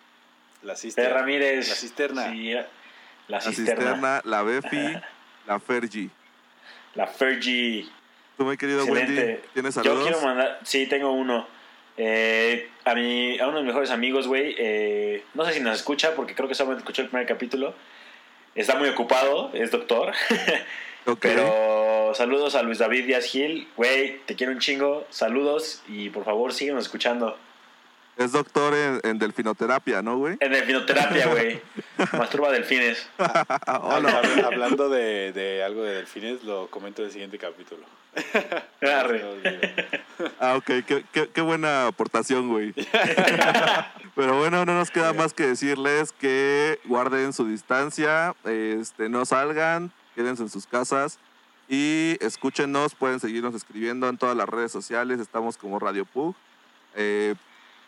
La 0.62 0.74
Fer 0.74 0.80
cisterna. 0.82 1.18
Ramírez. 1.18 1.68
La 1.68 1.74
cisterna. 1.74 2.30
Sí, 2.30 2.50
la 2.52 2.66
La 3.28 3.40
cisterna. 3.40 3.74
cisterna, 3.74 4.20
la 4.24 4.42
Befi, 4.42 4.96
la 5.46 5.58
Fergie. 5.60 6.10
La 6.94 7.06
Fergie. 7.06 7.88
Tú, 8.36 8.44
mi 8.44 8.56
querido 8.56 8.82
Excelente. 8.84 9.24
Wendy, 9.24 9.40
¿tienes 9.54 9.74
Yo 9.74 9.82
saludos? 9.82 10.02
quiero 10.08 10.20
mandar, 10.22 10.60
sí, 10.62 10.86
tengo 10.86 11.12
uno. 11.12 11.46
Eh, 11.96 12.68
a, 12.84 12.94
mi, 12.94 13.38
a 13.40 13.48
uno 13.48 13.56
de 13.58 13.62
mis 13.64 13.68
mejores 13.68 13.90
amigos, 13.90 14.28
güey. 14.28 14.54
eh, 14.58 15.24
no 15.34 15.44
sé 15.44 15.54
si 15.54 15.60
nos 15.60 15.76
escucha, 15.76 16.14
porque 16.14 16.34
creo 16.36 16.48
que 16.48 16.54
solamente 16.54 16.82
escuchó 16.82 17.02
el 17.02 17.08
primer 17.08 17.26
capítulo. 17.26 17.74
Está 18.54 18.76
muy 18.76 18.88
ocupado, 18.88 19.50
es 19.54 19.70
doctor. 19.70 20.12
Ok. 21.06 21.20
Pero 21.20 21.77
saludos 22.14 22.54
a 22.54 22.62
Luis 22.62 22.78
David 22.78 23.06
Díaz 23.06 23.24
Gil. 23.26 23.68
Güey, 23.76 24.18
te 24.26 24.34
quiero 24.34 24.52
un 24.52 24.58
chingo. 24.58 25.06
Saludos 25.10 25.82
y 25.88 26.10
por 26.10 26.24
favor 26.24 26.52
síguenos 26.52 26.84
escuchando. 26.84 27.36
Es 28.16 28.32
doctor 28.32 28.74
en, 28.74 29.00
en 29.04 29.18
delfinoterapia, 29.18 30.02
¿no, 30.02 30.18
güey? 30.18 30.36
En 30.40 30.50
delfinoterapia, 30.50 31.28
güey. 31.28 31.60
Masturba 32.18 32.50
delfines. 32.50 33.08
Hola. 33.82 34.20
Hablando 34.44 34.88
de, 34.88 35.32
de 35.32 35.62
algo 35.62 35.84
de 35.84 35.94
delfines, 35.94 36.42
lo 36.42 36.66
comento 36.68 37.02
en 37.02 37.06
el 37.06 37.12
siguiente 37.12 37.38
capítulo. 37.38 37.84
Ah, 40.40 40.56
ok, 40.56 40.64
qué, 40.86 41.04
qué- 41.12 41.28
qué 41.32 41.40
buena 41.40 41.86
aportación, 41.88 42.48
güey. 42.48 42.72
Pero 44.14 44.38
bueno, 44.38 44.64
no 44.64 44.74
nos 44.74 44.90
queda 44.90 45.12
más 45.12 45.32
que 45.34 45.46
decirles 45.46 46.12
que 46.12 46.80
guarden 46.84 47.32
su 47.32 47.46
distancia, 47.46 48.34
este, 48.44 49.08
no 49.08 49.24
salgan, 49.24 49.92
quédense 50.16 50.42
en 50.42 50.48
sus 50.48 50.66
casas 50.66 51.18
y 51.68 52.16
escúchenos, 52.20 52.94
pueden 52.94 53.20
seguirnos 53.20 53.54
escribiendo 53.54 54.08
en 54.08 54.16
todas 54.18 54.36
las 54.36 54.48
redes 54.48 54.72
sociales, 54.72 55.20
estamos 55.20 55.56
como 55.56 55.78
Radio 55.78 56.04
Pug. 56.04 56.34
Eh, 56.94 57.34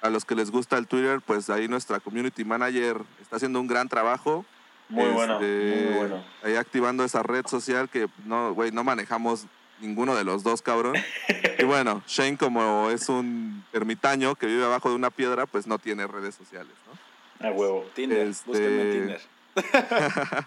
a 0.03 0.09
los 0.11 0.25
que 0.25 0.35
les 0.35 0.51
gusta 0.51 0.79
el 0.79 0.87
Twitter, 0.87 1.21
pues 1.21 1.51
ahí 1.51 1.69
nuestra 1.69 2.01
community 2.01 2.45
manager 2.45 3.03
está 3.21 3.37
haciendo 3.37 3.61
un 3.61 3.67
gran 3.67 3.89
trabajo. 3.89 4.45
Muy 4.89 5.09
bueno, 5.11 5.35
Este, 5.35 5.87
muy 5.89 5.99
bueno. 5.99 6.25
Ahí 6.43 6.57
activando 6.57 7.05
esa 7.05 7.23
red 7.23 7.47
social 7.47 7.89
que 7.89 8.09
no, 8.25 8.53
güey, 8.55 8.73
no 8.73 8.83
manejamos 8.83 9.47
ninguno 9.81 10.15
de 10.17 10.25
los 10.25 10.43
dos, 10.43 10.63
cabrón. 10.63 10.95
Y 11.59 11.65
bueno, 11.65 12.03
Shane 12.07 12.39
como 12.39 12.89
es 12.91 13.11
un 13.11 13.63
ermitaño 13.75 14.35
que 14.35 14.47
vive 14.47 14.65
abajo 14.65 14.89
de 14.89 14.95
una 14.95 15.11
piedra, 15.11 15.45
pues 15.45 15.67
no 15.67 15.79
tiene 15.79 16.07
redes 16.07 16.35
sociales, 16.35 16.73
¿no? 16.87 17.47
A 17.47 17.53
huevo. 17.53 17.85
Tinder, 17.95 18.27
Este- 18.29 18.49
búsquenme 18.51 18.83
en 18.83 18.91
Tinder. 18.93 19.21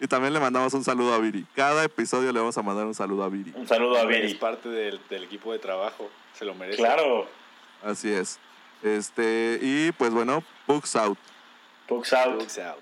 Y 0.00 0.06
también 0.06 0.32
le 0.32 0.40
mandamos 0.40 0.72
un 0.74 0.84
saludo 0.84 1.12
a 1.14 1.18
Viri. 1.18 1.44
Cada 1.56 1.84
episodio 1.84 2.32
le 2.32 2.38
vamos 2.38 2.56
a 2.56 2.62
mandar 2.62 2.86
un 2.86 2.94
saludo 2.94 3.24
a 3.24 3.28
Viri. 3.28 3.52
Un 3.56 3.66
saludo 3.66 3.96
a 3.96 4.02
Es 4.02 4.08
Viri. 4.08 4.34
parte 4.34 4.68
del, 4.68 5.00
del 5.10 5.24
equipo 5.24 5.52
de 5.52 5.58
trabajo, 5.58 6.08
se 6.34 6.44
lo 6.44 6.54
merece. 6.54 6.78
Claro. 6.78 7.26
Así 7.82 8.12
es. 8.12 8.38
Este, 8.82 9.58
y 9.60 9.90
pues 9.92 10.12
bueno, 10.12 10.44
Pugs 10.66 10.94
out. 10.96 11.18
Pugs 11.88 12.12
out. 12.12 12.38
Looks 12.38 12.58
out. 12.58 12.78